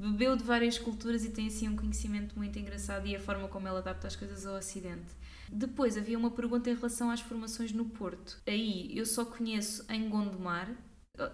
bebeu 0.01 0.35
de 0.35 0.43
várias 0.43 0.79
culturas 0.79 1.23
e 1.23 1.29
tem 1.29 1.47
assim 1.47 1.69
um 1.69 1.75
conhecimento 1.75 2.35
muito 2.35 2.57
engraçado 2.57 3.07
e 3.07 3.15
a 3.15 3.19
forma 3.19 3.47
como 3.47 3.67
ela 3.67 3.79
adapta 3.79 4.07
as 4.07 4.15
coisas 4.15 4.45
ao 4.45 4.55
Ocidente. 4.55 5.13
Depois 5.51 5.95
havia 5.95 6.17
uma 6.17 6.31
pergunta 6.31 6.69
em 6.69 6.75
relação 6.75 7.11
às 7.11 7.21
formações 7.21 7.71
no 7.71 7.85
Porto. 7.85 8.41
Aí 8.47 8.97
eu 8.97 9.05
só 9.05 9.23
conheço 9.23 9.85
em 9.89 10.09
Gondomar, 10.09 10.73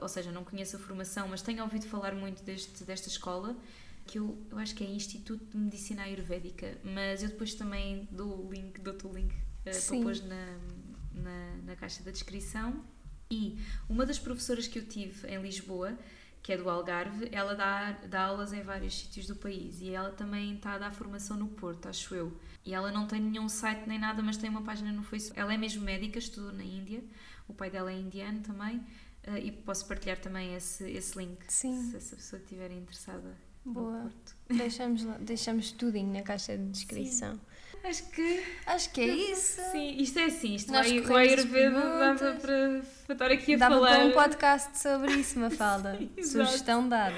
ou 0.01 0.07
seja, 0.09 0.31
não 0.31 0.43
conheço 0.43 0.75
a 0.75 0.79
formação, 0.79 1.27
mas 1.29 1.41
tenho 1.41 1.63
ouvido 1.63 1.85
falar 1.85 2.13
muito 2.13 2.43
deste, 2.43 2.83
desta 2.83 3.07
escola, 3.07 3.55
que 4.05 4.19
eu, 4.19 4.37
eu 4.49 4.57
acho 4.57 4.75
que 4.75 4.83
é 4.83 4.89
Instituto 4.89 5.45
de 5.45 5.57
Medicina 5.57 6.03
Ayurvédica, 6.03 6.77
mas 6.83 7.23
eu 7.23 7.29
depois 7.29 7.53
também 7.53 8.07
dou 8.11 8.47
o 8.47 8.51
link, 8.51 8.81
dou-te 8.81 9.07
o 9.07 9.13
link 9.13 9.33
para 9.63 9.73
pôr 9.73 10.15
na, 10.23 10.57
na, 11.13 11.57
na 11.65 11.75
caixa 11.75 12.03
da 12.03 12.11
descrição. 12.11 12.83
E 13.29 13.59
uma 13.89 14.05
das 14.05 14.17
professoras 14.17 14.67
que 14.67 14.79
eu 14.79 14.85
tive 14.85 15.27
em 15.27 15.41
Lisboa 15.41 15.97
que 16.41 16.53
é 16.53 16.57
do 16.57 16.69
Algarve, 16.69 17.27
ela 17.31 17.53
dá, 17.55 17.91
dá 18.07 18.23
aulas 18.25 18.53
em 18.53 18.61
vários 18.61 18.97
sítios 18.97 19.27
do 19.27 19.35
país 19.35 19.81
e 19.81 19.89
ela 19.89 20.11
também 20.11 20.55
está 20.55 20.73
a 20.73 20.77
dar 20.77 20.91
formação 20.91 21.35
no 21.37 21.47
Porto, 21.47 21.87
acho 21.89 22.15
eu. 22.15 22.37
E 22.65 22.73
ela 22.73 22.91
não 22.91 23.05
tem 23.07 23.21
nenhum 23.21 23.49
site 23.49 23.87
nem 23.87 23.99
nada, 23.99 24.21
mas 24.21 24.37
tem 24.37 24.49
uma 24.49 24.61
página 24.61 24.91
no 24.91 25.03
Facebook. 25.03 25.39
Ela 25.39 25.53
é 25.53 25.57
mesmo 25.57 25.83
médica, 25.83 26.17
estudou 26.19 26.51
na 26.53 26.63
Índia, 26.63 27.03
o 27.47 27.53
pai 27.53 27.69
dela 27.69 27.91
é 27.91 27.95
indiano 27.97 28.41
também, 28.41 28.77
uh, 29.27 29.37
e 29.41 29.51
posso 29.51 29.85
partilhar 29.87 30.17
também 30.19 30.53
esse, 30.55 30.89
esse 30.89 31.17
link 31.17 31.37
Sim. 31.47 31.81
se 31.91 31.95
essa 31.97 32.15
pessoa 32.15 32.41
estiver 32.41 32.71
interessada. 32.71 33.37
Boa. 33.65 34.09
Deixamos, 34.49 35.03
lá- 35.03 35.17
deixamos 35.17 35.71
tudinho 35.71 36.13
na 36.13 36.21
caixa 36.21 36.57
de 36.57 36.65
descrição. 36.69 37.39
Acho 37.87 38.03
que 38.09 38.43
Acho 38.65 38.89
que 38.91 39.01
é 39.01 39.07
isso. 39.07 39.61
sim, 39.71 39.95
isto 39.97 40.19
é 40.19 40.25
assim, 40.25 40.55
isto 40.55 40.71
Nós 40.71 40.87
vai, 40.89 40.99
as 40.99 41.09
Ayurveda 41.39 41.79
dava 41.79 42.33
para, 42.35 42.81
para 43.05 43.13
estar 43.13 43.31
aqui 43.31 43.53
a 43.53 43.57
Dava 43.57 43.75
falar. 43.75 43.89
para 43.95 44.05
um 44.05 44.11
podcast 44.11 44.77
sobre 44.79 45.13
isso, 45.13 45.39
Mafalda. 45.39 45.97
Sim. 46.17 46.23
Sugestão 46.23 46.87
dada. 46.87 47.15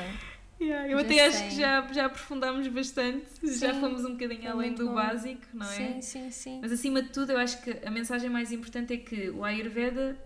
Yeah, 0.61 0.89
eu 0.89 0.99
Já 0.99 1.05
até 1.05 1.25
acho 1.25 1.37
sei. 1.37 1.47
que 1.47 1.55
já, 1.55 1.87
já 1.93 2.05
aprofundámos 2.05 2.67
bastante, 2.67 3.25
já 3.43 3.73
Sim, 3.73 3.79
fomos 3.79 4.03
um 4.03 4.11
bocadinho 4.11 4.51
além 4.51 4.73
do 4.73 4.87
bom. 4.87 4.93
básico, 4.95 5.41
não 5.53 5.65
é? 5.65 5.69
Sim, 5.69 6.01
sim, 6.01 6.31
sim. 6.31 6.59
Mas 6.61 6.71
acima 6.73 7.01
de 7.01 7.09
tudo, 7.09 7.31
eu 7.31 7.37
acho 7.37 7.61
que 7.61 7.77
a 7.85 7.89
mensagem 7.89 8.29
mais 8.29 8.51
importante 8.51 8.93
é 8.93 8.97
que 8.97 9.29
o 9.29 9.45
Ayurveda 9.45 10.17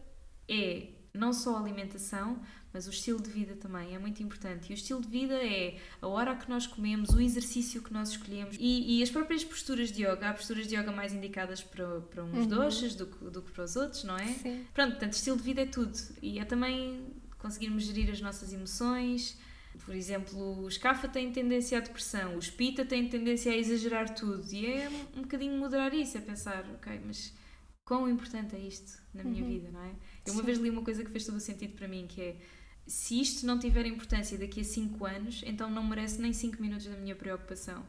é 0.49 0.87
não 1.13 1.31
só 1.31 1.55
a 1.57 1.59
alimentação, 1.59 2.39
mas 2.73 2.87
o 2.87 2.89
estilo 2.89 3.21
de 3.21 3.29
vida 3.29 3.55
também 3.55 3.93
é 3.95 3.99
muito 3.99 4.23
importante. 4.23 4.69
E 4.69 4.73
o 4.73 4.75
estilo 4.75 4.99
de 5.01 5.07
vida 5.07 5.35
é 5.35 5.77
a 6.01 6.07
hora 6.07 6.35
que 6.35 6.49
nós 6.49 6.65
comemos, 6.65 7.09
o 7.11 7.21
exercício 7.21 7.81
que 7.83 7.93
nós 7.93 8.09
escolhemos 8.09 8.55
e, 8.59 8.97
e 8.99 9.03
as 9.03 9.09
próprias 9.11 9.43
posturas 9.43 9.91
de 9.91 10.01
yoga. 10.03 10.29
Há 10.29 10.33
posturas 10.33 10.67
de 10.67 10.75
yoga 10.75 10.91
mais 10.91 11.13
indicadas 11.13 11.61
para, 11.61 12.01
para 12.01 12.23
uns 12.23 12.33
Uhum. 12.33 12.47
doces 12.47 12.95
do, 12.95 13.05
que- 13.07 13.25
do 13.29 13.41
que 13.41 13.51
para 13.51 13.63
os 13.63 13.75
outros, 13.75 14.03
não 14.03 14.17
é? 14.17 14.25
Sim. 14.27 14.65
Pronto, 14.73 14.91
portanto, 14.91 15.13
estilo 15.13 15.37
de 15.37 15.43
vida 15.43 15.61
é 15.61 15.65
tudo. 15.67 15.97
E 16.21 16.39
é 16.39 16.45
também 16.45 17.05
conseguirmos 17.37 17.83
gerir 17.83 18.09
as 18.09 18.19
nossas 18.21 18.51
emoções. 18.53 19.37
Por 19.85 19.93
exemplo, 19.95 20.59
os 20.65 20.77
Kapha 20.77 21.07
têm 21.07 21.31
tendência 21.31 21.77
à 21.77 21.81
depressão, 21.81 22.37
os 22.37 22.49
Pita 22.49 22.85
têm 22.85 23.09
tendência 23.09 23.51
a 23.51 23.57
exagerar 23.57 24.13
tudo. 24.13 24.45
E 24.53 24.65
é 24.67 24.87
um, 24.89 25.19
um 25.19 25.21
bocadinho 25.23 25.57
moderar 25.57 25.93
isso, 25.93 26.17
é 26.17 26.21
pensar, 26.21 26.63
ok, 26.75 27.01
mas 27.05 27.33
quão 27.83 28.07
importante 28.09 28.55
é 28.55 28.59
isto 28.59 29.01
na 29.13 29.23
minha 29.23 29.43
Uhum. 29.43 29.49
vida, 29.49 29.69
não 29.71 29.81
é? 29.83 29.91
Eu 30.25 30.33
uma 30.33 30.41
Sim. 30.41 30.45
vez 30.45 30.57
li 30.59 30.69
uma 30.69 30.83
coisa 30.83 31.03
que 31.03 31.09
fez 31.11 31.25
todo 31.25 31.35
o 31.35 31.39
sentido 31.39 31.73
para 31.75 31.87
mim, 31.87 32.05
que 32.07 32.21
é 32.21 32.35
se 32.85 33.19
isto 33.21 33.45
não 33.45 33.57
tiver 33.59 33.85
importância 33.85 34.37
daqui 34.37 34.61
a 34.61 34.63
5 34.63 35.05
anos, 35.05 35.41
então 35.45 35.69
não 35.69 35.83
merece 35.83 36.21
nem 36.21 36.33
5 36.33 36.61
minutos 36.61 36.85
da 36.85 36.95
minha 36.97 37.15
preocupação. 37.15 37.83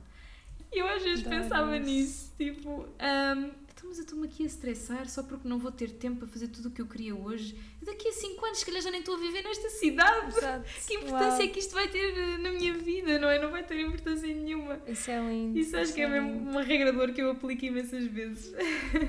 E 0.73 0.79
eu 0.79 0.89
às 0.89 1.03
vezes 1.03 1.25
Adoro 1.27 1.43
pensava 1.43 1.77
isso. 1.77 1.87
nisso, 1.87 2.33
tipo, 2.37 2.89
ahm, 2.99 3.51
então, 3.77 3.89
mas 3.89 3.99
eu 3.99 4.05
estou-me 4.05 4.27
aqui 4.27 4.43
a 4.43 4.47
estressar 4.47 5.09
só 5.09 5.23
porque 5.23 5.47
não 5.49 5.59
vou 5.59 5.71
ter 5.71 5.91
tempo 5.91 6.19
para 6.19 6.29
fazer 6.29 6.49
tudo 6.49 6.69
o 6.69 6.71
que 6.73 6.81
eu 6.83 6.87
queria 6.87 7.15
hoje. 7.15 7.57
E 7.81 7.85
daqui 7.85 8.09
a 8.09 8.13
5 8.13 8.45
anos, 8.45 8.59
se 8.59 8.67
calhar 8.67 8.83
já 8.83 8.91
nem 8.91 9.01
estou 9.01 9.15
a 9.15 9.19
viver 9.19 9.43
nesta 9.43 9.69
cidade. 9.71 10.37
Exato. 10.37 10.65
Que 10.87 10.95
importância 10.95 11.39
Uau. 11.39 11.43
é 11.43 11.47
que 11.49 11.59
isto 11.59 11.75
vai 11.75 11.89
ter 11.89 12.17
eh, 12.19 12.39
na 12.39 12.51
minha 12.51 12.73
vida, 12.75 13.19
não 13.19 13.29
é? 13.29 13.39
Não 13.41 13.51
vai 13.51 13.63
ter 13.65 13.81
importância 13.81 14.27
nenhuma. 14.27 14.81
Isso 14.87 15.11
é 15.11 15.21
lindo. 15.21 15.59
Isso 15.59 15.77
acho 15.77 15.93
que 15.95 16.01
é 16.01 16.09
mesmo 16.09 16.33
lindo. 16.33 16.51
uma 16.51 16.63
regra 16.63 16.93
de 16.93 17.13
que 17.13 17.23
eu 17.23 17.31
aplico 17.31 17.65
imensas 17.65 18.05
vezes. 18.07 18.53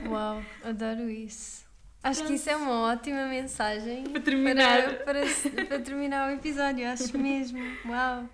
Uau, 0.07 0.43
adoro 0.63 1.09
isso. 1.09 1.64
Acho 2.05 2.23
que 2.23 2.33
isso 2.33 2.47
é 2.47 2.55
uma 2.55 2.81
ótima 2.81 3.25
mensagem 3.25 4.03
Para 4.03 4.21
terminar. 4.21 4.83
para, 4.99 5.21
para, 5.23 5.65
para 5.65 5.79
terminar 5.79 6.29
o 6.29 6.35
episódio, 6.35 6.87
acho 6.87 7.17
mesmo. 7.17 7.59
Uau! 7.87 8.29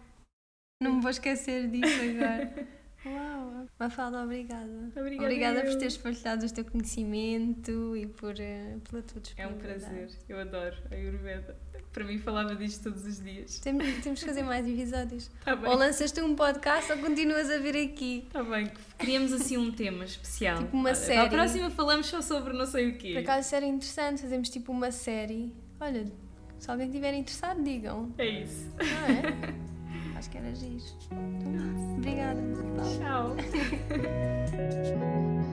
Não 0.84 0.96
me 0.96 1.02
vou 1.02 1.10
esquecer 1.10 1.70
disso 1.70 2.02
agora. 2.02 2.68
Uau! 3.06 3.68
Mafalda, 3.80 4.24
obrigada. 4.24 4.70
Obrigada 4.96 5.24
Obrigada 5.24 5.62
por 5.64 5.76
teres 5.76 5.98
partilhado 5.98 6.46
o 6.46 6.54
teu 6.54 6.64
conhecimento 6.66 7.96
e 7.98 8.06
por, 8.06 8.40
eh, 8.40 8.78
pela 8.90 9.02
tua 9.02 9.22
É 9.38 9.48
um 9.48 9.54
disponibilidade. 9.58 9.80
prazer, 9.82 10.10
eu 10.30 10.40
adoro 10.40 10.76
a 10.92 10.94
Ayurveda. 10.96 11.58
Para 11.92 12.06
mim 12.06 12.20
falava 12.20 12.56
disto 12.56 12.84
todos 12.84 13.06
os 13.06 13.20
dias. 13.22 13.60
Temos, 13.60 13.86
temos 14.04 14.20
que 14.22 14.26
fazer 14.26 14.44
mais 14.44 14.66
episódios. 14.68 15.30
Bem, 15.46 15.70
Ou 15.70 15.76
lanças 15.76 16.12
tu 16.12 16.24
um 16.24 16.36
podcast 16.36 16.92
ou 16.92 17.00
continuas 17.00 17.50
a 17.50 17.58
vir 17.58 17.76
aqui. 17.76 18.24
está 18.28 18.44
bem. 18.44 18.72
Queríamos 18.98 19.34
assim 19.34 19.58
um 19.58 19.72
tema 19.72 20.06
especial. 20.06 20.60
Tipo 20.60 20.78
uma 20.78 20.90
Olha, 20.90 20.96
série. 20.96 21.18
Para 21.18 21.26
a 21.28 21.30
próxima 21.30 21.70
falamos 21.72 22.06
só 22.06 22.22
sobre 22.22 22.54
não 22.54 22.66
sei 22.66 22.92
o 22.92 22.98
quê. 22.98 23.14
Por 23.14 23.20
acaso 23.24 23.56
era 23.56 23.66
interessante, 23.66 24.22
fazemos 24.22 24.50
tipo 24.50 24.72
uma 24.72 24.92
série. 24.92 25.54
Olha, 25.82 26.06
se 26.60 26.70
alguém 26.72 26.88
estiver 26.88 27.14
interessado, 27.14 27.62
digam. 27.64 28.14
É 28.18 28.26
isso. 28.44 28.70
Não 28.78 28.86
é? 28.86 29.62
Acho 30.22 30.30
que 30.30 30.38
era. 30.38 30.50
Então, 30.50 31.96
obrigada. 31.98 32.40
Tchau. 33.00 33.36